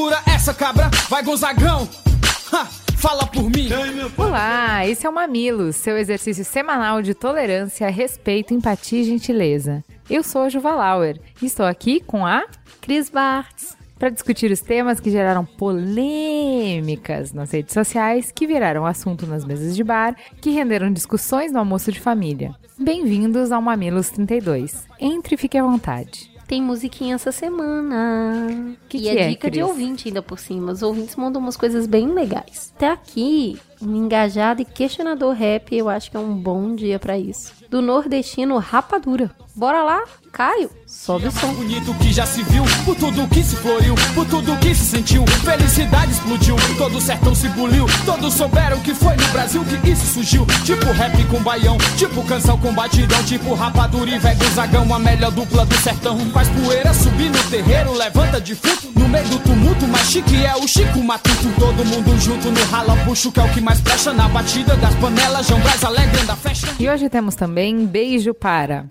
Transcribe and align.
segura 0.00 0.22
essa 0.26 0.54
cabra, 0.54 0.90
vai 1.10 1.22
Gonzagão. 1.22 1.86
Ha, 2.50 2.64
fala 2.96 3.26
por 3.26 3.50
mim. 3.50 3.68
Olá, 4.16 4.86
esse 4.86 5.06
é 5.06 5.10
o 5.10 5.12
Mamilos, 5.12 5.76
seu 5.76 5.98
exercício 5.98 6.42
semanal 6.42 7.02
de 7.02 7.12
tolerância, 7.12 7.86
respeito, 7.90 8.54
empatia 8.54 9.02
e 9.02 9.04
gentileza. 9.04 9.84
Eu 10.08 10.22
sou 10.22 10.40
a 10.40 10.48
Juva 10.48 10.74
Lauer 10.74 11.20
e 11.42 11.44
estou 11.44 11.66
aqui 11.66 12.00
com 12.00 12.24
a 12.24 12.46
Cris 12.80 13.10
Bartz 13.10 13.76
para 13.98 14.08
discutir 14.08 14.50
os 14.50 14.62
temas 14.62 15.00
que 15.00 15.10
geraram 15.10 15.44
polêmicas 15.44 17.34
nas 17.34 17.50
redes 17.50 17.74
sociais, 17.74 18.32
que 18.32 18.46
viraram 18.46 18.86
assunto 18.86 19.26
nas 19.26 19.44
mesas 19.44 19.76
de 19.76 19.84
bar, 19.84 20.16
que 20.40 20.48
renderam 20.48 20.90
discussões 20.90 21.52
no 21.52 21.58
almoço 21.58 21.92
de 21.92 22.00
família. 22.00 22.54
Bem-vindos 22.78 23.52
ao 23.52 23.60
Mamilos 23.60 24.08
32. 24.08 24.86
Entre 24.98 25.34
e 25.34 25.38
fique 25.38 25.58
à 25.58 25.62
vontade. 25.62 26.29
Tem 26.50 26.60
musiquinha 26.60 27.14
essa 27.14 27.30
semana. 27.30 28.74
Que 28.88 28.96
e 28.96 29.02
que 29.02 29.08
é 29.08 29.20
é, 29.20 29.28
dica 29.28 29.48
de 29.48 29.60
Cris? 29.60 29.70
ouvinte 29.70 30.08
ainda 30.08 30.20
por 30.20 30.36
cima. 30.36 30.72
Os 30.72 30.82
ouvintes 30.82 31.14
mandam 31.14 31.40
umas 31.40 31.56
coisas 31.56 31.86
bem 31.86 32.12
legais. 32.12 32.72
Até 32.74 32.88
aqui, 32.88 33.56
um 33.80 33.94
engajado 33.94 34.60
e 34.60 34.64
questionador 34.64 35.32
rap, 35.32 35.72
eu 35.72 35.88
acho 35.88 36.10
que 36.10 36.16
é 36.16 36.20
um 36.20 36.34
bom 36.34 36.74
dia 36.74 36.98
pra 36.98 37.16
isso. 37.16 37.54
Do 37.70 37.80
nordestino 37.80 38.58
Rapadura. 38.58 39.30
Bora 39.60 39.82
lá, 39.82 40.04
Caio, 40.32 40.70
sobe 40.86 41.26
o 41.26 41.30
som. 41.30 41.52
Bonito 41.52 41.92
que 41.98 42.10
já 42.14 42.24
se 42.24 42.42
viu, 42.44 42.64
por 42.82 42.96
tudo 42.96 43.28
que 43.28 43.42
se 43.42 43.56
floriu, 43.56 43.94
por 44.14 44.24
tudo 44.26 44.56
que 44.56 44.74
se 44.74 44.86
sentiu. 44.86 45.22
Felicidade 45.44 46.12
explodiu, 46.12 46.56
todo 46.78 46.96
o 46.96 47.00
sertão 47.00 47.34
se 47.34 47.46
buliu. 47.48 47.84
Todos 48.06 48.32
souberam 48.32 48.80
que 48.80 48.94
foi 48.94 49.14
no 49.16 49.28
Brasil 49.28 49.62
que 49.62 49.90
isso 49.90 50.14
surgiu. 50.14 50.46
Tipo 50.64 50.90
rap 50.92 51.22
com 51.24 51.42
baião, 51.42 51.76
tipo 51.98 52.24
canção 52.24 52.56
com 52.56 52.72
batidão, 52.72 53.22
tipo 53.24 53.52
rapadura 53.52 54.08
e 54.08 54.18
velho 54.18 54.50
zagão, 54.54 54.94
a 54.94 54.98
melhor 54.98 55.30
dupla 55.30 55.66
do 55.66 55.74
sertão. 55.74 56.18
Faz 56.30 56.48
poeira 56.48 56.94
subir 56.94 57.28
no 57.28 57.42
terreiro, 57.50 57.92
levanta 57.92 58.40
defunto. 58.40 58.98
No 58.98 59.08
meio 59.10 59.28
do 59.28 59.40
tumulto, 59.40 59.86
mais 59.88 60.06
chique 60.06 60.42
é 60.42 60.56
o 60.56 60.66
Chico 60.66 61.04
Matuto. 61.04 61.52
Todo 61.58 61.84
mundo 61.84 62.18
junto 62.18 62.50
no 62.50 62.64
rala, 62.70 62.96
puxo 63.04 63.30
que 63.30 63.40
é 63.40 63.42
o 63.42 63.52
que 63.52 63.60
mais 63.60 63.78
presta. 63.82 64.14
Na 64.14 64.26
batida 64.26 64.74
das 64.76 64.94
panelas, 64.94 65.46
João 65.46 65.60
Braz 65.60 65.84
alegrando 65.84 66.32
a 66.32 66.36
festa. 66.36 66.68
E 66.78 66.88
hoje 66.88 67.10
temos 67.10 67.34
também 67.34 67.84
beijo 67.84 68.32
para 68.32 68.86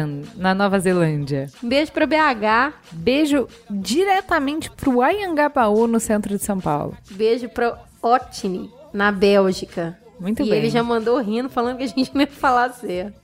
Auckland, 0.00 0.28
na 0.36 0.54
Nova 0.54 0.78
Zelândia. 0.78 1.48
Um 1.62 1.68
beijo 1.68 1.92
pra 1.92 2.06
BH, 2.06 2.74
Beijo 2.92 3.48
diretamente 3.68 4.70
pro 4.70 5.00
Ayangabaú, 5.00 5.86
no 5.86 6.00
centro 6.00 6.36
de 6.36 6.42
São 6.44 6.60
Paulo. 6.60 6.96
beijo 7.10 7.48
pra 7.48 7.78
Otni, 8.02 8.70
na 8.92 9.10
Bélgica. 9.12 9.98
Muito 10.18 10.42
e 10.42 10.50
bem. 10.50 10.58
ele 10.58 10.70
já 10.70 10.82
mandou 10.82 11.18
rindo, 11.18 11.48
falando 11.48 11.78
que 11.78 11.84
a 11.84 11.86
gente 11.86 12.14
não 12.14 12.20
ia 12.20 12.26
falar 12.26 12.70
certo. 12.70 13.18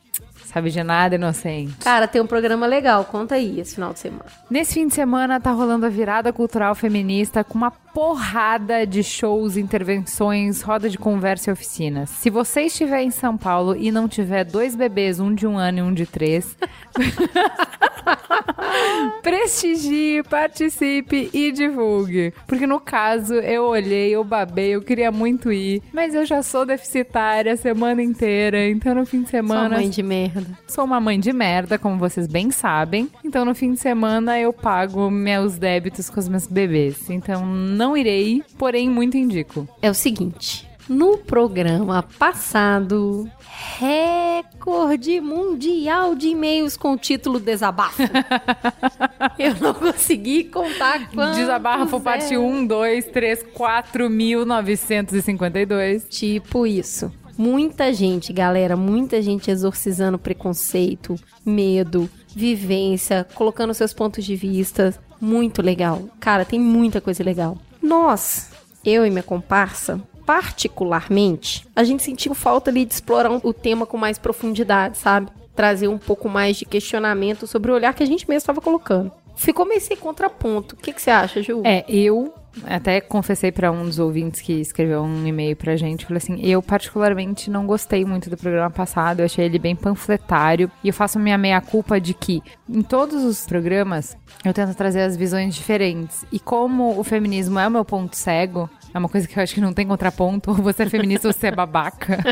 Sabe 0.46 0.70
de 0.70 0.82
nada, 0.82 1.16
inocente. 1.16 1.74
Cara, 1.80 2.06
tem 2.06 2.20
um 2.20 2.26
programa 2.26 2.66
legal, 2.66 3.04
conta 3.04 3.34
aí 3.34 3.60
esse 3.60 3.74
final 3.74 3.92
de 3.92 3.98
semana. 3.98 4.24
Nesse 4.48 4.74
fim 4.74 4.86
de 4.86 4.94
semana 4.94 5.40
tá 5.40 5.50
rolando 5.50 5.86
a 5.86 5.88
virada 5.88 6.32
cultural 6.32 6.74
feminista 6.74 7.42
com 7.42 7.58
uma 7.58 7.70
porrada 7.70 8.86
de 8.86 9.02
shows, 9.02 9.56
intervenções, 9.56 10.62
roda 10.62 10.88
de 10.88 10.98
conversa 10.98 11.50
e 11.50 11.52
oficinas. 11.52 12.10
Se 12.10 12.28
você 12.28 12.62
estiver 12.62 13.02
em 13.02 13.10
São 13.10 13.36
Paulo 13.36 13.74
e 13.74 13.90
não 13.90 14.06
tiver 14.06 14.44
dois 14.44 14.76
bebês, 14.76 15.18
um 15.18 15.34
de 15.34 15.46
um 15.46 15.56
ano 15.56 15.78
e 15.78 15.82
um 15.82 15.94
de 15.94 16.04
três, 16.04 16.56
prestigie, 19.22 20.22
participe 20.28 21.30
e 21.32 21.50
divulgue. 21.50 22.34
Porque 22.46 22.66
no 22.66 22.78
caso, 22.78 23.34
eu 23.34 23.64
olhei, 23.64 24.14
eu 24.14 24.22
babei, 24.22 24.74
eu 24.74 24.82
queria 24.82 25.10
muito 25.10 25.50
ir, 25.50 25.82
mas 25.92 26.14
eu 26.14 26.26
já 26.26 26.42
sou 26.42 26.66
deficitária 26.66 27.52
a 27.52 27.56
semana 27.56 28.02
inteira, 28.02 28.68
então 28.68 28.94
no 28.94 29.06
fim 29.06 29.22
de 29.22 29.30
Sua 29.30 29.40
semana 29.40 29.76
mãe 29.76 29.88
de 29.88 30.02
merda. 30.02 30.35
Sou 30.66 30.84
uma 30.84 31.00
mãe 31.00 31.18
de 31.18 31.32
merda, 31.32 31.78
como 31.78 31.98
vocês 31.98 32.26
bem 32.26 32.50
sabem. 32.50 33.10
Então, 33.24 33.44
no 33.44 33.54
fim 33.54 33.72
de 33.72 33.80
semana, 33.80 34.38
eu 34.38 34.52
pago 34.52 35.10
meus 35.10 35.58
débitos 35.58 36.10
com 36.10 36.20
os 36.20 36.28
meus 36.28 36.46
bebês. 36.46 37.08
Então, 37.10 37.46
não 37.46 37.96
irei, 37.96 38.42
porém, 38.58 38.90
muito 38.90 39.16
indico. 39.16 39.66
É 39.80 39.90
o 39.90 39.94
seguinte, 39.94 40.68
no 40.88 41.18
programa 41.18 42.02
passado, 42.18 43.30
recorde 43.78 45.20
mundial 45.20 46.14
de 46.14 46.28
e-mails 46.28 46.76
com 46.76 46.92
o 46.92 46.96
título 46.96 47.40
Desabafo. 47.40 48.02
Eu 49.38 49.54
não 49.56 49.74
consegui 49.74 50.44
contar 50.44 51.10
quantos. 51.10 51.38
Desabafo 51.38 51.96
é. 51.96 52.00
parte 52.00 52.36
1, 52.36 52.66
2, 52.66 53.06
3, 53.06 53.44
4.952. 53.56 56.06
Tipo 56.08 56.64
isso. 56.66 57.10
Muita 57.38 57.92
gente, 57.92 58.32
galera, 58.32 58.76
muita 58.76 59.20
gente 59.20 59.50
exorcizando 59.50 60.18
preconceito, 60.18 61.16
medo, 61.44 62.08
vivência, 62.34 63.26
colocando 63.34 63.74
seus 63.74 63.92
pontos 63.92 64.24
de 64.24 64.34
vista. 64.34 64.94
Muito 65.20 65.60
legal. 65.60 66.02
Cara, 66.18 66.44
tem 66.44 66.58
muita 66.58 67.00
coisa 67.00 67.22
legal. 67.22 67.58
Nós, 67.82 68.50
eu 68.84 69.04
e 69.04 69.10
minha 69.10 69.22
comparsa, 69.22 70.00
particularmente, 70.24 71.66
a 71.76 71.84
gente 71.84 72.02
sentiu 72.02 72.34
falta 72.34 72.70
ali 72.70 72.84
de 72.84 72.94
explorar 72.94 73.30
o 73.30 73.52
tema 73.52 73.86
com 73.86 73.96
mais 73.96 74.18
profundidade, 74.18 74.98
sabe? 74.98 75.30
Trazer 75.54 75.88
um 75.88 75.98
pouco 75.98 76.28
mais 76.28 76.56
de 76.56 76.64
questionamento 76.64 77.46
sobre 77.46 77.70
o 77.70 77.74
olhar 77.74 77.94
que 77.94 78.02
a 78.02 78.06
gente 78.06 78.28
mesmo 78.28 78.38
estava 78.38 78.60
colocando. 78.60 79.12
Ficou 79.36 79.66
meio 79.66 79.80
sem 79.80 79.96
contraponto. 79.96 80.74
O 80.74 80.78
que, 80.78 80.92
que 80.92 81.00
você 81.00 81.10
acha, 81.10 81.42
Ju? 81.42 81.62
É, 81.64 81.84
eu 81.88 82.34
até 82.64 83.00
confessei 83.00 83.52
pra 83.52 83.70
um 83.70 83.84
dos 83.84 83.98
ouvintes 83.98 84.40
que 84.40 84.54
escreveu 84.54 85.02
um 85.02 85.26
e-mail 85.26 85.54
pra 85.54 85.76
gente, 85.76 86.06
falei 86.06 86.18
assim, 86.18 86.40
eu 86.40 86.62
particularmente 86.62 87.50
não 87.50 87.66
gostei 87.66 88.04
muito 88.04 88.30
do 88.30 88.36
programa 88.36 88.70
passado, 88.70 89.20
eu 89.20 89.26
achei 89.26 89.44
ele 89.44 89.58
bem 89.58 89.76
panfletário, 89.76 90.70
e 90.82 90.88
eu 90.88 90.94
faço 90.94 91.18
minha 91.18 91.36
meia 91.36 91.60
culpa 91.60 92.00
de 92.00 92.14
que 92.14 92.42
em 92.68 92.82
todos 92.82 93.22
os 93.24 93.46
programas 93.46 94.16
eu 94.44 94.54
tento 94.54 94.74
trazer 94.74 95.02
as 95.02 95.16
visões 95.16 95.54
diferentes. 95.54 96.24
E 96.32 96.38
como 96.38 96.98
o 96.98 97.04
feminismo 97.04 97.58
é 97.58 97.66
o 97.66 97.70
meu 97.70 97.84
ponto 97.84 98.16
cego, 98.16 98.70
é 98.96 98.98
uma 98.98 99.08
coisa 99.08 99.28
que 99.28 99.38
eu 99.38 99.42
acho 99.42 99.54
que 99.54 99.60
não 99.60 99.74
tem 99.74 99.86
contraponto, 99.86 100.50
ou 100.50 100.56
você 100.56 100.84
é 100.84 100.88
feminista 100.88 101.28
ou 101.28 101.32
você 101.32 101.48
é 101.48 101.50
babaca. 101.50 102.16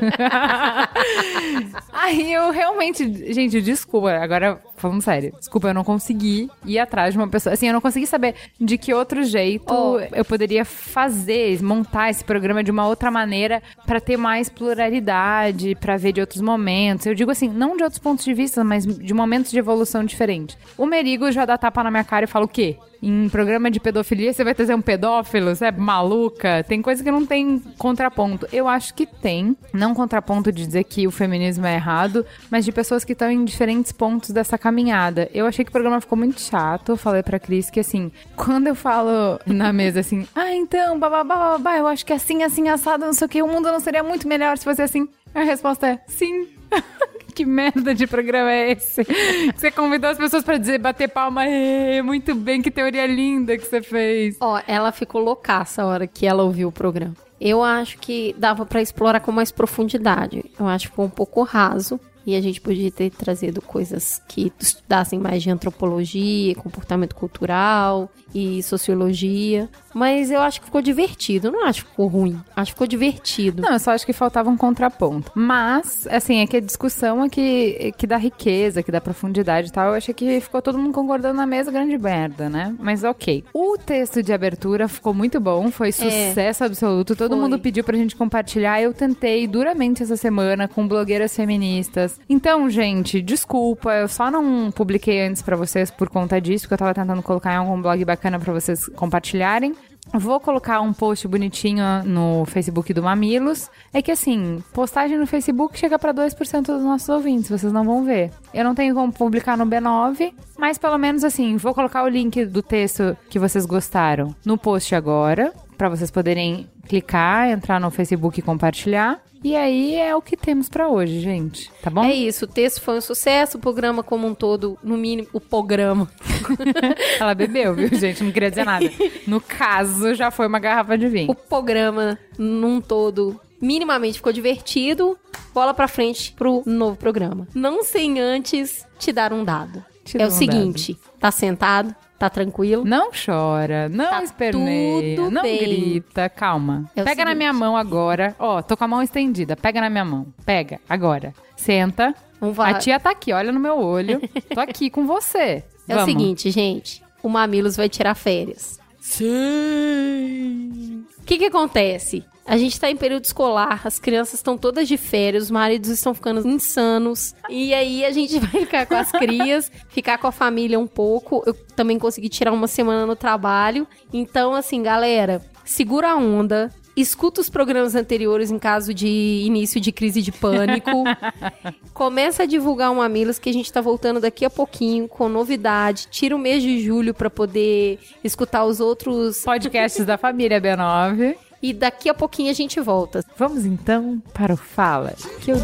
Aí 1.93 2.33
eu 2.33 2.51
realmente, 2.51 3.33
gente, 3.33 3.61
desculpa, 3.61 4.13
agora 4.13 4.61
falando 4.77 5.03
sério, 5.03 5.33
desculpa, 5.39 5.69
eu 5.69 5.75
não 5.75 5.85
consegui 5.85 6.51
ir 6.65 6.79
atrás 6.79 7.15
de 7.15 7.19
uma 7.19 7.29
pessoa, 7.29 7.53
assim, 7.53 7.67
eu 7.67 7.73
não 7.73 7.81
consegui 7.81 8.07
saber 8.07 8.35
de 8.61 8.77
que 8.77 8.93
outro 8.93 9.23
jeito 9.25 9.75
Oh. 9.75 9.99
eu 10.15 10.25
poderia 10.25 10.65
fazer, 10.65 11.63
montar 11.63 12.11
esse 12.11 12.25
programa 12.25 12.63
de 12.63 12.71
uma 12.71 12.87
outra 12.87 13.11
maneira 13.11 13.63
pra 13.87 14.01
ter 14.01 14.17
mais 14.17 14.49
pluralidade, 14.49 15.75
pra 15.75 15.97
ver 15.97 16.13
de 16.13 16.21
outros 16.21 16.41
momentos. 16.41 17.07
Eu 17.07 17.15
digo 17.15 17.31
assim, 17.31 17.49
não 17.49 17.77
de 17.77 17.83
outros 17.83 17.99
pontos 17.99 18.25
de 18.25 18.33
vista, 18.33 18.65
mas 18.65 18.87
de 18.87 19.15
momentos 19.15 19.51
de 19.51 19.59
evolução 19.59 20.05
diferentes. 20.05 20.57
O 20.79 20.87
Merigo 20.87 21.31
já 21.31 21.45
dá 21.45 21.59
tapa 21.59 21.83
na 21.83 21.91
minha 21.91 22.05
cara 22.05 22.25
e 22.25 22.29
fala 22.29 22.45
o 22.45 22.49
quê? 22.49 22.77
Em 23.07 23.29
programa 23.29 23.71
de 23.71 23.79
pedofilia 23.79 24.33
você 24.33 24.43
vai 24.43 24.55
trazer 24.55 24.75
um 24.75 24.81
pedófilo? 24.81 25.55
Você 25.55 25.67
é 25.67 25.71
maluca? 25.71 26.65
Tem 26.65 26.81
coisa 26.81 27.05
que 27.05 27.11
não 27.11 27.27
tem 27.27 27.63
contraponto. 27.77 28.49
Eu 28.51 28.67
acho 28.67 28.95
que 28.95 29.05
tem. 29.05 29.55
Não 29.75 29.95
contraponto 29.95 30.51
de 30.51 30.65
dizer 30.65 30.85
que 30.85 31.07
o 31.07 31.11
feminismo 31.11 31.67
é 31.67 31.75
errado, 31.75 32.25
mas 32.51 32.65
de 32.65 32.73
pessoas 32.73 33.05
que 33.05 33.13
estão 33.13 33.31
em 33.31 33.45
diferentes 33.45 33.93
pontos 33.93 34.31
dessa 34.31 34.57
caminhada. 34.57 35.29
Eu 35.35 35.45
achei 35.47 35.67
que 35.67 35.69
o 35.69 35.73
programa 35.73 36.01
ficou 36.01 36.17
muito 36.17 36.41
chato. 36.41 36.93
Eu 36.93 36.97
falei 36.97 37.23
pra 37.23 37.39
Cris 37.39 37.69
que 37.69 37.81
assim, 37.81 38.11
quando 38.37 38.69
eu 38.69 38.75
falo 38.75 39.39
na 39.45 39.71
mesa 39.71 40.01
assim, 40.01 40.27
ah, 40.35 40.55
então, 40.55 40.99
bababá, 40.99 41.59
babá, 41.59 41.77
eu 41.77 41.87
acho 41.87 42.07
que 42.07 42.13
assim, 42.15 42.43
assim, 42.43 42.71
assado, 42.71 43.05
não 43.05 43.13
sei 43.13 43.27
o 43.27 43.29
que, 43.29 43.43
o 43.43 43.47
mundo 43.47 43.71
não 43.71 43.81
seria 43.81 44.03
muito 44.03 44.27
melhor 44.27 44.57
se 44.57 44.65
fosse 44.65 44.81
assim. 44.81 45.07
A 45.35 45.43
resposta 45.43 45.89
é 45.89 46.01
sim. 46.07 46.49
Que 47.35 47.45
merda 47.45 47.95
de 47.95 48.07
programa 48.07 48.51
é 48.53 48.73
esse? 48.73 49.03
Você 49.57 49.71
convidou 49.71 50.11
as 50.11 50.19
pessoas 50.19 50.45
pra 50.45 50.57
dizer, 50.57 50.79
bater 50.79 51.09
palma, 51.09 51.47
"Ê, 51.49 52.01
muito 52.03 52.35
bem, 52.35 52.63
que 52.63 52.71
teoria 52.71 53.07
linda 53.07 53.57
que 53.59 53.65
você 53.67 53.83
fez. 53.83 54.37
Ó, 54.41 54.61
ela 54.67 54.93
ficou 54.93 55.21
loucaça 55.21 55.83
a 55.83 55.87
hora 55.87 56.07
que 56.07 56.27
ela 56.27 56.43
ouviu 56.45 56.69
o 56.69 56.73
programa. 56.73 57.15
Eu 57.41 57.63
acho 57.63 57.99
que 57.99 58.35
dava 58.39 58.65
pra 58.65 58.81
explorar 58.81 59.21
com 59.21 59.33
mais 59.33 59.51
profundidade. 59.51 60.45
Eu 60.59 60.67
acho 60.67 60.87
que 60.87 60.91
ficou 60.93 61.05
um 61.07 61.11
pouco 61.11 61.43
raso. 61.43 61.99
E 62.27 62.35
a 62.35 62.41
gente 62.41 62.59
podia 62.59 62.91
ter 62.91 63.11
trazido 63.11 63.61
coisas 63.61 64.23
que 64.27 64.51
estudassem 64.59 65.19
mais 65.19 65.43
de 65.43 65.51
antropologia, 65.51 66.55
comportamento 66.55 67.15
cultural 67.15 68.11
e 68.35 68.63
sociologia. 68.63 69.69
Mas 69.95 70.31
eu 70.31 70.41
acho 70.41 70.61
que 70.61 70.67
ficou 70.67 70.83
divertido. 70.83 71.49
Eu 71.49 71.53
não 71.53 71.65
acho 71.65 71.85
que 71.85 71.91
ficou 71.91 72.09
ruim. 72.09 72.41
Acho 72.57 72.73
que 72.73 72.75
ficou 72.75 72.87
divertido. 72.87 73.63
Não, 73.63 73.75
eu 73.75 73.79
só 73.79 73.93
acho 73.93 74.05
que 74.05 74.13
faltava 74.13 74.51
um 74.51 74.57
contraponto. 74.57 75.31
Mas, 75.35 76.09
assim, 76.11 76.41
é 76.41 76.47
que 76.47 76.57
a 76.57 76.61
discussão 76.61 77.23
é 77.23 77.29
que, 77.29 77.93
que 77.97 78.07
dá 78.07 78.17
riqueza, 78.17 78.83
que 78.83 78.91
dá 78.91 79.01
profundidade 79.01 79.69
e 79.69 79.71
tal. 79.71 79.91
Eu 79.91 79.95
achei 79.95 80.13
que 80.13 80.41
ficou 80.41 80.61
todo 80.61 80.77
mundo 80.77 80.93
concordando 80.93 81.35
na 81.35 81.47
mesma 81.47 81.73
grande 81.73 81.97
merda, 81.97 82.49
né? 82.49 82.75
Mas 82.81 83.05
ok. 83.05 83.45
O 83.55 83.79
texto 83.79 84.21
de 84.21 84.33
abertura 84.33 84.89
ficou 84.89 85.15
muito 85.15 85.39
bom, 85.39 85.71
foi 85.71 85.93
sucesso 85.93 86.65
absoluto. 86.65 87.15
Todo 87.15 87.31
Foi. 87.33 87.41
mundo 87.41 87.59
pediu 87.59 87.85
pra 87.85 87.97
gente 87.97 88.17
compartilhar. 88.17 88.83
Eu 88.83 88.93
tentei 88.93 89.47
duramente 89.47 90.03
essa 90.03 90.17
semana 90.17 90.67
com 90.67 90.89
blogueiras 90.89 91.37
feministas. 91.37 92.19
Então, 92.29 92.69
gente, 92.69 93.23
desculpa, 93.23 93.93
eu 93.93 94.09
só 94.09 94.29
não 94.29 94.73
publiquei 94.73 95.25
antes 95.25 95.41
pra 95.41 95.57
vocês 95.57 95.89
por 95.91 96.09
conta 96.09 96.41
disso, 96.41 96.65
porque 96.65 96.75
eu 96.75 96.79
tava 96.79 96.95
tentando 96.95 97.23
colocar 97.23 97.53
em 97.53 97.59
algum 97.59 97.81
blog 97.81 98.05
bacana 98.05 98.24
pra 98.39 98.53
vocês 98.53 98.87
compartilharem. 98.89 99.75
Vou 100.13 100.39
colocar 100.39 100.81
um 100.81 100.93
post 100.93 101.27
bonitinho 101.27 101.83
no 102.05 102.45
Facebook 102.45 102.93
do 102.93 103.03
Mamilos. 103.03 103.71
É 103.93 104.03
que 104.03 104.13
assim, 104.13 104.63
postagem 104.73 105.19
no 105.19 105.27
Facebook 105.27 105.79
chega 105.79 105.99
pra 105.99 106.13
2% 106.13 106.67
dos 106.67 106.83
nossos 106.83 107.09
ouvintes, 107.09 107.51
vocês 107.51 107.73
não 107.73 107.85
vão 107.85 108.05
ver. 108.05 108.31
Eu 108.53 108.65
não 108.65 108.75
tenho 108.75 108.95
como 108.95 109.13
publicar 109.13 109.57
no 109.57 109.67
B9, 109.67 110.33
mas 110.59 110.79
pelo 110.79 110.99
menos 110.99 111.25
assim, 111.25 111.57
vou 111.57 111.75
colocar 111.75 112.05
o 112.05 112.09
link 112.09 112.45
do 112.45 112.63
texto 112.63 113.17
que 113.31 113.39
vocês 113.39 113.65
gostaram 113.67 114.35
no 114.45 114.59
post 114.59 114.95
agora, 114.95 115.53
pra 115.77 115.89
vocês 115.89 116.11
poderem 116.11 116.69
clicar, 116.89 117.49
entrar 117.51 117.81
no 117.81 117.91
Facebook 117.91 118.39
e 118.39 118.43
compartilhar. 118.43 119.21
E 119.43 119.55
aí 119.55 119.95
é 119.97 120.17
o 120.17 120.23
que 120.23 120.39
temos 120.39 120.71
pra 120.71 120.89
hoje, 120.89 121.21
gente. 121.21 121.71
Tá 121.83 121.91
bom? 121.91 122.03
É 122.03 122.15
isso, 122.15 122.47
o 122.47 122.49
texto 122.49 122.81
foi 122.81 122.97
um 122.97 123.01
sucesso, 123.03 123.59
o 123.59 123.61
programa 123.61 124.03
como 124.03 124.27
um 124.27 124.35
todo, 124.35 124.79
no 124.83 124.97
mínimo, 124.97 125.29
o 125.35 125.41
programa. 125.41 126.09
Ela 127.21 127.35
bebeu, 127.35 127.75
viu, 127.75 127.89
gente? 127.95 128.25
Não 128.25 128.33
queria 128.33 128.49
dizer 128.49 128.65
nada. 128.65 128.91
No 129.27 129.41
caso, 129.43 130.15
já 130.15 130.31
foi 130.31 130.47
uma 130.47 130.59
garrafa 130.59 130.97
de 130.97 131.07
O 131.07 131.11
vinho. 131.11 131.35
programa, 131.35 132.19
num 132.39 132.81
todo, 132.81 133.39
minimamente 133.61 134.17
ficou 134.17 134.33
divertido. 134.33 135.19
Bola 135.53 135.75
pra 135.75 135.89
frente 135.89 136.33
pro 136.33 136.63
novo 136.65 136.97
programa. 136.97 137.47
Não 137.55 137.85
sem 137.85 138.19
antes 138.21 138.87
te 138.99 139.13
dar 139.13 139.31
um 139.33 139.45
dado. 139.45 139.85
É 140.19 140.27
o 140.27 140.31
seguinte, 140.31 140.99
tá 141.19 141.31
sentado, 141.31 141.95
tá 142.19 142.29
tranquilo. 142.31 142.85
Não 142.85 143.11
chora, 143.13 143.89
não 143.89 144.11
Tá 144.11 144.23
esperneia, 144.23 145.31
não 145.31 145.43
bem. 145.43 145.59
grita, 145.59 146.29
calma. 146.29 146.85
É 146.95 147.03
o 147.03 147.05
pega 147.05 147.25
na 147.25 147.31
seguinte. 147.31 147.39
minha 147.39 147.53
mão 147.53 147.77
agora. 147.77 148.35
Ó, 148.39 148.63
tô 148.63 148.77
com 148.77 148.85
a 148.85 148.89
mão 148.89 149.03
estendida. 149.03 149.57
Pega 149.57 149.81
na 149.81 149.91
minha 149.91 150.05
mão. 150.05 150.27
Pega, 150.45 150.81
agora. 150.89 151.35
Senta. 151.57 152.15
A 152.59 152.75
tia 152.75 153.01
tá 153.01 153.11
aqui, 153.11 153.33
olha 153.33 153.51
no 153.51 153.59
meu 153.61 153.79
olho. 153.79 154.21
Tô 154.53 154.61
aqui 154.61 154.91
com 154.91 155.07
você. 155.07 155.65
É 155.87 155.93
o 155.93 155.97
Vamos. 155.99 156.11
seguinte, 156.13 156.51
gente. 156.51 157.03
O 157.23 157.29
Mamilos 157.29 157.77
vai 157.77 157.91
tirar 157.91 158.15
férias. 158.15 158.81
Sim. 158.99 161.05
O 161.19 161.23
que 161.25 161.39
que 161.39 161.47
acontece? 161.47 162.25
A 162.47 162.59
gente 162.59 162.79
tá 162.79 162.91
em 162.91 162.97
período 162.97 163.25
escolar, 163.25 163.81
as 163.85 163.99
crianças 163.99 164.35
estão 164.35 164.59
todas 164.59 164.87
de 164.87 164.97
férias, 164.97 165.45
os 165.45 165.51
maridos 165.51 165.89
estão 165.89 166.15
ficando 166.15 166.47
insanos. 166.47 167.35
E 167.49 167.73
aí 167.73 168.05
a 168.05 168.11
gente 168.11 168.39
vai 168.41 168.63
ficar 168.63 168.87
com 168.87 168.97
as 168.97 169.11
crias, 169.11 169.73
ficar 169.89 170.19
com 170.19 170.27
a 170.27 170.33
família 170.33 170.79
um 170.79 170.87
pouco. 170.87 171.43
Eu 171.47 171.55
também 171.75 171.99
consegui 171.99 172.29
tirar 172.29 172.53
uma 172.53 172.67
semana 172.67 173.07
no 173.07 173.17
trabalho. 173.17 173.87
Então, 174.13 174.55
assim, 174.55 174.83
galera, 174.83 175.41
segura 175.65 176.11
a 176.11 176.17
onda. 176.17 176.71
Escuta 176.97 177.41
os 177.41 177.51
programas 177.51 177.97
anteriores 177.97 178.53
em 178.53 178.59
caso 178.59 178.95
de 178.95 179.09
início 179.45 179.81
de 179.81 179.91
crise 179.91 180.23
de 180.23 180.31
pânico. 180.31 181.03
Começa 181.93 182.45
a 182.45 182.47
divulgar 182.47 182.93
o 182.93 182.97
Mamilos 182.97 183.39
que 183.39 183.51
a 183.51 183.53
gente 183.53 183.73
tá 183.73 183.81
voltando 183.81 184.21
daqui 184.21 184.45
a 184.45 184.51
pouquinho 184.51 185.09
com 185.09 185.29
novidade. 185.29 186.07
Tira 186.09 186.37
o 186.37 186.39
mês 186.39 186.63
de 186.63 186.81
julho 186.81 187.13
pra 187.13 187.29
poder 187.29 187.99
escutar 188.23 188.65
os 188.65 188.79
outros 188.79 189.43
Podcasts 189.43 190.07
da 190.07 190.17
família 190.17 190.61
B9. 190.61 191.37
E 191.65 191.73
daqui 191.73 192.11
a 192.11 192.15
pouquinho 192.15 192.51
a 192.51 192.53
gente 192.53 192.79
volta. 192.79 193.25
Vamos 193.39 193.65
então 193.65 194.23
para 194.35 194.53
o 194.53 194.57
Fala, 194.57 195.15
que 195.41 195.51
eu 195.51 195.57
hey, 195.57 195.63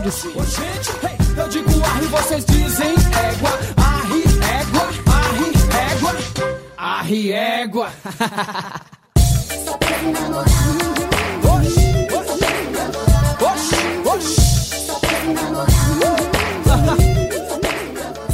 eu 1.37 1.49
digo 1.50 1.85
arre, 1.85 2.06
vocês 2.06 2.43
dizem 2.47 2.88
égua. 2.88 3.50
Arre, 3.76 4.23
égua, 4.62 4.88
arre, 5.12 5.52
égua. 5.93 6.12
Arre, 6.79 7.32
égua. 7.32 7.93
Oxi, 10.41 10.80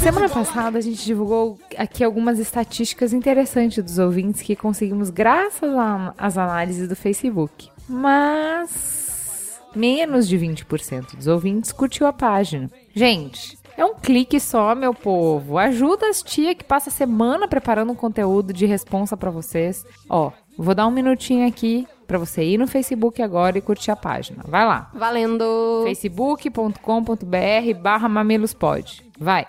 Semana 0.07 0.29
passada 0.29 0.79
a 0.79 0.81
gente 0.81 1.05
divulgou 1.05 1.59
aqui 1.77 2.05
algumas 2.05 2.39
estatísticas 2.39 3.13
interessantes 3.13 3.83
dos 3.83 3.99
ouvintes 3.99 4.41
que 4.41 4.55
conseguimos 4.55 5.11
graças 5.11 5.69
às 6.17 6.39
análises 6.39 6.89
do 6.89 6.95
Facebook. 6.95 7.69
Mas 7.89 9.61
menos 9.75 10.29
de 10.29 10.39
20% 10.39 11.17
dos 11.17 11.27
ouvintes 11.27 11.73
curtiu 11.73 12.07
a 12.07 12.13
página. 12.13 12.71
Gente, 12.95 13.59
é 13.77 13.85
um 13.85 13.97
clique 13.97 14.39
só, 14.39 14.77
meu 14.77 14.95
povo. 14.95 15.59
Ajuda 15.59 16.09
as 16.09 16.23
tia 16.23 16.55
que 16.55 16.63
passa 16.63 16.89
a 16.89 16.93
semana 16.93 17.49
preparando 17.49 17.91
um 17.91 17.97
conteúdo 17.97 18.53
de 18.53 18.65
responsa 18.65 19.17
pra 19.17 19.33
vocês. 19.33 19.85
Ó, 20.09 20.31
vou 20.57 20.73
dar 20.73 20.87
um 20.87 20.93
minutinho 20.93 21.49
aqui 21.49 21.85
pra 22.07 22.19
você 22.19 22.43
ir 22.45 22.59
no 22.59 22.67
Facebook 22.67 23.21
agora 23.21 23.59
e 23.59 23.61
curtir 23.61 23.91
a 23.91 23.97
página. 23.97 24.43
Vai 24.47 24.65
lá. 24.65 24.91
Valendo! 24.95 25.83
facebook.com.br 25.85 27.81
barra 27.81 28.09
mamilospod. 28.09 29.05
Vai. 29.19 29.47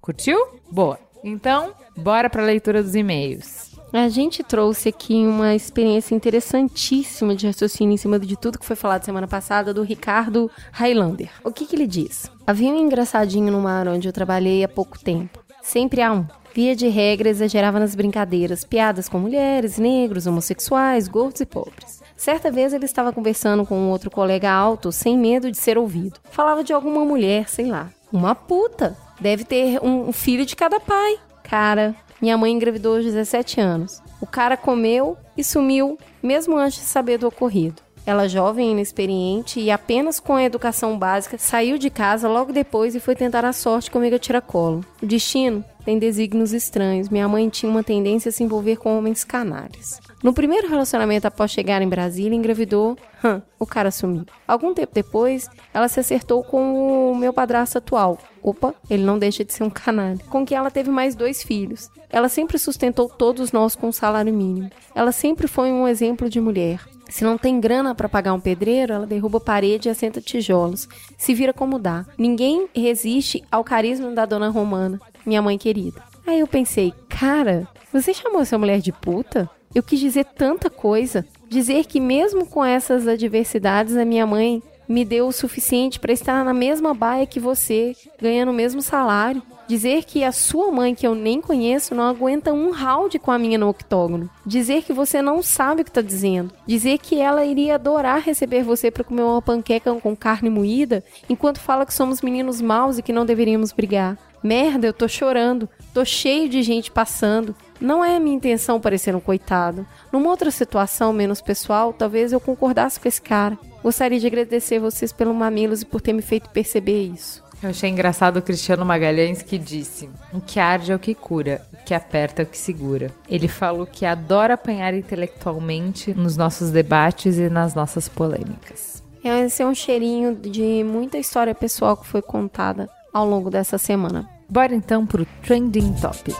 Curtiu? 0.00 0.38
Boa. 0.70 0.98
Então, 1.22 1.72
bora 1.96 2.28
pra 2.28 2.42
leitura 2.42 2.82
dos 2.82 2.94
e-mails. 2.94 3.63
A 3.94 4.08
gente 4.08 4.42
trouxe 4.42 4.88
aqui 4.88 5.24
uma 5.24 5.54
experiência 5.54 6.16
interessantíssima 6.16 7.32
de 7.32 7.46
raciocínio 7.46 7.94
em 7.94 7.96
cima 7.96 8.18
de 8.18 8.36
tudo 8.36 8.58
que 8.58 8.66
foi 8.66 8.74
falado 8.74 9.04
semana 9.04 9.28
passada 9.28 9.72
do 9.72 9.84
Ricardo 9.84 10.50
Highlander. 10.72 11.30
O 11.44 11.52
que, 11.52 11.64
que 11.64 11.76
ele 11.76 11.86
diz? 11.86 12.28
Havia 12.44 12.72
um 12.72 12.76
engraçadinho 12.76 13.52
no 13.52 13.60
mar 13.60 13.86
onde 13.86 14.08
eu 14.08 14.12
trabalhei 14.12 14.64
há 14.64 14.68
pouco 14.68 14.98
tempo. 14.98 15.44
Sempre 15.62 16.02
há 16.02 16.12
um. 16.12 16.26
Via 16.52 16.74
de 16.74 16.88
regra, 16.88 17.28
exagerava 17.28 17.78
nas 17.78 17.94
brincadeiras, 17.94 18.64
piadas 18.64 19.08
com 19.08 19.20
mulheres, 19.20 19.78
negros, 19.78 20.26
homossexuais, 20.26 21.06
gordos 21.06 21.42
e 21.42 21.46
pobres. 21.46 22.02
Certa 22.16 22.50
vez 22.50 22.72
ele 22.72 22.86
estava 22.86 23.12
conversando 23.12 23.64
com 23.64 23.78
um 23.78 23.90
outro 23.90 24.10
colega 24.10 24.50
alto, 24.50 24.90
sem 24.90 25.16
medo 25.16 25.52
de 25.52 25.56
ser 25.56 25.78
ouvido. 25.78 26.18
Falava 26.32 26.64
de 26.64 26.72
alguma 26.72 27.04
mulher, 27.04 27.48
sei 27.48 27.66
lá. 27.66 27.90
Uma 28.12 28.34
puta. 28.34 28.96
Deve 29.20 29.44
ter 29.44 29.78
um 29.80 30.08
um 30.08 30.12
filho 30.12 30.44
de 30.44 30.56
cada 30.56 30.80
pai. 30.80 31.16
Cara, 31.44 31.94
minha 32.24 32.38
mãe 32.38 32.52
engravidou 32.52 32.96
aos 32.96 33.04
17 33.04 33.60
anos. 33.60 34.02
O 34.18 34.26
cara 34.26 34.56
comeu 34.56 35.14
e 35.36 35.44
sumiu, 35.44 35.98
mesmo 36.22 36.56
antes 36.56 36.78
de 36.78 36.86
saber 36.86 37.18
do 37.18 37.28
ocorrido. 37.28 37.82
Ela, 38.06 38.26
jovem 38.26 38.72
inexperiente 38.72 39.60
e 39.60 39.70
apenas 39.70 40.20
com 40.20 40.34
a 40.34 40.42
educação 40.42 40.98
básica, 40.98 41.36
saiu 41.36 41.76
de 41.76 41.90
casa 41.90 42.26
logo 42.26 42.50
depois 42.50 42.94
e 42.94 43.00
foi 43.00 43.14
tentar 43.14 43.44
a 43.44 43.52
sorte 43.52 43.90
comigo 43.90 44.16
a 44.16 44.18
tiracolo. 44.18 44.82
O 45.02 45.06
destino 45.06 45.62
tem 45.84 45.98
desígnios 45.98 46.52
estranhos. 46.52 47.08
Minha 47.08 47.28
mãe 47.28 47.48
tinha 47.48 47.70
uma 47.70 47.82
tendência 47.82 48.28
a 48.28 48.32
se 48.32 48.42
envolver 48.42 48.76
com 48.76 48.96
homens 48.96 49.22
canalhas. 49.24 50.00
No 50.22 50.32
primeiro 50.32 50.68
relacionamento 50.68 51.26
após 51.26 51.50
chegar 51.50 51.82
em 51.82 51.88
Brasília, 51.88 52.36
engravidou. 52.36 52.96
Hum, 53.22 53.40
o 53.58 53.66
cara 53.66 53.90
sumiu. 53.90 54.24
Algum 54.48 54.72
tempo 54.72 54.92
depois, 54.94 55.48
ela 55.72 55.88
se 55.88 56.00
acertou 56.00 56.42
com 56.42 57.12
o 57.12 57.16
meu 57.16 57.32
padrasto 57.32 57.78
atual. 57.78 58.18
Opa, 58.42 58.74
ele 58.88 59.02
não 59.02 59.18
deixa 59.18 59.44
de 59.44 59.52
ser 59.52 59.64
um 59.64 59.70
canalha. 59.70 60.18
Com 60.30 60.44
quem 60.44 60.56
ela 60.56 60.70
teve 60.70 60.90
mais 60.90 61.14
dois 61.14 61.42
filhos. 61.42 61.90
Ela 62.10 62.28
sempre 62.28 62.58
sustentou 62.58 63.08
todos 63.08 63.52
nós 63.52 63.74
com 63.74 63.88
um 63.88 63.92
salário 63.92 64.32
mínimo. 64.32 64.70
Ela 64.94 65.12
sempre 65.12 65.46
foi 65.46 65.70
um 65.70 65.86
exemplo 65.86 66.28
de 66.28 66.40
mulher. 66.40 66.80
Se 67.08 67.22
não 67.22 67.36
tem 67.36 67.60
grana 67.60 67.94
para 67.94 68.08
pagar 68.08 68.32
um 68.32 68.40
pedreiro, 68.40 68.92
ela 68.92 69.06
derruba 69.06 69.38
parede 69.38 69.88
e 69.88 69.90
assenta 69.90 70.20
tijolos. 70.20 70.88
Se 71.16 71.34
vira 71.34 71.52
como 71.52 71.78
dá. 71.78 72.04
Ninguém 72.18 72.66
resiste 72.74 73.44
ao 73.52 73.62
carisma 73.62 74.10
da 74.10 74.24
dona 74.24 74.48
Romana, 74.48 75.00
minha 75.24 75.42
mãe 75.42 75.58
querida. 75.58 76.02
Aí 76.26 76.40
eu 76.40 76.46
pensei, 76.46 76.92
cara, 77.08 77.68
você 77.92 78.14
chamou 78.14 78.40
essa 78.40 78.58
mulher 78.58 78.80
de 78.80 78.92
puta? 78.92 79.48
Eu 79.74 79.82
quis 79.82 80.00
dizer 80.00 80.24
tanta 80.24 80.70
coisa. 80.70 81.26
Dizer 81.48 81.84
que 81.84 82.00
mesmo 82.00 82.46
com 82.46 82.64
essas 82.64 83.06
adversidades, 83.06 83.96
a 83.96 84.04
minha 84.04 84.26
mãe 84.26 84.62
me 84.88 85.04
deu 85.04 85.28
o 85.28 85.32
suficiente 85.32 85.98
para 85.98 86.12
estar 86.12 86.44
na 86.44 86.54
mesma 86.54 86.94
baia 86.94 87.26
que 87.26 87.40
você, 87.40 87.94
ganhando 88.20 88.50
o 88.50 88.54
mesmo 88.54 88.82
salário. 88.82 89.42
Dizer 89.66 90.04
que 90.04 90.22
a 90.22 90.30
sua 90.30 90.70
mãe, 90.70 90.94
que 90.94 91.06
eu 91.06 91.14
nem 91.14 91.40
conheço, 91.40 91.94
não 91.94 92.04
aguenta 92.04 92.52
um 92.52 92.70
round 92.70 93.18
com 93.18 93.30
a 93.30 93.38
minha 93.38 93.56
no 93.56 93.68
octógono. 93.68 94.28
Dizer 94.44 94.82
que 94.82 94.92
você 94.92 95.22
não 95.22 95.42
sabe 95.42 95.80
o 95.80 95.84
que 95.84 95.90
está 95.90 96.02
dizendo. 96.02 96.52
Dizer 96.66 96.98
que 96.98 97.18
ela 97.18 97.44
iria 97.44 97.76
adorar 97.76 98.20
receber 98.20 98.62
você 98.62 98.90
para 98.90 99.04
comer 99.04 99.22
uma 99.22 99.40
panqueca 99.40 99.94
com 99.94 100.14
carne 100.14 100.50
moída, 100.50 101.02
enquanto 101.28 101.60
fala 101.60 101.86
que 101.86 101.94
somos 101.94 102.20
meninos 102.20 102.60
maus 102.60 102.98
e 102.98 103.02
que 103.02 103.12
não 103.12 103.24
deveríamos 103.24 103.72
brigar. 103.72 104.18
Merda, 104.42 104.86
eu 104.86 104.92
tô 104.92 105.08
chorando. 105.08 105.66
Tô 105.94 106.04
cheio 106.04 106.50
de 106.50 106.62
gente 106.62 106.90
passando. 106.90 107.56
Não 107.80 108.04
é 108.04 108.16
a 108.16 108.20
minha 108.20 108.36
intenção 108.36 108.80
parecer 108.80 109.16
um 109.16 109.20
coitado. 109.20 109.86
Numa 110.12 110.28
outra 110.28 110.50
situação 110.50 111.12
menos 111.12 111.40
pessoal, 111.40 111.94
talvez 111.94 112.32
eu 112.32 112.40
concordasse 112.40 113.00
com 113.00 113.08
esse 113.08 113.22
cara. 113.22 113.58
Gostaria 113.82 114.18
de 114.18 114.26
agradecer 114.26 114.78
vocês 114.78 115.12
pelo 115.12 115.34
Mamilos 115.34 115.82
e 115.82 115.86
por 115.86 116.00
ter 116.00 116.12
me 116.12 116.22
feito 116.22 116.50
perceber 116.50 117.04
isso. 117.04 117.43
Eu 117.64 117.70
achei 117.70 117.88
engraçado 117.88 118.36
o 118.36 118.42
Cristiano 118.42 118.84
Magalhães 118.84 119.40
que 119.40 119.56
disse: 119.56 120.10
O 120.34 120.38
que 120.38 120.60
arde 120.60 120.92
é 120.92 120.94
o 120.94 120.98
que 120.98 121.14
cura, 121.14 121.62
o 121.72 121.82
que 121.82 121.94
aperta 121.94 122.42
é 122.42 122.44
o 122.44 122.46
que 122.46 122.58
segura. 122.58 123.10
Ele 123.26 123.48
falou 123.48 123.86
que 123.86 124.04
adora 124.04 124.52
apanhar 124.52 124.92
intelectualmente 124.92 126.12
nos 126.12 126.36
nossos 126.36 126.70
debates 126.70 127.38
e 127.38 127.48
nas 127.48 127.74
nossas 127.74 128.06
polêmicas. 128.06 129.02
Esse 129.24 129.62
é 129.62 129.66
um 129.66 129.74
cheirinho 129.74 130.34
de 130.34 130.84
muita 130.84 131.16
história 131.16 131.54
pessoal 131.54 131.96
que 131.96 132.06
foi 132.06 132.20
contada 132.20 132.86
ao 133.10 133.26
longo 133.26 133.48
dessa 133.48 133.78
semana. 133.78 134.28
Bora 134.46 134.74
então 134.74 135.06
pro 135.06 135.26
Trending 135.42 135.94
Topics. 135.94 136.36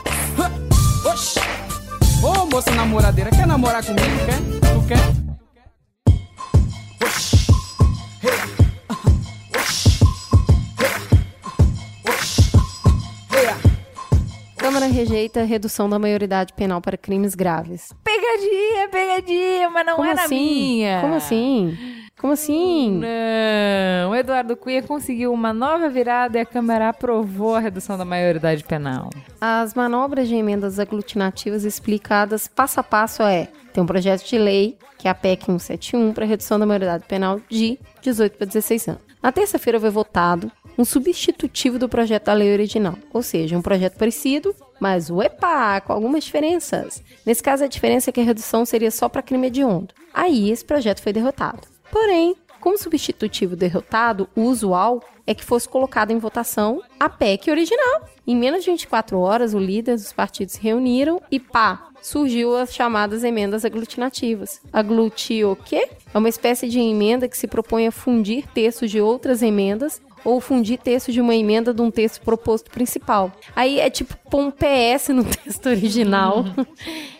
Oxi! 1.11 1.39
Ô 2.23 2.45
moça 2.45 2.69
namoradeira, 2.69 3.31
quer 3.31 3.47
namorar 3.47 3.83
comigo? 3.83 4.05
Quer? 4.27 4.69
Tu 4.73 4.87
quer? 4.87 5.24
Câmara 14.85 14.93
rejeita 14.93 15.41
a 15.41 15.43
redução 15.43 15.89
da 15.89 15.97
maioridade 15.97 16.53
penal 16.53 16.79
para 16.79 16.95
crimes 16.95 17.33
graves. 17.33 17.91
Pegadinha, 18.03 18.87
pegadinha, 18.89 19.69
mas 19.69 19.85
não 19.85 19.95
Como 19.95 20.07
era 20.07 20.23
assim? 20.23 20.35
minha. 20.35 21.01
Como 21.01 21.15
assim? 21.15 21.77
Como 22.19 22.33
assim? 22.33 23.01
Não, 23.01 24.11
o 24.11 24.15
Eduardo 24.15 24.55
Cunha 24.55 24.83
conseguiu 24.83 25.33
uma 25.33 25.53
nova 25.53 25.89
virada 25.89 26.37
e 26.37 26.41
a 26.41 26.45
Câmara 26.45 26.89
aprovou 26.89 27.55
a 27.55 27.59
redução 27.59 27.97
da 27.97 28.05
maioridade 28.05 28.63
penal. 28.63 29.09
As 29.41 29.73
manobras 29.73 30.27
de 30.27 30.35
emendas 30.35 30.79
aglutinativas 30.79 31.63
explicadas 31.63 32.47
passo 32.47 32.79
a 32.79 32.83
passo 32.83 33.23
é: 33.23 33.47
tem 33.73 33.83
um 33.83 33.87
projeto 33.87 34.23
de 34.23 34.37
lei, 34.37 34.77
que 34.97 35.07
é 35.07 35.11
a 35.11 35.15
PEC 35.15 35.45
171, 35.45 36.13
para 36.13 36.25
redução 36.25 36.59
da 36.59 36.65
maioridade 36.65 37.05
penal 37.07 37.41
de 37.49 37.79
18 38.01 38.37
para 38.37 38.45
16 38.45 38.87
anos. 38.87 39.01
Na 39.21 39.31
terça-feira 39.31 39.79
foi 39.79 39.89
votado 39.89 40.51
um 40.77 40.85
substitutivo 40.85 41.79
do 41.79 41.89
projeto 41.89 42.25
da 42.25 42.33
lei 42.33 42.53
original, 42.53 42.95
ou 43.13 43.23
seja, 43.23 43.57
um 43.57 43.61
projeto 43.61 43.97
parecido, 43.97 44.53
mas 44.79 45.09
uepa, 45.09 45.81
com 45.81 45.93
algumas 45.93 46.23
diferenças. 46.23 47.03
Nesse 47.25 47.41
caso, 47.41 47.63
a 47.63 47.67
diferença 47.67 48.09
é 48.09 48.13
que 48.13 48.21
a 48.21 48.23
redução 48.23 48.65
seria 48.65 48.91
só 48.91 49.07
para 49.09 49.21
crime 49.21 49.47
hediondo. 49.47 49.93
Aí, 50.13 50.49
esse 50.51 50.63
projeto 50.63 51.01
foi 51.01 51.13
derrotado. 51.13 51.61
Porém, 51.91 52.35
como 52.59 52.77
substitutivo 52.77 53.55
derrotado, 53.55 54.27
o 54.35 54.41
usual 54.41 55.01
é 55.27 55.33
que 55.33 55.45
fosse 55.45 55.67
colocado 55.67 56.11
em 56.11 56.17
votação 56.17 56.81
a 56.99 57.09
PEC 57.09 57.49
original. 57.51 58.09
Em 58.25 58.35
menos 58.35 58.63
de 58.63 58.71
24 58.71 59.19
horas, 59.19 59.53
os 59.53 59.61
líderes 59.61 60.01
dos 60.01 60.13
partidos 60.13 60.55
se 60.55 60.61
reuniram 60.61 61.21
e 61.31 61.39
pá, 61.39 61.89
surgiu 62.01 62.55
as 62.55 62.73
chamadas 62.73 63.23
emendas 63.23 63.65
aglutinativas. 63.65 64.61
Aglutir 64.71 65.47
o 65.47 65.55
quê? 65.55 65.89
É 66.13 66.17
uma 66.17 66.29
espécie 66.29 66.67
de 66.67 66.79
emenda 66.79 67.27
que 67.27 67.37
se 67.37 67.47
propõe 67.47 67.87
a 67.87 67.91
fundir 67.91 68.47
textos 68.47 68.91
de 68.91 69.01
outras 69.01 69.41
emendas 69.41 70.01
ou 70.25 70.41
fundir 70.41 70.79
texto 70.79 71.11
de 71.11 71.21
uma 71.21 71.35
emenda 71.35 71.73
de 71.73 71.81
um 71.81 71.91
texto 71.91 72.21
proposto 72.21 72.69
principal. 72.71 73.31
Aí 73.55 73.79
é 73.79 73.89
tipo 73.89 74.17
pôr 74.29 74.41
um 74.41 74.51
PS 74.51 75.09
no 75.09 75.23
texto 75.43 75.67
original 75.67 76.43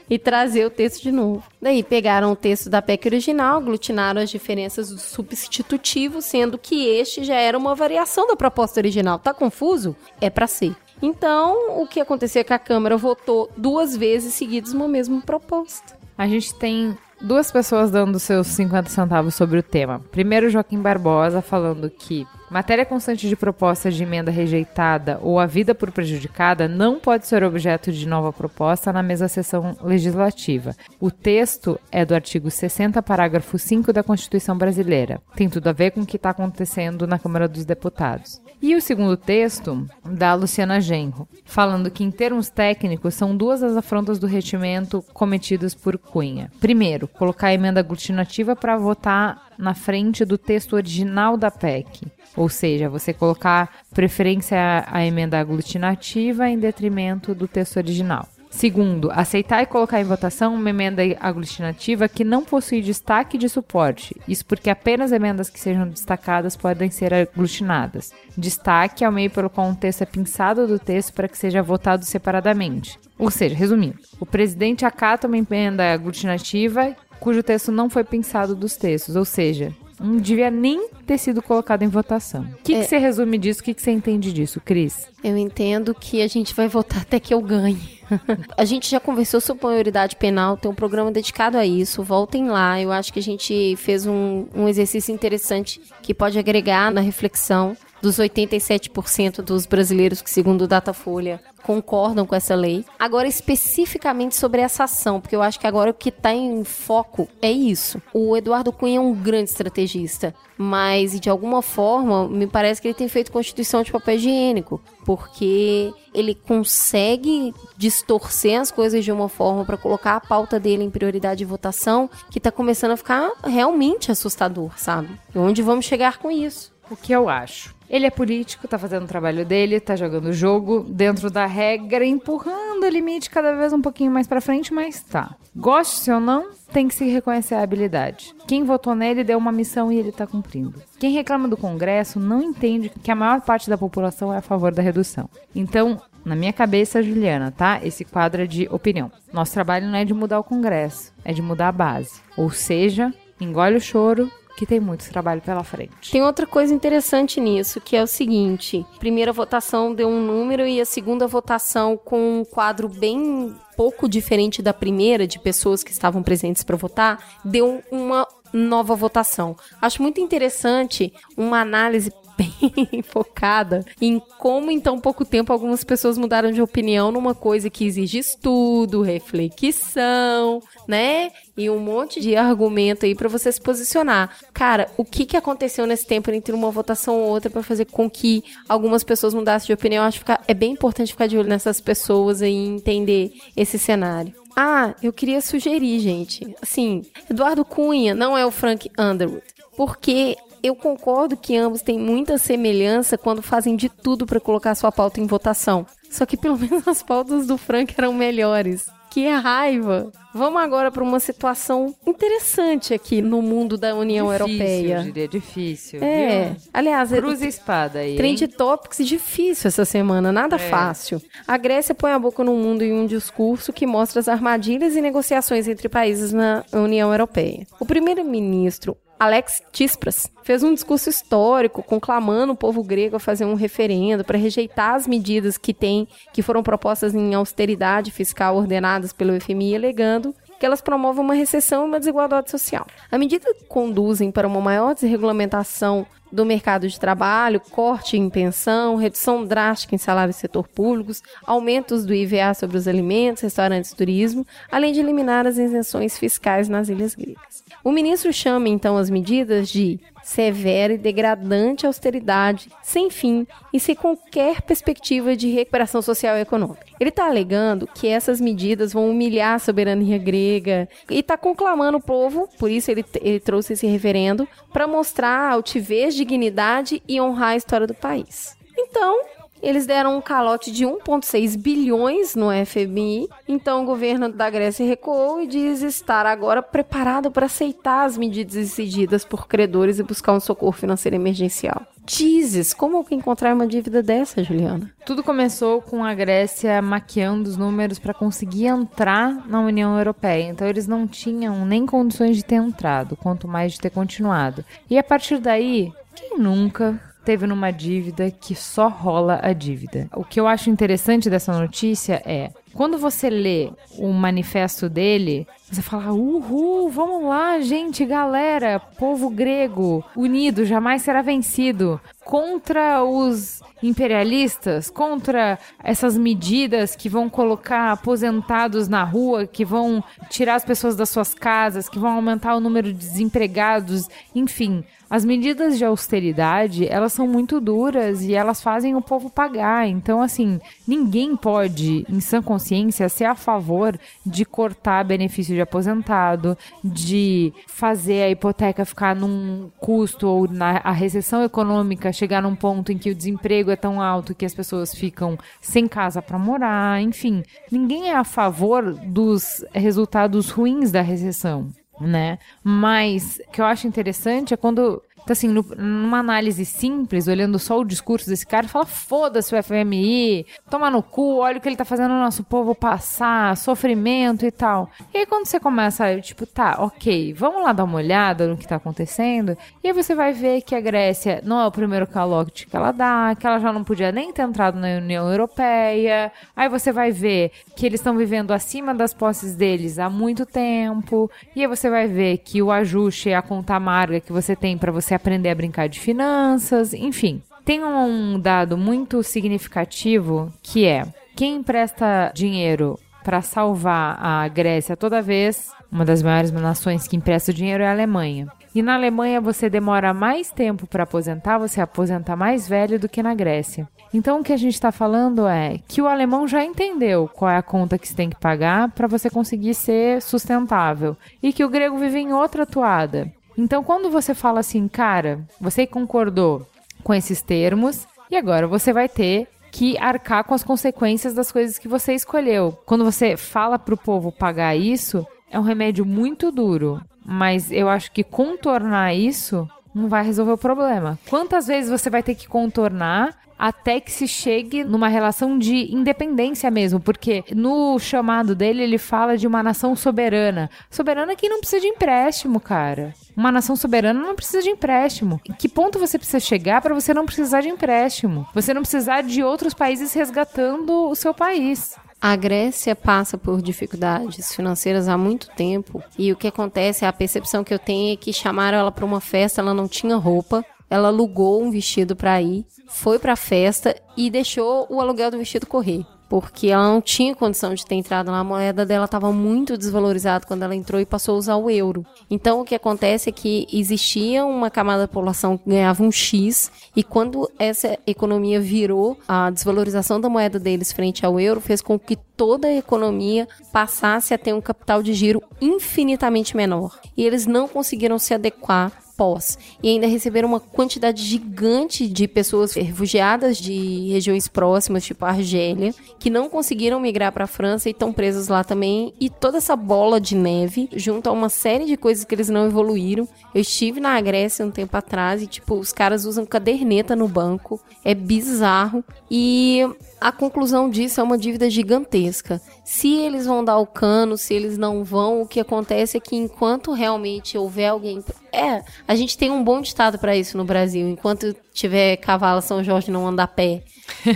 e 0.10 0.20
trazer 0.20 0.66
o 0.66 0.70
texto 0.70 1.04
de 1.04 1.12
novo. 1.12 1.44
Daí 1.62 1.84
pegaram 1.84 2.32
o 2.32 2.36
texto 2.36 2.70
da 2.70 2.82
PEC 2.82 3.08
original, 3.08 3.58
aglutinaram 3.58 4.22
as 4.22 4.30
diferenças 4.30 4.90
do 4.90 4.98
substitutivo, 4.98 6.22
sendo 6.22 6.58
que 6.58 6.88
este 6.88 7.24
já 7.24 7.36
era 7.36 7.58
uma 7.58 7.76
variação 7.76 8.28
da 8.28 8.36
proposta 8.36 8.80
original. 8.80 9.20
Tá 9.20 9.34
confuso? 9.34 9.96
É 10.20 10.30
para 10.30 10.48
ser. 10.48 10.76
Então, 11.02 11.82
o 11.82 11.88
que 11.88 12.00
aconteceu 12.00 12.42
é 12.42 12.44
que 12.44 12.54
a 12.54 12.60
Câmara 12.60 12.98
votou 12.98 13.50
duas 13.56 13.96
vezes 13.96 14.34
seguidas 14.34 14.74
uma 14.74 14.88
mesma 14.88 15.22
proposta. 15.22 15.96
A 16.18 16.28
gente 16.28 16.54
tem 16.56 16.98
duas 17.20 17.52
pessoas 17.52 17.92
dando 17.92 18.20
seus 18.20 18.48
50 18.48 18.90
centavos 18.90 19.36
sobre 19.36 19.60
o 19.60 19.64
tema. 19.64 20.02
Primeiro, 20.12 20.50
Joaquim 20.50 20.82
Barbosa 20.82 21.42
falando 21.42 21.90
que 21.90 22.26
matéria 22.50 22.86
constante 22.86 23.28
de 23.28 23.36
proposta 23.36 23.92
de 23.92 24.04
emenda 24.04 24.32
rejeitada 24.32 25.20
ou 25.22 25.40
a 25.40 25.46
vida 25.46 25.74
por 25.74 25.92
prejudicada 25.92 26.68
não 26.68 27.00
pode 27.00 27.28
ser 27.28 27.44
objeto 27.44 27.92
de 27.92 28.08
nova 28.08 28.32
proposta 28.32 28.94
na 28.94 29.04
mesma 29.04 29.28
sessão 29.28 29.76
legislativa. 29.82 30.76
O 31.00 31.10
texto 31.10 31.80
é 31.92 32.06
do 32.06 32.16
artigo 32.16 32.50
60, 32.50 33.02
parágrafo 33.02 33.58
5 33.58 33.92
da 33.92 34.04
Constituição 34.04 34.58
Brasileira. 34.58 35.22
Tem 35.36 35.50
tudo 35.50 35.68
a 35.68 35.74
ver 35.74 35.92
com 35.92 36.02
o 36.02 36.06
que 36.06 36.18
está 36.18 36.30
acontecendo 36.30 37.08
na 37.08 37.20
Câmara 37.20 37.48
dos 37.48 37.66
Deputados. 37.66 38.42
E 38.62 38.74
o 38.76 38.82
segundo 38.82 39.18
texto, 39.18 39.86
da 40.04 40.34
Luciana 40.34 40.80
Genro, 40.80 41.28
falando 41.44 41.92
que, 41.92 42.04
em 42.04 42.10
termos 42.10 42.50
técnicos, 42.50 43.14
são 43.14 43.36
duas 43.36 43.62
as 43.62 43.76
afrontas 43.76 44.18
do 44.18 44.26
retimento 44.28 45.04
cometidas 45.14 45.76
por 45.76 45.98
Cunha. 45.98 46.50
Primeiro, 46.60 47.08
colocar 47.08 47.48
a 47.48 47.54
emenda 47.54 47.82
aglutinativa 47.82 48.56
para 48.56 48.78
votar 48.78 49.45
na 49.58 49.74
frente 49.74 50.26
do 50.26 50.38
texto 50.38 50.74
original 50.74 51.38
da 51.38 51.52
PEC. 51.52 52.08
Ou 52.36 52.50
seja, 52.50 52.90
você 52.90 53.14
colocar 53.14 53.70
preferência 53.94 54.86
à 54.88 55.06
emenda 55.06 55.40
aglutinativa 55.40 56.50
em 56.50 56.60
detrimento 56.60 57.34
do 57.34 57.48
texto 57.48 57.78
original. 57.78 58.28
Segundo, 58.56 59.12
aceitar 59.12 59.62
e 59.62 59.66
colocar 59.66 60.00
em 60.00 60.06
votação 60.06 60.56
uma 60.56 60.70
emenda 60.70 61.02
aglutinativa 61.20 62.08
que 62.08 62.24
não 62.24 62.42
possui 62.42 62.82
destaque 62.82 63.38
de 63.38 63.50
suporte. 63.50 64.16
Isso 64.26 64.46
porque 64.46 64.70
apenas 64.70 65.12
emendas 65.12 65.50
que 65.50 65.60
sejam 65.60 65.86
destacadas 65.86 66.56
podem 66.56 66.90
ser 66.90 67.14
aglutinadas. 67.14 68.14
Destaque 68.38 69.04
é 69.04 69.10
o 69.10 69.12
meio 69.12 69.30
pelo 69.30 69.50
qual 69.50 69.68
um 69.68 69.76
texto 69.76 70.04
é 70.04 70.06
pinçado 70.06 70.66
do 70.68 70.80
texto 70.80 71.14
para 71.14 71.28
que 71.28 71.38
seja 71.38 71.62
votado 71.62 72.06
separadamente. 72.06 72.98
Ou 73.20 73.30
seja, 73.30 73.56
resumindo, 73.56 74.00
o 74.22 74.26
presidente 74.26 74.86
acata 74.86 75.28
uma 75.28 75.38
emenda 75.38 75.92
aglutinativa 75.92 76.96
cujo 77.26 77.42
texto 77.42 77.72
não 77.72 77.90
foi 77.90 78.04
pensado 78.04 78.56
dos 78.56 78.76
textos, 78.76 79.16
ou 79.16 79.26
seja, 79.26 79.74
não 80.00 80.18
devia 80.18 80.52
nem 80.52 80.90
ter 81.08 81.18
sido 81.18 81.42
colocado 81.42 81.82
em 81.82 81.88
votação. 81.88 82.44
O 82.44 82.64
que, 82.64 82.76
É. 82.76 82.82
que 82.82 82.86
você 82.86 83.00
resume 83.00 83.40
disso? 83.40 83.62
O 83.62 83.64
que, 83.64 83.74
que 83.74 83.82
você 83.82 83.90
entende 83.90 84.32
disso, 84.32 84.62
Cris? 84.64 85.08
Eu 85.24 85.36
entendo 85.36 85.96
que 85.96 86.22
a 86.22 86.28
gente 86.28 86.54
vai 86.54 86.68
votar 86.68 87.02
até 87.02 87.20
que 87.20 87.34
eu 87.34 87.42
ganhe. 87.42 88.00
a 88.56 88.64
gente 88.64 88.88
já 88.88 89.00
conversou 89.00 89.42
sobre 89.42 89.66
maioridade 89.66 90.16
penal, 90.18 90.56
tem 90.56 90.70
um 90.70 90.76
programa 90.76 91.12
dedicado 91.12 91.58
a 91.58 91.66
isso. 91.66 92.04
Voltem 92.04 92.48
lá. 92.48 92.80
Eu 92.80 92.92
acho 92.92 93.12
que 93.12 93.18
a 93.18 93.24
gente 93.24 93.76
fez 93.78 94.06
um, 94.06 94.46
um 94.54 94.68
exercício 94.68 95.12
interessante 95.12 95.82
que 96.04 96.14
pode 96.14 96.38
agregar 96.38 96.92
na 96.92 97.02
reflexão 97.02 97.76
dos 98.06 98.18
87% 98.18 99.42
dos 99.42 99.66
brasileiros 99.66 100.22
que, 100.22 100.30
segundo 100.30 100.66
o 100.66 100.68
Datafolha, 100.68 101.42
concordam 101.64 102.24
com 102.24 102.36
essa 102.36 102.54
lei. 102.54 102.86
Agora, 103.00 103.28
especificamente 103.28 104.36
sobre 104.36 104.62
essa 104.62 104.84
ação, 104.84 105.20
porque 105.20 105.36
eu 105.36 105.42
acho 105.42 105.60
que 105.60 105.66
agora 105.66 105.90
o 105.90 105.94
que 105.94 106.10
está 106.10 106.32
em 106.32 106.64
foco 106.64 107.28
é 107.42 107.52
isso. 107.52 108.00
O 108.14 108.38
Eduardo 108.38 108.72
Cunha 108.72 108.98
é 108.98 109.02
um 109.02 109.16
grande 109.16 109.50
estrategista, 109.50 110.36
mas 110.56 111.20
de 111.20 111.32
alguma 111.32 111.64
forma 111.64 112.30
me 112.30 112.46
parece 112.46 112.80
que 112.80 112.88
ele 112.88 112.94
tem 112.94 113.08
feito 113.08 113.32
constituição 113.32 113.82
de 113.82 113.92
papel 113.92 114.18
higiênico, 114.18 114.80
porque 115.04 115.92
ele 116.14 116.36
consegue 116.36 117.52
distorcer 117.76 118.62
as 118.62 118.70
coisas 118.70 119.04
de 119.04 119.12
uma 119.12 119.28
forma 119.28 119.66
para 119.66 119.78
colocar 119.78 120.16
a 120.16 120.22
pauta 120.22 120.60
dele 120.60 120.84
em 120.84 120.92
prioridade 120.92 121.40
de 121.40 121.46
votação 121.46 122.08
que 122.30 122.40
tá 122.40 122.52
começando 122.52 122.92
a 122.92 122.98
ficar 122.98 123.32
realmente 123.44 124.12
assustador, 124.12 124.78
sabe? 124.78 125.10
E 125.34 125.40
onde 125.40 125.64
vamos 125.64 125.86
chegar 125.86 126.20
com 126.20 126.30
isso? 126.30 126.75
O 126.90 126.96
que 126.96 127.12
eu 127.12 127.28
acho? 127.28 127.74
Ele 127.90 128.06
é 128.06 128.10
político, 128.10 128.68
tá 128.68 128.80
fazendo 128.80 129.04
o 129.04 129.08
trabalho 129.08 129.46
dele, 129.46 129.80
tá 129.80 129.96
jogando 129.96 130.26
o 130.26 130.34
jogo 130.34 130.84
dentro 130.90 131.30
da 131.30 131.46
regra, 131.46 132.06
empurrando 132.06 132.84
o 132.84 132.90
limite 132.90 133.30
cada 133.30 133.56
vez 133.56 133.74
um 133.74 133.82
pouquinho 133.82 134.12
mais 134.12 134.28
pra 134.28 134.42
frente, 134.42 134.74
mas 134.74 135.02
tá. 135.02 135.36
Goste 135.56 136.10
ou 136.12 136.20
não, 136.20 136.50
tem 136.74 136.88
que 136.88 136.96
se 136.96 137.06
reconhecer 137.06 137.56
a 137.56 137.62
habilidade. 137.62 138.34
Quem 138.48 138.64
votou 138.64 138.96
nele 138.96 139.24
deu 139.24 139.38
uma 139.38 139.52
missão 139.52 139.92
e 139.92 139.98
ele 139.98 140.12
tá 140.12 140.26
cumprindo. 140.26 140.82
Quem 141.00 141.12
reclama 141.12 141.48
do 141.48 141.56
Congresso 141.58 142.20
não 142.20 142.42
entende 142.42 142.90
que 142.90 143.12
a 143.12 143.16
maior 143.16 143.42
parte 143.42 143.70
da 143.70 143.78
população 143.78 144.34
é 144.34 144.38
a 144.38 144.42
favor 144.42 144.74
da 144.74 144.82
redução. 144.82 145.30
Então, 145.54 146.02
na 146.24 146.36
minha 146.36 146.52
cabeça, 146.52 147.04
Juliana, 147.04 147.52
tá? 147.52 147.80
Esse 147.84 148.04
quadro 148.04 148.42
é 148.42 148.48
de 148.48 148.68
opinião. 148.72 149.12
Nosso 149.32 149.54
trabalho 149.54 149.88
não 149.88 149.96
é 149.96 150.04
de 150.04 150.14
mudar 150.14 150.40
o 150.40 150.44
Congresso, 150.44 151.14
é 151.24 151.32
de 151.32 151.42
mudar 151.42 151.68
a 151.68 151.72
base. 151.72 152.20
Ou 152.36 152.50
seja, 152.50 153.14
engole 153.40 153.78
o 153.78 153.82
choro, 153.82 154.30
que 154.56 154.66
tem 154.66 154.80
muito 154.80 155.10
trabalho 155.10 155.42
pela 155.42 155.64
frente. 155.64 156.12
Tem 156.12 156.24
outra 156.24 156.48
coisa 156.48 156.74
interessante 156.74 157.40
nisso, 157.40 157.82
que 157.82 157.96
é 157.96 158.04
o 158.04 158.08
seguinte: 158.08 158.86
primeira 159.00 159.34
votação 159.34 159.94
deu 159.94 160.08
um 160.08 160.22
número 160.22 160.66
e 160.66 160.80
a 160.80 160.86
segunda 160.86 161.28
votação 161.28 161.98
com 161.98 162.40
um 162.40 162.46
quadro 162.46 162.88
bem 162.88 163.54
pouco 163.76 164.08
diferente 164.08 164.62
da 164.62 164.74
primeira 164.74 165.28
de 165.28 165.38
pessoas 165.38 165.84
que 165.84 165.92
estavam 165.92 166.24
presentes 166.24 166.64
para 166.64 166.78
votar, 166.78 167.40
deu 167.44 167.84
uma 167.92 168.28
nova 168.54 168.96
votação. 168.96 169.56
Acho 169.82 170.02
muito 170.02 170.22
interessante 170.22 171.14
uma 171.36 171.60
análise 171.60 172.12
bem 172.38 173.02
focada 173.04 173.86
em 174.02 174.20
como 174.38 174.72
em 174.72 174.80
tão 174.80 175.00
pouco 175.00 175.26
tempo 175.26 175.52
algumas 175.52 175.84
pessoas 175.84 176.18
mudaram 176.18 176.52
de 176.52 176.62
opinião 176.62 177.12
numa 177.12 177.34
coisa 177.34 177.70
que 177.70 177.86
exige 177.86 178.20
estudo, 178.20 179.02
reflexão, 179.02 180.62
né? 180.88 181.32
E 181.58 181.70
um 181.70 181.80
monte 181.80 182.20
de 182.20 182.36
argumento 182.36 183.06
aí 183.06 183.16
para 183.16 183.30
você 183.30 183.52
se 183.52 183.62
posicionar. 183.62 184.30
Cara, 184.54 184.90
o 184.98 185.06
que 185.06 185.26
que 185.26 185.38
aconteceu 185.38 185.86
nesse 185.86 186.06
tempo 186.06 186.30
entre 186.32 186.54
uma 186.54 186.70
votação 186.70 187.16
ou 187.16 187.30
outra 187.30 187.50
para 187.50 187.64
fazer 187.64 187.86
com 187.86 188.10
que 188.10 188.44
algumas 188.68 189.04
pessoas 189.04 189.34
mudassem 189.34 189.68
de 189.68 189.74
opinião? 189.74 190.04
Acho 190.04 190.24
que 190.24 190.32
é 190.48 190.54
bem 190.54 190.74
importante 190.74 191.12
ficar 191.12 191.28
de 191.28 191.38
olho 191.38 191.48
nessas 191.48 191.80
pessoas 191.80 192.42
e 192.42 192.48
entender 192.48 193.32
esse 193.56 193.80
cenário. 193.80 194.34
Ah, 194.56 194.96
eu 195.04 195.12
queria 195.12 195.42
sugerir, 195.42 196.00
gente. 196.00 196.56
Assim, 196.62 197.04
Eduardo 197.30 197.66
Cunha 197.66 198.16
não 198.16 198.38
é 198.38 198.46
o 198.46 198.52
Frank 198.52 198.90
Underwood. 198.98 199.44
Porque 199.76 200.38
eu 200.66 200.76
concordo 200.76 201.38
que 201.38 201.56
ambos 201.56 201.82
têm 201.82 202.00
muita 202.00 202.38
semelhança 202.38 203.18
quando 203.18 203.42
fazem 203.42 203.76
de 203.76 203.88
tudo 203.88 204.26
para 204.26 204.40
colocar 204.40 204.74
sua 204.74 204.92
pauta 204.92 205.20
em 205.20 205.28
votação. 205.28 205.86
Só 206.10 206.26
que 206.26 206.36
pelo 206.36 206.58
menos 206.60 206.88
as 206.88 207.04
pautas 207.04 207.46
do 207.46 207.58
Frank 207.58 207.94
eram 207.98 208.14
melhores. 208.14 208.88
Que 209.12 209.30
raiva! 209.30 210.12
Vamos 210.34 210.62
agora 210.62 210.92
para 210.92 211.02
uma 211.02 211.22
situação 211.22 211.96
interessante 212.06 212.94
aqui 212.94 213.22
no 213.22 213.42
mundo 213.42 213.78
da 213.78 213.96
União 213.96 214.28
difícil, 214.28 214.48
Europeia. 214.50 214.98
Eu 214.98 215.04
diria 215.04 215.28
difícil. 215.28 216.04
É. 216.04 216.50
Viu? 216.50 216.56
Aliás, 216.74 217.12
Cruz 217.12 217.42
e 217.42 217.48
espada 217.48 218.00
aí. 218.00 218.18
Trend 218.18 218.42
hein? 218.42 218.48
Topics 218.50 219.08
difícil 219.08 219.70
essa 219.70 219.86
semana, 219.86 220.34
nada 220.34 220.58
É. 220.58 220.60
fácil. 220.60 221.22
A 221.48 221.56
Grécia 221.58 221.96
põe 221.96 222.12
a 222.12 222.20
boca 222.20 222.44
no 222.44 222.56
mundo 222.56 222.82
em 222.82 222.92
um 222.92 223.06
discurso 223.06 223.72
que 223.72 223.88
mostra 223.88 224.20
as 224.20 224.28
armadilhas 224.28 224.98
e 224.98 225.02
negociações 225.02 225.68
entre 225.70 225.88
países 225.88 226.34
na 226.34 226.66
União 226.74 227.10
Europeia. 227.12 227.66
O 227.80 227.86
primeiro-ministro 227.86 228.98
Alex 229.20 229.62
Tsipras 229.72 230.30
fez 230.44 230.62
um 230.62 230.74
discurso 230.74 231.10
histórico 231.10 231.82
conclamando 231.82 232.54
o 232.54 232.56
povo 232.56 232.84
grego 232.84 233.16
a 233.16 233.20
fazer 233.20 233.46
um 233.46 233.56
referendo 233.56 234.24
para 234.24 234.38
rejeitar 234.38 234.96
as 234.96 235.08
medidas 235.08 235.58
que 235.58 235.74
tem 235.74 236.08
que 236.34 236.42
foram 236.42 236.62
propostas 236.62 237.16
em 237.16 237.34
austeridade 237.34 238.12
fiscal 238.12 238.58
ordenadas 238.58 239.14
pelo 239.14 239.40
FMI, 239.40 239.76
alegando 239.76 240.36
que 240.60 240.66
elas 240.66 240.82
promovem 240.82 241.24
uma 241.24 241.34
recessão 241.34 241.84
e 241.84 241.88
uma 241.88 242.00
desigualdade 242.00 242.50
social. 242.50 242.86
A 243.12 243.18
medida 243.18 243.54
conduzem 243.68 244.32
para 244.32 244.48
uma 244.48 244.62
maior 244.62 244.94
desregulamentação 244.94 246.06
do 246.32 246.46
mercado 246.46 246.88
de 246.88 247.00
trabalho, 247.00 247.60
corte 247.60 248.18
em 248.18 248.30
pensão, 248.30 248.96
redução 248.96 249.46
drástica 249.46 249.96
em 249.96 249.98
salários 249.98 250.36
do 250.36 250.40
setor 250.40 250.68
públicos, 250.68 251.22
aumentos 251.46 252.06
do 252.06 252.14
IVA 252.14 252.54
sobre 252.54 252.78
os 252.78 252.88
alimentos, 252.88 253.44
restaurantes 253.44 253.92
e 253.92 253.96
turismo, 253.96 254.46
além 254.72 254.94
de 254.94 255.00
eliminar 255.00 255.48
as 255.48 255.58
isenções 255.58 256.18
fiscais 256.18 256.68
nas 256.68 256.90
ilhas 256.90 257.16
gregas. 257.16 257.65
O 257.86 257.92
ministro 257.92 258.34
chama 258.34 258.68
então 258.68 258.98
as 258.98 259.12
medidas 259.12 259.70
de 259.70 260.00
severa 260.24 260.94
e 260.94 260.98
degradante 260.98 261.86
austeridade, 261.86 262.68
sem 262.82 263.12
fim 263.12 263.46
e 263.72 263.80
sem 263.80 263.94
qualquer 263.94 264.64
perspectiva 264.64 265.36
de 265.36 265.52
recuperação 265.52 266.02
social 266.02 266.36
e 266.36 266.42
econômica. 266.42 266.84
Ele 267.00 267.12
está 267.12 267.28
alegando 267.28 267.88
que 267.94 268.08
essas 268.08 268.42
medidas 268.42 268.92
vão 268.92 269.08
humilhar 269.12 269.54
a 269.54 269.60
soberania 269.60 270.18
grega 270.18 270.90
e 271.12 271.20
está 271.20 271.38
conclamando 271.38 272.00
o 272.00 272.02
povo, 272.02 272.50
por 272.58 272.72
isso 272.72 272.90
ele, 272.90 273.06
ele 273.22 273.40
trouxe 273.40 273.74
esse 273.74 273.86
referendo, 273.86 274.48
para 274.74 274.88
mostrar 274.88 275.52
altivez, 275.52 276.16
dignidade 276.16 277.04
e 277.08 277.22
honrar 277.22 277.50
a 277.50 277.56
história 277.56 277.86
do 277.86 277.94
país. 277.94 278.58
Então, 278.76 279.22
eles 279.66 279.88
deram 279.88 280.16
um 280.16 280.22
calote 280.22 280.72
de 280.72 280.86
1,6 280.86 281.58
bilhões 281.58 282.36
no 282.36 282.50
FMI. 282.66 283.28
Então, 283.48 283.82
o 283.82 283.86
governo 283.86 284.30
da 284.30 284.48
Grécia 284.48 284.86
recuou 284.86 285.42
e 285.42 285.48
diz 285.48 285.82
estar 285.82 286.28
agora 286.28 286.62
preparado 286.62 287.32
para 287.32 287.48
aceitar 287.48 288.06
as 288.06 288.16
medidas 288.16 288.56
exigidas 288.56 289.26
por 289.26 289.48
credores 289.48 289.98
e 289.98 290.04
buscar 290.04 290.34
um 290.34 290.40
socorro 290.40 290.72
financeiro 290.72 291.16
emergencial. 291.16 291.82
Dizes, 292.06 292.72
como 292.72 293.04
encontrar 293.10 293.56
uma 293.56 293.66
dívida 293.66 294.04
dessa, 294.04 294.44
Juliana? 294.44 294.92
Tudo 295.04 295.24
começou 295.24 295.82
com 295.82 296.06
a 296.06 296.14
Grécia 296.14 296.80
maquiando 296.80 297.50
os 297.50 297.58
números 297.58 297.98
para 297.98 298.14
conseguir 298.14 298.68
entrar 298.68 299.48
na 299.48 299.60
União 299.60 299.98
Europeia. 299.98 300.44
Então 300.44 300.68
eles 300.68 300.88
não 300.88 301.08
tinham 301.08 301.66
nem 301.66 301.88
condições 301.88 302.38
de 302.38 302.46
ter 302.46 302.56
entrado, 302.56 303.18
quanto 303.18 303.48
mais 303.48 303.74
de 303.74 303.80
ter 303.80 303.90
continuado. 303.90 304.64
E 304.88 305.00
a 305.00 305.04
partir 305.04 305.40
daí, 305.40 305.92
quem 306.14 306.38
nunca 306.38 307.02
teve 307.26 307.48
numa 307.48 307.72
dívida 307.72 308.30
que 308.30 308.54
só 308.54 308.88
rola 308.88 309.40
a 309.42 309.52
dívida? 309.52 310.08
O 310.16 310.24
que 310.24 310.40
eu 310.40 310.48
acho 310.48 310.70
interessante 310.70 311.30
dessa 311.30 311.58
notícia 311.58 312.22
é 312.26 312.52
quando 312.76 312.98
você 312.98 313.30
lê 313.30 313.72
o 313.98 314.12
manifesto 314.12 314.90
dele, 314.90 315.48
você 315.72 315.82
fala: 315.82 316.12
Uhul, 316.12 316.90
vamos 316.90 317.24
lá, 317.24 317.60
gente, 317.62 318.06
galera, 318.06 318.80
povo 318.80 319.30
grego, 319.30 320.04
unido, 320.14 320.66
jamais 320.66 321.02
será 321.02 321.22
vencido. 321.22 322.00
Contra 322.26 323.02
os 323.02 323.62
imperialistas, 323.82 324.90
contra 324.90 325.58
essas 325.82 326.18
medidas 326.18 326.96
que 326.96 327.08
vão 327.08 327.30
colocar 327.30 327.92
aposentados 327.92 328.90
na 328.90 329.04
rua, 329.04 329.48
que 329.48 329.64
vão 329.64 330.04
tirar 330.30 330.56
as 330.56 330.66
pessoas 330.66 330.96
das 330.98 331.10
suas 331.10 331.34
casas, 331.34 331.88
que 331.88 332.00
vão 332.00 332.12
aumentar 332.12 332.56
o 332.56 332.60
número 332.60 332.92
de 332.92 333.00
desempregados, 333.00 334.10
enfim. 334.34 334.84
As 335.10 335.24
medidas 335.24 335.78
de 335.78 335.86
austeridade, 335.86 336.88
elas 336.88 337.14
são 337.14 337.28
muito 337.28 337.62
duras 337.62 338.24
e 338.24 338.34
elas 338.34 338.62
fazem 338.62 338.96
o 338.96 339.02
povo 339.02 339.30
pagar. 339.30 339.88
Então, 339.88 340.22
assim, 340.22 340.60
ninguém 340.88 341.36
pode, 341.36 342.06
em 342.10 342.20
sã 342.20 342.42
consciência, 342.42 343.08
ser 343.08 343.26
a 343.26 343.36
favor 343.36 343.98
de 344.26 344.44
cortar 344.44 345.04
benefício 345.04 345.54
de 345.54 345.62
aposentado, 345.62 346.58
de 346.84 347.54
fazer 347.68 348.24
a 348.24 348.30
hipoteca 348.30 348.86
ficar 348.86 349.16
num 349.16 349.70
custo 349.80 350.28
ou 350.28 350.48
na 350.48 350.82
a 350.84 350.92
recessão 350.92 351.44
econômica 351.44 352.12
chegar 352.12 352.42
num 352.42 352.56
ponto 352.56 352.92
em 352.92 352.98
que 352.98 353.10
o 353.10 353.16
desemprego 353.16 353.72
é 353.72 353.76
tão 353.76 354.02
alto 354.02 354.36
que 354.36 354.46
as 354.46 354.54
pessoas 354.54 354.94
ficam 354.94 355.38
sem 355.62 355.88
casa 355.88 356.22
para 356.22 356.38
morar, 356.38 357.02
enfim, 357.02 357.44
ninguém 357.72 358.10
é 358.10 358.16
a 358.16 358.24
favor 358.24 358.94
dos 358.94 359.64
resultados 359.74 360.50
ruins 360.50 360.92
da 360.92 361.02
recessão 361.02 361.70
né? 362.00 362.40
Mas 362.64 363.40
o 363.48 363.52
que 363.52 363.62
eu 363.62 363.66
acho 363.66 363.88
interessante 363.88 364.54
é 364.54 364.58
quando 364.58 365.02
então, 365.26 365.34
assim, 365.34 365.48
no, 365.48 365.66
numa 365.76 366.20
análise 366.20 366.64
simples, 366.64 367.28
olhando 367.28 367.58
só 367.58 367.80
o 367.80 367.84
discurso 367.84 368.30
desse 368.30 368.46
cara, 368.46 368.68
fala: 368.68 368.86
foda-se 368.86 369.56
o 369.56 369.64
FMI, 369.64 370.46
toma 370.70 370.92
no 370.92 371.02
cu, 371.02 371.40
olha 371.40 371.58
o 371.58 371.62
que 371.62 371.68
ele 371.68 371.76
tá 371.76 371.84
fazendo 371.84 372.12
o 372.12 372.20
nosso 372.20 372.44
povo 372.44 372.76
passar, 372.76 373.58
sofrimento 373.58 374.46
e 374.46 374.52
tal. 374.52 374.88
E 375.12 375.18
aí, 375.18 375.26
quando 375.26 375.48
você 375.48 375.60
começa, 375.60 376.22
tipo, 376.22 376.46
tá, 376.46 376.76
ok, 376.78 377.34
vamos 377.34 377.64
lá 377.64 377.74
dar 377.74 377.86
uma 377.86 377.98
olhada 377.98 378.48
no 378.48 378.56
que 378.56 378.68
tá 378.68 378.76
acontecendo, 378.76 379.58
e 379.84 379.88
aí 379.88 379.94
você 379.94 380.14
vai 380.14 380.32
ver 380.32 380.62
que 380.62 380.76
a 380.76 380.80
Grécia 380.80 381.42
não 381.44 381.60
é 381.60 381.66
o 381.66 381.72
primeiro 381.72 382.06
calote 382.06 382.68
que 382.68 382.76
ela 382.78 382.92
dá, 382.92 383.36
que 383.38 383.48
ela 383.48 383.58
já 383.58 383.74
não 383.74 383.84
podia 383.84 384.12
nem 384.12 384.32
ter 384.32 384.44
entrado 384.44 384.78
na 384.78 384.90
União 384.98 385.28
Europeia. 385.28 386.32
Aí 386.56 386.70
você 386.70 386.92
vai 386.92 387.12
ver 387.12 387.52
que 387.76 387.84
eles 387.84 388.00
estão 388.00 388.16
vivendo 388.16 388.52
acima 388.52 388.94
das 388.94 389.12
posses 389.12 389.56
deles 389.56 389.98
há 389.98 390.08
muito 390.08 390.46
tempo, 390.46 391.32
e 391.56 391.62
aí 391.62 391.68
você 391.68 391.90
vai 391.90 392.08
ver 392.08 392.38
que 392.38 392.62
o 392.62 392.72
ajuste 392.72 393.34
a 393.34 393.42
conta 393.42 393.74
amarga 393.74 394.20
que 394.20 394.32
você 394.32 394.56
tem 394.56 394.78
para 394.78 394.92
você 394.92 395.15
aprender 395.16 395.50
a 395.50 395.56
brincar 395.56 395.88
de 395.88 396.00
finanças, 396.00 396.94
enfim. 396.94 397.42
Tem 397.64 397.84
um 397.84 398.40
dado 398.40 398.78
muito 398.78 399.24
significativo 399.24 400.54
que 400.62 400.86
é 400.86 401.06
quem 401.36 401.56
empresta 401.56 402.32
dinheiro 402.34 403.00
para 403.24 403.42
salvar 403.42 404.18
a 404.24 404.48
Grécia 404.48 404.96
toda 404.96 405.22
vez, 405.22 405.72
uma 405.92 406.06
das 406.06 406.22
maiores 406.22 406.52
nações 406.52 407.08
que 407.08 407.16
empresta 407.16 407.52
dinheiro 407.52 407.84
é 407.84 407.88
a 407.88 407.92
Alemanha. 407.92 408.48
E 408.76 408.84
na 408.84 408.94
Alemanha 408.94 409.42
você 409.42 409.70
demora 409.70 410.14
mais 410.14 410.52
tempo 410.52 410.86
para 410.86 411.04
aposentar, 411.04 411.58
você 411.58 411.82
aposenta 411.82 412.36
mais 412.36 412.68
velho 412.68 413.00
do 413.00 413.10
que 413.10 413.24
na 413.24 413.34
Grécia. 413.34 413.88
Então 414.14 414.40
o 414.40 414.44
que 414.44 414.54
a 414.54 414.58
gente 414.58 414.74
está 414.74 414.92
falando 414.92 415.48
é 415.48 415.80
que 415.88 416.02
o 416.02 416.08
alemão 416.08 416.48
já 416.48 416.64
entendeu 416.64 417.28
qual 417.34 417.50
é 417.50 417.58
a 417.58 417.64
conta 417.64 417.98
que 417.98 418.08
você 418.08 418.14
tem 418.14 418.30
que 418.30 418.40
pagar 418.40 418.92
para 418.92 419.08
você 419.08 419.30
conseguir 419.30 419.74
ser 419.74 420.22
sustentável 420.22 421.18
e 421.42 421.52
que 421.52 421.66
o 421.66 421.70
grego 421.70 421.98
vive 421.98 422.20
em 422.20 422.32
outra 422.32 422.66
toada. 422.66 423.32
Então, 423.58 423.84
quando 423.84 424.10
você 424.10 424.34
fala 424.34 424.60
assim, 424.60 424.88
cara, 424.88 425.46
você 425.60 425.88
concordou 425.88 426.68
com 427.04 427.14
esses 427.14 427.42
termos 427.42 428.08
e 428.30 428.36
agora 428.36 428.68
você 428.68 428.92
vai 428.92 429.08
ter 429.08 429.48
que 429.72 429.98
arcar 429.98 430.44
com 430.44 430.54
as 430.54 430.64
consequências 430.64 431.34
das 431.34 431.52
coisas 431.52 431.78
que 431.78 431.88
você 431.88 432.14
escolheu. 432.14 432.78
Quando 432.86 433.04
você 433.04 433.36
fala 433.36 433.78
pro 433.78 433.98
povo 433.98 434.32
pagar 434.32 434.76
isso, 434.76 435.26
é 435.52 435.60
um 435.60 435.64
remédio 435.64 436.06
muito 436.06 436.52
duro, 436.52 437.02
mas 437.26 437.72
eu 437.72 437.90
acho 437.90 438.12
que 438.12 438.24
contornar 438.24 439.14
isso 439.14 439.70
não 439.96 440.10
vai 440.10 440.24
resolver 440.24 440.52
o 440.52 440.58
problema. 440.58 441.18
Quantas 441.30 441.68
vezes 441.68 441.90
você 441.90 442.10
vai 442.10 442.22
ter 442.22 442.36
que 442.36 442.48
contornar 442.48 443.34
até 443.58 444.02
que 444.02 444.12
se 444.12 444.28
chegue 444.28 444.84
numa 444.84 445.08
relação 445.08 445.58
de 445.58 445.94
independência 445.96 446.70
mesmo, 446.70 447.00
porque 447.00 447.44
no 447.56 447.98
chamado 447.98 448.54
dele 448.54 448.84
ele 448.84 448.98
fala 448.98 449.38
de 449.38 449.48
uma 449.48 449.64
nação 449.64 449.96
soberana. 449.96 450.70
Soberana 450.92 451.36
que 451.36 451.48
não 451.48 451.60
precisa 451.60 451.82
de 451.82 451.88
empréstimo, 451.88 452.60
cara. 452.60 453.14
Uma 453.36 453.52
nação 453.52 453.76
soberana 453.76 454.20
não 454.20 454.36
precisa 454.36 454.62
de 454.62 454.70
empréstimo. 454.70 455.40
Em 455.50 455.54
que 455.54 455.70
ponto 455.70 455.98
você 455.98 456.18
precisa 456.18 456.40
chegar 456.40 456.82
para 456.82 456.94
você 456.94 457.14
não 457.14 457.26
precisar 457.26 457.62
de 457.62 457.70
empréstimo? 457.70 458.46
Você 458.54 458.74
não 458.74 458.82
precisar 458.82 459.22
de 459.22 459.42
outros 459.42 459.74
países 459.74 460.14
resgatando 460.14 461.10
o 461.10 461.16
seu 461.16 461.34
país. 461.34 461.96
A 462.22 462.36
Grécia 462.36 462.96
passa 462.96 463.38
por 463.38 463.62
dificuldades 463.62 464.54
financeiras 464.54 465.08
há 465.08 465.18
muito 465.18 465.50
tempo 465.56 466.02
e 466.18 466.32
o 466.32 466.36
que 466.36 466.48
acontece, 466.48 467.06
a 467.06 467.14
percepção 467.14 467.64
que 467.64 467.74
eu 467.74 467.80
tenho 467.80 468.14
é 468.14 468.16
que 468.16 468.34
chamaram 468.34 468.78
ela 468.78 468.92
para 468.92 469.06
uma 469.06 469.22
festa, 469.22 469.62
ela 469.62 469.74
não 469.74 469.88
tinha 469.88 470.16
roupa, 470.16 470.66
ela 470.90 471.10
alugou 471.10 471.62
um 471.62 471.70
vestido 471.70 472.16
para 472.16 472.42
ir, 472.42 472.66
foi 472.88 473.20
para 473.20 473.34
a 473.34 473.38
festa 473.38 473.96
e 474.18 474.30
deixou 474.30 474.88
o 474.90 475.00
aluguel 475.00 475.30
do 475.30 475.38
vestido 475.38 475.68
correr 475.68 476.06
porque 476.28 476.68
ela 476.68 476.88
não 476.88 477.02
tinha 477.02 477.36
condição 477.36 477.74
de 477.74 477.86
ter 477.86 477.96
entrado 477.96 478.32
lá, 478.32 478.40
a 478.40 478.44
moeda 478.44 478.86
dela 478.86 479.06
estava 479.06 479.32
muito 479.32 479.78
desvalorizada 479.78 480.46
quando 480.46 480.64
ela 480.64 480.76
entrou 480.76 481.00
e 481.00 481.06
passou 481.06 481.36
a 481.36 481.38
usar 481.38 481.56
o 481.56 481.70
euro. 481.70 482.06
Então 482.30 482.62
o 482.62 482.66
que 482.66 482.76
acontece 482.76 483.30
é 483.30 483.32
que 483.32 483.68
existia 483.72 484.46
uma 484.46 484.70
camada 484.70 485.02
da 485.02 485.08
população 485.08 485.58
que 485.58 485.70
ganhava 485.70 486.04
um 486.04 486.12
X 486.12 486.72
e 486.96 487.04
quando 487.04 487.50
essa 487.60 487.98
economia 488.06 488.60
virou, 488.60 489.18
a 489.28 489.50
desvalorização 489.50 490.20
da 490.20 490.30
moeda 490.30 490.60
deles 490.60 490.92
frente 490.92 491.26
ao 491.26 491.40
euro 491.40 491.62
fez 491.62 491.82
com 491.82 491.98
que 492.00 492.16
toda 492.16 492.68
a 492.68 492.76
economia 492.76 493.48
passasse 493.72 494.34
a 494.34 494.38
ter 494.38 494.54
um 494.54 494.62
capital 494.62 495.02
de 495.02 495.14
giro 495.14 495.42
infinitamente 495.62 496.56
menor. 496.56 497.00
E 497.16 497.24
eles 497.24 497.46
não 497.46 497.68
conseguiram 497.68 498.20
se 498.20 498.34
adequar 498.34 499.05
pós. 499.16 499.58
E 499.82 499.90
ainda 499.90 500.08
receberam 500.08 500.50
uma 500.50 500.60
quantidade 500.60 501.24
gigante 501.24 502.08
de 502.08 502.28
pessoas 502.28 502.74
refugiadas 502.74 503.58
de 503.58 504.10
regiões 504.12 504.48
próximas, 504.48 505.06
tipo 505.06 505.26
a 505.26 505.30
Argélia, 505.30 505.94
que 506.20 506.30
não 506.30 506.50
conseguiram 506.50 507.00
migrar 507.00 507.32
para 507.32 507.46
a 507.46 507.48
França 507.48 507.90
e 507.90 507.92
estão 507.92 508.12
presas 508.12 508.48
lá 508.48 508.64
também. 508.64 509.14
E 509.20 509.30
toda 509.30 509.58
essa 509.58 509.76
bola 509.76 510.20
de 510.20 510.36
neve, 510.36 510.90
junto 510.94 511.28
a 511.28 511.32
uma 511.32 511.50
série 511.50 511.86
de 511.86 511.98
coisas 511.98 512.26
que 512.26 512.36
eles 512.36 512.50
não 512.50 512.66
evoluíram. 512.66 513.28
Eu 513.54 513.62
estive 513.62 514.00
na 514.00 514.20
Grécia 514.20 514.66
um 514.66 514.72
tempo 514.72 514.96
atrás 514.98 515.42
e, 515.42 515.48
tipo, 515.48 515.76
os 515.76 515.92
caras 515.92 516.26
usam 516.26 516.46
caderneta 516.46 517.16
no 517.16 517.28
banco. 517.28 517.80
É 518.04 518.14
bizarro. 518.14 519.04
E 519.30 519.82
a 520.20 520.32
conclusão 520.32 520.90
disso 520.90 521.20
é 521.20 521.24
uma 521.24 521.38
dívida 521.38 521.70
gigantesca. 521.70 522.62
Se 522.84 523.14
eles 523.14 523.46
vão 523.46 523.64
dar 523.64 523.78
o 523.78 523.86
cano, 523.86 524.38
se 524.38 524.54
eles 524.54 524.78
não 524.78 525.04
vão, 525.04 525.42
o 525.42 525.48
que 525.48 525.60
acontece 525.60 526.18
é 526.18 526.20
que 526.20 526.36
enquanto 526.36 526.92
realmente 526.94 527.58
houver 527.58 527.90
alguém. 527.90 528.24
É, 528.52 528.84
a 529.08 529.16
gente 529.16 529.38
tem 529.38 529.52
um 529.52 529.64
bom 529.64 529.82
ditado 529.82 530.18
para 530.18 530.36
isso 530.36 530.58
no 530.58 530.66
Brasil. 530.66 531.08
Enquanto 531.08 531.56
tiver 531.74 532.18
cavalo 532.18 532.62
São 532.62 532.84
Jorge 532.84 533.12
não 533.12 533.28
anda 533.28 533.44
a 533.44 533.48
pé. 533.48 533.84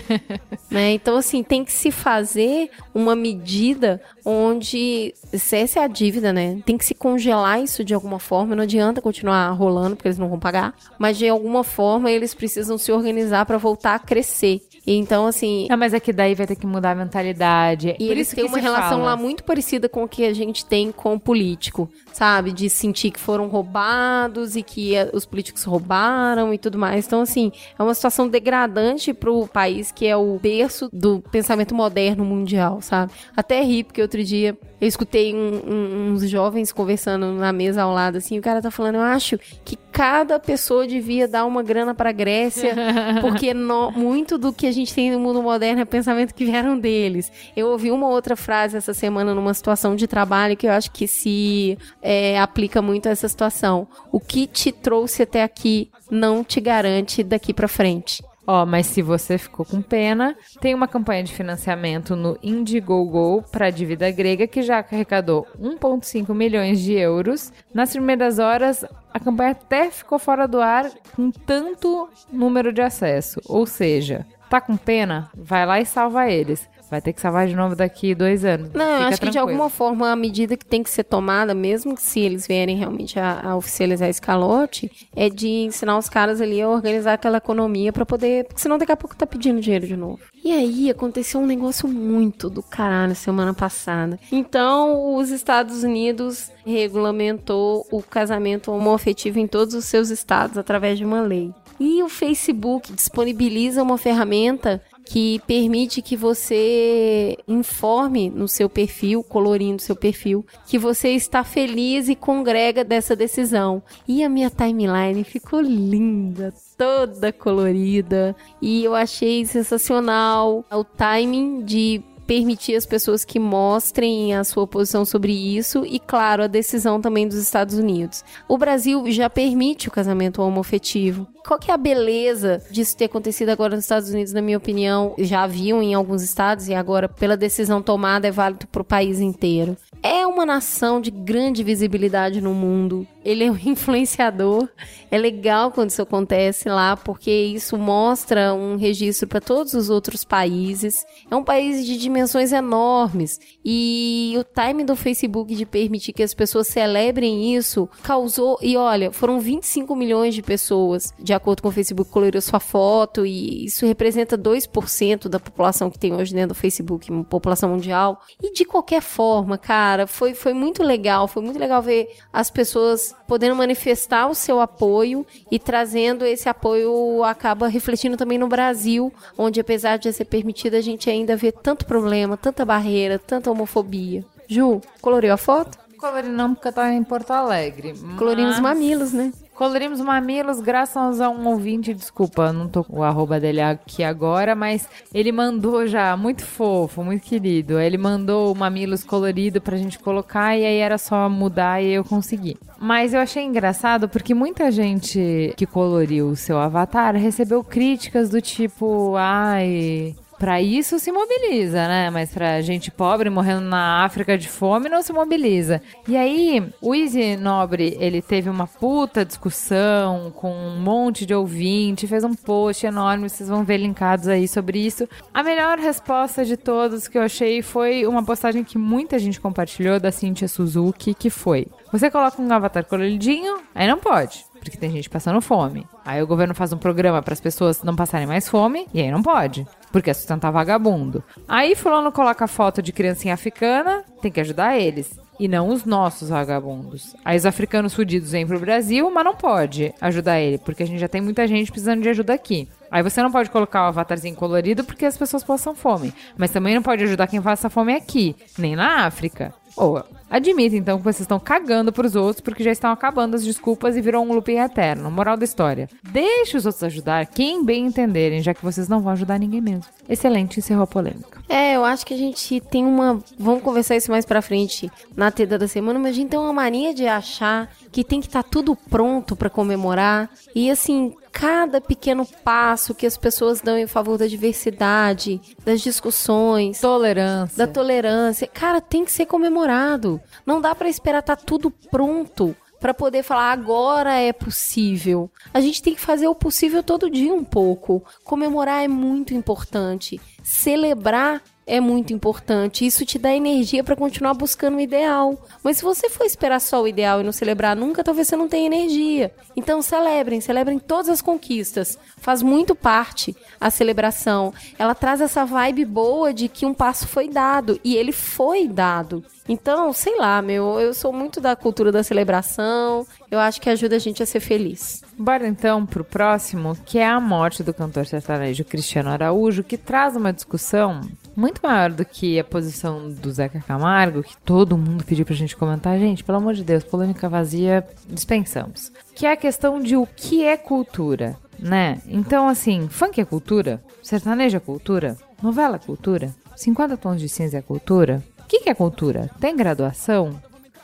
né? 0.69 0.93
Então, 0.93 1.17
assim, 1.17 1.43
tem 1.43 1.63
que 1.63 1.71
se 1.71 1.91
fazer 1.91 2.69
uma 2.93 3.15
medida 3.15 4.01
onde, 4.25 5.13
se 5.33 5.55
essa 5.55 5.79
é 5.79 5.83
a 5.83 5.87
dívida, 5.87 6.33
né? 6.33 6.61
Tem 6.65 6.77
que 6.77 6.85
se 6.85 6.93
congelar 6.93 7.61
isso 7.61 7.83
de 7.83 7.93
alguma 7.93 8.19
forma. 8.19 8.55
Não 8.55 8.63
adianta 8.63 9.01
continuar 9.01 9.49
rolando, 9.51 9.95
porque 9.95 10.07
eles 10.07 10.17
não 10.17 10.29
vão 10.29 10.39
pagar. 10.39 10.73
Mas, 10.97 11.17
de 11.17 11.27
alguma 11.27 11.63
forma, 11.63 12.11
eles 12.11 12.33
precisam 12.33 12.77
se 12.77 12.91
organizar 12.91 13.45
para 13.45 13.57
voltar 13.57 13.95
a 13.95 13.99
crescer. 13.99 14.61
Então, 14.85 15.27
assim. 15.27 15.67
Não, 15.69 15.77
mas 15.77 15.93
é 15.93 15.99
que 15.99 16.11
daí 16.11 16.33
vai 16.35 16.47
ter 16.47 16.55
que 16.55 16.65
mudar 16.65 16.91
a 16.91 16.95
mentalidade. 16.95 17.95
E 17.99 18.07
eles 18.07 18.29
têm 18.29 18.45
uma 18.45 18.57
relação 18.57 18.99
fala. 18.99 19.03
lá 19.03 19.17
muito 19.17 19.43
parecida 19.43 19.87
com 19.87 20.03
o 20.03 20.07
que 20.07 20.25
a 20.25 20.33
gente 20.33 20.65
tem 20.65 20.91
com 20.91 21.13
o 21.13 21.19
político, 21.19 21.89
sabe? 22.19 22.51
De 22.51 22.69
sentir 22.69 23.11
que 23.11 23.19
foram 23.19 23.47
roubados 23.47 24.57
e 24.57 24.61
que 24.61 24.93
eh, 24.93 25.09
os 25.13 25.25
políticos 25.25 25.63
roubaram 25.63 26.53
e 26.53 26.57
tudo 26.57 26.77
mais. 26.77 27.07
Então, 27.07 27.21
assim, 27.21 27.49
é 27.77 27.81
uma 27.81 27.93
situação 27.93 28.27
degradante 28.27 29.13
pro 29.13 29.47
país 29.47 29.89
que 29.89 30.05
é 30.05 30.17
o 30.17 30.37
berço 30.37 30.89
do 30.91 31.21
pensamento 31.31 31.73
moderno 31.73 32.25
mundial, 32.25 32.81
sabe? 32.81 33.13
Até 33.37 33.61
ri, 33.61 33.85
porque 33.85 34.01
outro 34.01 34.21
dia 34.21 34.57
eu 34.81 34.87
escutei 34.87 35.33
um, 35.33 35.61
um, 35.65 36.11
uns 36.11 36.29
jovens 36.29 36.71
conversando 36.71 37.33
na 37.33 37.51
mesa 37.53 37.83
ao 37.83 37.93
lado, 37.93 38.17
assim, 38.17 38.39
o 38.39 38.41
cara 38.41 38.61
tá 38.61 38.71
falando, 38.71 38.95
eu 38.95 39.01
acho 39.01 39.37
que 39.65 39.77
cada 39.91 40.39
pessoa 40.39 40.87
devia 40.87 41.27
dar 41.27 41.45
uma 41.45 41.61
grana 41.61 41.93
pra 41.93 42.11
Grécia, 42.11 42.73
porque 43.19 43.53
no, 43.53 43.91
muito 43.91 44.37
do 44.37 44.53
que 44.53 44.67
a 44.67 44.71
gente 44.71 44.93
tem 44.93 45.11
no 45.11 45.19
mundo 45.19 45.43
moderno 45.43 45.81
é 45.81 45.85
pensamento 45.85 46.33
que 46.33 46.45
vieram 46.45 46.79
deles. 46.79 47.31
Eu 47.55 47.67
ouvi 47.67 47.91
uma 47.91 48.07
outra 48.07 48.35
frase 48.35 48.77
essa 48.77 48.93
semana 48.93 49.35
numa 49.35 49.53
situação 49.53 49.95
de 49.95 50.07
trabalho 50.07 50.55
que 50.55 50.67
eu 50.67 50.71
acho 50.71 50.91
que 50.91 51.07
se 51.07 51.77
é, 52.11 52.39
aplica 52.39 52.81
muito 52.81 53.07
essa 53.07 53.27
situação. 53.27 53.87
O 54.11 54.19
que 54.19 54.47
te 54.47 54.71
trouxe 54.71 55.21
até 55.21 55.43
aqui 55.43 55.91
não 56.09 56.43
te 56.43 56.59
garante 56.59 57.21
daqui 57.23 57.53
para 57.53 57.67
frente. 57.67 58.23
Ó, 58.47 58.65
mas 58.65 58.87
se 58.87 59.03
você 59.03 59.37
ficou 59.37 59.63
com 59.63 59.79
pena, 59.79 60.35
tem 60.59 60.73
uma 60.73 60.87
campanha 60.87 61.23
de 61.23 61.31
financiamento 61.31 62.15
no 62.15 62.35
Indiegogo 62.41 63.43
para 63.51 63.67
a 63.67 63.69
dívida 63.69 64.09
grega 64.09 64.47
que 64.47 64.63
já 64.63 64.79
arrecadou 64.79 65.45
1,5 65.61 66.33
milhões 66.33 66.79
de 66.79 66.93
euros. 66.93 67.53
Nas 67.71 67.91
primeiras 67.91 68.39
horas, 68.39 68.83
a 69.13 69.19
campanha 69.19 69.51
até 69.51 69.91
ficou 69.91 70.17
fora 70.17 70.47
do 70.47 70.59
ar 70.59 70.89
com 71.15 71.29
tanto 71.29 72.09
número 72.33 72.73
de 72.73 72.81
acesso. 72.81 73.39
Ou 73.45 73.67
seja, 73.67 74.25
tá 74.49 74.59
com 74.59 74.75
pena? 74.75 75.29
Vai 75.35 75.63
lá 75.63 75.79
e 75.79 75.85
salva 75.85 76.27
eles. 76.27 76.67
Vai 76.89 77.01
ter 77.01 77.13
que 77.13 77.21
salvar 77.21 77.47
de 77.47 77.55
novo 77.55 77.75
daqui 77.75 78.15
dois 78.15 78.43
anos. 78.43 78.71
Não, 78.73 78.79
Fica 78.79 79.07
acho 79.07 79.17
tranquilo. 79.17 79.19
que 79.19 79.29
de 79.31 79.37
alguma 79.37 79.69
forma 79.69 80.11
a 80.11 80.15
medida 80.15 80.57
que 80.57 80.65
tem 80.65 80.81
que 80.81 80.89
ser 80.89 81.03
tomada, 81.03 81.53
mesmo 81.53 81.95
que 81.95 82.01
se 82.01 82.19
eles 82.19 82.47
vierem 82.47 82.77
realmente 82.77 83.19
a, 83.19 83.41
a 83.51 83.55
oficializar 83.55 84.09
esse 84.09 84.21
calote, 84.21 84.91
é 85.15 85.29
de 85.29 85.47
ensinar 85.47 85.97
os 85.97 86.09
caras 86.09 86.41
ali 86.41 86.61
a 86.61 86.69
organizar 86.69 87.13
aquela 87.13 87.37
economia 87.37 87.93
para 87.93 88.05
poder. 88.05 88.45
Porque 88.45 88.61
senão 88.61 88.77
daqui 88.77 88.91
a 88.91 88.97
pouco 88.97 89.15
tá 89.15 89.25
pedindo 89.27 89.61
dinheiro 89.61 89.85
de 89.85 89.95
novo. 89.95 90.19
E 90.43 90.51
aí 90.51 90.89
aconteceu 90.89 91.39
um 91.41 91.45
negócio 91.45 91.87
muito 91.87 92.49
do 92.49 92.63
caralho 92.63 93.13
semana 93.15 93.53
passada. 93.53 94.17
Então, 94.31 95.15
os 95.15 95.29
Estados 95.29 95.83
Unidos 95.83 96.49
regulamentou 96.65 97.85
o 97.91 98.01
casamento 98.01 98.71
homoafetivo 98.71 99.39
em 99.39 99.47
todos 99.47 99.73
os 99.73 99.85
seus 99.85 100.09
estados 100.09 100.57
através 100.57 100.97
de 100.97 101.05
uma 101.05 101.21
lei. 101.21 101.53
E 101.79 102.03
o 102.03 102.09
Facebook 102.09 102.91
disponibiliza 102.91 103.81
uma 103.81 103.97
ferramenta 103.97 104.81
que 105.09 105.41
permite 105.47 106.03
que 106.03 106.15
você 106.15 107.35
informe 107.47 108.29
no 108.29 108.47
seu 108.47 108.69
perfil, 108.69 109.23
colorindo 109.23 109.81
seu 109.81 109.95
perfil, 109.95 110.45
que 110.67 110.77
você 110.77 111.09
está 111.09 111.43
feliz 111.43 112.07
e 112.07 112.15
congrega 112.15 112.83
dessa 112.83 113.15
decisão. 113.15 113.81
E 114.07 114.23
a 114.23 114.29
minha 114.29 114.51
timeline 114.51 115.23
ficou 115.23 115.61
linda, 115.61 116.53
toda 116.77 117.33
colorida, 117.33 118.35
e 118.61 118.83
eu 118.83 118.93
achei 118.93 119.43
sensacional 119.47 120.63
o 120.71 120.83
timing 120.83 121.63
de 121.63 122.03
permitir 122.29 122.75
as 122.75 122.85
pessoas 122.85 123.25
que 123.25 123.39
mostrem 123.39 124.35
a 124.35 124.43
sua 124.43 124.67
posição 124.67 125.03
sobre 125.03 125.33
isso 125.33 125.83
e, 125.83 125.97
claro, 125.99 126.43
a 126.43 126.47
decisão 126.47 127.01
também 127.01 127.27
dos 127.27 127.37
Estados 127.37 127.73
Unidos. 127.73 128.23
O 128.47 128.55
Brasil 128.55 129.03
já 129.11 129.27
permite 129.27 129.87
o 129.87 129.91
casamento 129.91 130.39
homoafetivo. 130.39 131.27
Qual 131.43 131.59
que 131.59 131.71
é 131.71 131.73
a 131.73 131.77
beleza 131.77 132.61
disso 132.69 132.95
ter 132.95 133.05
acontecido 133.05 133.49
agora 133.49 133.75
nos 133.75 133.85
Estados 133.85 134.11
Unidos, 134.11 134.31
na 134.31 134.43
minha 134.43 134.59
opinião? 134.59 135.15
Já 135.17 135.41
haviam 135.41 135.81
em 135.81 135.95
alguns 135.95 136.21
estados 136.21 136.67
e 136.67 136.75
agora, 136.75 137.09
pela 137.09 137.35
decisão 137.35 137.81
tomada, 137.81 138.27
é 138.27 138.31
válido 138.31 138.67
para 138.67 138.83
o 138.83 138.85
país 138.85 139.19
inteiro 139.19 139.75
é 140.01 140.25
uma 140.25 140.45
nação 140.45 141.01
de 141.01 141.11
grande 141.11 141.63
visibilidade 141.63 142.41
no 142.41 142.53
mundo. 142.53 143.05
Ele 143.23 143.43
é 143.43 143.51
um 143.51 143.57
influenciador. 143.65 144.67
É 145.11 145.17
legal 145.17 145.71
quando 145.71 145.89
isso 145.89 146.01
acontece 146.01 146.69
lá, 146.69 146.95
porque 146.95 147.31
isso 147.31 147.77
mostra 147.77 148.53
um 148.53 148.75
registro 148.75 149.27
para 149.27 149.41
todos 149.41 149.73
os 149.73 149.89
outros 149.89 150.23
países. 150.23 151.05
É 151.29 151.35
um 151.35 151.43
país 151.43 151.85
de 151.85 151.97
dimensões 151.97 152.51
enormes. 152.51 153.39
E 153.65 154.35
o 154.37 154.43
time 154.43 154.83
do 154.83 154.95
Facebook 154.95 155.55
de 155.55 155.65
permitir 155.65 156.13
que 156.13 156.21
as 156.21 156.33
pessoas 156.33 156.67
celebrem 156.67 157.55
isso 157.55 157.89
causou. 158.03 158.57
E 158.61 158.77
olha, 158.77 159.11
foram 159.11 159.39
25 159.39 159.95
milhões 159.95 160.35
de 160.35 160.41
pessoas, 160.41 161.13
de 161.19 161.33
acordo 161.33 161.61
com 161.61 161.69
o 161.69 161.71
Facebook, 161.71 162.11
coloriu 162.11 162.41
sua 162.41 162.59
foto. 162.59 163.25
E 163.25 163.65
isso 163.65 163.85
representa 163.85 164.37
2% 164.37 165.27
da 165.27 165.39
população 165.39 165.89
que 165.89 165.97
tem 165.97 166.13
hoje 166.13 166.33
dentro 166.33 166.49
do 166.49 166.55
Facebook, 166.55 167.11
população 167.23 167.69
mundial. 167.69 168.21
E 168.41 168.53
de 168.53 168.63
qualquer 168.63 169.01
forma, 169.01 169.57
cara 169.57 170.05
foi, 170.05 170.33
foi 170.33 170.53
muito 170.53 170.83
legal. 170.83 171.27
Foi 171.27 171.41
muito 171.41 171.59
legal 171.59 171.81
ver 171.81 172.09
as 172.31 172.51
pessoas 172.51 173.08
podendo 173.27 173.55
manifestar 173.55 174.27
o 174.27 174.35
seu 174.35 174.59
apoio 174.59 175.25
e 175.51 175.59
trazendo 175.59 176.25
esse 176.25 176.49
apoio 176.49 177.23
acaba 177.23 177.67
refletindo 177.67 178.17
também 178.17 178.37
no 178.37 178.47
Brasil, 178.47 179.13
onde 179.37 179.59
apesar 179.59 179.97
de 179.97 180.11
ser 180.11 180.25
permitida, 180.25 180.77
a 180.77 180.81
gente 180.81 181.09
ainda 181.09 181.35
vê 181.35 181.51
tanto 181.51 181.85
problema, 181.85 182.37
tanta 182.37 182.65
barreira, 182.65 183.19
tanta 183.19 183.51
homofobia. 183.51 184.23
Ju, 184.47 184.81
coloriu 185.01 185.33
a 185.33 185.37
foto? 185.37 185.77
Colori 185.99 186.29
não, 186.29 186.55
porque 186.55 186.69
eu 186.69 186.73
tava 186.73 186.93
em 186.93 187.03
Porto 187.03 187.31
Alegre. 187.31 187.93
Colorimos 188.17 188.55
os 188.55 188.61
mamilos, 188.61 189.11
né? 189.11 189.33
Colorimos 189.59 189.99
mamilos 189.99 190.61
graças 190.61 191.19
a 191.19 191.29
um 191.29 191.45
ouvinte, 191.45 191.93
desculpa, 191.93 192.53
não 192.53 192.69
tô 192.69 192.81
com 192.81 192.99
o 192.99 193.03
arroba 193.03 193.41
dele 193.41 193.59
aqui 193.59 194.05
agora, 194.05 194.55
mas 194.55 194.87
ele 195.13 195.33
mandou 195.33 195.85
já, 195.85 196.15
muito 196.15 196.45
fofo, 196.45 197.03
muito 197.03 197.23
querido. 197.23 197.77
Ele 197.77 197.97
mandou 197.97 198.53
o 198.53 198.55
mamilos 198.55 199.03
colorido 199.03 199.59
pra 199.59 199.75
gente 199.75 199.99
colocar 199.99 200.55
e 200.55 200.63
aí 200.65 200.77
era 200.77 200.97
só 200.97 201.27
mudar 201.27 201.83
e 201.83 201.91
eu 201.91 202.05
consegui. 202.05 202.55
Mas 202.79 203.13
eu 203.13 203.19
achei 203.19 203.43
engraçado 203.43 204.07
porque 204.07 204.33
muita 204.33 204.71
gente 204.71 205.53
que 205.57 205.65
coloriu 205.65 206.29
o 206.29 206.37
seu 206.37 206.57
avatar 206.57 207.13
recebeu 207.17 207.61
críticas 207.61 208.29
do 208.29 208.41
tipo, 208.41 209.17
ai, 209.17 210.15
Pra 210.39 210.61
isso 210.61 210.97
se 210.99 211.11
mobiliza, 211.11 211.85
né? 211.85 212.09
Mas 212.09 212.33
pra 212.33 212.61
gente 212.61 212.89
pobre 212.89 213.29
morrendo 213.29 213.59
na 213.59 214.05
África 214.05 214.37
de 214.37 214.47
fome 214.47 214.87
não 214.87 215.01
se 215.01 215.11
mobiliza. 215.11 215.81
E 216.07 216.15
aí, 216.15 216.63
o 216.81 216.95
Easy 216.95 217.35
Nobre, 217.35 217.97
ele 217.99 218.21
teve 218.21 218.49
uma 218.49 218.65
puta 218.65 219.25
discussão 219.25 220.31
com 220.33 220.49
um 220.49 220.79
monte 220.79 221.25
de 221.25 221.35
ouvinte, 221.35 222.07
fez 222.07 222.23
um 222.23 222.33
post 222.33 222.85
enorme, 222.85 223.29
vocês 223.29 223.49
vão 223.49 223.65
ver 223.65 223.77
linkados 223.77 224.29
aí 224.29 224.47
sobre 224.47 224.79
isso. 224.79 225.07
A 225.33 225.43
melhor 225.43 225.77
resposta 225.77 226.45
de 226.45 226.55
todos 226.55 227.09
que 227.09 227.17
eu 227.17 227.21
achei 227.21 227.61
foi 227.61 228.07
uma 228.07 228.23
postagem 228.23 228.63
que 228.63 228.77
muita 228.77 229.19
gente 229.19 229.41
compartilhou 229.41 229.99
da 229.99 230.09
Cintia 230.09 230.47
Suzuki, 230.47 231.13
que 231.13 231.29
foi: 231.29 231.67
Você 231.91 232.09
coloca 232.09 232.41
um 232.41 232.53
avatar 232.53 232.85
coloridinho, 232.85 233.57
aí 233.75 233.87
não 233.87 233.97
pode. 233.97 234.45
Porque 234.59 234.77
tem 234.77 234.91
gente 234.91 235.09
passando 235.09 235.41
fome. 235.41 235.87
Aí 236.05 236.21
o 236.21 236.27
governo 236.27 236.53
faz 236.53 236.73
um 236.73 236.77
programa 236.77 237.21
para 237.21 237.33
as 237.33 237.41
pessoas 237.41 237.83
não 237.83 237.95
passarem 237.95 238.27
mais 238.27 238.47
fome, 238.47 238.87
e 238.93 239.01
aí 239.01 239.11
não 239.11 239.21
pode. 239.21 239.65
Porque 239.91 240.09
é 240.09 240.13
sustentar 240.13 240.51
vagabundo. 240.51 241.23
Aí 241.47 241.75
fulano 241.75 242.11
coloca 242.11 242.47
foto 242.47 242.81
de 242.81 242.91
criancinha 242.91 243.33
africana, 243.33 244.03
tem 244.21 244.31
que 244.31 244.39
ajudar 244.39 244.77
eles. 244.77 245.19
E 245.39 245.47
não 245.47 245.69
os 245.69 245.85
nossos 245.85 246.27
vagabundos. 246.27 247.15
Aí 247.23 247.37
os 247.37 247.45
africanos 247.45 247.93
fudidos 247.93 248.31
vêm 248.31 248.45
pro 248.45 248.59
Brasil, 248.59 249.09
mas 249.09 249.23
não 249.23 249.33
pode 249.33 249.93
ajudar 250.01 250.37
ele, 250.37 250.57
porque 250.57 250.83
a 250.83 250.85
gente 250.85 250.99
já 250.99 251.07
tem 251.07 251.21
muita 251.21 251.47
gente 251.47 251.71
precisando 251.71 252.01
de 252.01 252.09
ajuda 252.09 252.33
aqui. 252.33 252.67
Aí 252.91 253.01
você 253.01 253.23
não 253.23 253.31
pode 253.31 253.49
colocar 253.49 253.83
o 253.83 253.87
avatarzinho 253.87 254.35
colorido 254.35 254.83
porque 254.83 255.05
as 255.05 255.17
pessoas 255.17 255.41
passam 255.41 255.73
fome. 255.73 256.13
Mas 256.37 256.51
também 256.51 256.75
não 256.75 256.81
pode 256.81 257.05
ajudar 257.05 257.27
quem 257.27 257.41
passa 257.41 257.69
fome 257.69 257.93
aqui, 257.95 258.35
nem 258.57 258.75
na 258.75 259.05
África. 259.05 259.53
Ou 259.79 260.03
admita 260.29 260.75
então 260.75 260.97
que 260.97 261.03
vocês 261.05 261.21
estão 261.21 261.39
cagando 261.39 261.93
pros 261.93 262.13
outros 262.13 262.41
porque 262.41 262.63
já 262.63 262.71
estão 262.71 262.91
acabando 262.91 263.35
as 263.35 263.45
desculpas 263.45 263.95
e 263.95 264.01
virou 264.01 264.25
um 264.25 264.33
looping 264.33 264.57
eterno. 264.59 265.09
Moral 265.09 265.37
da 265.37 265.45
história. 265.45 265.89
Deixe 266.03 266.57
os 266.57 266.65
outros 266.65 266.83
ajudar 266.83 267.25
quem 267.27 267.63
bem 267.63 267.85
entenderem, 267.85 268.41
já 268.41 268.53
que 268.53 268.63
vocês 268.63 268.89
não 268.89 268.99
vão 268.99 269.13
ajudar 269.13 269.39
ninguém 269.39 269.61
mesmo. 269.61 269.85
Excelente, 270.07 270.59
encerrou 270.59 270.83
a 270.83 270.87
polêmica. 270.87 271.41
É, 271.47 271.77
eu 271.77 271.85
acho 271.85 272.05
que 272.05 272.13
a 272.13 272.17
gente 272.17 272.59
tem 272.59 272.85
uma. 272.85 273.23
Vamos 273.37 273.63
conversar 273.63 273.95
isso 273.95 274.11
mais 274.11 274.25
pra 274.25 274.41
frente 274.41 274.91
na 275.15 275.31
teda 275.31 275.57
da 275.57 275.67
semana, 275.67 275.97
mas 275.97 276.11
a 276.11 276.15
gente 276.15 276.29
tem 276.29 276.39
uma 276.39 276.53
mania 276.53 276.93
de 276.93 277.07
achar 277.07 277.71
que 277.89 278.03
tem 278.03 278.19
que 278.19 278.27
estar 278.27 278.43
tudo 278.43 278.75
pronto 278.75 279.35
pra 279.35 279.49
comemorar. 279.49 280.29
E 280.53 280.69
assim, 280.69 281.15
cada 281.39 281.79
pequeno 281.79 282.25
passo 282.43 282.93
que 282.93 283.05
as 283.05 283.15
pessoas 283.15 283.61
dão 283.61 283.77
em 283.77 283.87
favor 283.87 284.17
da 284.17 284.27
diversidade, 284.27 285.39
das 285.63 285.79
discussões, 285.79 286.81
Tolerância. 286.81 287.57
da 287.57 287.65
tolerância, 287.65 288.45
cara, 288.45 288.81
tem 288.81 289.05
que 289.05 289.11
ser 289.11 289.25
comemorado. 289.25 290.19
Não 290.45 290.59
dá 290.59 290.75
pra 290.75 290.89
esperar 290.89 291.19
estar 291.19 291.37
tudo 291.37 291.71
pronto 291.71 292.53
pra 292.77 292.93
poder 292.93 293.23
falar 293.23 293.53
agora 293.53 294.15
é 294.15 294.33
possível. 294.33 295.31
A 295.53 295.61
gente 295.61 295.81
tem 295.81 295.95
que 295.95 296.01
fazer 296.01 296.27
o 296.27 296.35
possível 296.35 296.83
todo 296.83 297.09
dia 297.09 297.33
um 297.33 297.43
pouco. 297.45 298.03
Comemorar 298.25 298.83
é 298.83 298.89
muito 298.89 299.33
importante. 299.33 300.19
Celebrar 300.43 301.41
é 301.69 301.79
muito 301.79 302.11
importante. 302.11 302.85
Isso 302.85 303.05
te 303.05 303.19
dá 303.19 303.31
energia 303.31 303.83
pra 303.83 303.95
continuar 303.95 304.33
buscando 304.33 304.77
o 304.77 304.81
ideal. 304.81 305.37
Mas 305.63 305.77
se 305.77 305.83
você 305.83 306.09
for 306.09 306.25
esperar 306.25 306.59
só 306.59 306.81
o 306.81 306.87
ideal 306.87 307.21
e 307.21 307.23
não 307.23 307.31
celebrar 307.31 307.75
nunca, 307.75 308.03
talvez 308.03 308.27
você 308.27 308.35
não 308.35 308.49
tenha 308.49 308.65
energia. 308.65 309.31
Então 309.55 309.81
celebrem, 309.81 310.41
celebrem 310.41 310.79
todas 310.79 311.09
as 311.09 311.21
conquistas. 311.21 311.97
Faz 312.17 312.41
muito 312.41 312.75
parte 312.75 313.35
a 313.61 313.69
celebração. 313.69 314.53
Ela 314.77 314.95
traz 314.95 315.21
essa 315.21 315.45
vibe 315.45 315.85
boa 315.85 316.33
de 316.33 316.49
que 316.49 316.65
um 316.65 316.73
passo 316.73 317.07
foi 317.07 317.29
dado 317.29 317.79
e 317.83 317.95
ele 317.95 318.11
foi 318.11 318.67
dado. 318.67 319.23
Então, 319.47 319.91
sei 319.93 320.15
lá, 320.17 320.41
meu, 320.43 320.79
eu 320.79 320.93
sou 320.93 321.11
muito 321.11 321.41
da 321.41 321.55
cultura 321.55 321.91
da 321.91 322.03
celebração. 322.03 323.05
Eu 323.31 323.39
acho 323.39 323.59
que 323.59 323.69
ajuda 323.69 323.95
a 323.95 323.99
gente 323.99 324.21
a 324.21 324.25
ser 324.25 324.39
feliz. 324.39 325.03
Bora 325.17 325.47
então 325.47 325.85
pro 325.85 326.03
próximo, 326.03 326.77
que 326.85 326.99
é 326.99 327.07
a 327.07 327.19
morte 327.19 327.63
do 327.63 327.73
cantor 327.73 328.05
sertanejo 328.05 328.63
Cristiano 328.63 329.09
Araújo, 329.09 329.63
que 329.63 329.75
traz 329.75 330.15
uma 330.15 330.31
discussão 330.31 331.01
muito 331.39 331.61
maior 331.63 331.89
do 331.91 332.03
que 332.03 332.37
a 332.37 332.43
posição 332.43 333.09
do 333.09 333.31
Zeca 333.31 333.61
Camargo, 333.61 334.21
que 334.21 334.35
todo 334.37 334.77
mundo 334.77 335.05
pediu 335.05 335.25
pra 335.25 335.33
gente 335.33 335.55
comentar. 335.55 335.97
Gente, 335.97 336.23
pelo 336.23 336.37
amor 336.37 336.53
de 336.53 336.63
Deus, 336.63 336.83
polêmica 336.83 337.29
vazia, 337.29 337.87
dispensamos. 338.07 338.91
Que 339.15 339.25
é 339.25 339.31
a 339.31 339.37
questão 339.37 339.81
de 339.81 339.95
o 339.95 340.05
que 340.05 340.43
é 340.43 340.57
cultura, 340.57 341.37
né? 341.57 342.01
Então, 342.05 342.47
assim, 342.49 342.89
funk 342.89 343.19
é 343.21 343.25
cultura? 343.25 343.81
Sertanejo 344.03 344.57
é 344.57 344.59
cultura? 344.59 345.17
Novela 345.41 345.77
é 345.77 345.79
cultura? 345.79 346.35
50 346.57 346.97
tons 346.97 347.21
de 347.21 347.29
cinza 347.29 347.57
é 347.57 347.61
cultura? 347.61 348.21
O 348.39 348.43
que, 348.45 348.59
que 348.59 348.69
é 348.69 348.73
cultura? 348.73 349.29
Tem 349.39 349.55
graduação? 349.55 350.41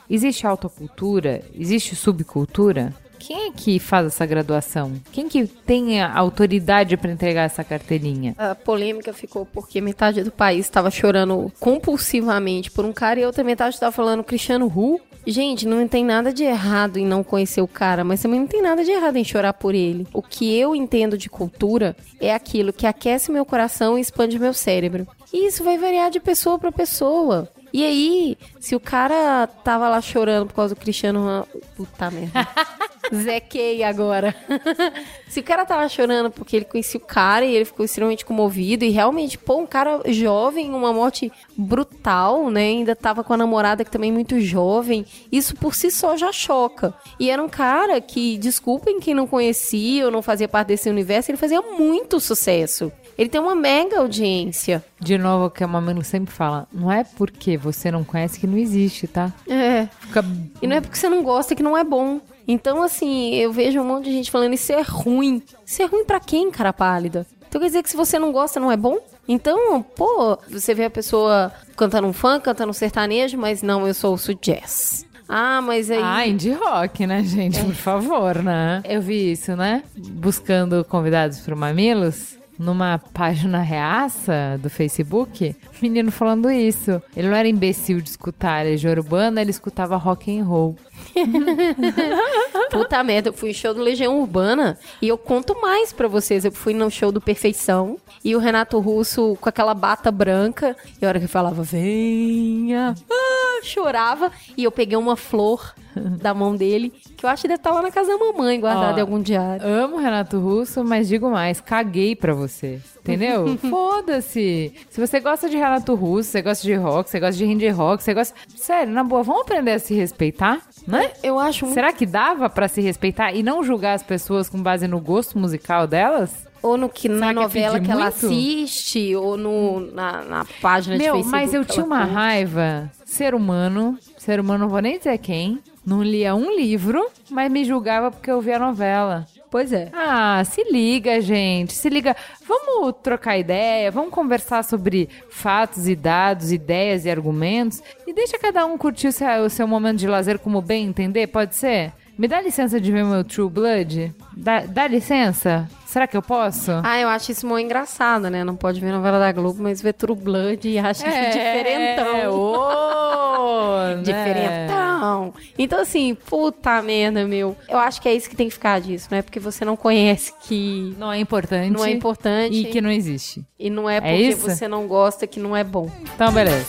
Existe 0.08 0.46
autocultura? 0.46 1.42
Existe 1.54 1.94
subcultura? 1.94 2.94
Quem 3.18 3.48
é 3.48 3.50
que 3.52 3.78
faz 3.78 4.06
essa 4.06 4.26
graduação? 4.26 4.92
Quem 5.12 5.28
que 5.28 5.46
tem 5.46 6.00
a 6.00 6.16
autoridade 6.16 6.96
para 6.96 7.10
entregar 7.10 7.42
essa 7.42 7.64
carteirinha? 7.64 8.34
A 8.38 8.54
polêmica 8.54 9.12
ficou 9.12 9.46
porque 9.46 9.80
metade 9.80 10.22
do 10.22 10.30
país 10.30 10.66
estava 10.66 10.90
chorando 10.90 11.52
compulsivamente 11.58 12.70
por 12.70 12.84
um 12.84 12.92
cara 12.92 13.20
e 13.20 13.26
outra 13.26 13.44
metade 13.44 13.74
estava 13.74 13.92
falando 13.92 14.24
Cristiano 14.24 14.66
Hu. 14.66 15.00
Gente, 15.26 15.66
não 15.66 15.88
tem 15.88 16.04
nada 16.04 16.32
de 16.32 16.44
errado 16.44 16.98
em 16.98 17.04
não 17.04 17.24
conhecer 17.24 17.60
o 17.60 17.66
cara, 17.66 18.04
mas 18.04 18.22
também 18.22 18.38
não 18.38 18.46
tem 18.46 18.62
nada 18.62 18.84
de 18.84 18.92
errado 18.92 19.16
em 19.16 19.24
chorar 19.24 19.54
por 19.54 19.74
ele. 19.74 20.06
O 20.12 20.22
que 20.22 20.56
eu 20.56 20.72
entendo 20.72 21.18
de 21.18 21.28
cultura 21.28 21.96
é 22.20 22.32
aquilo 22.32 22.72
que 22.72 22.86
aquece 22.86 23.32
meu 23.32 23.44
coração 23.44 23.98
e 23.98 24.00
expande 24.00 24.38
meu 24.38 24.54
cérebro. 24.54 25.06
E 25.32 25.48
isso 25.48 25.64
vai 25.64 25.76
variar 25.76 26.12
de 26.12 26.20
pessoa 26.20 26.60
para 26.60 26.70
pessoa. 26.70 27.48
E 27.76 27.84
aí, 27.84 28.38
se 28.58 28.74
o 28.74 28.80
cara 28.80 29.46
tava 29.46 29.86
lá 29.90 30.00
chorando 30.00 30.46
por 30.46 30.54
causa 30.54 30.74
do 30.74 30.80
Cristiano 30.80 31.20
Ronaldo. 31.20 31.48
Puta 31.76 32.10
merda. 32.10 32.48
Zequei 33.14 33.82
agora. 33.82 34.34
se 35.28 35.40
o 35.40 35.42
cara 35.42 35.66
tava 35.66 35.86
chorando 35.86 36.30
porque 36.30 36.56
ele 36.56 36.64
conhecia 36.64 36.98
o 36.98 37.04
cara 37.04 37.44
e 37.44 37.54
ele 37.54 37.66
ficou 37.66 37.84
extremamente 37.84 38.24
comovido 38.24 38.82
e 38.82 38.88
realmente, 38.88 39.36
pô, 39.36 39.58
um 39.58 39.66
cara 39.66 40.00
jovem, 40.06 40.70
uma 40.70 40.90
morte 40.90 41.30
brutal, 41.54 42.50
né? 42.50 42.62
Ainda 42.62 42.96
tava 42.96 43.22
com 43.22 43.34
a 43.34 43.36
namorada 43.36 43.84
que 43.84 43.90
também 43.90 44.08
é 44.08 44.14
muito 44.14 44.40
jovem. 44.40 45.04
Isso 45.30 45.54
por 45.54 45.74
si 45.74 45.90
só 45.90 46.16
já 46.16 46.32
choca. 46.32 46.94
E 47.20 47.30
era 47.30 47.42
um 47.42 47.48
cara 47.48 48.00
que, 48.00 48.38
desculpem 48.38 49.00
quem 49.00 49.12
não 49.12 49.26
conhecia 49.26 50.06
ou 50.06 50.10
não 50.10 50.22
fazia 50.22 50.48
parte 50.48 50.68
desse 50.68 50.88
universo, 50.88 51.30
ele 51.30 51.36
fazia 51.36 51.60
muito 51.60 52.18
sucesso. 52.20 52.90
Ele 53.18 53.28
tem 53.28 53.40
uma 53.40 53.54
mega 53.54 53.98
audiência. 53.98 54.84
De 55.00 55.16
novo, 55.16 55.46
o 55.46 55.50
que 55.50 55.64
a 55.64 55.66
Mamilo 55.66 56.04
sempre 56.04 56.32
fala, 56.32 56.68
não 56.72 56.92
é 56.92 57.02
porque 57.02 57.56
você 57.56 57.90
não 57.90 58.04
conhece 58.04 58.38
que 58.38 58.46
não 58.46 58.58
existe, 58.58 59.06
tá? 59.06 59.32
É. 59.48 59.88
Fica... 60.00 60.24
E 60.60 60.66
não 60.66 60.76
é 60.76 60.80
porque 60.80 60.98
você 60.98 61.08
não 61.08 61.22
gosta 61.22 61.54
que 61.54 61.62
não 61.62 61.76
é 61.76 61.82
bom. 61.82 62.20
Então, 62.46 62.82
assim, 62.82 63.34
eu 63.34 63.52
vejo 63.52 63.80
um 63.80 63.84
monte 63.84 64.04
de 64.04 64.12
gente 64.12 64.30
falando 64.30 64.54
isso 64.54 64.72
é 64.72 64.82
ruim. 64.82 65.42
Isso 65.64 65.82
é 65.82 65.86
ruim 65.86 66.04
pra 66.04 66.20
quem, 66.20 66.50
cara 66.50 66.72
pálida? 66.72 67.26
Então 67.48 67.60
quer 67.60 67.68
dizer 67.68 67.82
que 67.82 67.90
se 67.90 67.96
você 67.96 68.18
não 68.18 68.32
gosta, 68.32 68.60
não 68.60 68.70
é 68.70 68.76
bom? 68.76 68.98
Então, 69.26 69.82
pô, 69.82 70.38
você 70.50 70.74
vê 70.74 70.84
a 70.84 70.90
pessoa 70.90 71.52
cantando 71.76 72.06
um 72.06 72.12
funk, 72.12 72.44
cantando 72.44 72.70
um 72.70 72.74
sertanejo, 72.74 73.38
mas 73.38 73.62
não, 73.62 73.86
eu 73.86 73.94
sou 73.94 74.14
o 74.14 74.34
jazz. 74.34 75.06
Ah, 75.28 75.60
mas 75.60 75.90
aí. 75.90 76.00
Ah, 76.02 76.26
indie 76.26 76.52
rock, 76.52 77.06
né, 77.06 77.22
gente? 77.24 77.58
Por 77.64 77.74
favor, 77.74 78.42
né? 78.42 78.82
Eu 78.84 79.00
vi 79.00 79.32
isso, 79.32 79.56
né? 79.56 79.82
Buscando 79.96 80.84
convidados 80.84 81.40
pro 81.40 81.56
Mamilos. 81.56 82.36
Numa 82.58 82.98
página 83.12 83.60
reaça 83.60 84.58
do 84.62 84.70
Facebook, 84.70 85.54
menino 85.82 86.10
falando 86.10 86.50
isso. 86.50 87.02
Ele 87.16 87.28
não 87.28 87.36
era 87.36 87.48
imbecil 87.48 88.00
de 88.00 88.08
escutar 88.10 88.64
Legião 88.64 88.92
Urbana, 88.92 89.40
ele 89.40 89.50
escutava 89.50 89.96
rock 89.96 90.38
and 90.38 90.44
roll. 90.44 90.76
Puta 92.70 93.02
merda, 93.02 93.30
eu 93.30 93.32
fui 93.32 93.50
em 93.50 93.54
show 93.54 93.72
do 93.72 93.80
Legião 93.80 94.18
Urbana 94.18 94.78
e 95.00 95.08
eu 95.08 95.16
conto 95.16 95.60
mais 95.60 95.92
pra 95.92 96.08
vocês. 96.08 96.44
Eu 96.44 96.52
fui 96.52 96.74
no 96.74 96.90
show 96.90 97.10
do 97.10 97.20
Perfeição 97.20 97.98
e 98.24 98.34
o 98.34 98.38
Renato 98.38 98.78
Russo 98.78 99.36
com 99.40 99.48
aquela 99.48 99.74
bata 99.74 100.10
branca. 100.10 100.76
E 101.00 101.04
a 101.04 101.08
hora 101.08 101.20
que 101.20 101.26
falava, 101.26 101.62
venha, 101.62 102.94
ah, 103.10 103.60
chorava. 103.62 104.30
E 104.56 104.64
eu 104.64 104.70
peguei 104.70 104.96
uma 104.96 105.16
flor 105.16 105.74
da 106.00 106.34
mão 106.34 106.54
dele, 106.54 106.92
que 107.16 107.24
eu 107.24 107.30
acho 107.30 107.42
que 107.42 107.48
deve 107.48 107.58
estar 107.58 107.72
lá 107.72 107.82
na 107.82 107.90
casa 107.90 108.16
da 108.16 108.18
mamãe, 108.18 108.60
guardada 108.60 108.94
Ó, 108.94 108.98
em 108.98 109.00
algum 109.00 109.20
diário. 109.20 109.66
Amo 109.66 109.96
Renato 109.96 110.38
Russo, 110.38 110.84
mas 110.84 111.08
digo 111.08 111.30
mais, 111.30 111.60
caguei 111.60 112.14
pra 112.14 112.34
você. 112.34 112.80
Entendeu? 113.00 113.56
Foda-se. 113.70 114.72
Se 114.90 115.00
você 115.00 115.20
gosta 115.20 115.48
de 115.48 115.56
Renato 115.56 115.94
Russo, 115.94 116.30
você 116.30 116.42
gosta 116.42 116.62
de 116.62 116.74
rock, 116.74 117.08
você 117.08 117.20
gosta 117.20 117.36
de 117.36 117.46
indie 117.46 117.68
rock, 117.68 118.02
você 118.02 118.12
gosta. 118.12 118.34
Sério, 118.54 118.92
na 118.92 119.02
boa, 119.02 119.22
vamos 119.22 119.42
aprender 119.42 119.72
a 119.72 119.78
se 119.78 119.94
respeitar, 119.94 120.60
né? 120.86 121.10
Eu 121.22 121.38
acho 121.38 121.64
muito 121.64 121.74
Será 121.74 121.92
que 121.92 122.06
dava 122.06 122.48
pra 122.48 122.68
se 122.68 122.80
respeitar 122.80 123.32
e 123.32 123.42
não 123.42 123.62
julgar 123.62 123.94
as 123.94 124.02
pessoas 124.02 124.48
com 124.48 124.62
base 124.62 124.86
no 124.86 125.00
gosto 125.00 125.38
musical 125.38 125.86
delas? 125.86 126.46
Ou 126.62 126.76
no 126.76 126.88
que 126.88 127.08
na 127.08 127.14
Será 127.18 127.32
que 127.32 127.38
é 127.38 127.42
novela 127.42 127.80
que 127.80 127.90
ela 127.90 128.02
muito? 128.04 128.26
assiste, 128.26 129.14
ou 129.14 129.36
no, 129.36 129.80
na, 129.92 130.22
na 130.22 130.46
página 130.60 130.96
de 130.96 131.02
Meu, 131.04 131.14
Facebook. 131.14 131.30
mas 131.30 131.54
eu 131.54 131.64
que 131.64 131.72
tinha 131.72 131.84
ela 131.84 131.94
uma 131.94 132.00
curte. 132.00 132.14
raiva. 132.14 132.90
Ser 133.04 133.34
humano, 133.34 133.98
ser 134.18 134.40
humano, 134.40 134.60
não 134.64 134.68
vou 134.68 134.80
nem 134.80 134.98
dizer 134.98 135.16
quem, 135.18 135.60
não 135.84 136.02
lia 136.02 136.34
um 136.34 136.50
livro, 136.56 137.06
mas 137.30 137.50
me 137.50 137.64
julgava 137.64 138.10
porque 138.10 138.30
eu 138.30 138.40
via 138.40 138.56
a 138.56 138.58
novela. 138.58 139.26
Pois 139.50 139.72
é. 139.72 139.90
Ah, 139.92 140.42
se 140.44 140.62
liga, 140.70 141.20
gente, 141.20 141.72
se 141.72 141.88
liga. 141.88 142.16
Vamos 142.46 142.94
trocar 143.02 143.38
ideia, 143.38 143.90
vamos 143.90 144.10
conversar 144.10 144.64
sobre 144.64 145.08
fatos 145.30 145.88
e 145.88 145.94
dados, 145.94 146.52
ideias 146.52 147.04
e 147.04 147.10
argumentos 147.10 147.82
e 148.06 148.12
deixa 148.12 148.38
cada 148.38 148.66
um 148.66 148.76
curtir 148.76 149.08
o 149.08 149.12
seu, 149.12 149.44
o 149.44 149.50
seu 149.50 149.66
momento 149.68 149.98
de 149.98 150.06
lazer 150.06 150.38
como 150.38 150.60
bem 150.60 150.86
entender, 150.86 151.28
pode 151.28 151.54
ser? 151.54 151.92
Me 152.18 152.26
dá 152.26 152.40
licença 152.40 152.80
de 152.80 152.90
ver 152.90 153.04
meu 153.04 153.22
True 153.22 153.50
Blood? 153.50 154.14
Dá, 154.34 154.60
dá 154.60 154.88
licença? 154.88 155.68
Será 155.96 156.06
que 156.06 156.14
eu 156.14 156.20
posso? 156.20 156.72
Ah, 156.84 156.98
eu 157.00 157.08
acho 157.08 157.32
isso 157.32 157.46
muito 157.46 157.64
engraçado, 157.64 158.28
né? 158.28 158.44
Não 158.44 158.54
pode 158.54 158.78
ver 158.82 158.92
novela 158.92 159.18
da 159.18 159.32
Globo, 159.32 159.62
mas 159.62 159.80
ver 159.80 159.94
True 159.94 160.14
Blood 160.14 160.68
e 160.68 160.78
acha 160.78 161.06
É, 161.08 161.30
diferentão. 161.30 162.38
ô, 162.38 163.78
né? 163.96 164.02
Diferentão. 164.02 165.32
Então, 165.58 165.80
assim, 165.80 166.14
puta 166.14 166.82
merda, 166.82 167.24
meu. 167.26 167.56
Eu 167.66 167.78
acho 167.78 168.02
que 168.02 168.10
é 168.10 168.14
isso 168.14 168.28
que 168.28 168.36
tem 168.36 168.46
que 168.48 168.52
ficar 168.52 168.78
disso, 168.78 169.08
não 169.10 169.16
é 169.16 169.22
porque 169.22 169.40
você 169.40 169.64
não 169.64 169.74
conhece 169.74 170.34
que 170.42 170.94
Não 170.98 171.10
é 171.10 171.18
importante. 171.18 171.70
não 171.70 171.82
é 171.82 171.90
importante 171.92 172.54
E 172.54 172.66
que 172.66 172.82
não 172.82 172.90
existe. 172.90 173.42
e 173.58 173.70
não 173.70 173.88
é 173.88 173.96
É 173.96 174.00
porque 174.02 174.16
isso? 174.16 174.42
você 174.50 174.68
não 174.68 174.86
gosta 174.86 175.26
que 175.26 175.40
não 175.40 175.56
é 175.56 175.64
bom. 175.64 175.90
Então, 176.14 176.30
beleza. 176.30 176.66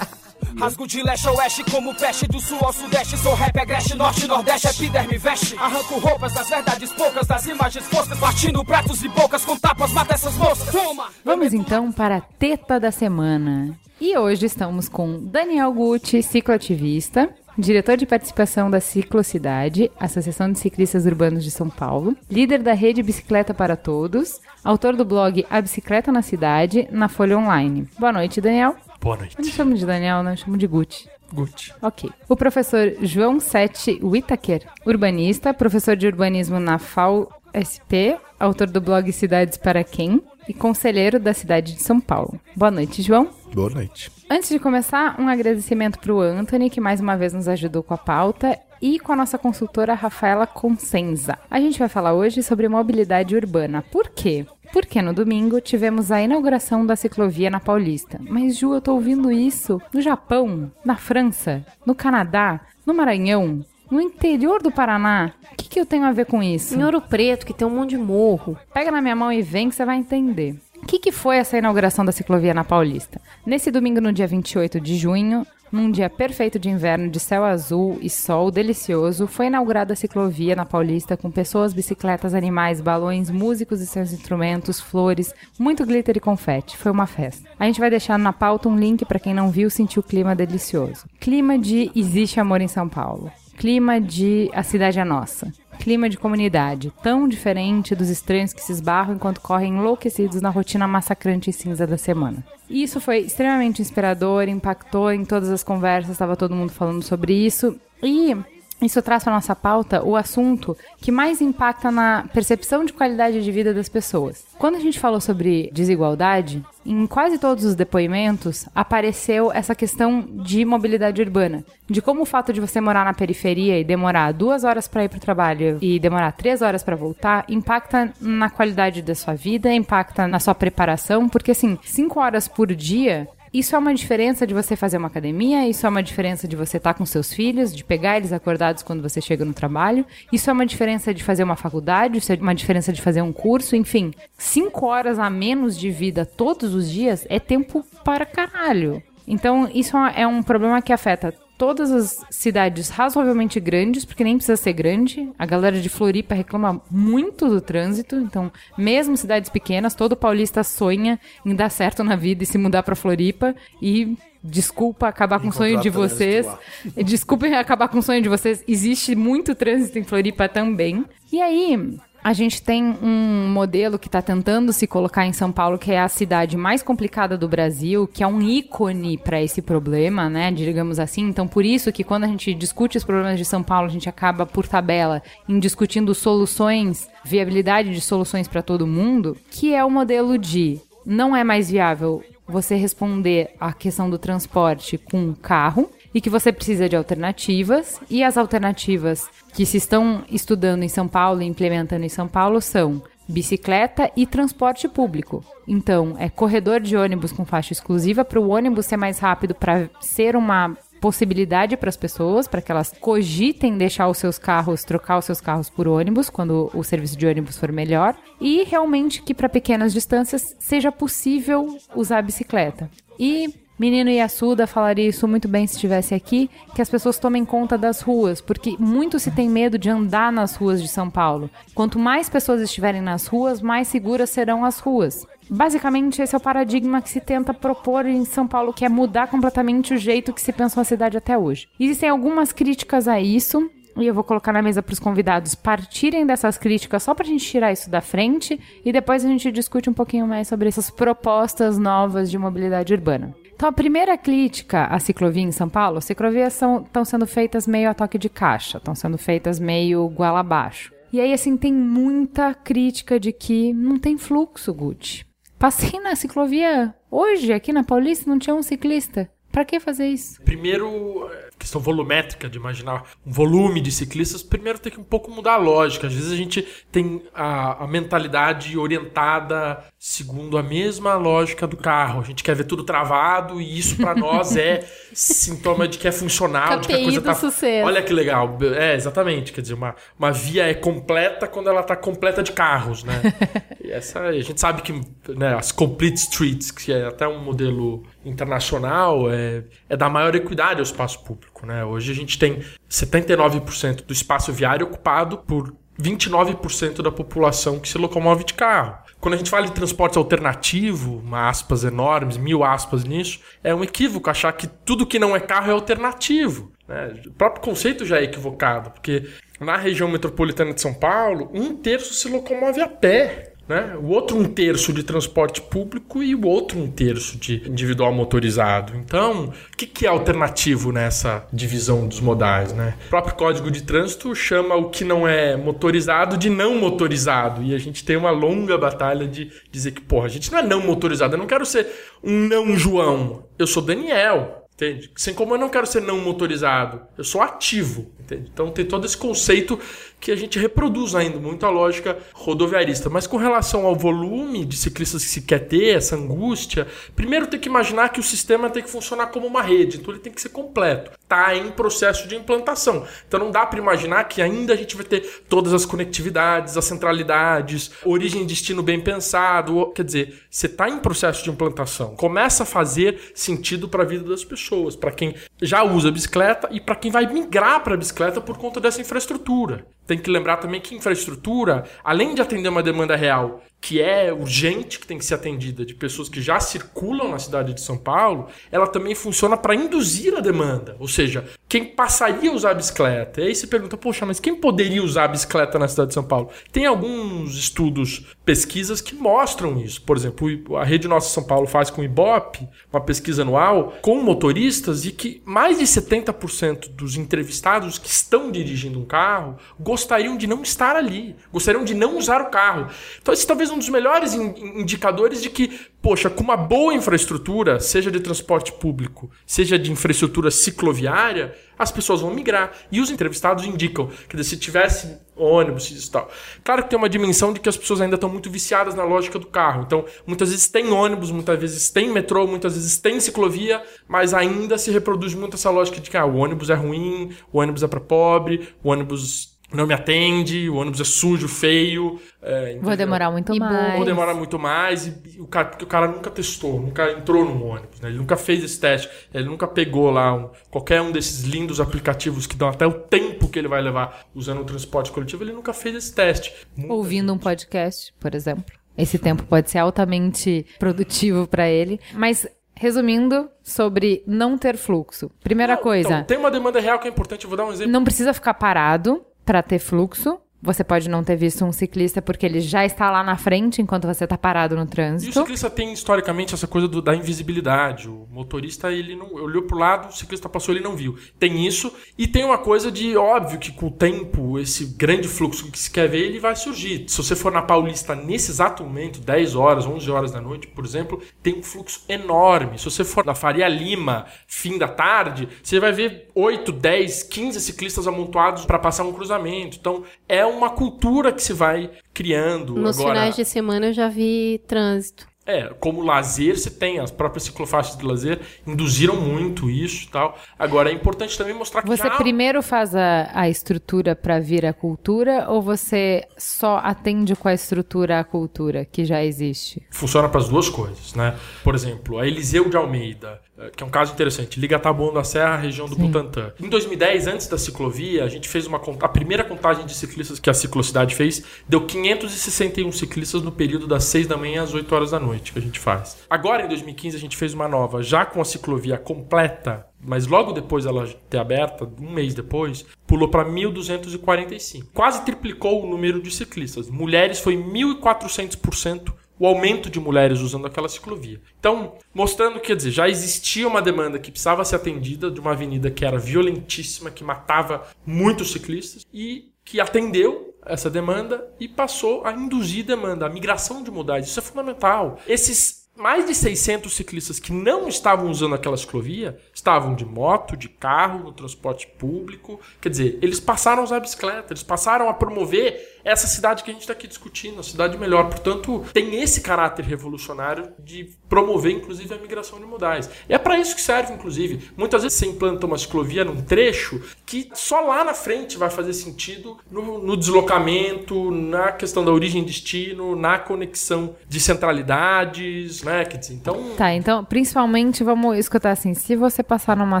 Rasgo 0.60 0.86
de 0.86 1.02
leste 1.02 1.26
a 1.26 1.32
oeste 1.32 1.64
como 1.70 1.94
peste 1.94 2.26
do 2.26 2.38
sul 2.38 2.58
ao 2.60 2.70
sudeste 2.70 3.16
Sou 3.16 3.32
rap 3.32 3.58
agreste, 3.58 3.96
norte, 3.96 4.26
nordeste, 4.26 4.68
epiderme 4.68 5.16
veste 5.16 5.56
Arranco 5.56 5.98
roupas 5.98 6.34
das 6.34 6.50
verdades 6.50 6.92
poucas, 6.92 7.26
das 7.26 7.46
imagens 7.46 7.86
foscas 7.86 8.18
Partindo 8.18 8.62
pratos 8.62 9.02
e 9.02 9.08
bocas 9.08 9.42
com 9.42 9.56
tapas, 9.56 9.90
mata 9.90 10.12
essas 10.12 10.36
moscas 10.36 10.70
Toma! 10.70 11.08
Vamos 11.24 11.54
então 11.54 11.90
para 11.90 12.18
a 12.18 12.20
teta 12.20 12.78
da 12.78 12.90
semana. 12.90 13.74
E 13.98 14.18
hoje 14.18 14.44
estamos 14.44 14.86
com 14.86 15.18
Daniel 15.24 15.72
Gucci, 15.72 16.22
cicloativista, 16.22 17.30
diretor 17.56 17.96
de 17.96 18.04
participação 18.04 18.70
da 18.70 18.80
Ciclocidade, 18.80 19.90
Associação 19.98 20.52
de 20.52 20.58
Ciclistas 20.58 21.06
Urbanos 21.06 21.42
de 21.42 21.50
São 21.50 21.70
Paulo, 21.70 22.14
líder 22.30 22.62
da 22.62 22.74
rede 22.74 23.02
Bicicleta 23.02 23.54
para 23.54 23.76
Todos, 23.76 24.40
autor 24.62 24.94
do 24.94 25.06
blog 25.06 25.46
A 25.48 25.60
Bicicleta 25.60 26.12
na 26.12 26.20
Cidade, 26.20 26.86
na 26.90 27.08
Folha 27.08 27.38
Online. 27.38 27.88
Boa 27.98 28.12
noite, 28.12 28.42
Daniel. 28.42 28.74
Boa 29.00 29.16
Eu 29.16 29.20
não 29.20 29.28
noite. 29.36 29.50
chamo 29.52 29.74
de 29.74 29.86
Daniel, 29.86 30.22
não, 30.22 30.32
eu 30.32 30.36
chamo 30.36 30.56
de 30.56 30.66
Gucci. 30.66 31.08
Gucci. 31.32 31.72
Ok. 31.80 32.10
O 32.28 32.36
professor 32.36 32.92
João 33.02 33.38
Sete 33.40 33.98
Whittaker, 34.02 34.62
urbanista, 34.84 35.54
professor 35.54 35.96
de 35.96 36.06
urbanismo 36.06 36.58
na 36.60 36.78
FAU-SP, 36.78 38.18
autor 38.38 38.68
do 38.68 38.80
blog 38.80 39.10
Cidades 39.12 39.56
para 39.56 39.82
Quem 39.84 40.20
e 40.50 40.52
conselheiro 40.52 41.20
da 41.20 41.32
cidade 41.32 41.74
de 41.74 41.82
São 41.82 42.00
Paulo. 42.00 42.40
Boa 42.56 42.72
noite, 42.72 43.02
João. 43.02 43.28
Boa 43.54 43.70
noite. 43.70 44.10
Antes 44.28 44.48
de 44.48 44.58
começar, 44.58 45.14
um 45.20 45.28
agradecimento 45.28 45.98
para 45.98 46.12
o 46.12 46.20
Anthony, 46.20 46.68
que 46.68 46.80
mais 46.80 47.00
uma 47.00 47.16
vez 47.16 47.32
nos 47.32 47.46
ajudou 47.46 47.84
com 47.84 47.94
a 47.94 47.98
pauta, 47.98 48.58
e 48.82 48.98
com 48.98 49.12
a 49.12 49.16
nossa 49.16 49.38
consultora 49.38 49.94
Rafaela 49.94 50.46
Consenza. 50.46 51.38
A 51.50 51.60
gente 51.60 51.78
vai 51.78 51.88
falar 51.88 52.14
hoje 52.14 52.42
sobre 52.42 52.68
mobilidade 52.68 53.36
urbana. 53.36 53.82
Por 53.92 54.08
quê? 54.08 54.46
Porque 54.72 55.02
no 55.02 55.12
domingo 55.12 55.60
tivemos 55.60 56.10
a 56.10 56.22
inauguração 56.22 56.84
da 56.86 56.96
ciclovia 56.96 57.50
na 57.50 57.60
Paulista. 57.60 58.18
Mas, 58.28 58.56
Ju, 58.56 58.74
eu 58.74 58.80
tô 58.80 58.94
ouvindo 58.94 59.30
isso 59.30 59.80
no 59.92 60.00
Japão, 60.00 60.72
na 60.84 60.96
França, 60.96 61.64
no 61.84 61.94
Canadá, 61.94 62.60
no 62.86 62.94
Maranhão, 62.94 63.64
no 63.90 64.00
interior 64.00 64.62
do 64.62 64.70
Paraná. 64.70 65.32
O 65.70 65.72
que, 65.72 65.76
que 65.76 65.80
eu 65.82 65.86
tenho 65.86 66.04
a 66.04 66.10
ver 66.10 66.26
com 66.26 66.42
isso? 66.42 66.74
Em 66.74 66.82
Ouro 66.82 67.00
Preto, 67.00 67.46
que 67.46 67.54
tem 67.54 67.64
um 67.64 67.70
monte 67.70 67.90
de 67.90 67.96
morro. 67.96 68.58
Pega 68.74 68.90
na 68.90 69.00
minha 69.00 69.14
mão 69.14 69.32
e 69.32 69.40
vem 69.40 69.68
que 69.68 69.76
você 69.76 69.84
vai 69.84 69.98
entender. 69.98 70.56
O 70.82 70.84
que, 70.84 70.98
que 70.98 71.12
foi 71.12 71.36
essa 71.36 71.56
inauguração 71.56 72.04
da 72.04 72.10
ciclovia 72.10 72.52
na 72.52 72.64
Paulista? 72.64 73.20
Nesse 73.46 73.70
domingo, 73.70 74.00
no 74.00 74.12
dia 74.12 74.26
28 74.26 74.80
de 74.80 74.96
junho, 74.96 75.46
num 75.70 75.88
dia 75.88 76.10
perfeito 76.10 76.58
de 76.58 76.68
inverno, 76.68 77.08
de 77.08 77.20
céu 77.20 77.44
azul 77.44 77.96
e 78.02 78.10
sol 78.10 78.50
delicioso, 78.50 79.28
foi 79.28 79.46
inaugurada 79.46 79.92
a 79.92 79.96
ciclovia 79.96 80.56
na 80.56 80.66
Paulista 80.66 81.16
com 81.16 81.30
pessoas, 81.30 81.72
bicicletas, 81.72 82.34
animais, 82.34 82.80
balões, 82.80 83.30
músicos 83.30 83.80
e 83.80 83.86
seus 83.86 84.12
instrumentos, 84.12 84.80
flores, 84.80 85.32
muito 85.56 85.86
glitter 85.86 86.16
e 86.16 86.20
confete. 86.20 86.76
Foi 86.76 86.90
uma 86.90 87.06
festa. 87.06 87.48
A 87.56 87.66
gente 87.66 87.78
vai 87.78 87.90
deixar 87.90 88.18
na 88.18 88.32
pauta 88.32 88.68
um 88.68 88.76
link 88.76 89.04
para 89.04 89.20
quem 89.20 89.32
não 89.32 89.52
viu 89.52 89.70
sentir 89.70 90.00
o 90.00 90.02
clima 90.02 90.34
delicioso. 90.34 91.06
Clima 91.20 91.56
de 91.56 91.92
Existe 91.94 92.40
Amor 92.40 92.60
em 92.60 92.66
São 92.66 92.88
Paulo. 92.88 93.30
Clima 93.56 94.00
de 94.00 94.50
A 94.54 94.62
Cidade 94.62 94.98
é 94.98 95.04
Nossa. 95.04 95.52
Clima 95.80 96.10
de 96.10 96.18
comunidade, 96.18 96.92
tão 97.02 97.26
diferente 97.26 97.94
dos 97.94 98.10
estranhos 98.10 98.52
que 98.52 98.62
se 98.62 98.70
esbarram 98.70 99.14
enquanto 99.14 99.40
correm 99.40 99.74
enlouquecidos 99.74 100.42
na 100.42 100.50
rotina 100.50 100.86
massacrante 100.86 101.48
e 101.48 101.52
cinza 101.52 101.86
da 101.86 101.96
semana. 101.96 102.44
E 102.68 102.82
isso 102.82 103.00
foi 103.00 103.18
extremamente 103.20 103.80
inspirador, 103.80 104.46
impactou 104.46 105.10
em 105.10 105.24
todas 105.24 105.48
as 105.48 105.64
conversas, 105.64 106.12
estava 106.12 106.36
todo 106.36 106.54
mundo 106.54 106.70
falando 106.70 107.02
sobre 107.02 107.32
isso. 107.32 107.80
E 108.02 108.36
isso 108.82 109.02
traz 109.02 109.24
para 109.24 109.34
nossa 109.34 109.54
pauta 109.54 110.02
o 110.02 110.16
assunto 110.16 110.76
que 111.00 111.12
mais 111.12 111.40
impacta 111.40 111.90
na 111.90 112.24
percepção 112.32 112.84
de 112.84 112.92
qualidade 112.92 113.42
de 113.42 113.52
vida 113.52 113.74
das 113.74 113.88
pessoas. 113.88 114.44
Quando 114.58 114.76
a 114.76 114.80
gente 114.80 114.98
falou 114.98 115.20
sobre 115.20 115.70
desigualdade, 115.72 116.64
em 116.84 117.06
quase 117.06 117.38
todos 117.38 117.64
os 117.64 117.74
depoimentos 117.74 118.66
apareceu 118.74 119.52
essa 119.52 119.74
questão 119.74 120.22
de 120.22 120.64
mobilidade 120.64 121.20
urbana, 121.20 121.64
de 121.88 122.00
como 122.00 122.22
o 122.22 122.26
fato 122.26 122.52
de 122.52 122.60
você 122.60 122.80
morar 122.80 123.04
na 123.04 123.14
periferia 123.14 123.78
e 123.78 123.84
demorar 123.84 124.32
duas 124.32 124.64
horas 124.64 124.88
para 124.88 125.04
ir 125.04 125.08
para 125.08 125.18
o 125.18 125.20
trabalho 125.20 125.78
e 125.80 125.98
demorar 125.98 126.32
três 126.32 126.62
horas 126.62 126.82
para 126.82 126.96
voltar 126.96 127.44
impacta 127.48 128.12
na 128.20 128.48
qualidade 128.48 129.02
da 129.02 129.14
sua 129.14 129.34
vida, 129.34 129.72
impacta 129.72 130.26
na 130.26 130.40
sua 130.40 130.54
preparação, 130.54 131.28
porque 131.28 131.50
assim, 131.50 131.78
cinco 131.84 132.20
horas 132.20 132.48
por 132.48 132.74
dia 132.74 133.28
isso 133.52 133.74
é 133.74 133.78
uma 133.78 133.92
diferença 133.92 134.46
de 134.46 134.54
você 134.54 134.76
fazer 134.76 134.96
uma 134.96 135.08
academia, 135.08 135.68
isso 135.68 135.84
é 135.86 135.88
uma 135.88 136.02
diferença 136.02 136.46
de 136.46 136.54
você 136.54 136.76
estar 136.76 136.94
com 136.94 137.04
seus 137.04 137.32
filhos, 137.32 137.74
de 137.74 137.82
pegar 137.82 138.16
eles 138.16 138.32
acordados 138.32 138.82
quando 138.82 139.02
você 139.02 139.20
chega 139.20 139.44
no 139.44 139.52
trabalho, 139.52 140.06
isso 140.32 140.48
é 140.48 140.52
uma 140.52 140.64
diferença 140.64 141.12
de 141.12 141.24
fazer 141.24 141.42
uma 141.42 141.56
faculdade, 141.56 142.18
isso 142.18 142.32
é 142.32 142.36
uma 142.36 142.54
diferença 142.54 142.92
de 142.92 143.02
fazer 143.02 143.22
um 143.22 143.32
curso, 143.32 143.74
enfim. 143.74 144.12
Cinco 144.38 144.86
horas 144.86 145.18
a 145.18 145.28
menos 145.28 145.76
de 145.76 145.90
vida 145.90 146.24
todos 146.24 146.74
os 146.74 146.90
dias 146.90 147.26
é 147.28 147.40
tempo 147.40 147.84
para 148.04 148.24
caralho. 148.24 149.02
Então, 149.26 149.70
isso 149.72 149.96
é 149.96 150.26
um 150.26 150.42
problema 150.42 150.80
que 150.82 150.92
afeta 150.92 151.34
todas 151.60 151.92
as 151.92 152.24
cidades 152.30 152.88
razoavelmente 152.88 153.60
grandes, 153.60 154.06
porque 154.06 154.24
nem 154.24 154.36
precisa 154.36 154.56
ser 154.56 154.72
grande. 154.72 155.30
A 155.38 155.44
galera 155.44 155.78
de 155.78 155.90
Floripa 155.90 156.34
reclama 156.34 156.80
muito 156.90 157.50
do 157.50 157.60
trânsito, 157.60 158.16
então, 158.16 158.50
mesmo 158.78 159.14
cidades 159.14 159.50
pequenas, 159.50 159.94
todo 159.94 160.16
paulista 160.16 160.64
sonha 160.64 161.20
em 161.44 161.54
dar 161.54 161.68
certo 161.68 162.02
na 162.02 162.16
vida 162.16 162.42
e 162.42 162.46
se 162.46 162.56
mudar 162.56 162.82
para 162.82 162.96
Floripa 162.96 163.54
e 163.80 164.16
Desculpa 164.42 165.06
acabar 165.06 165.38
com 165.38 165.48
o 165.48 165.52
sonho 165.52 165.78
de 165.82 165.90
vocês. 165.90 166.46
Desculpem 167.04 167.54
acabar 167.54 167.88
com 167.88 167.98
o 167.98 168.02
sonho 168.02 168.22
de 168.22 168.28
vocês. 168.30 168.64
Existe 168.66 169.14
muito 169.14 169.54
trânsito 169.54 169.98
em 169.98 170.02
Floripa 170.02 170.48
também. 170.48 171.04
E 171.30 171.42
aí, 171.42 171.98
a 172.22 172.32
gente 172.32 172.62
tem 172.62 172.84
um 173.02 173.48
modelo 173.48 173.98
que 173.98 174.08
está 174.08 174.20
tentando 174.20 174.72
se 174.72 174.86
colocar 174.86 175.26
em 175.26 175.32
São 175.32 175.50
Paulo, 175.50 175.78
que 175.78 175.92
é 175.92 176.00
a 176.00 176.08
cidade 176.08 176.56
mais 176.56 176.82
complicada 176.82 177.36
do 177.36 177.48
Brasil, 177.48 178.06
que 178.06 178.22
é 178.22 178.26
um 178.26 178.42
ícone 178.42 179.16
para 179.16 179.42
esse 179.42 179.62
problema, 179.62 180.28
né? 180.28 180.52
Digamos 180.52 180.98
assim. 180.98 181.22
Então, 181.22 181.48
por 181.48 181.64
isso 181.64 181.92
que 181.92 182.04
quando 182.04 182.24
a 182.24 182.28
gente 182.28 182.52
discute 182.52 182.98
os 182.98 183.04
problemas 183.04 183.38
de 183.38 183.44
São 183.44 183.62
Paulo, 183.62 183.88
a 183.88 183.92
gente 183.92 184.08
acaba 184.08 184.44
por 184.44 184.68
tabela 184.68 185.22
em 185.48 185.58
discutindo 185.58 186.14
soluções, 186.14 187.08
viabilidade 187.24 187.92
de 187.92 188.00
soluções 188.00 188.46
para 188.46 188.62
todo 188.62 188.86
mundo, 188.86 189.36
que 189.50 189.74
é 189.74 189.84
o 189.84 189.90
modelo 189.90 190.36
de 190.36 190.80
não 191.06 191.34
é 191.34 191.42
mais 191.42 191.70
viável 191.70 192.22
você 192.46 192.74
responder 192.74 193.50
à 193.58 193.72
questão 193.72 194.10
do 194.10 194.18
transporte 194.18 194.98
com 194.98 195.34
carro 195.34 195.90
e 196.14 196.20
que 196.20 196.30
você 196.30 196.52
precisa 196.52 196.88
de 196.88 196.96
alternativas 196.96 198.00
e 198.10 198.22
as 198.22 198.36
alternativas 198.36 199.28
que 199.54 199.64
se 199.64 199.76
estão 199.76 200.24
estudando 200.30 200.82
em 200.82 200.88
São 200.88 201.06
Paulo 201.06 201.42
e 201.42 201.46
implementando 201.46 202.04
em 202.04 202.08
São 202.08 202.26
Paulo 202.26 202.60
são 202.60 203.02
bicicleta 203.28 204.10
e 204.16 204.26
transporte 204.26 204.88
público. 204.88 205.44
Então, 205.66 206.16
é 206.18 206.28
corredor 206.28 206.80
de 206.80 206.96
ônibus 206.96 207.32
com 207.32 207.44
faixa 207.44 207.72
exclusiva 207.72 208.24
para 208.24 208.40
o 208.40 208.48
ônibus 208.48 208.86
ser 208.86 208.96
mais 208.96 209.18
rápido 209.18 209.54
para 209.54 209.88
ser 210.00 210.34
uma 210.34 210.76
possibilidade 211.00 211.76
para 211.76 211.88
as 211.88 211.96
pessoas, 211.96 212.46
para 212.46 212.60
que 212.60 212.70
elas 212.70 212.92
cogitem 213.00 213.78
deixar 213.78 214.08
os 214.08 214.18
seus 214.18 214.38
carros, 214.38 214.84
trocar 214.84 215.18
os 215.18 215.24
seus 215.24 215.40
carros 215.40 215.70
por 215.70 215.88
ônibus 215.88 216.28
quando 216.28 216.70
o 216.74 216.84
serviço 216.84 217.16
de 217.16 217.26
ônibus 217.26 217.56
for 217.56 217.72
melhor, 217.72 218.14
e 218.38 218.64
realmente 218.64 219.22
que 219.22 219.32
para 219.32 219.48
pequenas 219.48 219.92
distâncias 219.92 220.54
seja 220.58 220.92
possível 220.92 221.78
usar 221.94 222.18
a 222.18 222.22
bicicleta. 222.22 222.90
E 223.18 223.54
Menino 223.80 224.10
Yasuda 224.10 224.66
falaria 224.66 225.08
isso 225.08 225.26
muito 225.26 225.48
bem 225.48 225.66
se 225.66 225.72
estivesse 225.72 226.14
aqui, 226.14 226.50
que 226.74 226.82
as 226.82 226.90
pessoas 226.90 227.18
tomem 227.18 227.46
conta 227.46 227.78
das 227.78 228.02
ruas, 228.02 228.38
porque 228.38 228.76
muito 228.78 229.18
se 229.18 229.30
tem 229.30 229.48
medo 229.48 229.78
de 229.78 229.88
andar 229.88 230.30
nas 230.30 230.54
ruas 230.54 230.82
de 230.82 230.86
São 230.86 231.08
Paulo. 231.08 231.48
Quanto 231.74 231.98
mais 231.98 232.28
pessoas 232.28 232.60
estiverem 232.60 233.00
nas 233.00 233.26
ruas, 233.26 233.62
mais 233.62 233.88
seguras 233.88 234.28
serão 234.28 234.66
as 234.66 234.80
ruas. 234.80 235.26
Basicamente, 235.48 236.20
esse 236.20 236.34
é 236.34 236.38
o 236.38 236.42
paradigma 236.42 237.00
que 237.00 237.08
se 237.08 237.22
tenta 237.22 237.54
propor 237.54 238.04
em 238.04 238.22
São 238.26 238.46
Paulo, 238.46 238.74
que 238.74 238.84
é 238.84 238.88
mudar 238.90 239.28
completamente 239.28 239.94
o 239.94 239.96
jeito 239.96 240.34
que 240.34 240.42
se 240.42 240.52
pensou 240.52 240.82
a 240.82 240.84
cidade 240.84 241.16
até 241.16 241.38
hoje. 241.38 241.66
Existem 241.80 242.10
algumas 242.10 242.52
críticas 242.52 243.08
a 243.08 243.18
isso, 243.18 243.70
e 243.96 244.06
eu 244.06 244.12
vou 244.12 244.22
colocar 244.22 244.52
na 244.52 244.60
mesa 244.60 244.82
para 244.82 244.92
os 244.92 244.98
convidados 244.98 245.54
partirem 245.54 246.26
dessas 246.26 246.58
críticas 246.58 247.02
só 247.02 247.14
para 247.14 247.24
a 247.24 247.28
gente 247.28 247.46
tirar 247.46 247.72
isso 247.72 247.88
da 247.88 248.02
frente 248.02 248.60
e 248.84 248.92
depois 248.92 249.24
a 249.24 249.28
gente 249.28 249.50
discute 249.50 249.88
um 249.88 249.94
pouquinho 249.94 250.26
mais 250.26 250.48
sobre 250.48 250.68
essas 250.68 250.90
propostas 250.90 251.78
novas 251.78 252.30
de 252.30 252.36
mobilidade 252.36 252.92
urbana. 252.92 253.34
Então, 253.60 253.68
a 253.68 253.72
primeira 253.72 254.16
crítica 254.16 254.84
à 254.86 254.98
ciclovia 254.98 255.42
em 255.42 255.52
São 255.52 255.68
Paulo, 255.68 255.98
as 255.98 256.06
ciclovias 256.06 256.54
estão 256.54 257.04
sendo 257.04 257.26
feitas 257.26 257.66
meio 257.66 257.90
a 257.90 257.94
toque 257.94 258.16
de 258.16 258.30
caixa, 258.30 258.78
estão 258.78 258.94
sendo 258.94 259.18
feitas 259.18 259.60
meio 259.60 260.08
goela 260.08 260.40
abaixo. 260.40 260.94
E 261.12 261.20
aí, 261.20 261.30
assim, 261.30 261.58
tem 261.58 261.70
muita 261.70 262.54
crítica 262.54 263.20
de 263.20 263.34
que 263.34 263.74
não 263.74 263.98
tem 263.98 264.16
fluxo, 264.16 264.72
Gucci. 264.72 265.26
Passei 265.58 266.00
na 266.00 266.16
ciclovia 266.16 266.94
hoje, 267.10 267.52
aqui 267.52 267.70
na 267.70 267.84
Paulista, 267.84 268.30
não 268.30 268.38
tinha 268.38 268.56
um 268.56 268.62
ciclista. 268.62 269.30
Pra 269.52 269.62
que 269.62 269.78
fazer 269.78 270.06
isso? 270.08 270.40
Primeiro, 270.40 271.28
questão 271.60 271.80
volumétrica 271.80 272.48
de 272.48 272.58
imaginar 272.58 273.04
um 273.24 273.30
volume 273.30 273.80
de 273.80 273.92
ciclistas, 273.92 274.42
primeiro 274.42 274.78
tem 274.78 274.90
que 274.90 274.98
um 274.98 275.04
pouco 275.04 275.30
mudar 275.30 275.52
a 275.52 275.58
lógica. 275.58 276.06
Às 276.06 276.14
vezes 276.14 276.32
a 276.32 276.36
gente 276.36 276.66
tem 276.90 277.22
a, 277.34 277.84
a 277.84 277.86
mentalidade 277.86 278.76
orientada 278.78 279.84
segundo 279.98 280.56
a 280.56 280.62
mesma 280.62 281.14
lógica 281.14 281.66
do 281.66 281.76
carro. 281.76 282.22
A 282.22 282.24
gente 282.24 282.42
quer 282.42 282.56
ver 282.56 282.64
tudo 282.64 282.82
travado 282.82 283.60
e 283.60 283.78
isso 283.78 283.96
para 283.98 284.14
nós 284.14 284.56
é 284.56 284.80
sintoma 285.12 285.86
de 285.86 285.98
que 285.98 286.08
é 286.08 286.12
funcional, 286.12 286.80
de 286.80 286.88
que 286.88 286.94
a 286.94 287.02
coisa 287.02 287.20
tá. 287.20 287.34
Sucesso. 287.34 287.86
Olha 287.86 288.02
que 288.02 288.12
legal. 288.12 288.58
É, 288.74 288.94
exatamente. 288.94 289.52
Quer 289.52 289.60
dizer, 289.60 289.74
uma, 289.74 289.94
uma 290.18 290.32
via 290.32 290.66
é 290.66 290.74
completa 290.74 291.46
quando 291.46 291.68
ela 291.68 291.82
tá 291.82 291.94
completa 291.94 292.42
de 292.42 292.52
carros, 292.52 293.04
né? 293.04 293.20
e 293.84 293.90
essa, 293.90 294.20
a 294.20 294.40
gente 294.40 294.58
sabe 294.58 294.80
que 294.80 294.92
né, 295.28 295.54
as 295.54 295.70
complete 295.70 296.16
streets, 296.16 296.70
que 296.70 296.92
é 296.92 297.06
até 297.06 297.28
um 297.28 297.42
modelo 297.42 298.02
internacional, 298.24 299.30
é, 299.30 299.64
é 299.88 299.96
da 299.96 300.08
maior 300.08 300.34
equidade 300.34 300.80
ao 300.80 300.82
espaço 300.82 301.22
público, 301.24 301.49
né? 301.66 301.84
Hoje 301.84 302.12
a 302.12 302.14
gente 302.14 302.38
tem 302.38 302.62
79% 302.88 304.04
do 304.04 304.12
espaço 304.12 304.52
viário 304.52 304.86
ocupado 304.86 305.38
por 305.38 305.74
29% 306.00 307.02
da 307.02 307.12
população 307.12 307.78
que 307.78 307.88
se 307.88 307.98
locomove 307.98 308.44
de 308.44 308.54
carro. 308.54 308.98
Quando 309.20 309.34
a 309.34 309.36
gente 309.36 309.50
fala 309.50 309.66
de 309.66 309.72
transporte 309.72 310.16
alternativo, 310.16 311.22
aspas 311.32 311.84
enormes, 311.84 312.38
mil 312.38 312.64
aspas 312.64 313.04
nisso, 313.04 313.40
é 313.62 313.74
um 313.74 313.84
equívoco 313.84 314.30
achar 314.30 314.52
que 314.52 314.66
tudo 314.66 315.06
que 315.06 315.18
não 315.18 315.36
é 315.36 315.40
carro 315.40 315.70
é 315.70 315.74
alternativo. 315.74 316.72
Né? 316.88 317.20
O 317.26 317.32
próprio 317.32 317.62
conceito 317.62 318.06
já 318.06 318.18
é 318.18 318.24
equivocado, 318.24 318.90
porque 318.90 319.28
na 319.60 319.76
região 319.76 320.08
metropolitana 320.08 320.72
de 320.72 320.80
São 320.80 320.94
Paulo, 320.94 321.50
um 321.52 321.76
terço 321.76 322.14
se 322.14 322.28
locomove 322.28 322.80
a 322.80 322.88
pé. 322.88 323.49
Né? 323.70 323.96
O 324.02 324.08
outro 324.08 324.36
um 324.36 324.42
terço 324.42 324.92
de 324.92 325.04
transporte 325.04 325.60
público 325.60 326.24
e 326.24 326.34
o 326.34 326.44
outro 326.44 326.76
um 326.76 326.90
terço 326.90 327.38
de 327.38 327.62
individual 327.68 328.12
motorizado. 328.12 328.96
Então, 328.96 329.44
o 329.44 329.76
que, 329.76 329.86
que 329.86 330.06
é 330.06 330.08
alternativo 330.08 330.90
nessa 330.90 331.46
divisão 331.52 332.08
dos 332.08 332.18
modais? 332.18 332.72
Né? 332.72 332.96
O 333.06 333.10
próprio 333.10 333.36
Código 333.36 333.70
de 333.70 333.84
Trânsito 333.84 334.34
chama 334.34 334.74
o 334.74 334.90
que 334.90 335.04
não 335.04 335.26
é 335.26 335.56
motorizado 335.56 336.36
de 336.36 336.50
não 336.50 336.80
motorizado. 336.80 337.62
E 337.62 337.72
a 337.72 337.78
gente 337.78 338.04
tem 338.04 338.16
uma 338.16 338.32
longa 338.32 338.76
batalha 338.76 339.24
de 339.28 339.52
dizer 339.70 339.92
que, 339.92 340.00
porra, 340.00 340.26
a 340.26 340.30
gente 340.30 340.50
não 340.50 340.58
é 340.58 340.62
não 340.62 340.84
motorizado. 340.84 341.34
Eu 341.34 341.38
não 341.38 341.46
quero 341.46 341.64
ser 341.64 341.86
um 342.24 342.48
não 342.48 342.76
João. 342.76 343.44
Eu 343.56 343.68
sou 343.68 343.84
Daniel. 343.84 344.66
Entende? 344.80 345.10
Assim 345.14 345.34
como 345.34 345.54
eu 345.54 345.58
não 345.58 345.68
quero 345.68 345.86
ser 345.86 346.00
não 346.00 346.18
motorizado, 346.18 347.02
eu 347.18 347.22
sou 347.22 347.42
ativo. 347.42 348.10
Entende? 348.18 348.50
Então 348.50 348.70
tem 348.70 348.86
todo 348.86 349.04
esse 349.04 349.16
conceito 349.16 349.78
que 350.20 350.30
a 350.30 350.36
gente 350.36 350.58
reproduz 350.58 351.14
ainda, 351.14 351.38
muito 351.38 351.64
a 351.64 351.70
lógica 351.70 352.18
rodoviarista. 352.34 353.08
Mas 353.08 353.26
com 353.26 353.38
relação 353.38 353.86
ao 353.86 353.96
volume 353.96 354.64
de 354.64 354.76
ciclistas 354.76 355.24
que 355.24 355.30
se 355.30 355.42
quer 355.42 355.60
ter, 355.60 355.96
essa 355.96 356.14
angústia, 356.14 356.86
primeiro 357.16 357.46
tem 357.46 357.58
que 357.58 357.68
imaginar 357.68 358.10
que 358.10 358.20
o 358.20 358.22
sistema 358.22 358.68
tem 358.68 358.82
que 358.82 358.90
funcionar 358.90 359.28
como 359.28 359.46
uma 359.46 359.62
rede, 359.62 359.96
então 359.96 360.12
ele 360.12 360.22
tem 360.22 360.32
que 360.32 360.40
ser 360.40 360.50
completo. 360.50 361.12
Está 361.22 361.54
em 361.54 361.70
processo 361.70 362.28
de 362.28 362.36
implantação. 362.36 363.06
Então 363.26 363.40
não 363.40 363.50
dá 363.50 363.64
para 363.64 363.78
imaginar 363.78 364.24
que 364.24 364.42
ainda 364.42 364.74
a 364.74 364.76
gente 364.76 364.94
vai 364.94 365.04
ter 365.04 365.44
todas 365.48 365.72
as 365.72 365.86
conectividades, 365.86 366.76
as 366.76 366.84
centralidades, 366.84 367.90
origem 368.04 368.42
e 368.42 368.46
destino 368.46 368.82
bem 368.82 369.00
pensado. 369.00 369.92
Quer 369.94 370.04
dizer, 370.04 370.42
você 370.50 370.66
está 370.66 370.88
em 370.88 370.98
processo 370.98 371.42
de 371.42 371.50
implantação. 371.50 372.14
Começa 372.16 372.64
a 372.64 372.66
fazer 372.66 373.32
sentido 373.34 373.88
para 373.88 374.02
a 374.02 374.06
vida 374.06 374.28
das 374.28 374.44
pessoas, 374.44 374.94
para 374.94 375.12
quem 375.12 375.34
já 375.62 375.82
usa 375.82 376.10
bicicleta 376.10 376.68
e 376.70 376.80
para 376.80 376.96
quem 376.96 377.10
vai 377.10 377.26
migrar 377.32 377.82
para 377.82 377.94
a 377.94 377.96
bicicleta 377.96 378.40
por 378.40 378.58
conta 378.58 378.80
dessa 378.80 379.00
infraestrutura 379.00 379.86
tem 380.10 380.18
que 380.18 380.28
lembrar 380.30 380.56
também 380.56 380.80
que 380.80 380.96
infraestrutura, 380.96 381.84
além 382.02 382.34
de 382.34 382.42
atender 382.42 382.68
uma 382.68 382.82
demanda 382.82 383.14
real, 383.14 383.62
que 383.80 384.00
é 384.00 384.32
urgente, 384.32 384.98
que 384.98 385.06
tem 385.06 385.16
que 385.16 385.24
ser 385.24 385.34
atendida, 385.34 385.86
de 385.86 385.94
pessoas 385.94 386.28
que 386.28 386.42
já 386.42 386.60
circulam 386.60 387.30
na 387.30 387.38
cidade 387.38 387.72
de 387.72 387.80
São 387.80 387.96
Paulo, 387.96 388.48
ela 388.70 388.86
também 388.86 389.14
funciona 389.14 389.56
para 389.56 389.74
induzir 389.74 390.36
a 390.36 390.40
demanda. 390.40 390.96
Ou 390.98 391.08
seja, 391.08 391.48
quem 391.66 391.84
passaria 391.84 392.50
a 392.50 392.54
usar 392.54 392.72
a 392.72 392.74
bicicleta? 392.74 393.40
E 393.40 393.44
aí 393.48 393.54
você 393.54 393.66
pergunta, 393.66 393.96
poxa, 393.96 394.26
mas 394.26 394.38
quem 394.38 394.54
poderia 394.54 395.02
usar 395.02 395.24
a 395.24 395.28
bicicleta 395.28 395.78
na 395.78 395.88
cidade 395.88 396.08
de 396.08 396.14
São 396.14 396.24
Paulo? 396.24 396.50
Tem 396.70 396.84
alguns 396.84 397.56
estudos, 397.56 398.26
pesquisas 398.44 399.00
que 399.00 399.14
mostram 399.14 399.80
isso. 399.80 400.02
Por 400.02 400.16
exemplo, 400.16 400.76
a 400.76 400.84
Rede 400.84 401.08
Nossa 401.08 401.30
São 401.30 401.42
Paulo 401.42 401.66
faz 401.66 401.88
com 401.88 402.02
o 402.02 402.04
Ibope 402.04 402.68
uma 402.92 403.00
pesquisa 403.00 403.42
anual 403.42 403.94
com 404.02 404.22
motoristas 404.22 405.06
e 405.06 405.12
que 405.12 405.40
mais 405.44 405.78
de 405.78 405.84
70% 405.84 406.90
dos 406.90 407.16
entrevistados 407.16 407.98
que 407.98 408.08
estão 408.08 408.50
dirigindo 408.50 408.98
um 408.98 409.04
carro 409.04 409.56
gostariam 409.78 410.36
de 410.36 410.46
não 410.46 410.62
estar 410.62 410.96
ali, 410.96 411.34
gostariam 411.52 411.84
de 411.84 411.94
não 411.94 412.18
usar 412.18 412.42
o 412.42 412.50
carro. 412.50 412.88
Então, 413.20 413.32
esse 413.32 413.46
talvez 413.46 413.69
um 413.70 413.78
dos 413.78 413.88
melhores 413.88 414.34
indicadores 414.34 415.42
de 415.42 415.48
que, 415.48 415.80
poxa, 416.02 416.28
com 416.28 416.42
uma 416.42 416.56
boa 416.56 416.92
infraestrutura, 416.94 417.80
seja 417.80 418.10
de 418.10 418.20
transporte 418.20 418.72
público, 418.72 419.30
seja 419.46 419.78
de 419.78 419.90
infraestrutura 419.90 420.50
cicloviária, 420.50 421.54
as 421.78 421.90
pessoas 421.90 422.20
vão 422.20 422.34
migrar. 422.34 422.72
E 422.92 423.00
os 423.00 423.10
entrevistados 423.10 423.64
indicam 423.64 424.10
que 424.28 424.44
se 424.44 424.56
tivesse 424.56 425.18
ônibus 425.34 425.90
e 425.90 426.10
tal. 426.10 426.30
Claro 426.62 426.82
que 426.82 426.90
tem 426.90 426.98
uma 426.98 427.08
dimensão 427.08 427.52
de 427.52 427.60
que 427.60 427.68
as 427.68 427.76
pessoas 427.76 428.00
ainda 428.00 428.16
estão 428.16 428.28
muito 428.28 428.50
viciadas 428.50 428.94
na 428.94 429.04
lógica 429.04 429.38
do 429.38 429.46
carro. 429.46 429.84
Então, 429.86 430.04
muitas 430.26 430.50
vezes 430.50 430.68
tem 430.68 430.90
ônibus, 430.90 431.30
muitas 431.30 431.58
vezes 431.58 431.88
tem 431.88 432.10
metrô, 432.10 432.46
muitas 432.46 432.74
vezes 432.74 432.98
tem 432.98 433.18
ciclovia, 433.18 433.82
mas 434.06 434.34
ainda 434.34 434.76
se 434.76 434.90
reproduz 434.90 435.34
muito 435.34 435.54
essa 435.54 435.70
lógica 435.70 436.00
de 436.00 436.10
que 436.10 436.16
ah, 436.16 436.26
o 436.26 436.36
ônibus 436.36 436.68
é 436.68 436.74
ruim, 436.74 437.30
o 437.52 437.58
ônibus 437.58 437.82
é 437.82 437.88
para 437.88 438.00
pobre, 438.00 438.68
o 438.84 438.90
ônibus 438.90 439.58
não 439.72 439.86
me 439.86 439.94
atende, 439.94 440.68
o 440.68 440.76
ônibus 440.76 441.00
é 441.00 441.04
sujo, 441.04 441.48
feio. 441.48 442.20
É, 442.42 442.78
vou 442.80 442.96
demorar 442.96 443.30
muito 443.30 443.54
mais. 443.56 443.96
Vou 443.96 444.04
demorar 444.04 444.34
muito 444.34 444.58
mais, 444.58 445.06
e 445.06 445.40
o 445.40 445.46
cara, 445.46 445.68
porque 445.68 445.84
o 445.84 445.86
cara 445.86 446.08
nunca 446.08 446.30
testou, 446.30 446.80
nunca 446.80 447.10
entrou 447.12 447.44
no 447.44 447.64
ônibus, 447.64 448.00
né? 448.00 448.08
ele 448.08 448.18
nunca 448.18 448.36
fez 448.36 448.64
esse 448.64 448.80
teste, 448.80 449.08
ele 449.32 449.44
nunca 449.44 449.66
pegou 449.66 450.10
lá 450.10 450.34
um, 450.34 450.50
qualquer 450.70 451.00
um 451.00 451.12
desses 451.12 451.44
lindos 451.44 451.80
aplicativos 451.80 452.46
que 452.46 452.56
dão 452.56 452.68
até 452.68 452.86
o 452.86 452.92
tempo 452.92 453.48
que 453.48 453.58
ele 453.58 453.68
vai 453.68 453.80
levar 453.80 454.26
usando 454.34 454.60
o 454.60 454.64
transporte 454.64 455.12
coletivo, 455.12 455.44
ele 455.44 455.52
nunca 455.52 455.72
fez 455.72 455.94
esse 455.94 456.14
teste. 456.14 456.52
Muita 456.76 456.92
Ouvindo 456.92 457.32
gente. 457.32 457.36
um 457.36 457.38
podcast, 457.38 458.12
por 458.18 458.34
exemplo. 458.34 458.64
Esse 458.96 459.18
tempo 459.18 459.44
pode 459.44 459.70
ser 459.70 459.78
altamente 459.78 460.66
produtivo 460.78 461.46
para 461.46 461.68
ele, 461.68 462.00
mas 462.14 462.46
Resumindo, 462.80 463.50
sobre 463.62 464.24
não 464.26 464.56
ter 464.56 464.74
fluxo. 464.78 465.30
Primeira 465.44 465.74
não, 465.74 465.82
coisa. 465.82 466.08
Então, 466.08 466.24
tem 466.24 466.38
uma 466.38 466.50
demanda 466.50 466.80
real 466.80 466.98
que 466.98 467.06
é 467.06 467.10
importante, 467.10 467.44
eu 467.44 467.50
vou 467.50 467.56
dar 467.58 467.66
um 467.66 467.72
exemplo. 467.72 467.92
Não 467.92 468.02
precisa 468.02 468.32
ficar 468.32 468.54
parado 468.54 469.22
para 469.44 469.62
ter 469.62 469.78
fluxo. 469.78 470.40
Você 470.62 470.84
pode 470.84 471.08
não 471.08 471.24
ter 471.24 471.36
visto 471.36 471.64
um 471.64 471.72
ciclista 471.72 472.20
porque 472.20 472.44
ele 472.44 472.60
já 472.60 472.84
está 472.84 473.10
lá 473.10 473.24
na 473.24 473.36
frente 473.36 473.80
enquanto 473.80 474.06
você 474.06 474.24
está 474.24 474.36
parado 474.36 474.76
no 474.76 474.84
trânsito. 474.84 475.30
E 475.30 475.30
o 475.30 475.42
ciclista 475.42 475.70
tem 475.70 475.90
historicamente 475.90 476.52
essa 476.52 476.66
coisa 476.66 476.86
do, 476.86 477.00
da 477.00 477.14
invisibilidade. 477.14 478.08
O 478.08 478.26
motorista 478.30 478.92
ele 478.92 479.16
não 479.16 479.32
olhou 479.32 479.62
pro 479.62 479.78
lado, 479.78 480.10
o 480.10 480.12
ciclista 480.12 480.50
passou, 480.50 480.74
ele 480.74 480.84
não 480.84 480.94
viu. 480.94 481.16
Tem 481.38 481.66
isso 481.66 481.90
e 482.18 482.26
tem 482.26 482.44
uma 482.44 482.58
coisa 482.58 482.92
de 482.92 483.16
óbvio 483.16 483.58
que 483.58 483.72
com 483.72 483.86
o 483.86 483.90
tempo 483.90 484.58
esse 484.58 484.84
grande 484.84 485.28
fluxo 485.28 485.70
que 485.70 485.78
se 485.78 485.90
quer 485.90 486.08
ver 486.08 486.26
ele 486.26 486.38
vai 486.38 486.54
surgir. 486.54 487.06
Se 487.08 487.16
você 487.16 487.34
for 487.34 487.50
na 487.50 487.62
Paulista 487.62 488.14
nesse 488.14 488.50
exato 488.50 488.84
momento, 488.84 489.20
10 489.20 489.54
horas, 489.54 489.86
11 489.86 490.10
horas 490.10 490.30
da 490.30 490.42
noite, 490.42 490.66
por 490.66 490.84
exemplo, 490.84 491.22
tem 491.42 491.58
um 491.58 491.62
fluxo 491.62 492.02
enorme. 492.06 492.78
Se 492.78 492.84
você 492.84 493.02
for 493.02 493.24
na 493.24 493.34
Faria 493.34 493.66
Lima, 493.66 494.26
fim 494.46 494.76
da 494.76 494.88
tarde, 494.88 495.48
você 495.62 495.80
vai 495.80 495.92
ver 495.92 496.29
8, 496.40 496.72
10, 496.72 497.22
15 497.24 497.60
ciclistas 497.60 498.06
amontoados 498.06 498.64
para 498.64 498.78
passar 498.78 499.04
um 499.04 499.12
cruzamento. 499.12 499.76
Então 499.78 500.04
é 500.28 500.44
uma 500.44 500.70
cultura 500.70 501.32
que 501.32 501.42
se 501.42 501.52
vai 501.52 501.90
criando. 502.14 502.74
Nos 502.74 502.98
Agora, 502.98 503.14
finais 503.14 503.36
de 503.36 503.44
semana 503.44 503.86
eu 503.86 503.92
já 503.92 504.08
vi 504.08 504.62
trânsito. 504.66 505.30
É, 505.50 505.64
como 505.80 506.02
lazer 506.02 506.56
você 506.56 506.70
tem, 506.70 507.00
as 507.00 507.10
próprias 507.10 507.44
ciclofaixas 507.44 507.96
de 507.96 508.04
lazer 508.04 508.40
induziram 508.64 509.16
muito 509.16 509.68
isso 509.68 510.04
e 510.04 510.08
tal. 510.08 510.38
Agora 510.56 510.90
é 510.90 510.92
importante 510.92 511.36
também 511.36 511.54
mostrar 511.54 511.82
que 511.82 511.88
Você 511.88 512.04
já... 512.04 512.16
primeiro 512.16 512.62
faz 512.62 512.94
a, 512.94 513.30
a 513.32 513.48
estrutura 513.48 514.14
para 514.14 514.38
vir 514.38 514.64
a 514.64 514.72
cultura 514.72 515.46
ou 515.48 515.60
você 515.60 516.24
só 516.38 516.76
atende 516.76 517.34
com 517.34 517.48
a 517.48 517.54
estrutura 517.54 518.20
a 518.20 518.24
cultura 518.24 518.84
que 518.84 519.04
já 519.04 519.24
existe? 519.24 519.82
Funciona 519.90 520.28
para 520.28 520.40
as 520.40 520.48
duas 520.48 520.68
coisas, 520.68 521.14
né? 521.14 521.34
Por 521.64 521.74
exemplo, 521.74 522.18
a 522.18 522.26
Eliseu 522.26 522.68
de 522.68 522.76
Almeida 522.76 523.40
que 523.76 523.82
é 523.82 523.86
um 523.86 523.90
caso 523.90 524.12
interessante, 524.12 524.58
liga 524.58 524.78
Taboão 524.78 525.12
da 525.12 525.24
Serra 525.24 525.54
à 525.54 525.56
região 525.56 525.86
do 525.86 525.94
Sim. 525.94 526.06
Butantã. 526.06 526.52
Em 526.60 526.68
2010, 526.68 527.26
antes 527.26 527.46
da 527.46 527.58
ciclovia, 527.58 528.24
a 528.24 528.28
gente 528.28 528.48
fez 528.48 528.66
uma 528.66 528.80
a 529.00 529.08
primeira 529.08 529.44
contagem 529.44 529.84
de 529.86 529.94
ciclistas 529.94 530.40
que 530.40 530.48
a 530.48 530.54
ciclocidade 530.54 531.14
fez, 531.14 531.44
deu 531.68 531.84
561 531.84 532.90
ciclistas 532.92 533.42
no 533.42 533.52
período 533.52 533.86
das 533.86 534.04
6 534.04 534.26
da 534.26 534.36
manhã 534.36 534.62
às 534.62 534.72
8 534.72 534.94
horas 534.94 535.10
da 535.10 535.20
noite 535.20 535.52
que 535.52 535.58
a 535.58 535.62
gente 535.62 535.78
faz. 535.78 536.18
Agora, 536.28 536.64
em 536.64 536.68
2015, 536.68 537.16
a 537.16 537.20
gente 537.20 537.36
fez 537.36 537.52
uma 537.54 537.68
nova, 537.68 538.02
já 538.02 538.24
com 538.24 538.40
a 538.40 538.44
ciclovia 538.44 538.96
completa, 538.96 539.86
mas 540.02 540.26
logo 540.26 540.52
depois 540.52 540.86
ela 540.86 541.06
ter 541.28 541.38
aberta, 541.38 541.88
um 542.00 542.10
mês 542.10 542.34
depois, 542.34 542.86
pulou 543.06 543.28
para 543.28 543.44
1.245. 543.44 544.86
Quase 544.94 545.24
triplicou 545.24 545.84
o 545.84 545.90
número 545.90 546.22
de 546.22 546.30
ciclistas. 546.30 546.88
Mulheres 546.88 547.38
foi 547.40 547.56
1.400% 547.56 549.12
o 549.40 549.46
aumento 549.46 549.88
de 549.88 549.98
mulheres 549.98 550.40
usando 550.40 550.66
aquela 550.66 550.88
ciclovia. 550.88 551.40
Então, 551.58 551.94
mostrando 552.12 552.60
que, 552.60 552.66
quer 552.66 552.76
dizer, 552.76 552.90
já 552.90 553.08
existia 553.08 553.66
uma 553.66 553.80
demanda 553.80 554.18
que 554.18 554.30
precisava 554.30 554.62
ser 554.66 554.76
atendida 554.76 555.30
de 555.30 555.40
uma 555.40 555.52
avenida 555.52 555.90
que 555.90 556.04
era 556.04 556.18
violentíssima, 556.18 557.10
que 557.10 557.24
matava 557.24 557.86
muitos 558.04 558.52
ciclistas 558.52 559.06
e 559.12 559.50
que 559.64 559.80
atendeu 559.80 560.54
essa 560.66 560.90
demanda 560.90 561.48
e 561.58 561.66
passou 561.66 562.26
a 562.26 562.32
induzir 562.32 562.84
demanda, 562.84 563.24
a 563.24 563.30
migração 563.30 563.82
de 563.82 563.90
modais. 563.90 564.28
Isso 564.28 564.38
é 564.38 564.42
fundamental. 564.42 565.18
Esses 565.26 565.80
mais 565.96 566.26
de 566.26 566.34
600 566.34 566.94
ciclistas 566.94 567.38
que 567.38 567.52
não 567.52 567.86
estavam 567.86 568.30
usando 568.30 568.54
aquela 568.54 568.76
ciclovia 568.76 569.38
estavam 569.54 569.94
de 569.94 570.04
moto, 570.04 570.56
de 570.56 570.68
carro, 570.68 571.24
no 571.24 571.32
transporte 571.32 571.86
público. 571.86 572.58
Quer 572.80 572.88
dizer, 572.88 573.18
eles 573.20 573.38
passaram 573.38 573.82
a 573.82 573.84
usar 573.84 574.00
bicicleta, 574.00 574.52
eles 574.52 574.62
passaram 574.62 575.08
a 575.08 575.14
promover 575.14 575.99
essa 576.04 576.26
cidade 576.26 576.62
que 576.62 576.70
a 576.70 576.72
gente 576.72 576.82
está 576.82 576.92
aqui 576.92 577.06
discutindo, 577.06 577.60
a 577.60 577.62
cidade 577.62 577.96
melhor. 577.98 578.28
Portanto, 578.28 578.84
tem 578.92 579.20
esse 579.22 579.40
caráter 579.40 579.84
revolucionário 579.84 580.72
de 580.78 581.10
promover, 581.28 581.72
inclusive, 581.72 582.12
a 582.12 582.18
migração 582.18 582.58
de 582.58 582.66
modais. 582.66 583.08
E 583.28 583.34
é 583.34 583.38
para 583.38 583.58
isso 583.58 583.74
que 583.74 583.80
serve, 583.80 584.12
inclusive. 584.12 584.70
Muitas 584.76 585.02
vezes 585.02 585.18
você 585.18 585.26
implanta 585.26 585.66
uma 585.66 585.78
ciclovia 585.78 586.24
num 586.24 586.42
trecho 586.42 587.00
que 587.24 587.50
só 587.54 587.80
lá 587.80 588.04
na 588.04 588.14
frente 588.14 588.56
vai 588.56 588.70
fazer 588.70 588.92
sentido 588.92 589.58
no, 589.70 589.98
no 589.98 590.16
deslocamento, 590.16 591.30
na 591.30 591.72
questão 591.72 592.04
da 592.04 592.12
origem 592.12 592.42
e 592.42 592.46
destino, 592.46 593.14
na 593.14 593.38
conexão 593.38 594.16
de 594.28 594.40
centralidades, 594.40 595.82
né? 595.82 596.04
Quer 596.04 596.18
dizer, 596.18 596.34
então. 596.34 596.74
Tá, 596.76 596.92
então, 596.92 597.24
principalmente, 597.24 598.02
vamos 598.02 598.38
escutar 598.38 598.72
assim: 598.72 598.94
se 598.94 599.14
você 599.16 599.42
passar 599.42 599.76
numa 599.76 600.00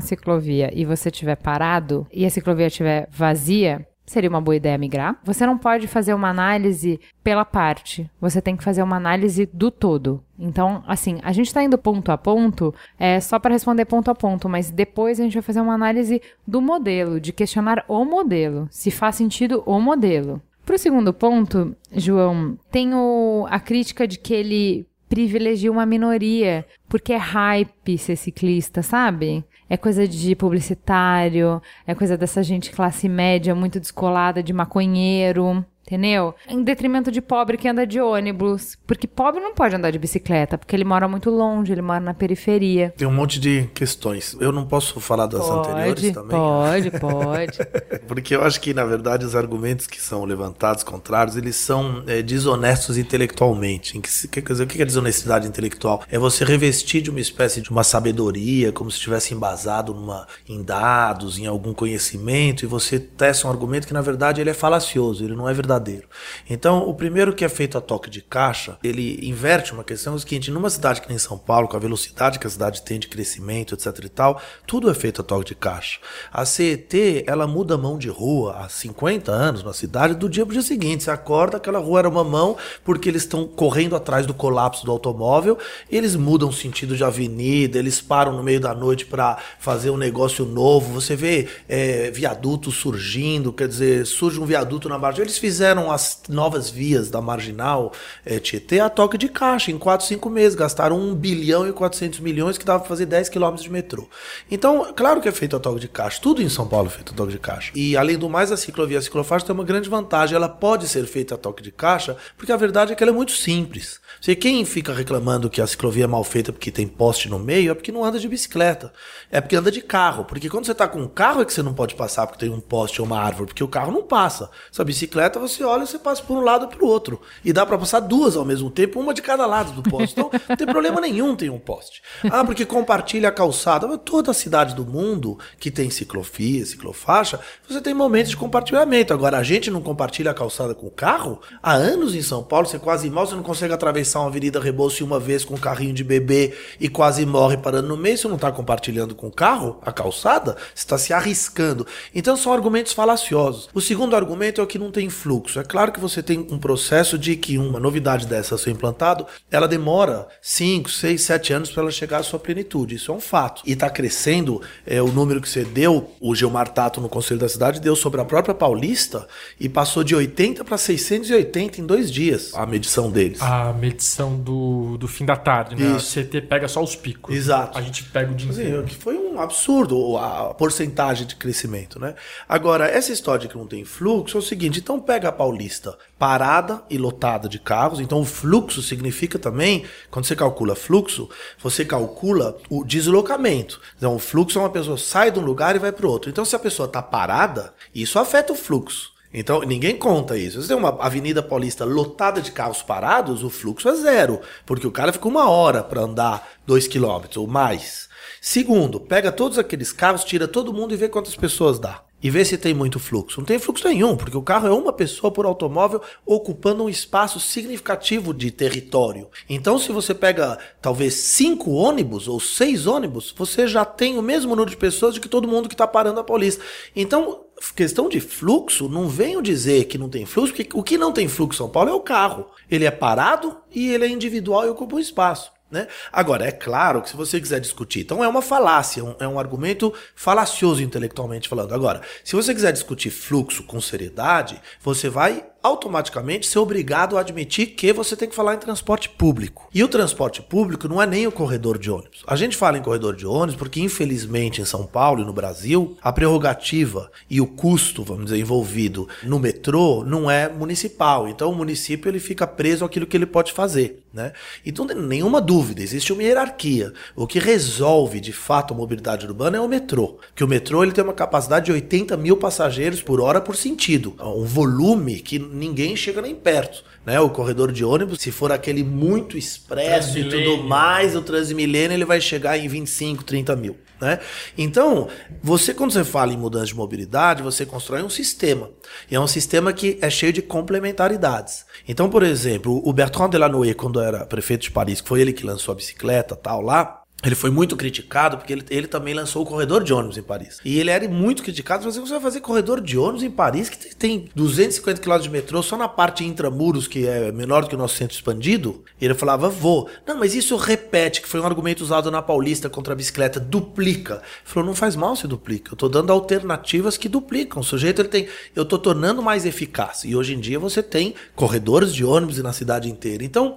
ciclovia 0.00 0.70
e 0.74 0.84
você 0.84 1.08
estiver 1.08 1.36
parado 1.36 2.06
e 2.12 2.24
a 2.24 2.30
ciclovia 2.30 2.66
estiver 2.66 3.08
vazia, 3.10 3.86
seria 4.10 4.28
uma 4.28 4.40
boa 4.40 4.56
ideia 4.56 4.76
migrar. 4.76 5.16
Você 5.22 5.46
não 5.46 5.56
pode 5.56 5.86
fazer 5.86 6.12
uma 6.14 6.28
análise 6.28 6.98
pela 7.22 7.44
parte, 7.44 8.10
você 8.20 8.42
tem 8.42 8.56
que 8.56 8.64
fazer 8.64 8.82
uma 8.82 8.96
análise 8.96 9.48
do 9.52 9.70
todo. 9.70 10.22
Então, 10.36 10.82
assim, 10.86 11.20
a 11.22 11.32
gente 11.32 11.46
está 11.46 11.62
indo 11.62 11.78
ponto 11.78 12.10
a 12.10 12.18
ponto, 12.18 12.74
é 12.98 13.20
só 13.20 13.38
para 13.38 13.52
responder 13.52 13.84
ponto 13.84 14.10
a 14.10 14.14
ponto, 14.14 14.48
mas 14.48 14.70
depois 14.70 15.20
a 15.20 15.22
gente 15.22 15.34
vai 15.34 15.42
fazer 15.42 15.60
uma 15.60 15.74
análise 15.74 16.20
do 16.44 16.60
modelo, 16.60 17.20
de 17.20 17.32
questionar 17.32 17.84
o 17.86 18.04
modelo, 18.04 18.66
se 18.70 18.90
faz 18.90 19.14
sentido 19.14 19.62
o 19.64 19.78
modelo. 19.80 20.42
Para 20.66 20.74
o 20.74 20.78
segundo 20.78 21.12
ponto, 21.12 21.76
João, 21.92 22.58
tenho 22.70 23.46
a 23.48 23.60
crítica 23.60 24.08
de 24.08 24.18
que 24.18 24.34
ele 24.34 24.86
privilegia 25.08 25.70
uma 25.70 25.84
minoria, 25.84 26.64
porque 26.88 27.12
é 27.12 27.16
hype 27.16 27.98
ser 27.98 28.16
ciclista, 28.16 28.80
sabe? 28.80 29.44
É 29.72 29.76
coisa 29.76 30.06
de 30.06 30.34
publicitário, 30.34 31.62
é 31.86 31.94
coisa 31.94 32.18
dessa 32.18 32.42
gente 32.42 32.72
classe 32.72 33.08
média 33.08 33.54
muito 33.54 33.78
descolada 33.78 34.42
de 34.42 34.52
maconheiro. 34.52 35.64
Entendeu? 35.90 36.36
Em 36.48 36.62
detrimento 36.62 37.10
de 37.10 37.20
pobre 37.20 37.56
que 37.56 37.66
anda 37.66 37.84
de 37.84 38.00
ônibus. 38.00 38.78
Porque 38.86 39.08
pobre 39.08 39.40
não 39.40 39.52
pode 39.52 39.74
andar 39.74 39.90
de 39.90 39.98
bicicleta, 39.98 40.56
porque 40.56 40.76
ele 40.76 40.84
mora 40.84 41.08
muito 41.08 41.30
longe, 41.30 41.72
ele 41.72 41.82
mora 41.82 41.98
na 41.98 42.14
periferia. 42.14 42.94
Tem 42.96 43.08
um 43.08 43.12
monte 43.12 43.40
de 43.40 43.64
questões. 43.74 44.36
Eu 44.38 44.52
não 44.52 44.64
posso 44.64 45.00
falar 45.00 45.26
das 45.26 45.44
pode, 45.44 45.68
anteriores 45.68 46.12
também? 46.12 46.30
Pode, 46.30 46.90
pode. 46.92 47.58
porque 48.06 48.36
eu 48.36 48.44
acho 48.44 48.60
que, 48.60 48.72
na 48.72 48.84
verdade, 48.84 49.24
os 49.26 49.34
argumentos 49.34 49.88
que 49.88 50.00
são 50.00 50.24
levantados 50.24 50.84
contrários, 50.84 51.36
eles 51.36 51.56
são 51.56 52.04
é, 52.06 52.22
desonestos 52.22 52.96
intelectualmente. 52.96 53.98
Em 53.98 54.00
que, 54.00 54.28
quer 54.28 54.42
dizer, 54.42 54.62
o 54.62 54.66
que 54.68 54.80
é 54.80 54.84
desonestidade 54.84 55.48
intelectual? 55.48 56.04
É 56.08 56.20
você 56.20 56.44
revestir 56.44 57.02
de 57.02 57.10
uma 57.10 57.20
espécie 57.20 57.60
de 57.60 57.68
uma 57.68 57.82
sabedoria, 57.82 58.70
como 58.70 58.92
se 58.92 58.96
estivesse 58.96 59.34
embasado 59.34 59.92
numa, 59.92 60.28
em 60.48 60.62
dados, 60.62 61.36
em 61.36 61.46
algum 61.46 61.74
conhecimento, 61.74 62.62
e 62.62 62.68
você 62.68 63.00
testa 63.00 63.48
um 63.48 63.50
argumento 63.50 63.88
que, 63.88 63.92
na 63.92 64.02
verdade, 64.02 64.40
ele 64.40 64.50
é 64.50 64.54
falacioso, 64.54 65.24
ele 65.24 65.34
não 65.34 65.48
é 65.48 65.52
verdadeiro 65.52 65.79
verdadeiro. 65.80 66.06
Então, 66.48 66.88
o 66.88 66.94
primeiro 66.94 67.34
que 67.34 67.44
é 67.44 67.48
feito 67.48 67.76
a 67.76 67.80
toque 67.80 68.10
de 68.10 68.20
caixa, 68.20 68.78
ele 68.84 69.18
inverte 69.26 69.72
uma 69.72 69.82
questão 69.82 70.12
é 70.12 70.16
o 70.16 70.18
seguinte: 70.18 70.50
numa 70.50 70.70
cidade 70.70 71.00
que 71.00 71.08
nem 71.08 71.18
São 71.18 71.38
Paulo, 71.38 71.66
com 71.66 71.76
a 71.76 71.80
velocidade 71.80 72.38
que 72.38 72.46
a 72.46 72.50
cidade 72.50 72.82
tem 72.82 72.98
de 72.98 73.08
crescimento, 73.08 73.74
etc 73.74 73.86
e 74.04 74.08
tal, 74.08 74.40
tudo 74.66 74.90
é 74.90 74.94
feito 74.94 75.20
a 75.20 75.24
toque 75.24 75.46
de 75.46 75.54
caixa. 75.54 75.98
A 76.32 76.44
CET, 76.44 77.24
ela 77.26 77.46
muda 77.46 77.76
mão 77.76 77.98
de 77.98 78.08
rua 78.08 78.58
há 78.58 78.68
50 78.68 79.32
anos 79.32 79.64
na 79.64 79.72
cidade, 79.72 80.14
do 80.14 80.28
dia 80.28 80.44
para 80.44 80.50
o 80.50 80.54
dia 80.54 80.62
seguinte. 80.62 81.04
Você 81.04 81.10
acorda, 81.10 81.56
aquela 81.56 81.78
rua 81.78 82.00
era 82.00 82.08
uma 82.08 82.22
mão, 82.22 82.56
porque 82.84 83.08
eles 83.08 83.22
estão 83.22 83.46
correndo 83.46 83.96
atrás 83.96 84.26
do 84.26 84.34
colapso 84.34 84.84
do 84.84 84.92
automóvel, 84.92 85.58
eles 85.90 86.14
mudam 86.14 86.50
o 86.50 86.52
sentido 86.52 86.96
de 86.96 87.02
avenida, 87.02 87.78
eles 87.78 88.00
param 88.00 88.36
no 88.36 88.42
meio 88.42 88.60
da 88.60 88.74
noite 88.74 89.06
para 89.06 89.38
fazer 89.58 89.90
um 89.90 89.96
negócio 89.96 90.44
novo. 90.44 90.92
Você 90.92 91.16
vê 91.16 91.48
é, 91.68 92.10
viadutos 92.10 92.74
surgindo, 92.74 93.52
quer 93.52 93.68
dizer, 93.68 94.06
surge 94.06 94.38
um 94.38 94.46
viaduto 94.46 94.88
na 94.88 94.98
margem. 94.98 95.22
Eles 95.22 95.38
fizeram 95.38 95.69
fizeram 95.70 95.90
as 95.90 96.22
novas 96.28 96.68
vias 96.68 97.10
da 97.10 97.20
Marginal 97.20 97.92
é, 98.24 98.40
Tietê 98.40 98.80
a 98.80 98.90
toque 98.90 99.16
de 99.16 99.28
caixa 99.28 99.70
em 99.70 99.78
4, 99.78 100.06
5 100.06 100.28
meses. 100.28 100.54
Gastaram 100.56 100.98
1 100.98 101.14
bilhão 101.14 101.68
e 101.68 101.72
400 101.72 102.18
milhões 102.18 102.58
que 102.58 102.64
dava 102.64 102.80
para 102.80 102.88
fazer 102.88 103.06
10 103.06 103.28
quilômetros 103.28 103.62
de 103.62 103.70
metrô. 103.70 104.08
Então, 104.50 104.92
claro 104.96 105.20
que 105.20 105.28
é 105.28 105.32
feito 105.32 105.54
a 105.54 105.60
toque 105.60 105.80
de 105.80 105.88
caixa. 105.88 106.20
Tudo 106.20 106.42
em 106.42 106.48
São 106.48 106.66
Paulo 106.66 106.88
é 106.88 106.90
feito 106.90 107.12
a 107.12 107.16
toque 107.16 107.32
de 107.32 107.38
caixa. 107.38 107.72
E, 107.74 107.96
além 107.96 108.18
do 108.18 108.28
mais, 108.28 108.50
a 108.50 108.56
ciclovia 108.56 108.98
a 108.98 109.02
ciclofaixa 109.02 109.46
tem 109.46 109.54
uma 109.54 109.64
grande 109.64 109.88
vantagem. 109.88 110.34
Ela 110.34 110.48
pode 110.48 110.88
ser 110.88 111.06
feita 111.06 111.36
a 111.36 111.38
toque 111.38 111.62
de 111.62 111.70
caixa, 111.70 112.16
porque 112.36 112.52
a 112.52 112.56
verdade 112.56 112.92
é 112.92 112.96
que 112.96 113.02
ela 113.04 113.12
é 113.12 113.14
muito 113.14 113.32
simples. 113.32 114.00
Se 114.20 114.36
quem 114.36 114.66
fica 114.66 114.92
reclamando 114.92 115.48
que 115.48 115.62
a 115.62 115.66
ciclovia 115.66 116.04
é 116.04 116.06
mal 116.06 116.22
feita 116.22 116.52
porque 116.52 116.70
tem 116.70 116.86
poste 116.86 117.26
no 117.26 117.38
meio, 117.38 117.70
é 117.70 117.74
porque 117.74 117.90
não 117.90 118.04
anda 118.04 118.18
de 118.18 118.28
bicicleta. 118.28 118.92
É 119.30 119.40
porque 119.40 119.56
anda 119.56 119.70
de 119.70 119.80
carro. 119.80 120.26
Porque 120.26 120.50
quando 120.50 120.66
você 120.66 120.72
está 120.72 120.86
com 120.86 121.00
um 121.00 121.08
carro 121.08 121.40
é 121.40 121.44
que 121.46 121.54
você 121.54 121.62
não 121.62 121.72
pode 121.72 121.94
passar 121.94 122.26
porque 122.26 122.44
tem 122.44 122.54
um 122.54 122.60
poste 122.60 123.00
ou 123.00 123.06
uma 123.06 123.18
árvore, 123.18 123.46
porque 123.46 123.64
o 123.64 123.68
carro 123.68 123.90
não 123.90 124.02
passa. 124.02 124.50
Essa 124.70 124.84
bicicleta 124.84 125.40
você 125.40 125.64
olha, 125.64 125.86
você 125.86 125.98
passa 125.98 126.22
por 126.22 126.36
um 126.36 126.42
lado 126.42 126.66
e 126.66 126.68
para 126.68 126.84
o 126.84 126.86
outro. 126.86 127.18
E 127.42 127.50
dá 127.50 127.64
para 127.64 127.78
passar 127.78 128.00
duas 128.00 128.36
ao 128.36 128.44
mesmo 128.44 128.70
tempo, 128.70 129.00
uma 129.00 129.14
de 129.14 129.22
cada 129.22 129.46
lado 129.46 129.72
do 129.72 129.88
poste. 129.88 130.12
Então, 130.12 130.30
não 130.46 130.56
tem 130.56 130.66
problema 130.66 131.00
nenhum 131.00 131.34
ter 131.34 131.48
um 131.48 131.58
poste. 131.58 132.02
Ah, 132.30 132.44
porque 132.44 132.66
compartilha 132.66 133.30
a 133.30 133.32
calçada. 133.32 133.86
Mas 133.86 134.00
toda 134.04 134.34
cidade 134.34 134.74
do 134.74 134.84
mundo 134.84 135.38
que 135.58 135.70
tem 135.70 135.88
ciclofia, 135.88 136.66
ciclofaixa, 136.66 137.40
você 137.66 137.80
tem 137.80 137.94
momentos 137.94 138.28
de 138.28 138.36
compartilhamento. 138.36 139.14
Agora, 139.14 139.38
a 139.38 139.42
gente 139.42 139.70
não 139.70 139.80
compartilha 139.80 140.30
a 140.30 140.34
calçada 140.34 140.74
com 140.74 140.88
o 140.88 140.90
carro? 140.90 141.40
Há 141.62 141.72
anos 141.72 142.14
em 142.14 142.20
São 142.20 142.42
Paulo, 142.42 142.66
você 142.66 142.78
quase 142.78 143.08
mal, 143.08 143.26
você 143.26 143.34
não 143.34 143.42
consegue 143.42 143.72
atravessar 143.72 144.09
uma 144.18 144.28
avenida 144.28 144.60
Rebouças 144.60 145.00
uma 145.00 145.18
vez 145.18 145.44
com 145.44 145.54
um 145.54 145.58
carrinho 145.58 145.94
de 145.94 146.04
bebê 146.04 146.52
e 146.78 146.88
quase 146.88 147.24
morre 147.24 147.56
parando 147.56 147.88
no 147.88 147.96
meio. 147.96 148.18
Você 148.18 148.28
não 148.28 148.36
está 148.36 148.52
compartilhando 148.52 149.14
com 149.14 149.28
o 149.28 149.32
carro 149.32 149.78
a 149.82 149.92
calçada? 149.92 150.56
Você 150.74 150.82
está 150.82 150.98
se 150.98 151.12
arriscando. 151.12 151.86
Então, 152.14 152.36
são 152.36 152.52
argumentos 152.52 152.92
falaciosos. 152.92 153.68
O 153.72 153.80
segundo 153.80 154.14
argumento 154.14 154.60
é 154.60 154.64
o 154.64 154.66
que 154.66 154.78
não 154.78 154.90
tem 154.90 155.08
fluxo 155.08 155.30
fluxo. 155.30 155.60
É 155.60 155.64
claro 155.64 155.92
que 155.92 156.00
você 156.00 156.22
tem 156.22 156.46
um 156.50 156.58
processo 156.58 157.16
de 157.16 157.36
que 157.36 157.56
uma 157.56 157.78
novidade 157.78 158.26
dessa 158.26 158.58
ser 158.58 158.70
implantado, 158.70 159.26
ela 159.50 159.68
demora 159.68 160.26
5, 160.42 160.90
6, 160.90 161.22
7 161.22 161.52
anos 161.52 161.70
para 161.70 161.82
ela 161.82 161.90
chegar 161.92 162.18
à 162.18 162.22
sua 162.22 162.38
plenitude. 162.38 162.96
Isso 162.96 163.12
é 163.12 163.14
um 163.14 163.20
fato. 163.20 163.62
E 163.64 163.72
está 163.72 163.88
crescendo 163.88 164.60
é, 164.86 165.00
o 165.00 165.08
número 165.08 165.40
que 165.40 165.48
você 165.48 165.64
deu, 165.64 166.10
o 166.20 166.34
Gilmar 166.34 166.68
Tato 166.68 167.00
no 167.00 167.08
Conselho 167.08 167.40
da 167.40 167.48
Cidade 167.48 167.80
deu 167.80 167.94
sobre 167.94 168.20
a 168.20 168.24
própria 168.24 168.54
Paulista 168.54 169.26
e 169.58 169.68
passou 169.68 170.02
de 170.02 170.14
80 170.14 170.64
para 170.64 170.76
680 170.76 171.80
em 171.80 171.86
dois 171.86 172.10
dias 172.10 172.52
a 172.54 172.66
medição 172.66 173.10
deles. 173.10 173.40
A 173.40 173.72
medição 173.72 173.99
do, 174.38 174.96
do 174.96 175.06
fim 175.06 175.24
da 175.24 175.36
tarde, 175.36 175.76
né? 175.76 175.96
Isso. 175.96 176.18
A 176.18 176.22
CT 176.22 176.40
pega 176.42 176.66
só 176.68 176.82
os 176.82 176.96
picos. 176.96 177.34
Exato. 177.34 177.76
A 177.76 177.82
gente 177.82 178.04
pega 178.04 178.32
o 178.32 178.34
dia 178.34 178.50
inteiro. 178.50 178.84
Que 178.84 178.94
foi 178.94 179.16
um 179.16 179.40
absurdo 179.40 180.16
a 180.16 180.54
porcentagem 180.54 181.26
de 181.26 181.36
crescimento, 181.36 181.98
né? 182.00 182.14
Agora, 182.48 182.88
essa 182.88 183.12
história 183.12 183.42
de 183.42 183.48
que 183.48 183.56
não 183.56 183.66
tem 183.66 183.84
fluxo 183.84 184.36
é 184.36 184.40
o 184.40 184.42
seguinte, 184.42 184.80
então 184.80 184.98
pega 184.98 185.28
a 185.28 185.32
Paulista 185.32 185.96
parada 186.18 186.82
e 186.88 186.98
lotada 186.98 187.48
de 187.48 187.58
carros. 187.58 188.00
Então, 188.00 188.20
o 188.20 188.24
fluxo 188.24 188.82
significa 188.82 189.38
também, 189.38 189.84
quando 190.10 190.24
você 190.24 190.36
calcula 190.36 190.74
fluxo, 190.74 191.28
você 191.58 191.84
calcula 191.84 192.56
o 192.68 192.84
deslocamento. 192.84 193.80
Então, 193.96 194.14
o 194.14 194.18
fluxo 194.18 194.58
é 194.58 194.62
uma 194.62 194.70
pessoa 194.70 194.98
sai 194.98 195.30
de 195.30 195.38
um 195.38 195.44
lugar 195.44 195.76
e 195.76 195.78
vai 195.78 195.92
para 195.92 196.06
o 196.06 196.10
outro. 196.10 196.30
Então, 196.30 196.44
se 196.44 196.56
a 196.56 196.58
pessoa 196.58 196.86
está 196.86 197.02
parada, 197.02 197.74
isso 197.94 198.18
afeta 198.18 198.52
o 198.52 198.56
fluxo. 198.56 199.09
Então, 199.32 199.60
ninguém 199.60 199.96
conta 199.96 200.36
isso. 200.36 200.60
Se 200.60 200.68
tem 200.68 200.76
uma 200.76 200.98
avenida 201.00 201.42
paulista 201.42 201.84
lotada 201.84 202.40
de 202.40 202.50
carros 202.50 202.82
parados, 202.82 203.44
o 203.44 203.50
fluxo 203.50 203.88
é 203.88 203.94
zero, 203.94 204.40
porque 204.66 204.86
o 204.86 204.90
cara 204.92 205.12
fica 205.12 205.28
uma 205.28 205.48
hora 205.48 205.82
para 205.82 206.02
andar 206.02 206.48
dois 206.66 206.88
quilômetros 206.88 207.36
ou 207.36 207.46
mais. 207.46 208.08
Segundo, 208.40 208.98
pega 208.98 209.30
todos 209.30 209.58
aqueles 209.58 209.92
carros, 209.92 210.24
tira 210.24 210.48
todo 210.48 210.72
mundo 210.72 210.92
e 210.92 210.96
vê 210.96 211.08
quantas 211.08 211.36
pessoas 211.36 211.78
dá 211.78 212.02
e 212.22 212.30
ver 212.30 212.44
se 212.44 212.58
tem 212.58 212.74
muito 212.74 212.98
fluxo. 212.98 213.40
Não 213.40 213.46
tem 213.46 213.58
fluxo 213.58 213.88
nenhum, 213.88 214.16
porque 214.16 214.36
o 214.36 214.42
carro 214.42 214.66
é 214.66 214.70
uma 214.70 214.92
pessoa 214.92 215.30
por 215.30 215.46
automóvel 215.46 216.02
ocupando 216.26 216.84
um 216.84 216.88
espaço 216.88 217.40
significativo 217.40 218.34
de 218.34 218.50
território. 218.50 219.28
Então, 219.48 219.78
se 219.78 219.90
você 219.90 220.14
pega 220.14 220.58
talvez 220.82 221.14
cinco 221.14 221.70
ônibus 221.70 222.28
ou 222.28 222.38
seis 222.38 222.86
ônibus, 222.86 223.34
você 223.36 223.66
já 223.66 223.84
tem 223.84 224.18
o 224.18 224.22
mesmo 224.22 224.50
número 224.50 224.70
de 224.70 224.76
pessoas 224.76 225.14
de 225.14 225.20
que 225.20 225.28
todo 225.28 225.48
mundo 225.48 225.68
que 225.68 225.74
está 225.74 225.86
parando 225.86 226.20
a 226.20 226.24
polícia. 226.24 226.60
Então, 226.94 227.44
questão 227.74 228.08
de 228.08 228.20
fluxo, 228.20 228.88
não 228.88 229.08
venho 229.08 229.42
dizer 229.42 229.84
que 229.84 229.98
não 229.98 230.08
tem 230.08 230.24
fluxo, 230.24 230.54
porque 230.54 230.68
o 230.76 230.82
que 230.82 230.96
não 230.96 231.12
tem 231.12 231.28
fluxo 231.28 231.56
em 231.56 231.58
São 231.58 231.68
Paulo 231.68 231.90
é 231.90 231.94
o 231.94 232.00
carro. 232.00 232.46
Ele 232.70 232.84
é 232.84 232.90
parado 232.90 233.56
e 233.70 233.92
ele 233.92 234.04
é 234.04 234.08
individual 234.08 234.66
e 234.66 234.70
ocupa 234.70 234.96
um 234.96 235.00
espaço. 235.00 235.52
Né? 235.70 235.86
Agora, 236.12 236.44
é 236.44 236.50
claro 236.50 237.00
que 237.00 237.10
se 237.10 237.16
você 237.16 237.40
quiser 237.40 237.60
discutir, 237.60 238.00
então 238.00 238.24
é 238.24 238.28
uma 238.28 238.42
falácia, 238.42 239.04
um, 239.04 239.14
é 239.20 239.28
um 239.28 239.38
argumento 239.38 239.94
falacioso 240.16 240.82
intelectualmente 240.82 241.48
falando. 241.48 241.72
Agora, 241.72 242.00
se 242.24 242.34
você 242.34 242.52
quiser 242.52 242.72
discutir 242.72 243.10
fluxo 243.10 243.62
com 243.62 243.80
seriedade, 243.80 244.60
você 244.80 245.08
vai 245.08 245.44
automaticamente 245.62 246.46
ser 246.46 246.58
obrigado 246.58 247.16
a 247.16 247.20
admitir 247.20 247.68
que 247.68 247.92
você 247.92 248.16
tem 248.16 248.28
que 248.28 248.34
falar 248.34 248.54
em 248.54 248.58
transporte 248.58 249.08
público. 249.08 249.68
E 249.74 249.84
o 249.84 249.88
transporte 249.88 250.42
público 250.42 250.88
não 250.88 251.00
é 251.00 251.06
nem 251.06 251.26
o 251.26 251.32
corredor 251.32 251.78
de 251.78 251.90
ônibus. 251.90 252.22
A 252.26 252.36
gente 252.36 252.56
fala 252.56 252.78
em 252.78 252.82
corredor 252.82 253.14
de 253.14 253.26
ônibus 253.26 253.56
porque, 253.56 253.80
infelizmente, 253.80 254.60
em 254.60 254.64
São 254.64 254.86
Paulo 254.86 255.22
e 255.22 255.24
no 255.24 255.32
Brasil, 255.32 255.96
a 256.02 256.12
prerrogativa 256.12 257.10
e 257.28 257.40
o 257.40 257.46
custo, 257.46 258.02
vamos 258.02 258.24
dizer, 258.24 258.38
envolvido 258.38 259.08
no 259.22 259.38
metrô 259.38 260.04
não 260.04 260.30
é 260.30 260.48
municipal. 260.48 261.28
Então, 261.28 261.50
o 261.50 261.54
município 261.54 262.08
ele 262.08 262.20
fica 262.20 262.46
preso 262.46 262.84
àquilo 262.84 263.06
que 263.06 263.16
ele 263.16 263.26
pode 263.26 263.52
fazer. 263.52 264.02
Né? 264.12 264.32
Então, 264.66 264.84
nenhuma 264.84 265.40
dúvida, 265.40 265.82
existe 265.82 266.12
uma 266.12 266.22
hierarquia. 266.22 266.92
O 267.14 267.26
que 267.26 267.38
resolve 267.38 268.18
de 268.18 268.32
fato 268.32 268.74
a 268.74 268.76
mobilidade 268.76 269.26
urbana 269.26 269.56
é 269.56 269.60
o 269.60 269.68
metrô. 269.68 270.18
Que 270.34 270.42
o 270.42 270.48
metrô 270.48 270.82
ele 270.82 270.92
tem 270.92 271.04
uma 271.04 271.12
capacidade 271.12 271.66
de 271.66 271.72
80 271.72 272.16
mil 272.16 272.36
passageiros 272.36 273.00
por 273.00 273.20
hora 273.20 273.40
por 273.40 273.54
sentido. 273.54 274.16
Um 274.18 274.44
volume 274.44 275.20
que 275.20 275.38
ninguém 275.50 275.96
chega 275.96 276.22
nem 276.22 276.34
perto. 276.34 276.84
Né? 277.04 277.18
O 277.20 277.30
corredor 277.30 277.72
de 277.72 277.84
ônibus, 277.84 278.20
se 278.20 278.30
for 278.30 278.52
aquele 278.52 278.84
muito 278.84 279.36
expresso 279.36 280.18
e 280.18 280.28
tudo 280.28 280.62
mais, 280.62 281.16
o 281.16 281.22
Transmilênio 281.22 281.94
ele 281.94 282.04
vai 282.04 282.20
chegar 282.20 282.58
em 282.58 282.68
25, 282.68 283.24
30 283.24 283.56
mil. 283.56 283.76
Né? 284.00 284.18
Então, 284.56 285.08
você 285.42 285.74
quando 285.74 285.92
você 285.92 286.04
fala 286.04 286.32
em 286.32 286.36
mudança 286.36 286.66
de 286.66 286.74
mobilidade, 286.74 287.42
você 287.42 287.66
constrói 287.66 288.02
um 288.02 288.08
sistema. 288.08 288.70
E 289.10 289.14
é 289.14 289.20
um 289.20 289.26
sistema 289.26 289.72
que 289.72 289.98
é 290.00 290.08
cheio 290.08 290.32
de 290.32 290.40
complementaridades. 290.40 291.66
Então, 291.86 292.08
por 292.08 292.22
exemplo, 292.22 292.80
o 292.84 292.92
Bertrand 292.92 293.30
Delanoë, 293.30 293.74
quando 293.74 294.00
era 294.00 294.24
prefeito 294.24 294.62
de 294.62 294.70
Paris, 294.70 295.00
que 295.00 295.08
foi 295.08 295.20
ele 295.20 295.32
que 295.32 295.44
lançou 295.44 295.72
a 295.72 295.76
bicicleta 295.76 296.34
tal 296.34 296.62
lá, 296.62 296.99
ele 297.22 297.34
foi 297.34 297.50
muito 297.50 297.76
criticado 297.76 298.38
porque 298.38 298.52
ele, 298.52 298.64
ele 298.70 298.86
também 298.86 299.12
lançou 299.12 299.42
o 299.42 299.46
corredor 299.46 299.84
de 299.84 299.92
ônibus 299.92 300.16
em 300.16 300.22
Paris. 300.22 300.58
E 300.64 300.78
ele 300.78 300.90
era 300.90 301.06
muito 301.08 301.42
criticado, 301.42 301.84
mas 301.84 301.96
você 301.96 302.10
vai 302.10 302.20
fazer 302.20 302.40
corredor 302.40 302.80
de 302.80 302.96
ônibus 302.96 303.22
em 303.22 303.30
Paris 303.30 303.68
que 303.68 303.94
tem 303.94 304.28
250 304.34 305.00
km 305.00 305.18
de 305.18 305.28
metrô 305.28 305.62
só 305.62 305.76
na 305.76 305.88
parte 305.88 306.24
intramuros, 306.24 306.86
que 306.86 307.06
é 307.06 307.30
menor 307.30 307.62
do 307.62 307.68
que 307.68 307.74
o 307.74 307.78
nosso 307.78 307.96
centro 307.96 308.14
expandido? 308.14 308.82
E 309.00 309.04
ele 309.04 309.14
falava, 309.14 309.48
vou. 309.48 309.88
Não, 310.06 310.18
mas 310.18 310.34
isso 310.34 310.56
repete, 310.56 311.20
que 311.20 311.28
foi 311.28 311.40
um 311.40 311.46
argumento 311.46 311.82
usado 311.82 312.10
na 312.10 312.22
Paulista 312.22 312.70
contra 312.70 312.94
a 312.94 312.96
bicicleta, 312.96 313.38
duplica. 313.38 314.14
Ele 314.14 314.22
falou, 314.44 314.66
não 314.66 314.74
faz 314.74 314.96
mal 314.96 315.14
se 315.14 315.26
duplica. 315.26 315.72
Eu 315.72 315.76
tô 315.76 315.88
dando 315.88 316.12
alternativas 316.12 316.96
que 316.96 317.08
duplicam. 317.08 317.60
O 317.60 317.64
sujeito 317.64 318.00
ele 318.00 318.08
tem, 318.08 318.28
eu 318.56 318.64
tô 318.64 318.78
tornando 318.78 319.22
mais 319.22 319.44
eficaz. 319.44 320.04
E 320.04 320.16
hoje 320.16 320.34
em 320.34 320.40
dia 320.40 320.58
você 320.58 320.82
tem 320.82 321.14
corredores 321.34 321.94
de 321.94 322.04
ônibus 322.04 322.38
na 322.38 322.52
cidade 322.52 322.88
inteira. 322.88 323.24
Então, 323.24 323.56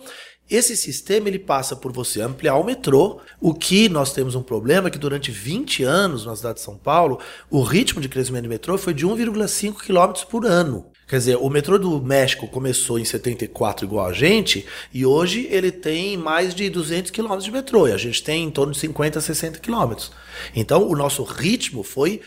esse 0.50 0.76
sistema 0.76 1.28
ele 1.28 1.40
passa 1.40 1.76
por 1.76 1.92
você 1.92 2.22
ampliar 2.22 2.56
o 2.56 2.64
metrô. 2.64 3.20
O 3.40 3.54
que 3.54 3.88
nós 3.90 4.14
temos 4.14 4.36
um 4.36 4.44
problema 4.44 4.90
que 4.90 4.98
durante 4.98 5.32
20 5.32 5.84
anos 5.84 6.26
na 6.26 6.36
cidade 6.36 6.56
de 6.56 6.62
São 6.62 6.78
Paulo, 6.78 7.20
o 7.50 7.62
ritmo 7.62 8.02
de 8.02 8.10
crescimento 8.10 8.44
do 8.44 8.50
metrô 8.50 8.78
foi 8.78 8.94
de 8.94 9.06
1,5 9.06 9.76
km 9.76 10.26
por 10.30 10.46
ano. 10.46 10.86
Quer 11.08 11.18
dizer, 11.18 11.38
o 11.38 11.50
metrô 11.50 11.78
do 11.78 12.02
México 12.02 12.48
começou 12.48 12.98
em 12.98 13.06
74 13.06 13.86
igual 13.86 14.08
a 14.08 14.14
gente, 14.14 14.66
e 14.94 15.06
hoje 15.06 15.48
ele 15.52 15.72
tem 15.72 16.18
mais 16.18 16.56
de 16.56 16.70
200 16.70 17.12
km 17.12 17.38
de 17.38 17.52
metrô, 17.52 17.88
e 17.88 17.92
a 17.92 17.98
gente 17.98 18.24
tem 18.24 18.46
em 18.46 18.50
torno 18.50 18.72
de 18.72 18.80
50, 18.80 19.20
60 19.20 19.60
km. 19.60 19.94
Então, 20.56 20.88
o 20.88 20.96
nosso 20.96 21.24
ritmo 21.24 21.84
foi 21.84 22.22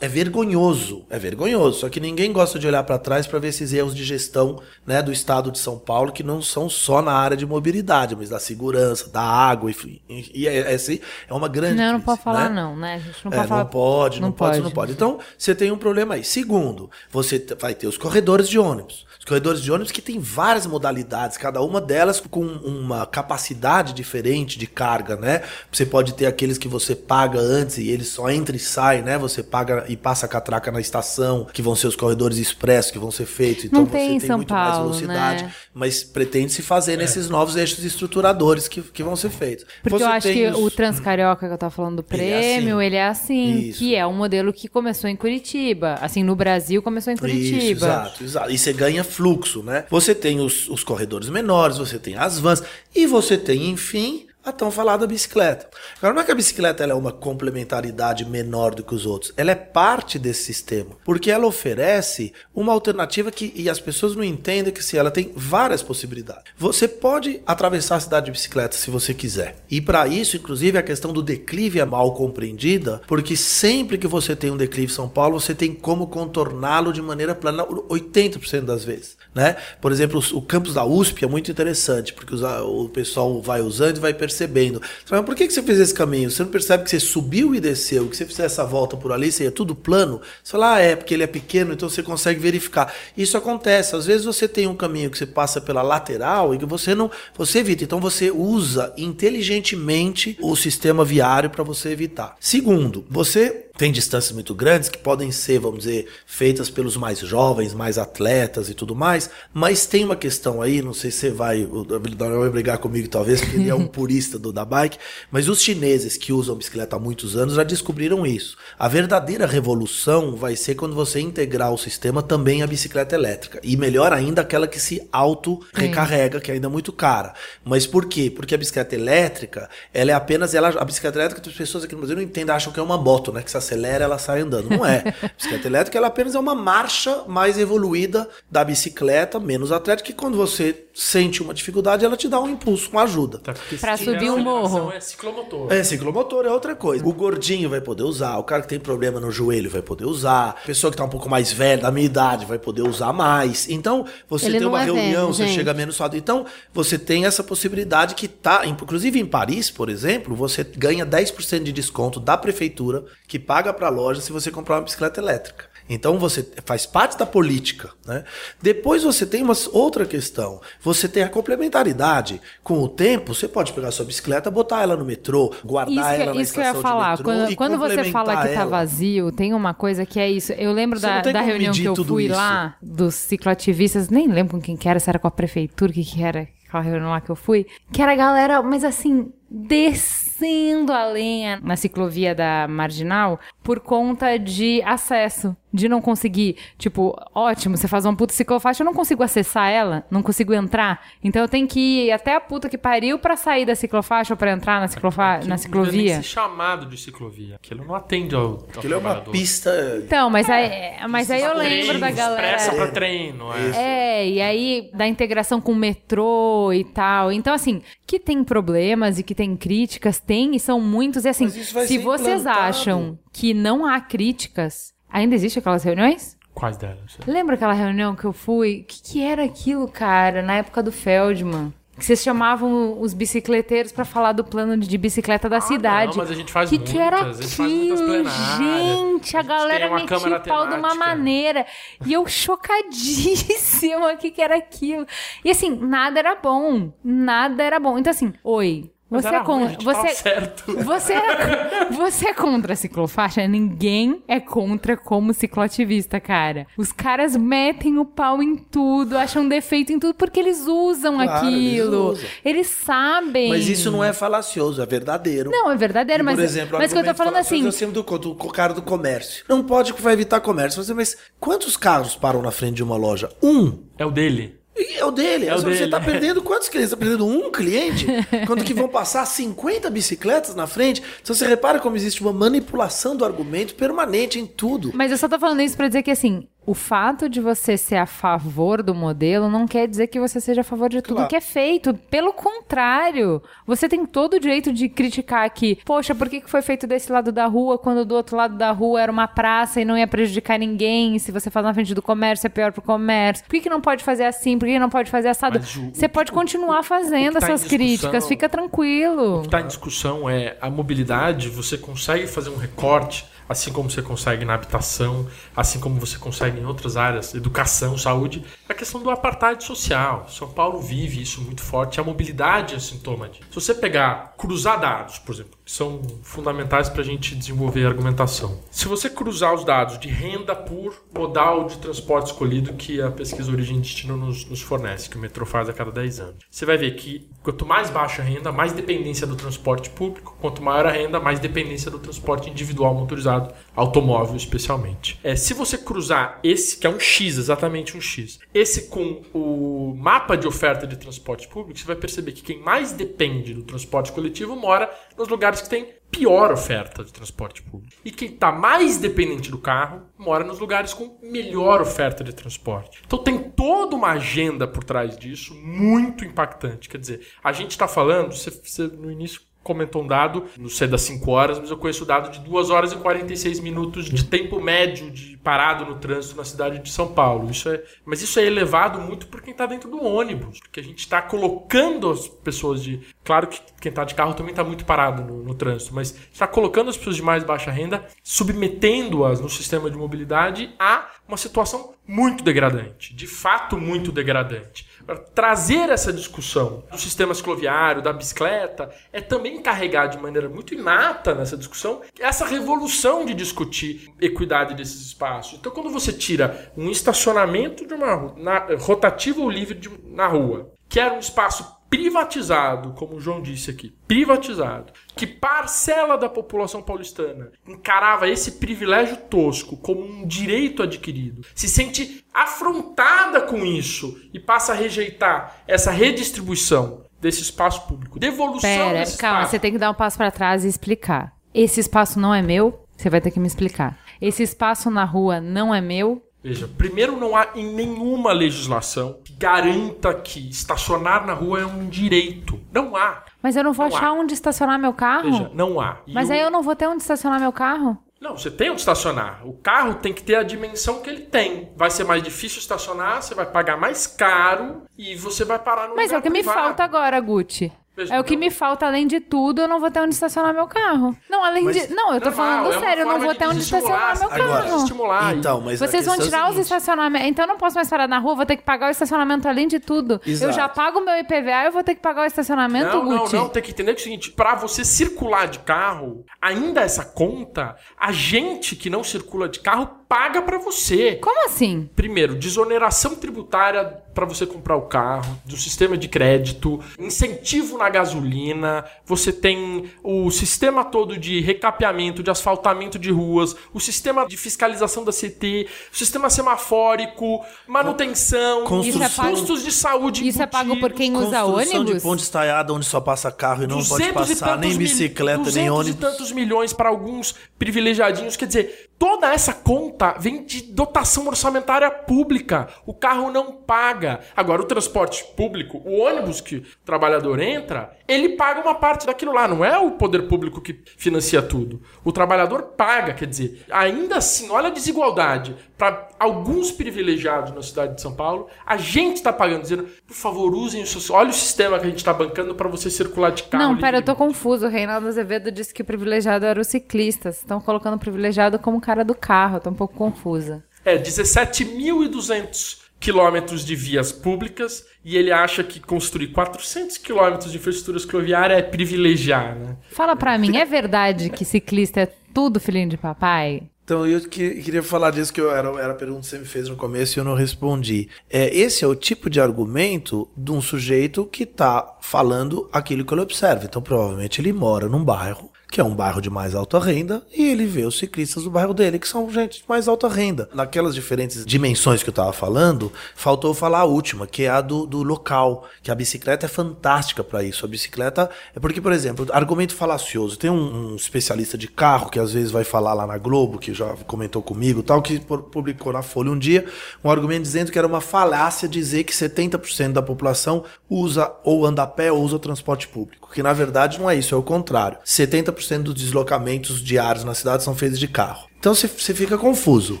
é 0.00 0.08
vergonhoso, 0.08 1.04
é 1.08 1.18
vergonhoso. 1.18 1.80
Só 1.80 1.88
que 1.88 2.00
ninguém 2.00 2.32
gosta 2.32 2.58
de 2.58 2.66
olhar 2.66 2.82
para 2.82 2.98
trás 2.98 3.26
para 3.26 3.38
ver 3.38 3.48
esses 3.48 3.72
erros 3.72 3.94
de 3.94 4.04
gestão 4.04 4.60
né, 4.84 5.00
do 5.00 5.12
estado 5.12 5.50
de 5.52 5.58
São 5.58 5.78
Paulo, 5.78 6.10
que 6.12 6.22
não 6.22 6.42
são 6.42 6.68
só 6.68 7.00
na 7.00 7.12
área 7.12 7.36
de 7.36 7.46
mobilidade, 7.46 8.16
mas 8.16 8.28
da 8.28 8.40
segurança, 8.40 9.08
da 9.08 9.22
água, 9.22 9.70
enfim. 9.70 10.00
E 10.08 10.48
é, 10.48 10.74
é, 10.74 10.76
é 10.76 11.34
uma 11.34 11.48
grande. 11.48 11.76
Não, 11.76 11.84
crise, 11.84 11.92
não 11.92 12.00
pode 12.00 12.20
falar, 12.22 12.50
né? 12.50 12.62
não, 12.62 12.76
né? 12.76 12.94
A 12.94 12.98
gente 12.98 13.24
não 13.24 13.32
É, 13.32 13.36
pode 13.36 13.48
falar. 13.48 13.64
não 13.64 13.70
pode, 13.70 14.20
não, 14.20 14.28
Não 14.28 14.32
pode, 14.34 14.50
pode. 14.52 14.62
não 14.64 14.70
pode. 14.70 14.92
Então, 14.92 15.18
você 15.38 15.54
tem 15.54 15.70
um 15.70 15.78
problema 15.78 16.14
aí. 16.14 16.24
Segundo, 16.24 16.90
você 17.10 17.44
vai 17.60 17.74
ter 17.74 17.86
os 17.86 17.96
corredores 17.96 18.48
de 18.48 18.58
ônibus. 18.58 19.06
Os 19.22 19.24
corredores 19.24 19.62
de 19.62 19.70
ônibus 19.70 19.92
que 19.92 20.02
tem 20.02 20.18
várias 20.18 20.66
modalidades, 20.66 21.36
cada 21.36 21.62
uma 21.62 21.80
delas 21.80 22.20
com 22.28 22.44
uma 22.44 23.06
capacidade 23.06 23.92
diferente 23.92 24.58
de 24.58 24.66
carga, 24.66 25.14
né? 25.14 25.42
Você 25.70 25.86
pode 25.86 26.14
ter 26.14 26.26
aqueles 26.26 26.58
que 26.58 26.66
você 26.66 26.96
paga 26.96 27.38
antes 27.38 27.78
e 27.78 27.88
eles 27.88 28.08
só 28.08 28.28
entra 28.28 28.56
e 28.56 28.58
sai, 28.58 29.00
né? 29.00 29.16
Você 29.18 29.40
paga 29.44 29.84
e 29.88 29.96
passa 29.96 30.26
a 30.26 30.28
catraca 30.28 30.72
na 30.72 30.80
estação, 30.80 31.46
que 31.52 31.62
vão 31.62 31.76
ser 31.76 31.86
os 31.86 31.94
corredores 31.94 32.36
expressos 32.36 32.90
que 32.90 32.98
vão 32.98 33.12
ser 33.12 33.26
feitos. 33.26 33.66
Então 33.66 33.82
Não 33.82 33.86
tem 33.86 34.08
você 34.08 34.14
em 34.16 34.18
tem 34.18 34.26
São 34.26 34.36
muito 34.38 34.52
mais 34.52 34.70
Paulo, 34.72 34.88
velocidade, 34.90 35.44
né? 35.44 35.52
mas 35.72 36.02
pretende 36.02 36.50
se 36.52 36.60
fazer 36.60 36.96
nesses 36.96 37.28
novos 37.28 37.54
eixos 37.54 37.84
estruturadores 37.84 38.66
que, 38.66 38.82
que 38.82 39.04
vão 39.04 39.14
ser 39.14 39.30
feitos. 39.30 39.64
Porque 39.84 39.98
Você 39.98 40.02
eu 40.04 40.08
acho 40.08 40.26
tem 40.26 40.34
que 40.36 40.46
os- 40.48 40.58
o 40.58 40.68
Transcarioca 40.68 41.46
que 41.46 41.52
eu 41.54 41.58
tava 41.58 41.70
falando 41.70 42.02
do 42.02 42.06
Ele 42.12 42.24
é 42.24 42.40
prêmio, 42.40 42.76
assim. 42.78 42.86
ele 42.86 42.96
é 42.96 43.06
assim, 43.06 43.72
que 43.76 43.94
é 43.94 44.04
um 44.04 44.14
modelo 44.14 44.52
que 44.52 44.66
começou 44.66 45.08
em 45.08 45.14
Curitiba. 45.14 45.94
Assim, 46.00 46.24
no 46.24 46.34
Brasil 46.34 46.82
começou 46.82 47.12
em 47.12 47.16
Curitiba. 47.16 47.56
Isso, 47.58 47.70
exato, 47.84 48.24
exato. 48.24 48.50
E 48.50 48.58
você 48.58 48.72
ganha 48.72 49.04
fluxo, 49.12 49.62
né? 49.62 49.84
Você 49.90 50.14
tem 50.14 50.40
os, 50.40 50.68
os 50.68 50.82
corredores 50.82 51.28
menores, 51.28 51.78
você 51.78 51.98
tem 51.98 52.16
as 52.16 52.38
vans 52.38 52.62
e 52.94 53.06
você 53.06 53.36
tem, 53.36 53.70
enfim, 53.70 54.26
a 54.44 54.52
tão 54.52 54.70
falada 54.70 55.06
bicicleta. 55.06 55.68
Agora, 55.98 56.14
não 56.14 56.22
é 56.22 56.24
que 56.24 56.32
a 56.32 56.34
bicicleta 56.34 56.84
é 56.84 56.94
uma 56.94 57.12
complementaridade 57.12 58.24
menor 58.24 58.74
do 58.74 58.82
que 58.82 58.94
os 58.94 59.06
outros. 59.06 59.32
Ela 59.36 59.52
é 59.52 59.54
parte 59.54 60.18
desse 60.18 60.44
sistema. 60.44 60.96
Porque 61.04 61.30
ela 61.30 61.46
oferece 61.46 62.32
uma 62.54 62.72
alternativa 62.72 63.30
que 63.30 63.52
e 63.54 63.70
as 63.70 63.78
pessoas 63.78 64.16
não 64.16 64.24
entendem 64.24 64.72
que 64.72 64.82
se 64.82 64.96
ela 64.96 65.10
tem 65.10 65.32
várias 65.34 65.82
possibilidades. 65.82 66.44
Você 66.56 66.88
pode 66.88 67.40
atravessar 67.46 67.96
a 67.96 68.00
cidade 68.00 68.26
de 68.26 68.32
bicicleta 68.32 68.76
se 68.76 68.90
você 68.90 69.14
quiser. 69.14 69.56
E 69.70 69.80
para 69.80 70.06
isso, 70.08 70.36
inclusive, 70.36 70.76
a 70.76 70.82
questão 70.82 71.12
do 71.12 71.22
declive 71.22 71.80
é 71.80 71.84
mal 71.84 72.14
compreendida, 72.14 73.00
porque 73.06 73.36
sempre 73.36 73.96
que 73.96 74.06
você 74.06 74.34
tem 74.34 74.50
um 74.50 74.56
declive 74.56 74.92
em 74.92 74.94
São 74.94 75.08
Paulo, 75.08 75.40
você 75.40 75.54
tem 75.54 75.72
como 75.72 76.08
contorná-lo 76.08 76.92
de 76.92 77.00
maneira 77.00 77.34
plana 77.34 77.64
80% 77.64 78.62
das 78.62 78.84
vezes, 78.84 79.16
né? 79.34 79.56
Por 79.80 79.92
exemplo, 79.92 80.22
o 80.32 80.42
campus 80.42 80.74
da 80.74 80.84
USP 80.84 81.24
é 81.24 81.28
muito 81.28 81.50
interessante, 81.50 82.12
porque 82.12 82.34
o 82.34 82.88
pessoal 82.88 83.40
vai 83.40 83.60
usando 83.60 83.98
e 83.98 84.00
vai 84.00 84.12
percebendo. 84.12 84.31
Você 84.34 85.06
fala, 85.06 85.22
por 85.22 85.34
que 85.34 85.48
você 85.48 85.62
fez 85.62 85.78
esse 85.78 85.94
caminho? 85.94 86.30
Você 86.30 86.42
não 86.42 86.50
percebe 86.50 86.84
que 86.84 86.90
você 86.90 87.00
subiu 87.00 87.54
e 87.54 87.60
desceu, 87.60 88.08
que 88.08 88.16
você 88.16 88.24
fizer 88.24 88.44
essa 88.44 88.64
volta 88.64 88.96
por 88.96 89.12
ali, 89.12 89.30
é 89.40 89.50
tudo 89.50 89.74
plano? 89.74 90.20
Você 90.42 90.52
fala, 90.52 90.74
ah, 90.74 90.80
é, 90.80 90.96
porque 90.96 91.14
ele 91.14 91.22
é 91.22 91.26
pequeno, 91.26 91.72
então 91.72 91.88
você 91.88 92.02
consegue 92.02 92.40
verificar. 92.40 92.92
Isso 93.16 93.36
acontece. 93.36 93.96
Às 93.96 94.06
vezes 94.06 94.24
você 94.24 94.46
tem 94.46 94.66
um 94.66 94.74
caminho 94.74 95.10
que 95.10 95.18
você 95.18 95.26
passa 95.26 95.60
pela 95.60 95.82
lateral 95.82 96.54
e 96.54 96.58
que 96.58 96.66
você 96.66 96.94
não. 96.94 97.10
Você 97.36 97.60
evita. 97.60 97.84
Então 97.84 98.00
você 98.00 98.30
usa 98.30 98.92
inteligentemente 98.96 100.36
o 100.40 100.54
sistema 100.56 101.04
viário 101.04 101.50
para 101.50 101.64
você 101.64 101.90
evitar. 101.90 102.36
Segundo, 102.40 103.04
você 103.08 103.66
tem 103.76 103.90
distâncias 103.90 104.32
muito 104.32 104.54
grandes 104.54 104.88
que 104.88 104.98
podem 104.98 105.32
ser, 105.32 105.58
vamos 105.58 105.80
dizer, 105.80 106.08
feitas 106.26 106.68
pelos 106.68 106.96
mais 106.96 107.18
jovens, 107.18 107.72
mais 107.72 107.98
atletas 107.98 108.68
e 108.68 108.74
tudo 108.74 108.94
mais, 108.94 109.30
mas 109.52 109.86
tem 109.86 110.04
uma 110.04 110.16
questão 110.16 110.60
aí, 110.60 110.82
não 110.82 110.92
sei 110.92 111.10
se 111.10 111.18
você 111.18 111.30
vai, 111.30 111.64
o 111.64 111.84
Daniel 111.84 112.40
vai 112.40 112.50
brigar 112.50 112.78
comigo 112.78 113.08
talvez, 113.08 113.40
porque 113.40 113.56
ele 113.56 113.70
é 113.70 113.74
um 113.74 113.86
purista 113.88 114.38
do, 114.38 114.52
da 114.52 114.64
bike, 114.64 114.98
mas 115.30 115.48
os 115.48 115.60
chineses 115.60 116.16
que 116.16 116.32
usam 116.32 116.56
bicicleta 116.56 116.96
há 116.96 116.98
muitos 116.98 117.36
anos 117.36 117.54
já 117.54 117.62
descobriram 117.62 118.26
isso. 118.26 118.56
A 118.78 118.88
verdadeira 118.88 119.46
revolução 119.46 120.36
vai 120.36 120.54
ser 120.54 120.74
quando 120.74 120.94
você 120.94 121.20
integrar 121.20 121.72
o 121.72 121.78
sistema 121.78 122.22
também 122.22 122.62
à 122.62 122.66
bicicleta 122.66 123.14
elétrica, 123.14 123.58
e 123.62 123.76
melhor 123.76 124.12
ainda 124.12 124.42
aquela 124.42 124.68
que 124.68 124.78
se 124.78 125.08
auto-recarrega, 125.10 126.40
que 126.40 126.52
ainda 126.52 126.66
é 126.66 126.70
muito 126.70 126.92
cara. 126.92 127.34
Mas 127.64 127.86
por 127.86 128.06
quê? 128.06 128.30
Porque 128.30 128.54
a 128.54 128.58
bicicleta 128.58 128.94
elétrica, 128.94 129.68
ela 129.92 130.10
é 130.10 130.14
apenas, 130.14 130.54
ela, 130.54 130.68
a 130.68 130.84
bicicleta 130.84 131.18
elétrica, 131.18 131.48
as 131.48 131.56
pessoas 131.56 131.84
aqui 131.84 131.94
no 131.94 132.00
Brasil 132.00 132.16
não 132.16 132.22
entendem, 132.22 132.54
acham 132.54 132.72
que 132.72 132.78
é 132.78 132.82
uma 132.82 132.98
moto, 132.98 133.32
né? 133.32 133.42
Que 133.42 133.50
se 133.50 133.56
acelera, 133.72 134.04
ela 134.04 134.18
sai 134.18 134.40
andando. 134.40 134.70
Não 134.70 134.84
é. 134.84 135.02
A 135.22 135.28
bicicleta 135.28 135.68
elétrica, 135.68 135.98
ela 135.98 136.06
apenas 136.06 136.34
é 136.34 136.38
uma 136.38 136.54
marcha 136.54 137.24
mais 137.26 137.58
evoluída 137.58 138.28
da 138.50 138.64
bicicleta, 138.64 139.40
menos 139.40 139.72
atlética, 139.72 140.10
e 140.10 140.14
quando 140.14 140.36
você 140.36 140.86
sente 140.94 141.42
uma 141.42 141.54
dificuldade, 141.54 142.04
ela 142.04 142.16
te 142.16 142.28
dá 142.28 142.40
um 142.40 142.48
impulso, 142.48 142.90
uma 142.90 143.02
ajuda. 143.02 143.38
Tá, 143.38 143.54
se 143.54 144.04
subir 144.04 144.28
a 144.28 144.32
um 144.32 144.42
morro. 144.42 144.92
É 144.92 145.00
ciclomotor. 145.00 145.72
É, 145.72 145.82
ciclomotor 145.82 146.44
é 146.44 146.50
outra 146.50 146.74
coisa. 146.74 147.04
O 147.06 147.12
gordinho 147.12 147.70
vai 147.70 147.80
poder 147.80 148.02
usar, 148.02 148.36
o 148.38 148.44
cara 148.44 148.62
que 148.62 148.68
tem 148.68 148.78
problema 148.78 149.18
no 149.18 149.30
joelho 149.30 149.70
vai 149.70 149.82
poder 149.82 150.04
usar, 150.04 150.50
a 150.50 150.66
pessoa 150.66 150.90
que 150.90 150.96
tá 150.96 151.04
um 151.04 151.08
pouco 151.08 151.28
mais 151.28 151.52
velha, 151.52 151.82
da 151.82 151.90
minha 151.90 152.06
idade, 152.06 152.44
vai 152.44 152.58
poder 152.58 152.82
usar 152.82 153.12
mais. 153.12 153.68
Então, 153.68 154.04
você 154.28 154.46
Ele 154.46 154.58
tem 154.58 154.66
uma 154.66 154.82
é 154.82 154.84
velho, 154.84 154.94
reunião, 154.94 155.32
você 155.32 155.46
gente. 155.46 155.54
chega 155.54 155.72
menos 155.72 155.96
suado. 155.96 156.16
Então, 156.16 156.44
você 156.72 156.98
tem 156.98 157.24
essa 157.24 157.42
possibilidade 157.42 158.14
que 158.14 158.28
tá, 158.28 158.66
inclusive 158.66 159.18
em 159.18 159.26
Paris, 159.26 159.70
por 159.70 159.88
exemplo, 159.88 160.34
você 160.34 160.62
ganha 160.62 161.06
10% 161.06 161.62
de 161.62 161.72
desconto 161.72 162.20
da 162.20 162.36
prefeitura 162.36 163.04
que 163.26 163.38
paga 163.38 163.72
para 163.72 163.86
a 163.86 163.90
loja 163.90 164.20
se 164.20 164.32
você 164.32 164.50
comprar 164.50 164.76
uma 164.76 164.82
bicicleta 164.82 165.20
elétrica. 165.20 165.71
Então 165.92 166.18
você 166.18 166.46
faz 166.64 166.86
parte 166.86 167.18
da 167.18 167.26
política, 167.26 167.90
né? 168.06 168.24
Depois 168.60 169.02
você 169.02 169.26
tem 169.26 169.42
uma 169.42 169.54
outra 169.72 170.06
questão. 170.06 170.60
Você 170.80 171.06
tem 171.08 171.22
a 171.22 171.28
complementaridade. 171.28 172.40
Com 172.62 172.82
o 172.82 172.88
tempo, 172.88 173.34
você 173.34 173.46
pode 173.46 173.72
pegar 173.72 173.90
sua 173.90 174.04
bicicleta, 174.04 174.50
botar 174.50 174.82
ela 174.82 174.96
no 174.96 175.04
metrô, 175.04 175.54
guardar 175.64 175.92
Isso, 175.94 176.22
ela 176.22 176.32
que, 176.32 176.38
na 176.38 176.42
isso 176.42 176.54
que 176.54 176.60
eu 176.60 176.64
ia 176.64 176.74
falar. 176.74 177.22
Quando, 177.22 177.56
quando 177.56 177.78
você 177.78 178.04
fala 178.04 178.36
que 178.36 178.48
tá 178.48 178.60
ela. 178.60 178.70
vazio, 178.70 179.30
tem 179.30 179.52
uma 179.52 179.74
coisa 179.74 180.06
que 180.06 180.18
é 180.18 180.30
isso. 180.30 180.52
Eu 180.52 180.72
lembro 180.72 180.98
Você 180.98 181.06
da, 181.06 181.20
da 181.20 181.40
reunião 181.42 181.72
que 181.74 181.84
eu 181.84 181.94
fui 181.94 182.24
isso. 182.24 182.34
lá, 182.34 182.76
dos 182.80 183.14
cicloativistas, 183.14 184.08
nem 184.08 184.28
lembro 184.28 184.56
com 184.56 184.60
quem 184.60 184.76
que 184.76 184.88
era, 184.88 184.98
se 184.98 185.10
era 185.10 185.18
com 185.18 185.28
a 185.28 185.30
prefeitura, 185.30 185.90
o 185.90 185.94
que 185.94 186.04
que 186.04 186.22
era 186.22 186.48
aquela 186.72 186.82
reunião 186.82 187.10
lá 187.10 187.20
que 187.20 187.30
eu 187.30 187.36
fui. 187.36 187.66
Que 187.92 188.00
era 188.00 188.12
a 188.12 188.16
galera, 188.16 188.62
mas 188.62 188.82
assim, 188.82 189.30
descendo 189.50 190.92
a 190.92 191.04
lenha 191.04 191.60
na 191.62 191.76
ciclovia 191.76 192.34
da 192.34 192.66
Marginal, 192.66 193.38
por 193.62 193.80
conta 193.80 194.38
de 194.38 194.82
acesso. 194.84 195.56
De 195.74 195.88
não 195.88 196.02
conseguir, 196.02 196.56
tipo, 196.76 197.18
ótimo, 197.34 197.78
você 197.78 197.88
faz 197.88 198.04
uma 198.04 198.14
puta 198.14 198.34
ciclofaixa, 198.34 198.82
eu 198.82 198.84
não 198.84 198.92
consigo 198.92 199.22
acessar 199.22 199.70
ela, 199.70 200.04
não 200.10 200.22
consigo 200.22 200.52
entrar. 200.52 201.00
Então 201.24 201.40
eu 201.40 201.48
tenho 201.48 201.66
que 201.66 201.80
ir 201.80 202.12
até 202.12 202.34
a 202.34 202.40
puta 202.42 202.68
que 202.68 202.76
pariu 202.76 203.18
pra 203.18 203.36
sair 203.36 203.64
da 203.64 203.74
ciclofaixa 203.74 204.34
ou 204.34 204.36
pra 204.36 204.52
entrar 204.52 204.82
na, 204.82 204.88
ciclofa 204.88 205.36
Aquilo 205.36 205.48
na 205.48 205.56
ciclovia. 205.56 206.22
chamado 206.22 206.84
de 206.84 206.98
ciclovia. 206.98 207.54
Aquilo 207.54 207.86
não 207.86 207.94
atende 207.94 208.34
ao, 208.34 208.42
ao 208.42 208.58
Aquilo 208.76 208.92
é 208.92 208.96
uma 208.98 209.14
pista. 209.22 210.02
Então, 210.04 210.28
mas 210.28 210.50
aí, 210.50 210.68
mas 211.08 211.30
aí 211.30 211.40
eu 211.40 211.56
lembro 211.56 211.98
da 211.98 212.10
Expressa 212.10 212.66
galera. 212.66 212.72
pra 212.76 212.88
treino. 212.88 213.46
É. 213.74 214.22
É, 214.22 214.28
e 214.28 214.42
aí 214.42 214.90
da 214.92 215.06
integração 215.08 215.58
com 215.58 215.72
o 215.72 215.76
metrô 215.76 216.70
e 216.74 216.84
tal. 216.84 217.32
Então, 217.32 217.54
assim, 217.54 217.80
que 218.06 218.20
tem 218.20 218.44
problemas 218.44 219.18
e 219.18 219.22
que 219.22 219.34
tem 219.34 219.56
críticas, 219.56 220.20
tem 220.20 220.54
e 220.54 220.60
são 220.60 220.78
muitos. 220.82 221.24
E 221.24 221.30
assim, 221.30 221.48
se 221.48 221.96
vocês 221.96 222.40
implantado. 222.42 222.58
acham 222.58 223.18
que 223.32 223.51
não 223.54 223.86
há 223.86 224.00
críticas, 224.00 224.92
ainda 225.10 225.34
existe 225.34 225.58
aquelas 225.58 225.82
reuniões? 225.82 226.36
Quais 226.54 226.76
delas? 226.76 227.18
Lembra 227.26 227.54
aquela 227.54 227.72
reunião 227.72 228.14
que 228.14 228.24
eu 228.24 228.32
fui? 228.32 228.82
O 228.82 228.84
que, 228.84 229.02
que 229.02 229.22
era 229.22 229.44
aquilo, 229.44 229.88
cara, 229.88 230.42
na 230.42 230.54
época 230.54 230.82
do 230.82 230.92
Feldman? 230.92 231.72
Que 231.96 232.06
vocês 232.06 232.22
chamavam 232.22 233.00
os 233.00 233.12
bicicleteiros 233.12 233.92
pra 233.92 234.04
falar 234.04 234.32
do 234.32 234.42
plano 234.42 234.76
de 234.78 234.98
bicicleta 234.98 235.48
da 235.48 235.60
cidade. 235.60 236.12
Ah, 236.12 236.16
não, 236.16 236.22
mas 236.22 236.30
a 236.30 236.34
gente 236.34 236.50
faz 236.50 236.70
que 236.70 236.78
que 236.78 236.98
era 236.98 237.22
muitas, 237.22 237.38
a 237.38 237.42
gente 237.42 237.54
faz 237.54 237.72
muitas 237.72 238.00
aquilo? 238.00 238.24
Gente, 238.24 239.36
a, 239.36 239.38
A 239.38 239.42
gente 239.42 239.48
galera 239.48 239.94
metia 239.94 240.36
o 240.36 240.40
pau 240.40 240.68
de 240.68 240.74
uma 240.74 240.94
maneira. 240.94 241.66
E 242.06 242.12
eu 242.12 242.26
chocadíssima, 242.26 244.12
o 244.12 244.16
que 244.16 244.30
que 244.30 244.40
era 244.40 244.56
aquilo? 244.56 245.06
E 245.44 245.50
assim, 245.50 245.76
nada 245.76 246.18
era 246.18 246.34
bom. 246.34 246.92
Nada 247.04 247.62
era 247.62 247.78
bom. 247.78 247.98
Então 247.98 248.10
assim, 248.10 248.32
oi... 248.42 248.90
Mas 249.12 249.22
Você 249.24 249.34
é, 249.34 249.40
con- 249.40 249.54
ruim, 249.58 249.64
a 249.64 249.68
gente 249.68 249.84
você, 249.84 250.08
certo. 250.08 250.64
você, 250.84 251.12
é, 251.12 251.84
você 251.92 252.28
é 252.28 252.34
contra 252.34 252.72
a 252.72 252.76
ciclofaixa? 252.76 253.46
Ninguém 253.46 254.22
é 254.26 254.40
contra 254.40 254.96
como 254.96 255.34
cicloativista, 255.34 256.18
cara. 256.18 256.66
Os 256.76 256.90
caras 256.92 257.36
metem 257.36 257.98
o 257.98 258.04
pau 258.04 258.42
em 258.42 258.56
tudo, 258.56 259.16
acham 259.18 259.46
defeito 259.46 259.92
em 259.92 259.98
tudo, 259.98 260.14
porque 260.14 260.40
eles 260.40 260.66
usam 260.66 261.14
Claro, 261.16 261.46
aquilo. 261.46 262.12
eles 262.12 262.24
Eles, 262.44 262.68
usam. 262.68 262.84
sabem. 262.86 263.48
Mas 263.50 263.68
isso 263.68 263.90
não 263.90 264.02
é 264.02 264.12
falacioso, 264.12 264.80
é 264.82 264.86
verdadeiro. 264.86 265.50
Não, 265.50 265.70
é 265.70 265.76
verdadeiro, 265.76 266.24
mas, 266.24 266.36
Por 266.36 266.44
exemplo, 266.44 266.78
mas 266.78 266.90
o 266.90 266.94
que 266.94 267.00
eu 267.00 267.04
tô 267.04 267.14
falando 267.14 267.36
assim. 267.36 267.64
Eu 267.64 267.72
sempre 267.72 267.94
do, 267.94 268.02
do, 268.02 268.18
do 268.34 268.48
cara 268.48 268.72
do 268.72 268.82
comércio. 268.82 269.44
Não 269.48 269.62
pode 269.62 269.92
que 269.94 270.00
vai 270.02 270.12
evitar 270.14 270.40
comércio. 270.40 270.78
Mas, 270.78 270.90
mas 270.90 271.16
quantos 271.38 271.76
carros 271.76 272.16
param 272.16 272.40
na 272.42 272.50
frente 272.50 272.76
de 272.76 272.82
uma 272.82 272.96
loja? 272.96 273.28
Um. 273.42 273.82
É 273.98 274.06
o 274.06 274.10
dele. 274.10 274.58
E 274.76 274.94
é 274.98 275.04
o 275.04 275.10
dele. 275.10 275.46
É 275.46 275.54
o 275.54 275.58
Você 275.60 275.70
dele. 275.80 275.90
tá 275.90 276.00
perdendo 276.00 276.40
quantos 276.42 276.68
clientes? 276.68 276.90
Você 276.90 276.96
tá 276.96 277.00
perdendo 277.00 277.26
um 277.26 277.50
cliente? 277.50 278.06
Quando 278.46 278.64
que 278.64 278.72
vão 278.72 278.88
passar 278.88 279.24
50 279.26 279.90
bicicletas 279.90 280.54
na 280.54 280.66
frente? 280.66 281.02
Então 281.22 281.34
você 281.34 281.46
repara 281.46 281.78
como 281.78 281.94
existe 281.96 282.22
uma 282.22 282.32
manipulação 282.32 283.14
do 283.14 283.24
argumento 283.24 283.74
permanente 283.74 284.38
em 284.38 284.46
tudo. 284.46 284.90
Mas 284.94 285.10
eu 285.10 285.18
só 285.18 285.28
tô 285.28 285.38
falando 285.38 285.60
isso 285.60 285.76
pra 285.76 285.88
dizer 285.88 286.02
que, 286.02 286.10
assim, 286.10 286.48
o 286.64 286.74
fato 286.74 287.28
de 287.28 287.40
você 287.40 287.76
ser 287.76 287.96
a 287.96 288.06
favor 288.06 288.82
do 288.82 288.94
modelo 288.94 289.48
não 289.50 289.66
quer 289.66 289.88
dizer 289.88 290.06
que 290.06 290.20
você 290.20 290.40
seja 290.40 290.60
a 290.60 290.64
favor 290.64 290.88
de 290.88 291.02
tudo 291.02 291.16
Claro. 291.16 291.28
que 291.28 291.34
é 291.36 291.40
feito. 291.40 291.92
Pelo 292.08 292.32
contrário, 292.32 293.42
você 293.66 293.88
tem 293.88 294.06
todo 294.06 294.34
o 294.34 294.40
direito 294.40 294.72
de 294.72 294.88
criticar 294.88 295.44
aqui. 295.44 295.78
Poxa, 295.84 296.14
por 296.14 296.28
que 296.28 296.40
que 296.40 296.48
foi 296.50 296.62
feito 296.62 296.86
desse 296.86 297.10
lado 297.10 297.32
da 297.32 297.46
rua 297.46 297.76
quando 297.78 298.04
do 298.04 298.14
outro 298.14 298.36
lado 298.36 298.56
da 298.56 298.70
rua 298.70 299.00
era 299.02 299.10
uma 299.10 299.26
praça 299.26 299.80
e 299.80 299.84
não 299.84 299.98
ia 299.98 300.06
prejudicar 300.06 300.58
ninguém? 300.58 301.18
Se 301.18 301.32
você 301.32 301.50
faz 301.50 301.66
na 301.66 301.74
frente 301.74 301.94
do 301.94 302.02
comércio, 302.02 302.46
é 302.46 302.50
pior 302.50 302.72
pro 302.72 302.80
comércio. 302.82 303.44
Por 303.44 303.50
que, 303.50 303.60
que 303.62 303.68
não 303.70 303.80
pode 303.80 304.04
fazer 304.04 304.24
assim? 304.24 304.58
Por 304.58 304.66
que 304.66 304.72
que 304.72 304.78
não 304.78 304.90
pode 304.90 305.10
fazer 305.10 305.28
assado? 305.28 305.58
O- 305.58 305.62
Você 305.94 306.08
pode 306.08 306.30
continuar 306.32 306.82
fazendo 306.82 307.32
o 307.32 307.34
que 307.34 307.40
tá 307.40 307.50
em 307.50 307.54
essas 307.54 307.68
críticas, 307.68 308.26
fica 308.28 308.48
tranquilo. 308.48 309.38
O 309.38 309.40
que 309.40 309.46
está 309.48 309.60
em 309.60 309.66
discussão 309.66 310.28
é 310.30 310.56
a 310.60 310.70
mobilidade. 310.70 311.48
Você 311.48 311.76
consegue 311.76 312.26
fazer 312.26 312.50
um 312.50 312.56
recorte, 312.56 313.26
assim 313.48 313.72
como 313.72 313.90
você 313.90 314.02
consegue 314.02 314.44
na 314.44 314.54
habitação, 314.54 315.26
assim 315.56 315.80
como 315.80 315.98
você 315.98 316.18
consegue 316.18 316.60
em 316.60 316.64
outras 316.64 316.96
áreas, 316.96 317.34
educação, 317.34 317.96
saúde. 317.98 318.44
A 318.68 318.74
questão 318.74 319.02
do 319.02 319.10
apartheid 319.10 319.62
social. 319.62 320.26
São 320.28 320.48
Paulo 320.48 320.80
vive 320.80 321.22
isso 321.22 321.40
muito 321.40 321.62
forte. 321.62 322.00
A 322.00 322.04
mobilidade 322.04 322.74
é 322.74 322.78
sintoma 322.78 323.28
disso. 323.28 323.44
Se 323.48 323.54
você 323.54 323.74
pegar, 323.74 324.34
cruzar 324.38 324.80
dados, 324.80 325.18
por 325.18 325.34
exemplo, 325.34 325.58
são 325.64 326.02
fundamentais 326.22 326.88
para 326.88 327.02
a 327.02 327.04
gente 327.04 327.34
desenvolver 327.34 327.84
a 327.84 327.88
argumentação. 327.88 328.60
Se 328.70 328.88
você 328.88 329.08
cruzar 329.08 329.54
os 329.54 329.64
dados 329.64 329.98
de 329.98 330.08
renda 330.08 330.54
por 330.54 331.02
modal 331.16 331.66
de 331.66 331.78
transporte 331.78 332.26
escolhido 332.26 332.72
que 332.74 333.00
a 333.00 333.10
pesquisa 333.10 333.50
Origem 333.50 333.78
e 333.78 333.80
Destino 333.80 334.16
nos, 334.16 334.44
nos 334.44 334.60
fornece, 334.60 335.08
que 335.08 335.16
o 335.16 335.20
metrô 335.20 335.46
faz 335.46 335.68
a 335.68 335.72
cada 335.72 335.90
10 335.90 336.20
anos, 336.20 336.44
você 336.50 336.66
vai 336.66 336.76
ver 336.76 336.94
que 336.96 337.28
quanto 337.42 337.64
mais 337.64 337.90
baixa 337.90 338.22
a 338.22 338.24
renda, 338.24 338.50
mais 338.50 338.72
dependência 338.72 339.26
do 339.26 339.36
transporte 339.36 339.90
público, 339.90 340.36
quanto 340.40 340.62
maior 340.62 340.86
a 340.86 340.90
renda, 340.90 341.20
mais 341.20 341.38
dependência 341.38 341.90
do 341.90 341.98
transporte 341.98 342.50
individual 342.50 342.94
motorizado, 342.94 343.52
automóvel 343.74 344.36
especialmente. 344.36 345.18
É, 345.22 345.36
se 345.36 345.54
você 345.54 345.78
cruzar 345.78 346.40
esse, 346.42 346.76
que 346.76 346.86
é 346.86 346.90
um 346.90 346.98
X, 346.98 347.38
exatamente 347.38 347.96
um 347.96 348.00
X, 348.00 348.38
esse 348.52 348.88
com 348.88 349.22
o 349.32 349.94
mapa 349.96 350.36
de 350.36 350.46
oferta 350.46 350.86
de 350.86 350.96
transporte 350.96 351.48
público, 351.48 351.78
você 351.78 351.86
vai 351.86 351.96
perceber 351.96 352.32
que 352.32 352.42
quem 352.42 352.60
mais 352.60 352.92
depende 352.92 353.54
do 353.54 353.62
transporte 353.62 354.12
coletivo 354.12 354.56
mora 354.56 354.90
nos 355.16 355.28
lugares 355.28 355.51
que 355.60 355.68
têm 355.68 355.94
pior 356.10 356.52
oferta 356.52 357.02
de 357.02 357.12
transporte 357.12 357.62
público. 357.62 357.96
E 358.04 358.10
quem 358.10 358.28
está 358.28 358.52
mais 358.52 358.98
dependente 358.98 359.50
do 359.50 359.58
carro 359.58 360.02
mora 360.18 360.44
nos 360.44 360.58
lugares 360.58 360.92
com 360.92 361.18
melhor 361.22 361.80
oferta 361.80 362.22
de 362.22 362.34
transporte. 362.34 363.02
Então 363.06 363.18
tem 363.18 363.38
toda 363.38 363.96
uma 363.96 364.12
agenda 364.12 364.68
por 364.68 364.84
trás 364.84 365.16
disso 365.16 365.54
muito 365.54 366.24
impactante. 366.24 366.88
Quer 366.88 366.98
dizer, 366.98 367.26
a 367.42 367.50
gente 367.52 367.70
está 367.70 367.88
falando, 367.88 368.32
você, 368.34 368.50
você 368.50 368.82
no 368.86 369.10
início 369.10 369.40
comentou 369.62 370.02
um 370.02 370.06
dado, 370.06 370.46
não 370.58 370.68
sei 370.68 370.88
das 370.88 371.02
5 371.02 371.30
horas, 371.30 371.58
mas 371.58 371.70
eu 371.70 371.76
conheço 371.76 372.04
o 372.04 372.06
dado 372.06 372.30
de 372.30 372.40
2 372.40 372.70
horas 372.70 372.92
e 372.92 372.96
46 372.96 373.60
minutos 373.60 374.06
de 374.06 374.24
tempo 374.24 374.60
médio 374.60 375.10
de 375.10 375.36
parado 375.36 375.84
no 375.84 375.96
trânsito 375.96 376.36
na 376.36 376.44
cidade 376.44 376.78
de 376.78 376.90
São 376.90 377.08
Paulo. 377.08 377.50
Isso 377.50 377.68
é, 377.68 377.82
mas 378.04 378.22
isso 378.22 378.38
é 378.38 378.44
elevado 378.44 379.00
muito 379.00 379.26
por 379.26 379.42
quem 379.42 379.52
está 379.52 379.66
dentro 379.66 379.90
do 379.90 380.02
ônibus, 380.02 380.60
porque 380.60 380.80
a 380.80 380.82
gente 380.82 381.00
está 381.00 381.20
colocando 381.20 382.10
as 382.10 382.28
pessoas 382.28 382.82
de. 382.82 383.00
Claro 383.24 383.46
que 383.46 383.60
quem 383.80 383.90
está 383.90 384.04
de 384.04 384.14
carro 384.14 384.34
também 384.34 384.50
está 384.50 384.64
muito 384.64 384.84
parado 384.84 385.22
no, 385.22 385.42
no 385.42 385.54
trânsito, 385.54 385.94
mas 385.94 386.16
está 386.32 386.46
colocando 386.46 386.90
as 386.90 386.96
pessoas 386.96 387.16
de 387.16 387.22
mais 387.22 387.44
baixa 387.44 387.70
renda, 387.70 388.06
submetendo-as 388.22 389.40
no 389.40 389.48
sistema 389.48 389.90
de 389.90 389.96
mobilidade 389.96 390.74
a 390.78 391.08
uma 391.26 391.36
situação 391.36 391.94
muito 392.06 392.42
degradante, 392.44 393.14
de 393.14 393.26
fato 393.26 393.78
muito 393.78 394.10
degradante. 394.12 394.86
Agora, 395.02 395.18
trazer 395.34 395.88
essa 395.88 396.12
discussão 396.12 396.84
do 396.90 396.98
sistema 396.98 397.32
cicloviário, 397.34 398.02
da 398.02 398.12
bicicleta, 398.12 398.92
é 399.12 399.20
também 399.20 399.62
carregar 399.62 400.06
de 400.06 400.18
maneira 400.18 400.48
muito 400.48 400.74
inata 400.74 401.34
nessa 401.34 401.56
discussão 401.56 402.02
essa 402.20 402.44
revolução 402.46 403.24
de 403.24 403.34
discutir 403.34 404.12
equidade 404.20 404.74
desses 404.74 405.00
espaços. 405.06 405.58
Então, 405.58 405.72
quando 405.72 405.90
você 405.90 406.12
tira 406.12 406.72
um 406.76 406.90
estacionamento 406.90 407.86
de 407.86 407.94
uma 407.94 408.34
na, 408.36 408.66
rotativo 408.80 409.42
ou 409.42 409.50
livre 409.50 409.74
de- 409.78 409.90
na 410.06 410.26
rua, 410.26 410.72
que 410.88 411.00
era 411.00 411.14
um 411.14 411.18
espaço 411.20 411.64
privatizado, 411.92 412.94
como 412.94 413.16
o 413.16 413.20
João 413.20 413.42
disse 413.42 413.70
aqui, 413.70 413.94
privatizado, 414.08 414.94
que 415.14 415.26
parcela 415.26 416.16
da 416.16 416.26
população 416.26 416.80
paulistana 416.80 417.52
encarava 417.68 418.26
esse 418.30 418.52
privilégio 418.52 419.18
tosco 419.28 419.76
como 419.76 420.02
um 420.02 420.26
direito 420.26 420.82
adquirido, 420.82 421.42
se 421.54 421.68
sente 421.68 422.24
afrontada 422.32 423.42
com 423.42 423.58
isso 423.58 424.18
e 424.32 424.40
passa 424.40 424.72
a 424.72 424.74
rejeitar 424.74 425.62
essa 425.68 425.90
redistribuição 425.90 427.02
desse 427.20 427.42
espaço 427.42 427.86
público, 427.86 428.18
devolução 428.18 428.62
Pera, 428.62 429.00
desse 429.00 429.18
calma, 429.18 429.40
espaço. 429.40 429.50
você 429.50 429.58
tem 429.58 429.72
que 429.72 429.78
dar 429.78 429.90
um 429.90 429.94
passo 429.94 430.16
pra 430.16 430.30
trás 430.30 430.64
e 430.64 430.68
explicar. 430.68 431.36
Esse 431.52 431.78
espaço 431.78 432.18
não 432.18 432.32
é 432.32 432.40
meu? 432.40 432.86
Você 432.96 433.10
vai 433.10 433.20
ter 433.20 433.30
que 433.30 433.38
me 433.38 433.46
explicar. 433.46 433.98
Esse 434.18 434.42
espaço 434.42 434.90
na 434.90 435.04
rua 435.04 435.42
não 435.42 435.74
é 435.74 435.82
meu? 435.82 436.22
Veja, 436.42 436.68
primeiro 436.76 437.16
não 437.16 437.36
há 437.36 437.48
em 437.54 437.64
nenhuma 437.72 438.32
legislação 438.32 439.20
que 439.24 439.32
garanta 439.34 440.12
que 440.14 440.40
estacionar 440.50 441.24
na 441.26 441.34
rua 441.34 441.60
é 441.60 441.66
um 441.66 441.88
direito. 441.88 442.60
Não 442.72 442.96
há. 442.96 443.22
Mas 443.42 443.54
eu 443.56 443.62
não 443.62 443.72
vou 443.72 443.88
Não 443.88 443.96
achar 443.96 444.08
há. 444.08 444.12
onde 444.12 444.34
estacionar 444.34 444.78
meu 444.78 444.92
carro? 444.92 445.30
Veja, 445.30 445.50
não 445.54 445.80
há. 445.80 445.98
E 446.06 446.12
Mas 446.12 446.28
o- 446.28 446.32
aí 446.32 446.40
eu 446.40 446.50
não 446.50 446.62
vou 446.62 446.74
ter 446.74 446.86
onde 446.88 447.02
estacionar 447.02 447.38
meu 447.40 447.52
carro? 447.52 447.96
Não, 448.20 448.36
você 448.36 448.50
tem 448.50 448.70
onde 448.70 448.80
estacionar. 448.80 449.40
O 449.44 449.52
carro 449.52 449.94
tem 449.94 450.12
que 450.12 450.22
ter 450.22 450.36
a 450.36 450.42
dimensão 450.44 451.00
que 451.00 451.10
ele 451.10 451.22
tem. 451.22 451.70
Vai 451.76 451.90
ser 451.90 452.04
mais 452.04 452.22
difícil 452.22 452.58
estacionar, 452.60 453.20
você 453.22 453.34
vai 453.34 453.46
pagar 453.46 453.76
mais 453.76 454.06
caro 454.06 454.82
e 454.96 455.16
você 455.16 455.44
vai 455.44 455.58
parar 455.58 455.88
no 455.88 455.96
Mas 455.96 456.12
é 456.12 456.16
lugar 456.16 456.20
o 456.20 456.22
que 456.22 456.30
me 456.30 456.38
privado. 456.40 456.60
falta 456.60 456.84
agora, 456.84 457.18
Gucci. 457.20 457.72
Veja, 457.94 458.14
É 458.14 458.20
o 458.20 458.24
que 458.24 458.32
não. 458.34 458.40
me 458.40 458.50
falta, 458.50 458.86
além 458.86 459.06
de 459.06 459.20
tudo, 459.20 459.60
eu 459.60 459.68
não 459.68 459.78
vou 459.78 459.90
ter 459.90 460.00
onde 460.00 460.14
estacionar 460.14 460.54
meu 460.54 460.66
carro. 460.66 461.14
Não, 461.28 461.44
além 461.44 461.64
Mas- 461.64 461.88
de. 461.88 461.94
Não, 461.94 462.14
eu 462.14 462.20
tô 462.20 462.30
Normal, 462.30 462.46
falando 462.64 462.74
é 462.74 462.78
sério, 462.78 463.02
eu 463.02 463.06
não 463.06 463.20
vou 463.20 463.34
ter 463.34 463.46
onde 463.46 463.58
estacionar 463.60 464.18
meu 464.18 464.32
agora, 464.32 464.62
carro. 464.64 464.76
Estimular. 464.78 465.34
Então, 465.36 465.60
mas 465.60 465.78
Vocês 465.78 466.06
vão 466.06 466.14
é 466.14 466.18
tirar 466.18 466.44
a 466.44 466.50
os 466.50 466.56
estacionamentos. 466.58 467.28
Então 467.28 467.44
eu 467.44 467.48
não 467.48 467.58
posso 467.58 467.76
mais 467.76 467.90
parar 467.90 468.08
na 468.08 468.18
rua, 468.18 468.34
vou 468.34 468.46
ter 468.46 468.56
que 468.56 468.62
pagar 468.62 468.88
o 468.88 468.90
estacionamento 468.90 469.46
além 469.46 469.68
de 469.68 469.78
tudo. 469.78 470.20
Eu 470.26 470.32
Exato. 470.32 470.52
já 470.54 470.68
pago 470.68 471.00
o 471.00 471.04
meu 471.04 471.14
IPVA, 471.18 471.64
eu 471.66 471.72
vou 471.72 471.82
ter 471.84 471.94
que 471.94 472.00
pagar 472.00 472.22
o 472.22 472.24
estacionamento, 472.24 472.96
Não, 472.96 473.04
não, 473.04 473.18
Gucci. 473.18 473.36
não. 473.36 473.48
Tem 473.50 473.62
que 473.62 473.70
entender 473.72 473.92
que 473.94 474.00
é 474.00 474.02
o 474.02 474.04
seguinte: 474.04 474.30
pra 474.30 474.54
você 474.54 474.84
circular 474.84 475.46
de 475.46 475.58
carro, 475.58 476.24
ainda 476.40 476.80
essa 476.80 477.04
conta, 477.04 477.76
a 477.98 478.10
gente 478.10 478.74
que 478.74 478.88
não 478.88 479.04
circula 479.04 479.48
de 479.50 479.60
carro 479.60 479.88
paga 480.12 480.42
pra 480.42 480.58
você. 480.58 481.14
Como 481.22 481.46
assim? 481.46 481.88
Primeiro, 481.96 482.34
desoneração 482.34 483.14
tributária 483.14 484.02
para 484.12 484.26
você 484.26 484.44
comprar 484.44 484.76
o 484.76 484.82
carro, 484.82 485.38
do 485.46 485.56
sistema 485.56 485.96
de 485.96 486.06
crédito, 486.06 486.78
incentivo 486.98 487.78
na 487.78 487.88
gasolina, 487.88 488.84
você 489.06 489.32
tem 489.32 489.90
o 490.04 490.30
sistema 490.30 490.84
todo 490.84 491.16
de 491.16 491.40
recapeamento, 491.40 492.22
de 492.22 492.30
asfaltamento 492.30 492.98
de 492.98 493.10
ruas, 493.10 493.56
o 493.72 493.80
sistema 493.80 494.26
de 494.26 494.36
fiscalização 494.36 495.02
da 495.02 495.10
CT, 495.12 495.66
o 495.90 495.96
sistema 495.96 496.28
semafórico, 496.28 497.42
manutenção, 497.66 498.64
Construção. 498.64 498.82
Isso 498.90 499.02
é 499.02 499.08
pago- 499.08 499.30
custos 499.30 499.64
de 499.64 499.72
saúde 499.72 500.28
Isso 500.28 500.42
é 500.42 500.46
pago 500.46 500.76
por 500.78 500.90
embutidos. 500.90 500.98
quem 500.98 501.16
usa 501.16 501.40
Construção 501.40 501.70
de 501.70 501.76
ônibus? 501.78 502.02
ponte 502.02 502.22
estaiada 502.22 502.72
onde 502.74 502.84
só 502.84 503.00
passa 503.00 503.32
carro 503.32 503.64
e 503.64 503.66
não 503.66 503.76
pode 503.78 503.88
200 503.88 504.30
e 504.30 504.34
passar 504.36 504.58
nem 504.58 504.76
bicicleta, 504.76 505.38
200 505.38 505.54
nem 505.54 505.66
e 505.66 505.70
ônibus. 505.70 505.98
tantos 506.00 506.30
milhões 506.32 506.74
para 506.74 506.90
alguns 506.90 507.34
privilegiadinhos. 507.58 508.36
Quer 508.36 508.46
dizer, 508.46 508.90
toda 509.02 509.34
essa 509.34 509.52
conta 509.52 510.14
vem 510.16 510.44
de 510.44 510.62
dotação 510.62 511.26
orçamentária 511.26 511.90
pública. 511.90 512.68
O 512.86 512.94
carro 512.94 513.32
não 513.32 513.50
paga. 513.50 514.20
Agora, 514.36 514.62
o 514.62 514.64
transporte 514.64 515.24
público, 515.36 515.82
o 515.84 515.98
ônibus 515.98 516.40
que 516.40 516.58
o 516.58 516.64
trabalhador 516.84 517.40
entra, 517.40 517.98
ele 518.12 518.30
paga 518.30 518.60
uma 518.60 518.74
parte 518.74 519.06
daquilo 519.06 519.32
lá. 519.32 519.46
Não 519.48 519.64
é 519.64 519.78
o 519.78 519.92
poder 519.92 520.28
público 520.28 520.60
que 520.60 520.80
financia 520.96 521.42
tudo. 521.42 521.80
O 522.04 522.12
trabalhador 522.12 522.62
paga. 522.76 523.14
Quer 523.14 523.26
dizer, 523.26 523.64
ainda 523.70 524.16
assim, 524.16 524.50
olha 524.50 524.68
a 524.68 524.70
desigualdade. 524.70 525.56
Para 525.76 526.08
alguns 526.18 526.70
privilegiados 526.70 527.52
na 527.52 527.62
cidade 527.62 527.96
de 527.96 528.02
São 528.02 528.14
Paulo, 528.14 528.46
a 528.64 528.76
gente 528.76 529.16
está 529.16 529.32
pagando, 529.32 529.62
dizendo, 529.62 529.88
por 530.06 530.14
favor, 530.14 530.54
usem 530.54 530.82
o 530.82 530.86
seu. 530.86 531.14
Olha 531.14 531.30
o 531.30 531.32
sistema 531.32 531.78
que 531.78 531.86
a 531.86 531.88
gente 531.88 531.98
está 531.98 532.12
bancando 532.12 532.54
para 532.54 532.68
você 532.68 532.88
circular 532.88 533.30
de 533.30 533.42
carro. 533.44 533.64
Não, 533.64 533.76
pera, 533.76 533.98
eu 533.98 534.02
tô 534.02 534.12
livremente." 534.12 534.34
confuso. 534.34 534.66
O 534.66 534.68
Reinaldo 534.68 535.08
Azevedo 535.08 535.50
disse 535.50 535.74
que 535.74 535.82
o 535.82 535.84
privilegiado 535.84 536.46
era 536.46 536.60
os 536.60 536.68
ciclistas. 536.68 537.38
Estão 537.38 537.60
colocando 537.60 537.94
o 537.94 537.98
privilegiado 537.98 538.58
como 538.58 538.80
cara 538.80 539.04
do 539.04 539.14
carro. 539.14 539.58
Tô 539.60 539.70
um 539.70 539.74
pouco 539.74 539.94
confusa. 539.94 540.64
É, 540.84 540.98
17.200 540.98 542.81
quilômetros 543.02 543.64
de 543.64 543.74
vias 543.74 544.12
públicas 544.12 544.84
e 545.04 545.16
ele 545.16 545.32
acha 545.32 545.64
que 545.64 545.80
construir 545.80 546.28
400 546.28 546.96
quilômetros 546.98 547.50
de 547.50 547.58
infraestrutura 547.58 547.98
escloviária 547.98 548.54
é 548.54 548.62
privilegiar, 548.62 549.56
né? 549.58 549.76
Fala 549.90 550.14
pra 550.14 550.38
mim, 550.38 550.56
é 550.56 550.64
verdade 550.64 551.28
que 551.28 551.44
ciclista 551.44 552.00
é 552.02 552.12
tudo 552.32 552.60
filhinho 552.60 552.88
de 552.88 552.96
papai? 552.96 553.64
Então, 553.84 554.06
eu 554.06 554.20
que- 554.20 554.62
queria 554.62 554.82
falar 554.82 555.10
disso 555.10 555.32
que 555.32 555.40
eu, 555.40 555.50
era, 555.50 555.68
era 555.80 555.90
a 555.92 555.96
pergunta 555.96 556.20
que 556.20 556.26
você 556.28 556.38
me 556.38 556.44
fez 556.44 556.68
no 556.68 556.76
começo 556.76 557.18
e 557.18 557.20
eu 557.20 557.24
não 557.24 557.34
respondi. 557.34 558.08
É, 558.30 558.56
esse 558.56 558.84
é 558.84 558.86
o 558.86 558.94
tipo 558.94 559.28
de 559.28 559.40
argumento 559.40 560.28
de 560.36 560.52
um 560.52 560.62
sujeito 560.62 561.26
que 561.26 561.42
está 561.42 561.98
falando 562.00 562.70
aquilo 562.72 563.04
que 563.04 563.12
ele 563.12 563.20
observa. 563.22 563.64
Então, 563.64 563.82
provavelmente 563.82 564.40
ele 564.40 564.52
mora 564.52 564.88
num 564.88 565.04
bairro 565.04 565.50
que 565.72 565.80
é 565.80 565.84
um 565.84 565.94
bairro 565.94 566.20
de 566.20 566.28
mais 566.28 566.54
alta 566.54 566.78
renda, 566.78 567.22
e 567.34 567.48
ele 567.48 567.64
vê 567.64 567.84
os 567.86 567.98
ciclistas 567.98 568.44
do 568.44 568.50
bairro 568.50 568.74
dele, 568.74 568.98
que 568.98 569.08
são 569.08 569.30
gente 569.32 569.62
de 569.62 569.64
mais 569.66 569.88
alta 569.88 570.06
renda. 570.06 570.46
Naquelas 570.52 570.94
diferentes 570.94 571.46
dimensões 571.46 572.02
que 572.02 572.10
eu 572.10 572.12
estava 572.12 572.30
falando, 572.30 572.92
faltou 573.16 573.54
falar 573.54 573.78
a 573.78 573.84
última, 573.84 574.26
que 574.26 574.42
é 574.42 574.50
a 574.50 574.60
do, 574.60 574.84
do 574.84 575.02
local, 575.02 575.64
que 575.82 575.90
a 575.90 575.94
bicicleta 575.94 576.44
é 576.44 576.48
fantástica 576.48 577.24
para 577.24 577.42
isso. 577.42 577.64
A 577.64 577.68
bicicleta 577.68 578.28
é 578.54 578.60
porque, 578.60 578.82
por 578.82 578.92
exemplo, 578.92 579.26
argumento 579.32 579.74
falacioso. 579.74 580.36
Tem 580.38 580.50
um, 580.50 580.92
um 580.92 580.94
especialista 580.96 581.56
de 581.56 581.68
carro 581.68 582.10
que 582.10 582.18
às 582.18 582.34
vezes 582.34 582.50
vai 582.50 582.64
falar 582.64 582.92
lá 582.92 583.06
na 583.06 583.16
Globo, 583.16 583.58
que 583.58 583.72
já 583.72 583.94
comentou 584.06 584.42
comigo, 584.42 584.82
tal, 584.82 585.00
que 585.00 585.20
pu- 585.20 585.38
publicou 585.38 585.90
na 585.90 586.02
Folha 586.02 586.30
um 586.32 586.38
dia 586.38 586.66
um 587.02 587.10
argumento 587.10 587.44
dizendo 587.44 587.72
que 587.72 587.78
era 587.78 587.88
uma 587.88 588.02
falácia 588.02 588.68
dizer 588.68 589.04
que 589.04 589.14
70% 589.14 589.92
da 589.92 590.02
população 590.02 590.64
usa 590.90 591.32
ou 591.42 591.64
anda 591.64 591.82
a 591.82 591.86
pé 591.86 592.12
ou 592.12 592.22
usa 592.22 592.38
transporte 592.38 592.86
público. 592.88 593.30
Que 593.32 593.42
na 593.42 593.54
verdade 593.54 593.98
não 593.98 594.10
é 594.10 594.14
isso, 594.14 594.34
é 594.34 594.38
o 594.38 594.42
contrário. 594.42 594.98
70% 595.06 595.61
dos 595.66 595.94
deslocamentos 595.94 596.82
diários 596.82 597.24
na 597.24 597.34
cidade 597.34 597.62
são 597.62 597.74
feitos 597.74 597.98
de 597.98 598.08
carro. 598.08 598.48
Então 598.58 598.74
você 598.74 598.88
fica 598.88 599.36
confuso. 599.36 600.00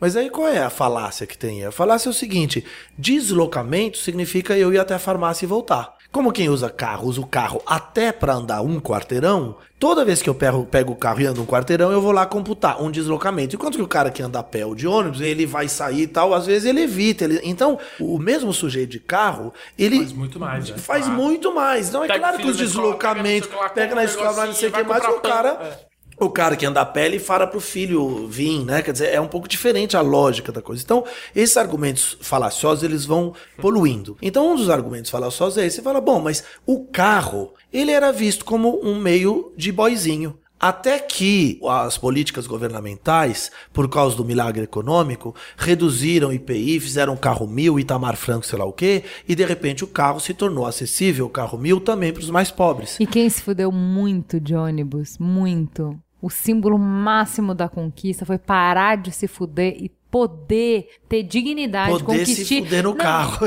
Mas 0.00 0.16
aí 0.16 0.30
qual 0.30 0.46
é 0.46 0.62
a 0.62 0.70
falácia 0.70 1.26
que 1.26 1.36
tem? 1.36 1.64
A 1.64 1.72
falácia 1.72 2.08
é 2.08 2.10
o 2.10 2.14
seguinte: 2.14 2.64
deslocamento 2.96 3.98
significa 3.98 4.56
eu 4.56 4.72
ir 4.72 4.78
até 4.78 4.94
a 4.94 4.98
farmácia 4.98 5.44
e 5.44 5.48
voltar. 5.48 5.96
Como 6.12 6.30
quem 6.30 6.50
usa 6.50 6.68
carro, 6.68 7.08
usa 7.08 7.22
o 7.22 7.26
carro 7.26 7.62
até 7.66 8.12
para 8.12 8.34
andar 8.34 8.60
um 8.60 8.78
quarteirão, 8.78 9.56
toda 9.78 10.04
vez 10.04 10.20
que 10.20 10.28
eu 10.28 10.34
pego, 10.34 10.66
pego 10.66 10.92
o 10.92 10.96
carro 10.96 11.22
e 11.22 11.26
ando 11.26 11.40
um 11.40 11.46
quarteirão, 11.46 11.90
eu 11.90 12.02
vou 12.02 12.12
lá 12.12 12.26
computar 12.26 12.82
um 12.82 12.90
deslocamento. 12.90 13.56
Enquanto 13.56 13.76
que 13.76 13.82
o 13.82 13.88
cara 13.88 14.10
que 14.10 14.22
anda 14.22 14.38
a 14.38 14.42
pé 14.42 14.66
ou 14.66 14.74
de 14.74 14.86
ônibus, 14.86 15.22
ele 15.22 15.46
vai 15.46 15.68
sair 15.68 16.02
e 16.02 16.06
tal, 16.06 16.34
às 16.34 16.44
vezes 16.44 16.68
ele 16.68 16.82
evita. 16.82 17.24
ele- 17.24 17.40
Então, 17.42 17.78
o 17.98 18.18
mesmo 18.18 18.52
sujeito 18.52 18.90
de 18.90 19.00
carro, 19.00 19.54
ele 19.78 19.96
Faz 20.00 20.12
muito 20.12 20.38
mais, 20.38 20.68
né? 20.70 20.76
Faz 20.76 21.06
Claro. 21.06 21.20
muito 21.22 21.54
mais. 21.54 21.90
Não, 21.90 22.04
é 22.04 22.06
Pega 22.08 22.18
o 22.18 22.22
claro 22.22 22.38
que 22.38 22.46
os 22.50 22.56
deslocamentos, 22.58 23.48
pega 23.74 23.94
na 23.94 24.04
escola, 24.04 24.46
não 24.46 24.52
sei 24.52 24.68
o 24.68 24.72
que 24.72 24.82
mais, 24.82 25.04
o 25.04 25.20
cara. 25.20 25.48
é. 25.88 25.91
O 26.22 26.30
cara 26.30 26.56
que 26.56 26.64
anda 26.64 26.80
a 26.80 26.86
pé, 26.86 27.06
ele 27.06 27.18
fala 27.18 27.48
pro 27.48 27.60
filho 27.60 28.28
vir, 28.28 28.64
né? 28.64 28.80
Quer 28.80 28.92
dizer, 28.92 29.12
é 29.12 29.20
um 29.20 29.26
pouco 29.26 29.48
diferente 29.48 29.96
a 29.96 30.00
lógica 30.00 30.52
da 30.52 30.62
coisa. 30.62 30.80
Então, 30.82 31.04
esses 31.34 31.56
argumentos 31.56 32.16
falaciosos, 32.20 32.84
eles 32.84 33.04
vão 33.04 33.34
poluindo. 33.58 34.16
Então, 34.22 34.52
um 34.52 34.56
dos 34.56 34.70
argumentos 34.70 35.10
falaciosos 35.10 35.58
é 35.58 35.66
esse. 35.66 35.76
Você 35.76 35.82
fala, 35.82 36.00
bom, 36.00 36.20
mas 36.20 36.44
o 36.64 36.84
carro, 36.84 37.54
ele 37.72 37.90
era 37.90 38.12
visto 38.12 38.44
como 38.44 38.80
um 38.84 39.00
meio 39.00 39.52
de 39.56 39.72
boizinho. 39.72 40.38
Até 40.62 41.00
que 41.00 41.58
as 41.68 41.98
políticas 41.98 42.46
governamentais, 42.46 43.50
por 43.72 43.88
causa 43.88 44.14
do 44.14 44.24
milagre 44.24 44.62
econômico, 44.62 45.34
reduziram 45.56 46.28
o 46.28 46.32
IPI, 46.32 46.78
fizeram 46.78 47.14
o 47.14 47.18
carro 47.18 47.48
mil, 47.48 47.80
Itamar 47.80 48.14
Franco, 48.14 48.46
sei 48.46 48.60
lá 48.60 48.64
o 48.64 48.72
quê, 48.72 49.02
e 49.28 49.34
de 49.34 49.44
repente 49.44 49.82
o 49.82 49.88
carro 49.88 50.20
se 50.20 50.32
tornou 50.32 50.64
acessível, 50.64 51.26
o 51.26 51.30
carro 51.30 51.58
mil, 51.58 51.80
também 51.80 52.12
para 52.12 52.22
os 52.22 52.30
mais 52.30 52.52
pobres. 52.52 52.96
E 53.00 53.06
quem 53.08 53.28
se 53.28 53.42
fudeu 53.42 53.72
muito 53.72 54.38
de 54.38 54.54
ônibus, 54.54 55.18
muito. 55.18 55.98
O 56.22 56.30
símbolo 56.30 56.78
máximo 56.78 57.52
da 57.54 57.68
conquista 57.68 58.24
foi 58.24 58.38
parar 58.38 58.96
de 58.96 59.10
se 59.10 59.26
fuder 59.26 59.74
e 59.76 59.90
poder 60.10 60.86
ter 61.08 61.22
dignidade, 61.24 61.90
Poder 62.04 62.24
se 62.26 62.32
conquistar- 62.36 62.62
fuder 62.64 62.82
no 62.84 62.90
Não, 62.90 62.96
carro. 62.96 63.38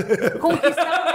Conquistar 0.41 1.14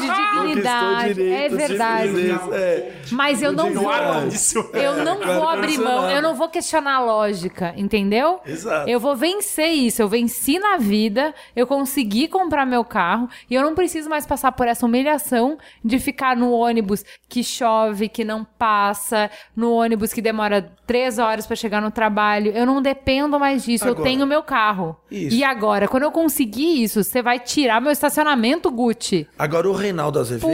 de 0.00 0.30
dignidade. 0.30 1.22
É 1.32 1.48
verdade. 1.48 2.30
É. 2.52 2.92
Mas 3.10 3.42
eu 3.42 3.52
não 3.52 3.72
vou. 3.72 3.90
ar 3.90 4.22
condicionado. 4.22 4.76
Eu 4.76 5.04
não 5.04 5.18
vou 5.20 5.48
abrir 5.48 5.78
mão, 5.78 6.10
eu 6.10 6.22
não 6.22 6.34
vou 6.34 6.48
questionar 6.48 6.96
a 6.96 7.00
lógica, 7.00 7.74
entendeu? 7.76 8.40
Exato. 8.46 8.88
Eu 8.88 8.98
vou 9.00 9.14
vencer 9.16 9.68
isso. 9.68 10.02
Eu 10.02 10.08
venci 10.08 10.58
na 10.58 10.76
vida, 10.76 11.34
eu 11.54 11.66
consegui 11.66 12.28
comprar 12.28 12.66
meu 12.66 12.84
carro 12.84 13.28
e 13.48 13.54
eu 13.54 13.62
não 13.62 13.74
preciso 13.74 14.08
mais 14.08 14.26
passar 14.26 14.52
por 14.52 14.66
essa 14.66 14.86
humilhação 14.86 15.58
de 15.84 15.98
ficar 15.98 16.36
no 16.36 16.52
ônibus 16.52 17.04
que 17.28 17.42
chove, 17.44 18.08
que 18.08 18.24
não 18.24 18.44
passa, 18.44 19.30
no 19.54 19.72
ônibus 19.72 20.12
que 20.12 20.22
demora 20.22 20.72
três 20.86 21.18
horas 21.18 21.46
pra 21.46 21.56
chegar 21.56 21.80
no 21.80 21.90
trabalho. 21.90 22.52
Eu 22.52 22.66
não 22.66 22.82
dependo 22.82 23.38
mais 23.38 23.64
disso. 23.64 23.84
eu 23.86 23.92
Agora. 23.92 24.08
tenho 24.08 24.26
meu 24.26 24.42
carro. 24.42 24.96
Isso. 25.10 25.36
E 25.36 25.44
agora, 25.44 25.86
quando 25.88 26.04
eu 26.04 26.10
conseguir 26.10 26.82
isso, 26.82 27.02
você 27.04 27.22
vai 27.22 27.38
tirar 27.38 27.80
meu 27.80 27.92
estacionamento, 27.92 28.70
Gucci? 28.70 29.26
Agora, 29.38 29.68
o 29.68 29.72
Reinaldo 29.90 30.18
Azevedo 30.18 30.46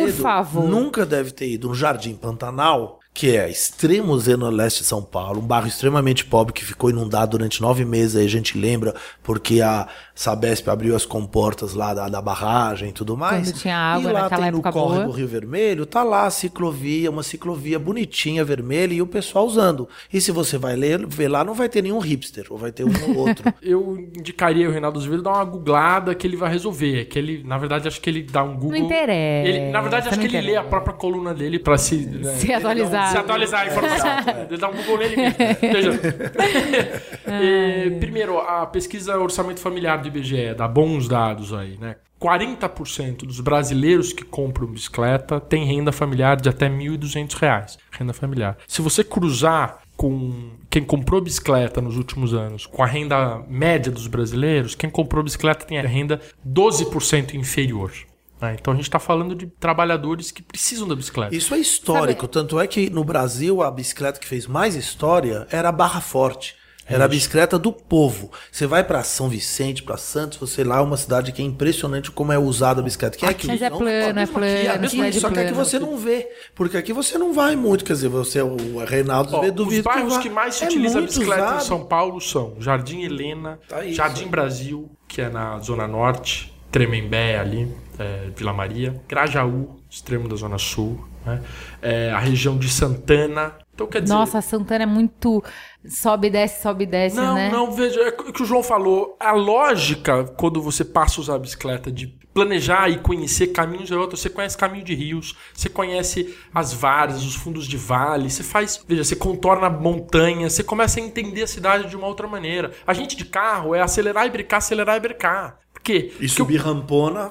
nunca 0.63 1.05
deve 1.05 1.31
ter 1.31 1.49
ido 1.49 1.69
no 1.69 1.75
Jardim 1.75 2.15
Pantanal, 2.15 3.01
que 3.13 3.37
é 3.37 3.49
extremo 3.51 4.19
zona 4.19 4.49
leste 4.51 4.81
de 4.81 4.87
São 4.87 5.03
Paulo, 5.03 5.41
um 5.41 5.47
bairro 5.47 5.67
extremamente 5.67 6.25
pobre 6.25 6.53
que 6.53 6.65
ficou 6.65 6.91
inundado 6.91 7.33
durante 7.33 7.61
nove 7.63 7.85
meses, 7.85 8.17
aí 8.17 8.27
a 8.27 8.29
gente 8.29 8.59
lembra, 8.59 8.95
porque 9.23 9.61
a 9.61 9.89
Sabesp 10.17 10.67
abriu 10.69 10.97
as 10.97 11.05
comportas 11.05 11.75
lá 11.75 11.93
da, 11.93 12.09
da 12.09 12.23
barragem 12.23 12.89
e 12.89 12.93
tudo 12.93 13.19
mais. 13.19 13.51
Quando 13.51 13.61
tinha 13.61 13.77
água 13.77 14.11
e 14.11 14.13
lá 14.15 14.31
tem 14.31 14.51
no 14.51 14.63
córrego 14.63 15.05
boa. 15.05 15.17
Rio 15.17 15.29
Vermelho, 15.29 15.85
tá 15.85 16.03
lá 16.03 16.25
a 16.25 16.31
ciclovia, 16.31 17.11
uma 17.11 17.23
ciclovia 17.23 17.79
bonitinha, 17.79 18.43
vermelha, 18.43 18.95
e 18.95 19.03
o 19.03 19.07
pessoal 19.07 19.45
usando. 19.47 19.87
E 20.11 20.19
se 20.19 20.33
você 20.33 20.57
vai 20.57 20.75
ler, 20.75 21.07
ver 21.07 21.29
lá, 21.29 21.45
não 21.45 21.53
vai 21.53 21.69
ter 21.69 21.83
nenhum 21.83 21.99
hipster, 21.99 22.47
ou 22.49 22.57
vai 22.57 22.73
ter 22.73 22.85
um 22.85 22.93
ou 23.11 23.29
outro. 23.29 23.53
Eu 23.63 23.99
indicaria 24.17 24.67
o 24.67 24.73
Reinaldo 24.73 24.99
Azevedo 24.99 25.23
dar 25.23 25.33
uma 25.33 25.45
googlada 25.45 26.15
que 26.15 26.27
ele 26.27 26.37
vai 26.37 26.51
resolver. 26.51 27.05
Que 27.05 27.19
ele, 27.19 27.43
na 27.45 27.59
verdade, 27.59 27.87
acho 27.87 28.01
que 28.01 28.09
ele 28.09 28.23
dá 28.23 28.43
um 28.43 28.55
Google. 28.55 28.79
interessa, 28.79 29.49
Ele, 29.49 29.71
na 29.71 29.83
verdade, 29.83 30.09
acho 30.09 30.19
não 30.19 30.27
que 30.27 30.35
ele 30.35 30.47
lê 30.47 30.57
a 30.57 30.65
própria 30.65 30.95
coluna 30.95 31.35
dele 31.35 31.59
pra 31.59 31.77
se, 31.77 32.07
né, 32.07 32.33
Se 32.37 32.51
atualizar. 32.55 33.11
Se 33.11 33.19
atualizar 33.19 33.61
a 33.61 33.67
informação. 33.67 34.11
ele 34.49 34.57
dá 34.57 34.69
um 34.71 34.77
Google 34.77 34.97
nele 34.97 35.17
mesmo. 35.17 35.37
Veja. 35.61 35.93
E, 37.29 37.91
primeiro, 37.99 38.39
a 38.39 38.65
pesquisa 38.67 39.19
Orçamento 39.19 39.61
Familiar 39.61 40.01
do 40.11 40.19
IBGE 40.19 40.55
dá 40.55 40.67
bons 40.67 41.09
dados 41.09 41.53
aí, 41.53 41.77
né? 41.79 41.97
40% 42.21 43.27
dos 43.27 43.41
brasileiros 43.41 44.13
que 44.13 44.25
compram 44.25 44.67
bicicleta 44.67 45.39
têm 45.39 45.67
renda 45.67 45.93
familiar 45.93 46.41
de 46.41 46.49
até 46.49 46.69
1.200 46.69 47.35
reais. 47.35 47.79
Renda 47.91 48.13
familiar. 48.13 48.57
Se 48.67 48.81
você 48.81 49.05
cruzar 49.05 49.81
com 49.97 50.51
quem 50.71 50.83
comprou 50.83 51.21
bicicleta 51.21 51.81
nos 51.81 51.97
últimos 51.97 52.33
anos, 52.33 52.67
com 52.67 52.83
a 52.83 52.87
renda 52.87 53.43
média 53.49 53.93
dos 53.93 54.07
brasileiros, 54.07 54.75
quem 54.75 54.89
comprou 54.89 55.23
bicicleta 55.23 55.67
tem 55.67 55.79
a 55.79 55.83
renda 55.83 56.21
12% 56.47 57.35
inferior. 57.35 57.93
né? 58.41 58.57
Então 58.59 58.73
a 58.73 58.77
gente 58.77 58.87
está 58.87 58.99
falando 58.99 59.35
de 59.35 59.47
trabalhadores 59.47 60.31
que 60.31 60.43
precisam 60.43 60.89
da 60.89 60.97
bicicleta. 60.97 61.35
Isso 61.35 61.55
é 61.55 61.59
histórico, 61.59 62.27
tanto 62.27 62.59
é 62.59 62.67
que 62.67 62.89
no 62.89 63.05
Brasil 63.05 63.63
a 63.63 63.71
bicicleta 63.71 64.19
que 64.19 64.27
fez 64.27 64.47
mais 64.47 64.75
história 64.75 65.47
era 65.51 65.69
a 65.69 65.73
Barra 65.73 66.01
Forte. 66.01 66.56
Era 66.89 67.05
a 67.05 67.09
bicicleta 67.09 67.59
do 67.59 67.73
povo. 67.73 68.31
Você 68.51 68.67
vai 68.67 68.85
pra 68.85 69.03
São 69.03 69.29
Vicente, 69.29 69.83
pra 69.83 69.97
Santos, 69.97 70.39
você 70.39 70.63
lá 70.63 70.79
é 70.79 70.81
uma 70.81 70.97
cidade 70.97 71.33
que 71.33 71.43
é 71.43 71.45
impressionante 71.45 72.11
como 72.11 72.33
é 72.33 72.39
usada 72.39 72.81
a 72.81 72.85
bicicleta. 72.85 73.19
Que 73.19 73.27
é 73.27 73.29
aqui, 73.29 73.47
Mas 73.49 73.61
é 73.61 73.69
não, 73.69 73.79
plano, 73.79 73.93
é 73.93 74.13
mesmo 74.13 74.35
plano, 74.35 75.07
aqui, 75.07 75.21
só 75.21 75.31
que 75.31 75.41
aqui 75.41 75.53
você 75.53 75.79
não 75.79 75.99
vê. 75.99 76.29
Porque 76.55 76.77
aqui 76.77 76.93
você 76.93 77.19
não 77.19 77.33
vai 77.33 77.57
muito. 77.57 77.85
Quer 77.85 77.95
dizer, 77.95 78.09
você, 78.09 78.41
o 78.41 78.85
Reinaldo 78.85 79.35
Ó, 79.35 79.41
vê, 79.41 79.49
os 79.49 79.55
duvido 79.55 79.83
bairros 79.83 80.15
vá. 80.15 80.21
que 80.23 80.31
mais 80.31 80.55
se 80.55 80.65
É 80.65 80.69
utiliza 80.69 80.99
a 80.99 81.03
bicicleta 81.03 81.41
em 81.41 81.45
usado. 81.45 81.65
São 81.65 81.85
Paulo 81.85 82.21
são 82.21 82.55
Jardim 82.61 83.03
Helena, 83.03 83.59
Tá 83.69 83.85
isso. 83.85 83.97
Jardim 83.97 84.29
Brasil, 84.29 84.89
que 85.09 85.21
é 85.21 85.29
na 85.29 85.59
Zona 85.59 85.89
Norte, 85.89 86.55
Tremembé 86.71 87.39
ali, 87.39 87.69
é, 87.99 88.29
Vila 88.37 88.53
Maria, 88.53 89.01
Grajaú, 89.09 89.77
extremo 89.89 90.29
da 90.29 90.37
Zona 90.37 90.59
Sul, 90.59 91.05
né? 91.27 91.43
É, 91.83 92.11
a 92.11 92.19
região 92.19 92.57
de 92.57 92.69
Santana. 92.69 93.55
Então 93.75 93.87
quer 93.87 94.01
dizer. 94.01 94.15
Nossa, 94.15 94.41
Santana 94.41 94.85
é 94.85 94.87
muito. 94.87 95.43
Sobe 95.85 96.29
e 96.29 96.31
desce, 96.31 96.63
sobe 96.63 96.85
e 96.85 96.87
desce, 96.87 97.17
Não, 97.17 97.35
né? 97.35 97.51
não, 97.51 97.71
veja, 97.71 98.01
é 98.01 98.09
o 98.09 98.33
que 98.33 98.43
o 98.43 98.47
João 98.47 98.63
falou. 98.63 99.17
A 99.21 99.33
lógica, 99.33 100.25
quando 100.37 100.63
você 100.63 100.85
passa 100.85 101.21
a 101.21 101.23
usar 101.23 101.35
a 101.35 101.39
bicicleta, 101.39 101.93
de 101.93 102.07
planejar 102.37 102.91
e 102.91 102.99
conhecer 102.99 103.47
caminhos 103.47 103.91
é 103.91 103.97
outra. 103.97 104.15
Você 104.15 104.29
conhece 104.29 104.59
caminho 104.59 104.85
de 104.85 104.95
rios, 104.95 105.35
você 105.55 105.71
conhece 105.71 106.37
as 106.53 106.71
várzeas, 106.71 107.25
os 107.25 107.35
fundos 107.35 107.67
de 107.67 107.79
vale, 107.79 108.29
você 108.29 108.43
faz. 108.43 108.85
Veja, 108.87 109.05
você 109.05 109.17
contorna 109.17 109.71
montanhas, 109.71 110.53
você 110.53 110.63
começa 110.63 111.01
a 111.01 111.03
entender 111.03 111.45
a 111.45 111.47
cidade 111.47 111.89
de 111.89 111.97
uma 111.97 112.07
outra 112.07 112.29
maneira. 112.29 112.73
A 112.87 112.93
gente 112.93 113.17
de 113.17 113.25
carro 113.25 113.75
é 113.75 113.81
acelerar 113.81 114.27
e 114.27 114.31
brecar, 114.31 114.59
acelerar 114.59 114.97
e 114.97 115.01
brecar. 115.01 115.59
Quê? 115.87 116.13
E 116.21 116.29
subir 116.29 116.57
rampona, 116.57 117.31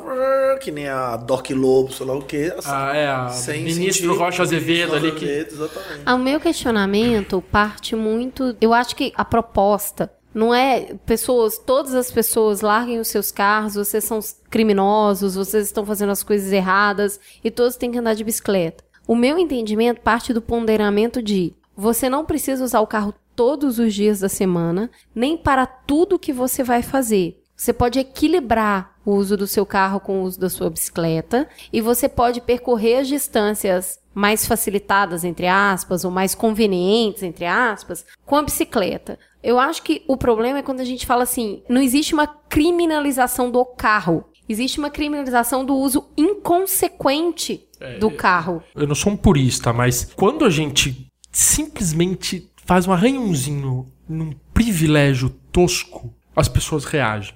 que 0.62 0.72
nem 0.72 0.88
a 0.88 1.18
Doc 1.18 1.50
Lobo, 1.50 1.92
sei 1.92 2.06
lá 2.06 2.16
o 2.16 2.22
quê. 2.22 2.54
assim, 2.58 2.70
Ah, 2.72 2.96
é, 2.96 3.08
a 3.08 3.30
sem 3.30 3.64
ministro 3.66 4.08
sentir- 4.08 4.18
Rocha 4.18 4.44
Azevedo 4.44 4.96
ali 4.96 5.12
que. 5.12 5.26
Exatamente. 5.26 6.10
O 6.10 6.18
meu 6.18 6.40
questionamento 6.40 7.42
parte 7.52 7.98
muito. 7.98 8.56
Eu 8.62 8.74
acho 8.74 8.96
que 8.96 9.12
a 9.16 9.26
proposta 9.26 10.10
não 10.34 10.56
é 10.56 10.96
pessoas, 11.06 11.58
todas 11.58 11.94
as 11.94 12.10
pessoas 12.10 12.62
larguem 12.62 12.98
os 13.00 13.10
seus 13.10 13.30
carros, 13.30 13.76
vocês 13.76 14.04
são 14.06 14.20
criminosos, 14.50 15.36
vocês 15.36 15.66
estão 15.66 15.86
fazendo 15.86 16.12
as 16.12 16.24
coisas 16.24 16.52
erradas 16.52 17.20
e 17.44 17.52
todos 17.52 17.76
têm 17.76 17.92
que 17.92 17.98
andar 17.98 18.14
de 18.16 18.24
bicicleta. 18.24 18.84
O 19.06 19.16
meu 19.16 19.38
entendimento 19.38 20.00
parte 20.00 20.34
do 20.34 20.42
ponderamento 20.42 21.22
de 21.22 21.54
você 21.76 22.08
não 22.10 22.24
precisa 22.26 22.64
usar 22.64 22.80
o 22.80 22.88
carro 22.88 23.14
todos 23.36 23.80
os 23.80 23.94
dias 23.94 24.22
da 24.22 24.30
semana, 24.30 24.90
nem 25.14 25.36
para 25.36 25.66
tudo 25.66 26.18
que 26.18 26.32
você 26.32 26.64
vai 26.64 26.82
fazer. 26.82 27.42
Você 27.56 27.72
pode 27.72 28.00
equilibrar 28.00 28.96
o 29.06 29.12
uso 29.12 29.38
do 29.38 29.48
seu 29.48 29.66
carro 29.66 30.00
com 30.00 30.22
o 30.22 30.24
uso 30.24 30.40
da 30.40 30.50
sua 30.50 30.70
bicicleta 30.70 31.48
e 31.72 31.80
você 31.80 32.10
pode 32.10 32.42
percorrer 32.42 32.98
as 33.00 33.08
distâncias 33.08 34.00
mais 34.14 34.46
facilitadas, 34.46 35.24
entre 35.24 35.48
aspas, 35.48 36.04
ou 36.04 36.12
mais 36.12 36.36
convenientes, 36.36 37.24
entre 37.24 37.46
aspas, 37.46 38.06
com 38.26 38.36
a 38.36 38.44
bicicleta. 38.44 39.20
Eu 39.44 39.60
acho 39.60 39.84
que 39.84 40.04
o 40.08 40.18
problema 40.18 40.60
é 40.60 40.64
quando 40.64 40.80
a 40.80 40.86
gente 40.86 41.06
fala 41.06 41.24
assim, 41.24 41.62
não 41.70 41.82
existe 41.82 42.14
uma 42.14 42.28
criminalização 42.28 43.52
do 43.52 43.64
carro. 43.64 44.26
Existe 44.48 44.80
uma 44.80 44.90
criminalização 44.90 45.66
do 45.66 45.76
uso 45.76 46.08
inconsequente 46.16 47.68
do 48.00 48.12
carro. 48.12 48.62
Eu 48.76 48.88
não 48.88 48.96
sou 48.96 49.14
um 49.14 49.18
purista, 49.18 49.74
mas 49.74 50.12
quando 50.16 50.46
a 50.46 50.50
gente 50.50 51.12
simplesmente 51.32 52.50
faz 52.66 52.88
um 52.88 52.94
arranhãozinho 52.94 53.86
num 54.08 54.32
privilégio 54.54 55.30
tosco, 55.52 56.14
as 56.36 56.48
pessoas 56.48 56.86
reagem. 56.86 57.34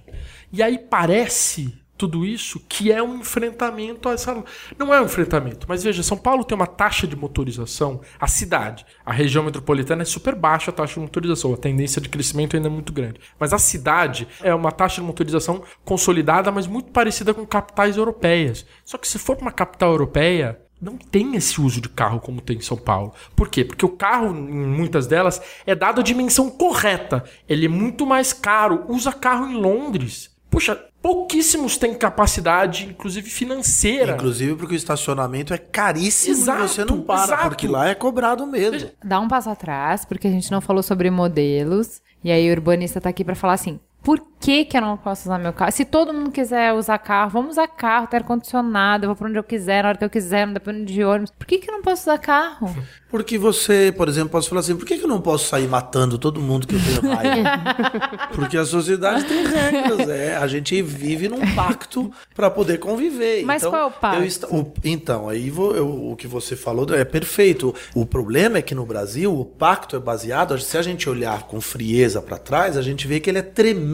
E 0.52 0.64
aí 0.64 0.78
parece 0.78 1.74
tudo 2.00 2.26
isso 2.26 2.62
que 2.70 2.93
é 2.93 3.04
um 3.04 3.18
enfrentamento 3.18 4.08
a 4.08 4.14
essa. 4.14 4.41
Não 4.78 4.93
é 4.93 5.02
um 5.02 5.06
enfrentamento, 5.06 5.66
mas 5.68 5.84
veja, 5.84 6.02
São 6.02 6.18
Paulo 6.18 6.45
tem 6.45 6.56
uma 6.56 6.66
taxa 6.66 7.06
de 7.06 7.16
motorização, 7.16 8.00
a 8.18 8.26
cidade, 8.26 8.86
a 9.06 9.12
região 9.12 9.43
metropolitana 9.43 10.04
é 10.04 10.06
super 10.06 10.34
baixa 10.34 10.72
a 10.72 10.74
taxa 10.74 10.93
de 10.93 11.02
motorização, 11.02 11.54
a 11.54 11.58
tendência 11.58 12.02
de 12.02 12.08
crescimento 12.08 12.56
ainda 12.56 12.70
é 12.70 12.72
muito 12.72 12.93
grande. 12.93 13.20
Mas 13.38 13.52
a 13.52 13.60
cidade 13.60 14.30
é 14.41 14.56
uma 14.56 14.72
taxa 14.72 15.02
de 15.02 15.08
motorização 15.08 15.62
consolidada, 15.84 16.52
mas 16.52 16.66
muito 16.66 16.89
parecida 16.91 17.34
com 17.34 17.45
capitais 17.45 17.97
europeias. 17.97 18.66
Só 18.86 18.97
que 18.97 19.08
se 19.08 19.20
for 19.20 19.38
uma 19.41 19.52
capital 19.52 19.91
europeia, 19.91 20.58
não 20.82 20.97
tem 20.97 21.36
esse 21.36 21.60
uso 21.60 21.82
de 21.82 21.89
carro 21.89 22.22
como 22.22 22.39
tem 22.39 22.58
em 22.58 22.62
São 22.62 22.78
Paulo. 22.78 23.14
Por 23.36 23.50
quê? 23.50 23.66
Porque 23.66 23.86
o 23.86 23.89
carro, 23.89 24.34
em 24.34 24.66
muitas 24.66 25.06
delas, 25.06 25.41
é 25.66 25.76
dado 25.76 26.00
a 26.00 26.04
dimensão 26.04 26.50
correta. 26.50 27.26
Ele 27.50 27.66
é 27.66 27.70
muito 27.70 28.06
mais 28.06 28.32
caro. 28.32 28.86
Usa 28.88 29.12
carro 29.12 29.47
em 29.47 29.56
Londres. 29.56 30.29
Puxa, 30.50 30.76
pouquíssimos 31.02 31.78
têm 31.78 31.93
capacidade, 31.93 32.88
inclusive 32.88 33.30
financeira. 33.30 34.14
Inclusive 34.14 34.56
porque 34.56 34.74
o 34.74 34.76
estacionamento 34.76 35.54
é 35.54 35.58
caríssimo 35.58 36.36
Exato, 36.36 36.64
e 36.64 36.68
você 36.68 36.86
não 36.86 37.02
para, 37.02 37.24
exato. 37.24 37.50
porque 37.50 37.68
lá 37.68 37.88
é 37.88 37.95
cobrado 37.95 38.45
mesmo. 38.47 38.89
Dá 39.04 39.20
um 39.20 39.28
passo 39.28 39.50
atrás, 39.50 40.06
porque 40.06 40.28
a 40.28 40.32
gente 40.32 40.52
não 40.52 40.60
falou 40.60 40.82
sobre 40.82 41.10
modelos. 41.12 42.02
E 42.24 42.32
aí 42.32 42.50
o 42.50 42.52
urbanista 42.52 43.00
tá 43.00 43.10
aqui 43.10 43.24
pra 43.24 43.36
falar 43.36 43.54
assim: 43.54 43.80
por 44.10 44.26
que, 44.39 44.64
que 44.66 44.76
eu 44.78 44.82
não 44.82 44.95
posso 44.97 45.24
usar 45.30 45.38
meu 45.38 45.51
carro? 45.53 45.72
Se 45.72 45.84
todo 45.86 46.12
mundo 46.14 46.32
quiser 46.32 46.74
usar 46.74 46.97
carro, 46.97 47.30
vamos 47.30 47.51
usar 47.51 47.68
carro, 47.68 48.07
ter 48.07 48.18
ar-condicionado, 48.18 49.03
eu 49.03 49.10
vou 49.10 49.16
pra 49.16 49.28
onde 49.28 49.38
eu 49.38 49.43
quiser, 49.43 49.84
na 49.84 49.89
hora 49.89 49.97
que 49.99 50.05
eu 50.05 50.10
quiser, 50.10 50.47
não 50.47 50.53
depende 50.53 50.91
de 50.91 51.03
ônibus. 51.03 51.30
Por 51.38 51.45
que, 51.45 51.57
que 51.60 51.70
eu 51.70 51.76
não 51.76 51.82
posso 51.84 52.03
usar 52.03 52.18
carro? 52.18 52.74
Porque 53.12 53.38
você, 53.38 53.93
por 53.95 54.07
exemplo, 54.07 54.30
pode 54.30 54.47
falar 54.47 54.62
assim, 54.62 54.76
por 54.76 54.86
que, 54.86 54.97
que 54.97 55.03
eu 55.03 55.07
não 55.10 55.20
posso 55.22 55.47
sair 55.47 55.68
matando 55.68 56.18
todo 56.18 56.39
mundo 56.41 56.66
que 56.68 56.76
eu 56.76 56.80
tenho 57.01 57.14
raiva? 57.14 57.49
Porque 58.34 58.57
a 58.57 58.66
sociedade 58.66 59.26
tem 59.26 59.45
regras, 59.45 60.07
é. 60.10 60.38
A 60.38 60.47
gente 60.47 60.80
vive 60.82 61.28
num 61.28 61.41
pacto 61.55 62.12
para 62.34 62.49
poder 62.49 62.78
conviver. 62.78 63.43
Mas 63.43 63.62
então, 63.62 63.72
qual 63.72 63.82
é 63.82 63.86
o 63.86 63.91
pacto? 63.91 64.22
eu 64.22 64.26
esta- 64.26 64.47
o- 64.47 64.74
então, 64.84 65.28
aí 65.28 65.49
vou- 65.49 65.76
eu- 65.76 66.12
o 66.12 66.16
que 66.16 66.28
você 66.28 66.55
falou 66.55 66.86
é 66.95 67.03
perfeito. 67.03 67.74
O 67.93 68.05
problema 68.05 68.57
é 68.60 68.62
que 68.62 68.74
no 68.74 68.86
Brasil 68.86 69.38
o 69.38 69.43
pacto 69.43 69.95
é 69.95 69.99
baseado, 69.99 70.57
se 70.60 70.78
a 70.78 70.82
gente 70.82 71.10
olhar 71.10 71.43
com 71.43 71.60
frieza 71.60 72.22
para 72.22 72.38
trás, 72.38 72.78
a 72.78 72.82
gente 72.82 73.07
vê 73.07 73.20
que 73.20 73.30
ele 73.30 73.39
é 73.39 73.43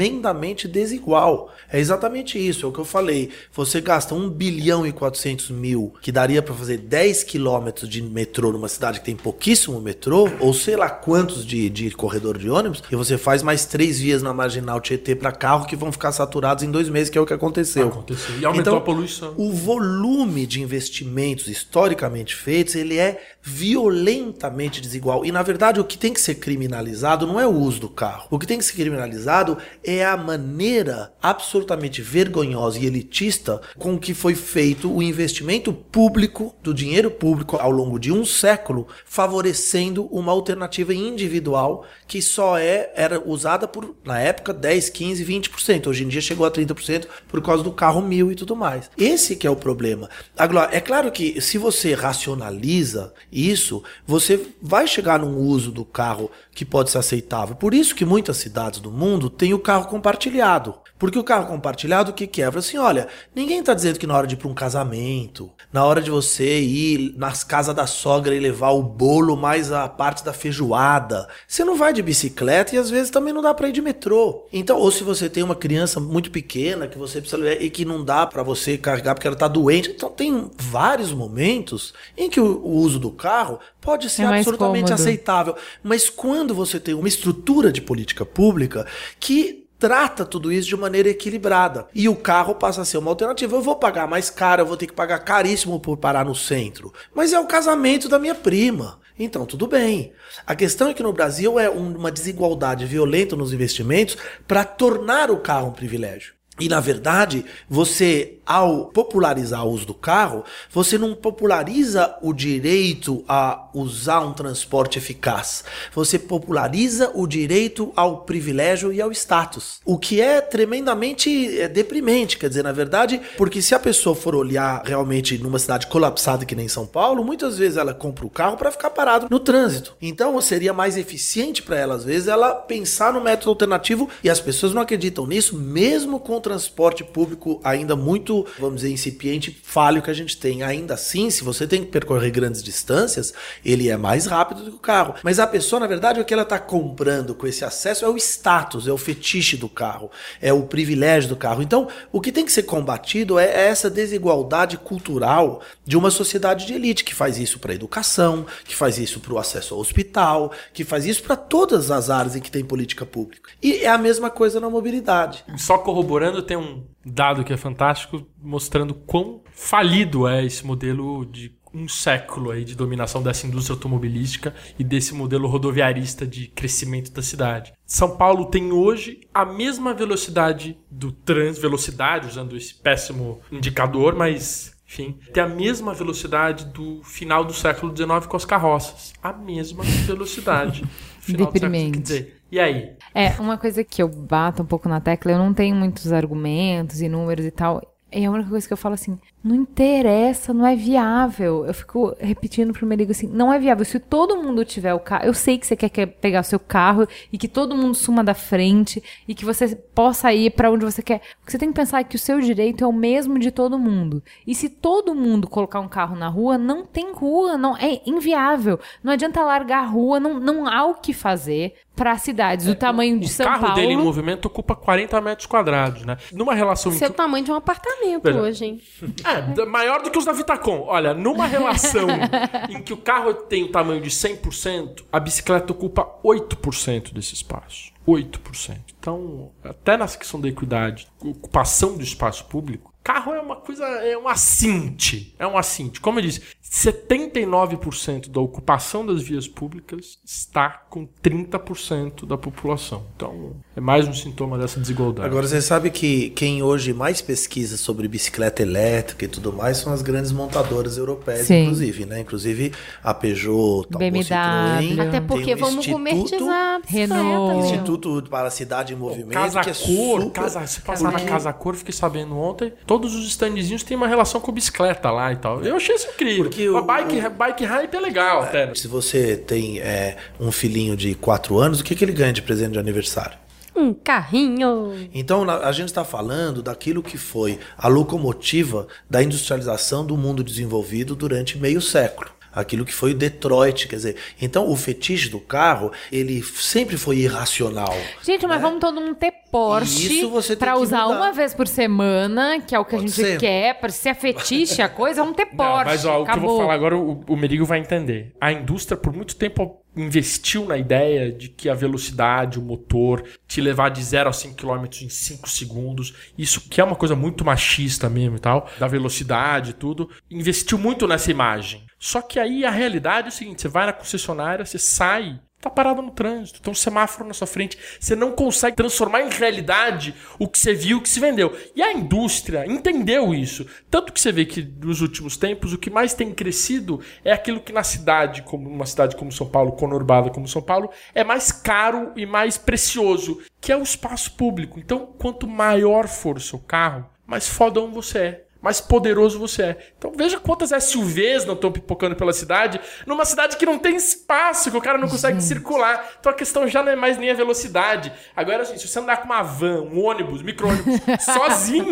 tremendamente 0.06 0.68
desigual. 0.68 1.52
É 1.72 1.80
exatamente 1.80 2.38
isso, 2.38 2.66
é 2.66 2.70
o 2.70 2.72
que 2.72 2.80
eu 2.80 2.86
falei. 2.86 3.32
Você 3.52 3.82
gasta 3.82 4.14
1 4.14 4.30
bilhão 4.30 4.86
e 4.86 4.92
400 4.92 5.50
mil, 5.50 5.94
que 6.02 6.12
daria 6.12 6.42
para 6.42 6.54
fazer 6.54 6.78
10 6.78 7.24
quilômetros 7.24 7.90
de 7.90 8.02
metrô 8.02 8.52
numa 8.52 8.68
cidade 8.68 9.00
que 9.00 9.06
tem 9.06 9.16
pouquíssimo 9.16 9.82
metrô, 9.82 10.30
ou 10.40 10.54
sei 10.54 10.76
lá 10.76 10.90
quantos 10.90 11.46
de, 11.46 11.70
de 11.70 11.92
corredor 11.92 12.38
de 12.38 12.50
ônibus, 12.50 12.84
e 12.92 12.96
você 12.96 13.18
faz 13.18 13.42
mais 13.42 13.66
três 13.66 14.00
vias 14.00 14.22
na 14.22 14.34
marginal 14.34 14.80
Tietê 14.80 15.16
para 15.16 15.32
carro 15.32 15.66
que 15.66 15.76
vão 15.76 15.92
ficar 15.92 16.12
saturados 16.12 16.64
em 16.64 16.70
dois 16.70 16.88
meses, 16.88 17.10
que 17.10 17.18
é 17.18 17.22
o 17.22 17.26
que 17.26 17.34
aconteceu. 17.34 17.88
Aconteceu. 17.88 18.40
E 18.40 18.46
aumentou 18.46 18.78
a 18.78 18.82
poluição. 18.82 19.34
O 19.38 19.52
volume 19.52 20.46
de 20.46 20.62
investimentos 20.62 21.48
historicamente 21.48 22.36
feitos, 22.36 22.76
ele 22.76 22.98
é 22.98 23.22
violentamente 23.42 24.82
desigual. 24.82 25.26
E 25.26 25.32
na 25.32 25.44
verdade, 25.44 25.80
o 25.80 25.84
que 25.84 25.98
tem 25.98 26.14
que 26.14 26.22
ser 26.22 26.36
criminalizado 26.36 27.28
não 27.28 27.40
é 27.40 27.46
o 27.46 27.52
uso 27.52 27.80
do 27.80 27.90
carro. 27.90 28.28
O 28.32 28.40
que 28.40 28.48
tem 28.48 28.58
que 28.58 28.66
ser 28.66 28.74
criminalizado 28.74 29.58
é 29.86 30.04
a 30.04 30.18
maneira 30.18 31.14
absolutamente 31.22 32.02
vergonhosa 32.02 32.80
e 32.80 32.86
elitista 32.86 33.62
com 33.78 33.98
que 33.98 34.14
foi 34.14 34.36
feito 34.36 34.92
o 34.92 35.02
investimento 35.02 35.72
público 35.72 36.56
do 36.62 36.74
dinheiro 36.74 37.12
público 37.12 37.58
ao 37.58 37.72
longo 37.72 38.00
de 38.00 38.12
um 38.12 38.26
século, 38.26 38.88
favorecendo 39.06 40.06
uma 40.06 40.32
alternativa 40.32 40.94
individual 40.94 41.86
que 42.08 42.22
só 42.22 42.58
é 42.58 42.92
era 42.96 43.22
usada 43.26 43.68
por 43.68 43.96
na 44.04 44.20
época 44.20 44.54
10, 44.54 44.90
15, 44.90 45.26
20%. 45.26 45.88
Hoje 45.88 46.04
em 46.04 46.08
dia 46.08 46.22
chegou 46.22 46.46
a 46.46 46.52
30% 46.52 47.08
por 47.28 47.42
causa 47.42 47.64
do 47.64 47.72
carro 47.72 48.02
mil 48.02 48.32
e 48.32 48.36
tudo 48.36 48.56
mais. 48.56 48.90
Esse 48.98 49.36
que 49.36 49.46
é 49.46 49.50
o 49.50 49.56
problema. 49.56 50.10
Agora, 50.38 50.70
é 50.72 50.80
claro 50.80 51.12
que 51.12 51.40
se 51.42 51.58
você 51.58 51.94
racionaliza 51.94 53.14
isso, 53.32 53.84
você 54.06 54.40
vai 54.62 54.88
chegar 54.88 55.20
num 55.20 55.38
uso 55.38 55.72
do 55.72 55.86
carro 55.86 56.32
que 56.54 56.66
pode 56.66 56.90
ser 56.90 56.98
aceitável. 56.98 57.56
Por 57.56 57.74
isso 57.74 57.94
que 57.96 58.06
muitas 58.06 58.38
cidades 58.38 58.80
do 58.80 58.92
mundo 58.92 59.30
têm 59.30 59.54
o 59.54 59.60
carro 59.60 59.75
compartilhado. 59.84 60.76
Porque 60.98 61.20
o 61.20 61.24
carro 61.24 61.48
compartilhado, 61.48 62.12
o 62.12 62.14
que 62.14 62.26
que 62.26 62.42
é? 62.42 62.46
Fala 62.46 62.60
assim, 62.60 62.78
olha, 62.78 63.10
ninguém 63.36 63.62
tá 63.62 63.74
dizendo 63.74 64.00
que 64.00 64.08
na 64.08 64.16
hora 64.16 64.26
de 64.26 64.36
ir 64.36 64.38
pra 64.38 64.48
um 64.48 64.54
casamento, 64.54 65.52
na 65.72 65.84
hora 65.84 66.02
de 66.02 66.10
você 66.10 66.62
ir 66.62 67.14
nas 67.18 67.44
casas 67.44 67.76
da 67.76 67.86
sogra 67.86 68.34
e 68.34 68.40
levar 68.40 68.70
o 68.70 68.82
bolo 68.82 69.36
mais 69.36 69.74
a 69.74 69.90
parte 69.90 70.24
da 70.24 70.32
feijoada, 70.32 71.28
você 71.46 71.66
não 71.66 71.76
vai 71.76 71.92
de 71.92 72.02
bicicleta 72.02 72.74
e 72.74 72.78
às 72.78 72.90
vezes 72.90 73.12
também 73.12 73.34
não 73.34 73.42
dá 73.42 73.54
pra 73.54 73.68
ir 73.68 73.74
de 73.74 73.82
metrô. 73.82 74.48
Então, 74.54 74.78
ou 74.78 74.90
se 74.90 75.04
você 75.04 75.30
tem 75.30 75.44
uma 75.44 75.56
criança 75.56 76.00
muito 76.00 76.32
pequena 76.32 76.88
que 76.88 76.98
você 76.98 77.20
precisa 77.20 77.42
levar 77.42 77.62
e 77.62 77.70
que 77.70 77.84
não 77.84 78.04
dá 78.04 78.26
pra 78.26 78.42
você 78.42 78.78
carregar 78.78 79.16
porque 79.16 79.28
ela 79.28 79.36
tá 79.36 79.50
doente, 79.50 79.92
então 79.92 80.10
tem 80.10 80.50
vários 80.58 81.12
momentos 81.12 81.94
em 82.18 82.30
que 82.30 82.40
o, 82.40 82.66
uso 82.66 83.00
do 83.00 83.12
carro 83.12 83.60
pode 83.82 84.10
ser 84.10 84.24
É 84.24 84.26
absolutamente 84.28 84.86
cômodo. 84.86 84.94
aceitável. 84.94 85.56
Mas 85.84 86.10
quando 86.10 86.56
você 86.56 86.80
tem 86.80 86.94
uma 86.94 87.08
estrutura 87.08 87.70
de 87.70 87.82
política 87.82 88.26
pública 88.26 88.88
que 89.20 89.65
trata 89.86 90.26
tudo 90.26 90.52
isso 90.52 90.68
de 90.68 90.76
maneira 90.76 91.10
equilibrada. 91.10 91.86
E 91.94 92.10
o 92.10 92.16
carro 92.16 92.56
passa 92.56 92.82
a 92.82 92.86
ser 92.86 92.98
uma 92.98 93.12
alternativa. 93.12 93.56
Eu 93.56 93.62
vou 93.62 93.76
pagar 93.76 94.08
mais 94.08 94.32
caro, 94.32 94.64
eu 94.64 94.66
vou 94.66 94.76
ter 94.76 94.88
que 94.88 94.94
pagar 94.94 95.20
caríssimo 95.20 95.80
por 95.80 95.96
parar 95.96 96.26
no 96.26 96.34
centro. 96.34 96.92
Mas 97.14 97.34
é 97.34 97.40
o 97.40 97.46
casamento 97.46 98.10
da 98.10 98.18
minha 98.18 98.34
prima. 98.34 99.00
Então, 99.18 99.46
tudo 99.46 99.68
bem. 99.68 100.12
A 100.48 100.56
questão 100.56 100.90
é 100.90 100.94
que 100.96 101.04
no 101.04 101.14
Brasil 101.14 101.60
é 101.60 101.70
um- 101.70 101.96
uma 101.96 102.12
desigualdade 102.12 102.84
violenta 102.88 103.36
nos 103.36 103.54
investimentos 103.54 104.18
para 104.48 104.64
tornar 104.66 105.30
o 105.30 105.38
carro 105.38 105.68
um 105.68 105.72
privilégio. 105.74 106.34
E 106.60 106.68
na 106.68 106.80
verdade, 106.80 107.46
você, 107.70 108.35
ao 108.46 108.86
popularizar 108.86 109.66
o 109.66 109.72
uso 109.72 109.86
do 109.86 109.94
carro, 109.94 110.44
você 110.70 110.98
não 110.98 111.16
populariza 111.16 112.16
o 112.22 112.34
direito 112.34 113.24
a 113.28 113.70
usar 113.74 114.22
um 114.22 114.34
transporte 114.34 114.98
eficaz. 114.98 115.64
Você 115.94 116.20
populariza 116.20 117.12
o 117.14 117.26
direito 117.28 117.92
ao 117.96 118.20
privilégio 118.20 118.94
e 118.94 119.02
ao 119.02 119.12
status. 119.12 119.80
O 119.84 119.98
que 119.98 120.22
é 120.22 120.42
tremendamente 120.42 121.60
é, 121.60 121.68
deprimente, 121.68 122.38
quer 122.38 122.50
dizer, 122.50 122.64
na 122.64 122.72
verdade, 122.72 123.22
porque 123.38 123.62
se 123.62 123.74
a 123.74 123.80
pessoa 123.80 124.16
for 124.16 124.36
olhar 124.36 124.82
realmente 124.86 125.38
numa 125.38 125.60
cidade 125.60 125.88
colapsada 125.88 126.46
que 126.46 126.56
nem 126.56 126.68
São 126.68 126.86
Paulo, 126.86 127.24
muitas 127.24 127.58
vezes 127.58 127.78
ela 127.78 127.94
compra 127.94 128.26
o 128.26 128.30
carro 128.30 128.58
para 128.58 128.72
ficar 128.72 128.90
parado 128.90 129.28
no 129.30 129.40
trânsito. 129.40 129.96
Então 130.02 130.40
seria 130.42 130.74
mais 130.74 130.98
eficiente 130.98 131.62
para 131.62 131.78
ela, 131.78 131.96
às 131.96 132.04
vezes, 132.04 132.28
ela 132.28 132.54
pensar 132.54 133.14
no 133.14 133.22
método 133.22 133.50
alternativo 133.50 134.10
e 134.24 134.30
as 134.30 134.40
pessoas 134.40 134.74
não 134.74 134.82
acreditam 134.82 135.26
nisso, 135.26 135.58
mesmo 135.58 136.20
com 136.20 136.40
transporte 136.40 137.04
público 137.04 137.60
ainda 137.64 137.96
muito, 137.96 138.35
vamos 138.60 138.78
dizer, 138.78 138.92
incipiente, 138.92 139.58
falho 139.64 140.02
que 140.02 140.10
a 140.10 140.14
gente 140.14 140.38
tem. 140.38 140.64
Ainda 140.64 140.96
assim, 140.96 141.30
se 141.30 141.44
você 141.44 141.68
tem 141.68 141.84
que 141.84 141.92
percorrer 141.92 142.32
grandes 142.32 142.64
distâncias, 142.64 143.34
ele 143.64 143.90
é 143.90 143.98
mais 143.98 144.26
rápido 144.26 144.64
do 144.64 144.72
que 144.72 144.78
o 144.78 144.80
carro. 144.80 145.16
Mas 145.24 145.40
a 145.40 145.48
pessoa, 145.48 145.80
na 145.80 145.88
verdade, 145.88 146.20
o 146.20 146.26
que 146.26 146.34
ela 146.34 146.44
está 146.44 146.60
comprando 146.60 147.36
com 147.36 147.46
esse 147.48 147.64
acesso 147.64 148.06
é 148.06 148.10
o 148.10 148.18
status, 148.18 148.88
é 148.88 148.92
o 148.92 148.98
fetiche 148.98 149.58
do 149.58 149.70
carro, 149.70 150.10
é 150.42 150.52
o 150.52 150.64
privilégio 150.64 151.30
do 151.30 151.36
carro. 151.36 151.62
Então, 151.62 151.88
o 152.12 152.20
que 152.20 152.32
tem 152.32 152.46
que 152.46 152.52
ser 152.52 152.64
combatido 152.64 153.38
é 153.38 153.68
essa 153.68 153.90
desigualdade 153.90 154.78
cultural 154.78 155.62
de 155.86 155.98
uma 155.98 156.10
sociedade 156.10 156.66
de 156.66 156.74
elite 156.74 157.04
que 157.04 157.14
faz 157.14 157.38
isso 157.38 157.60
para 157.60 157.72
a 157.72 157.76
educação, 157.76 158.46
que 158.64 158.76
faz 158.76 158.98
isso 158.98 159.20
para 159.20 159.34
o 159.34 159.38
acesso 159.38 159.74
ao 159.74 159.80
hospital, 159.80 160.52
que 160.74 160.84
faz 160.84 161.06
isso 161.06 161.24
para 161.24 161.36
todas 161.36 161.92
as 161.92 162.10
áreas 162.10 162.36
em 162.36 162.42
que 162.42 162.52
tem 162.52 162.64
política 162.64 163.06
pública. 163.06 163.52
E 163.62 163.84
é 163.84 163.90
a 163.90 163.98
mesma 163.98 164.30
coisa 164.30 164.60
na 164.60 164.70
mobilidade. 164.70 165.44
Só 165.58 165.78
corroborando, 165.78 166.42
tem 166.42 166.58
um 166.58 166.84
dado 167.06 167.44
que 167.44 167.54
é 167.54 167.58
fantástico 167.58 168.25
mostrando 168.42 168.94
quão 168.94 169.42
falido 169.52 170.28
é 170.28 170.46
esse 170.46 170.66
modelo 170.66 171.26
de 171.26 171.54
um 171.76 171.90
século 171.90 172.52
aí 172.52 172.64
de 172.64 172.74
dominação 172.74 173.22
dessa 173.22 173.46
indústria 173.46 173.74
automobilística 173.74 174.56
e 174.80 174.84
desse 174.84 175.14
modelo 175.14 175.48
rodoviarista 175.48 176.26
de 176.26 176.48
crescimento 176.48 177.12
da 177.12 177.22
cidade. 177.22 177.74
São 177.86 178.16
Paulo 178.16 178.46
tem 178.46 178.72
hoje 178.72 179.20
a 179.34 179.46
mesma 179.46 179.94
velocidade 179.94 180.78
do 180.90 181.12
trânsito, 181.12 181.62
velocidade, 181.62 182.28
usando 182.28 182.56
esse 182.56 182.76
péssimo 182.76 183.42
indicador, 183.52 184.16
mas 184.16 184.74
enfim, 184.88 185.18
tem 185.34 185.44
a 185.44 185.48
mesma 185.48 185.94
velocidade 185.94 186.66
do 186.66 187.02
final 187.04 187.44
do 187.44 187.54
século 187.54 187.96
XIX 187.96 188.26
com 188.28 188.38
as 188.38 188.46
carroças. 188.46 189.14
A 189.22 189.34
mesma 189.34 189.84
velocidade. 189.84 190.86
Final 191.20 191.52
Deprimente. 191.52 192.00
Do 192.00 192.08
século, 192.08 192.22
quer 192.22 192.30
dizer, 192.30 192.42
e 192.52 192.60
aí? 192.60 192.96
É, 193.14 193.30
uma 193.42 193.58
coisa 193.58 193.84
que 193.84 194.02
eu 194.02 194.08
bato 194.08 194.62
um 194.62 194.66
pouco 194.66 194.88
na 194.88 195.02
tecla, 195.02 195.32
eu 195.32 195.40
não 195.40 195.54
tenho 195.54 195.76
muitos 195.76 196.14
argumentos 196.14 197.02
e 197.02 197.10
números 197.10 197.46
e 197.46 197.52
tal. 197.52 197.82
E 198.16 198.26
a 198.26 198.32
única 198.32 198.50
coisa 198.50 198.66
que 198.66 198.72
eu 198.72 198.78
falo 198.78 198.96
assim, 198.96 199.20
não 199.46 199.56
interessa, 199.56 200.52
não 200.54 200.66
é 200.66 200.76
viável. 200.76 201.66
Eu 201.68 201.74
fico 201.74 202.16
repetindo 202.20 202.74
pro 202.74 202.86
meu 202.88 202.96
amigo 202.96 203.12
assim, 203.12 203.28
não 203.28 203.54
é 203.54 203.60
viável. 203.60 203.86
Se 203.86 204.00
todo 204.00 204.42
mundo 204.42 204.66
tiver 204.66 204.94
o 204.94 205.00
carro, 205.00 205.26
eu 205.26 205.34
sei 205.36 205.60
que 205.60 205.68
você 205.68 205.76
quer, 205.76 205.90
quer 205.90 206.08
pegar 206.08 206.40
o 206.42 206.44
seu 206.44 206.60
carro 206.60 207.08
e 207.32 207.38
que 207.38 207.48
todo 207.48 207.76
mundo 207.78 207.94
suma 207.94 208.24
da 208.24 208.34
frente 208.34 209.04
e 209.28 209.36
que 209.36 209.46
você 209.46 209.76
possa 209.76 210.34
ir 210.34 210.50
para 210.52 210.72
onde 210.72 210.84
você 210.84 211.04
quer. 211.04 211.22
O 211.44 211.46
que 211.46 211.52
você 211.52 211.60
tem 211.60 211.70
que 211.70 211.76
pensar 211.76 212.00
é 212.00 212.04
que 212.04 212.16
o 212.16 212.20
seu 212.20 212.40
direito 212.42 212.84
é 212.84 212.88
o 212.88 212.92
mesmo 212.92 213.38
de 213.38 213.52
todo 213.52 213.78
mundo. 213.78 214.24
E 214.48 214.56
se 214.56 214.68
todo 214.68 215.14
mundo 215.14 215.48
colocar 215.48 215.80
um 215.80 215.88
carro 215.88 216.16
na 216.16 216.28
rua, 216.28 216.58
não 216.58 216.84
tem 216.84 217.14
rua, 217.14 217.56
não 217.56 217.78
é 217.78 218.02
inviável. 218.06 218.80
Não 219.04 219.14
adianta 219.14 219.44
largar 219.44 219.84
a 219.84 219.88
rua, 219.88 220.20
não, 220.20 220.40
não 220.40 220.68
há 220.68 220.86
o 220.86 220.96
que 220.96 221.14
fazer 221.14 221.76
para 221.96 222.18
cidades 222.18 222.66
do 222.66 222.76
tamanho 222.76 223.18
de 223.20 223.26
o 223.28 223.30
São 223.30 223.46
carro 223.46 223.62
Paulo. 223.62 223.76
dele 223.76 223.94
em 223.94 223.98
movimento 223.98 224.48
ocupa 224.48 224.76
40 224.76 225.22
metros 225.22 225.46
quadrados, 225.46 226.04
né? 226.04 226.18
Numa 226.34 226.54
relação 226.54 226.92
em 226.92 226.96
Seu 226.98 227.10
que- 227.10 227.16
tamanho 227.16 227.46
de 227.46 227.52
um 227.52 227.56
apartamento 227.56 228.24
Veja. 228.24 228.42
hoje, 228.42 228.66
hein? 228.66 228.82
É, 229.24 229.35
d- 229.42 229.66
maior 229.66 230.02
do 230.02 230.10
que 230.12 230.18
os 230.18 230.26
da 230.26 230.32
Vitacom. 230.32 230.84
Olha, 230.88 231.14
numa 231.14 231.46
relação 231.46 232.08
em 232.70 232.82
que 232.82 232.94
o 232.94 232.98
carro 232.98 233.34
tem 233.34 233.64
o 233.64 233.72
tamanho 233.72 234.02
de 234.02 234.10
100%, 234.10 235.04
a 235.12 235.20
bicicleta 235.20 235.72
ocupa 235.72 236.08
8% 236.24 237.14
desse 237.14 237.34
espaço. 237.34 237.92
8%. 238.08 238.78
Então, 239.00 239.52
até 239.64 239.98
na 239.98 240.08
questão 240.08 240.40
da 240.40 240.48
equidade, 240.48 241.08
ocupação 241.20 241.96
do 241.98 242.04
espaço 242.04 242.46
público, 242.46 242.94
carro 243.06 243.34
é 243.36 243.40
uma 243.40 243.56
coisa, 243.58 243.86
é 243.86 244.18
um 244.18 244.28
assinte. 244.28 245.36
É 245.38 245.46
um 245.46 245.56
assinte. 245.56 246.02
Como 246.02 246.18
eu 246.18 246.24
disse, 246.24 246.42
79% 246.64 248.30
da 248.30 248.42
ocupação 248.42 249.06
das 249.06 249.22
vias 249.22 249.48
públicas 249.48 250.18
está 250.26 250.70
com 250.90 251.08
30% 251.24 252.26
da 252.26 252.36
população. 252.38 253.04
Então, 253.16 253.54
é 253.76 253.80
mais 253.80 254.08
um 254.08 254.14
sintoma 254.14 254.58
dessa 254.58 254.80
desigualdade. 254.80 255.28
Agora 255.28 255.48
você 255.48 255.62
sabe 255.62 255.92
que 255.92 256.32
quem 256.32 256.64
hoje 256.64 256.94
mais 256.94 257.22
pesquisa 257.22 257.78
sobre 257.78 258.08
bicicleta 258.08 258.64
elétrica 258.64 259.26
e 259.26 259.28
tudo 259.28 259.54
mais 259.54 259.78
são 259.78 259.94
as 259.94 260.02
grandes 260.02 260.32
montadoras 260.32 260.98
europeias, 260.98 261.46
Sim. 261.46 261.64
inclusive, 261.64 262.06
né? 262.06 262.20
Inclusive 262.22 262.72
a 263.04 263.14
Peugeot, 263.14 263.88
Talbot, 263.88 263.98
BMW. 264.00 264.24
Citroën, 264.24 265.08
Até 265.08 265.22
porque 265.22 265.54
um 265.54 265.58
vamos 265.58 265.86
comercializar 265.86 266.82
Renault. 266.88 267.54
meu. 267.54 267.66
Instituto 267.66 268.24
para 268.30 268.48
a 268.48 268.52
Cidade 268.52 268.94
em 268.94 268.96
Movimento, 268.98 269.34
Casa 269.34 269.60
é 269.60 269.64
Cor, 269.66 270.22
super- 270.22 270.32
casa, 270.32 270.66
se 270.68 270.82
passar 270.82 271.04
na 271.06 271.12
porque- 271.12 271.26
Casa 271.28 271.54
Cor, 271.54 271.76
fiquei 271.76 271.94
sabendo 271.94 272.36
ontem, 272.36 272.74
todos 272.96 273.14
os 273.14 273.26
standzinhos 273.28 273.84
têm 273.84 273.98
uma 273.98 274.08
relação 274.08 274.40
com 274.40 274.52
bicicleta 274.54 275.12
lá 275.12 275.34
e 275.34 275.36
tal. 275.36 275.62
Eu 275.62 275.76
achei 275.76 275.96
isso 275.96 276.08
incrível. 276.14 276.46
Porque 276.46 276.66
a 276.66 276.72
o- 276.72 276.82
bike, 276.82 277.30
bike 277.30 277.66
hype 277.66 277.94
é 277.94 278.00
legal 278.00 278.44
até. 278.44 278.74
Se 278.74 278.88
você 278.88 279.36
tem 279.36 279.80
é, 279.80 280.16
um 280.40 280.50
filhinho 280.50 280.96
de 280.96 281.14
4 281.16 281.58
anos, 281.60 281.82
o 281.82 281.84
que, 281.84 281.94
que 281.94 282.06
ele 282.06 282.14
ganha 282.14 282.32
de 282.32 282.42
presente 282.42 282.72
de 282.72 282.80
aniversário? 282.80 283.38
Um 283.76 283.94
carrinho. 283.94 285.10
Então 285.14 285.44
a 285.50 285.72
gente 285.74 285.90
está 285.90 286.06
falando 286.06 286.64
daquilo 286.64 287.04
que 287.04 287.18
foi 287.18 287.60
a 287.78 287.90
locomotiva 287.90 288.88
da 289.10 289.22
industrialização 289.22 290.06
do 290.06 290.16
mundo 290.16 290.42
desenvolvido 290.42 291.14
durante 291.14 291.58
meio 291.58 291.82
século. 291.82 292.30
Aquilo 292.56 292.86
que 292.86 292.94
foi 292.94 293.12
o 293.12 293.14
Detroit, 293.14 293.88
quer 293.88 293.98
dizer, 293.98 294.16
então 294.42 294.70
o 294.70 294.76
fetiche 294.76 295.30
do 295.30 295.40
carro, 295.40 295.92
ele 296.12 296.42
sempre 296.42 296.98
foi 296.98 297.18
irracional. 297.18 297.94
Gente, 298.24 298.48
mas 298.48 298.62
vamos 298.62 298.80
todo 298.80 299.00
mundo 299.02 299.16
ter 299.16 299.34
Porsche 299.52 300.10
que 300.10 300.26
usar 300.26 301.04
mudar. 301.04 301.08
uma 301.08 301.32
vez 301.32 301.54
por 301.54 301.68
semana, 301.68 302.60
que 302.60 302.76
é 302.76 302.80
o 302.80 302.84
que 302.84 302.96
a 302.96 303.00
Pode 303.00 303.10
gente 303.12 303.22
ser. 303.22 303.40
quer. 303.40 303.80
Pra 303.80 303.90
se 303.90 304.10
é 304.10 304.14
fetiche 304.14 304.82
a 304.82 304.90
coisa, 304.90 305.22
vamos 305.22 305.38
ter 305.38 305.46
Não, 305.46 305.56
Porsche. 305.56 305.86
mas 305.86 306.06
ó, 306.06 306.22
o 306.22 306.26
que 306.26 306.32
eu 306.32 306.42
vou 306.42 306.60
falar 306.60 306.74
agora, 306.74 306.98
o, 306.98 307.24
o 307.28 307.38
Merigo 307.38 307.66
vai 307.66 307.80
entender. 307.80 308.34
A 308.40 308.52
indústria, 308.52 308.98
por 308.98 309.14
muito 309.14 309.36
tempo, 309.36 309.82
investiu 309.96 310.66
na 310.66 310.78
ideia 310.78 311.32
de 311.32 311.48
que 311.48 311.70
a 311.70 311.74
velocidade, 311.74 312.60
o 312.60 312.62
motor, 312.62 313.24
te 313.48 313.62
levar 313.62 313.90
de 313.90 314.04
0 314.04 314.30
a 314.30 314.34
5 314.34 314.56
km 314.56 314.86
em 315.02 315.10
5 315.10 315.50
segundos, 315.50 316.14
isso 316.38 316.68
que 316.70 316.82
é 316.82 316.84
uma 316.84 316.96
coisa 316.96 317.16
muito 317.16 317.46
machista 317.46 318.10
mesmo 318.10 318.36
e 318.36 318.40
tal, 318.40 318.70
da 318.78 318.88
velocidade 318.88 319.70
e 319.72 319.74
tudo, 319.74 320.10
investiu 320.30 320.78
muito 320.78 321.08
nessa 321.08 321.32
imagem. 321.32 321.86
Só 322.06 322.22
que 322.22 322.40
aí 322.40 322.64
a 322.64 322.70
realidade 322.70 323.28
é 323.28 323.30
o 323.30 323.34
seguinte: 323.34 323.64
você 323.64 323.68
vai 323.68 323.88
na 323.88 323.94
concessionária, 323.94 324.64
você 324.64 324.78
sai. 324.78 325.40
Tá 325.60 325.72
parado 325.72 326.04
no 326.04 326.12
trânsito, 326.12 326.62
tem 326.62 326.72
um 326.72 326.76
semáforo 326.76 327.28
na 327.28 327.34
sua 327.34 327.48
frente. 327.48 327.80
Você 328.00 328.16
não 328.16 328.34
consegue 328.34 328.76
transformar 328.76 329.24
em 329.24 329.30
realidade 329.32 330.14
o 330.38 330.48
que 330.48 330.60
você 330.60 330.76
viu, 330.76 331.00
o 331.00 331.02
que 331.02 331.10
se 331.10 331.20
vendeu. 331.20 331.58
E 331.76 331.82
a 331.82 331.92
indústria 331.92 332.68
entendeu 332.68 333.34
isso. 333.34 333.66
Tanto 333.90 334.14
que 334.14 334.22
você 334.22 334.32
vê 334.32 334.46
que 334.46 334.62
nos 334.62 335.02
últimos 335.02 335.36
tempos 335.36 335.74
o 335.74 335.80
que 335.80 335.90
mais 335.90 336.14
tem 336.14 336.32
crescido 336.32 337.02
é 337.24 337.32
aquilo 337.32 337.60
que 337.60 337.74
na 337.74 337.82
cidade, 337.82 338.44
como 338.44 338.70
uma 338.70 338.86
cidade 338.86 339.16
como 339.16 339.32
São 339.32 339.50
Paulo, 339.50 339.72
conurbada 339.72 340.30
como 340.30 340.48
São 340.48 340.62
Paulo, 340.62 340.92
é 341.16 341.24
mais 341.24 341.52
caro 341.52 342.12
e 342.16 342.28
mais 342.28 342.60
precioso, 342.60 343.42
que 343.60 343.72
é 343.72 343.78
o 343.78 343.82
espaço 343.82 344.34
público. 344.34 344.78
Então, 344.80 345.16
quanto 345.18 345.48
maior 345.48 346.08
for 346.08 346.38
o 346.38 346.42
seu 346.42 346.60
carro, 346.60 347.10
mais 347.26 347.50
fodão 347.50 347.92
você 347.92 348.20
é 348.20 348.45
mais 348.66 348.82
poderoso 348.82 349.38
você 349.38 349.62
é. 349.62 349.94
Então 349.96 350.12
veja 350.18 350.40
quantas 350.40 350.72
SUVs 350.84 351.46
não 351.46 351.54
estão 351.54 351.72
pipocando 351.72 352.16
pela 352.16 352.34
cidade, 352.34 352.82
numa 353.06 353.24
cidade 353.24 353.58
que 353.58 353.66
não 353.66 353.78
tem 353.78 353.96
espaço, 353.96 354.72
que 354.72 354.78
o 354.78 354.82
cara 354.82 354.98
não 354.98 355.08
consegue 355.08 355.40
circular. 355.40 356.14
Então 356.20 356.32
a 356.32 356.36
questão 356.36 356.68
já 356.68 356.82
não 356.82 356.92
é 356.92 356.96
mais 356.96 357.16
nem 357.16 357.30
a 357.30 357.36
velocidade. 357.36 358.12
Agora, 358.36 358.64
assim, 358.64 358.76
se 358.76 358.88
você 358.88 358.98
andar 358.98 359.18
com 359.18 359.26
uma 359.26 359.44
van, 359.44 359.84
um 359.84 360.04
ônibus, 360.04 360.42
micro-ônibus, 360.42 361.00
sozinho, 361.24 361.86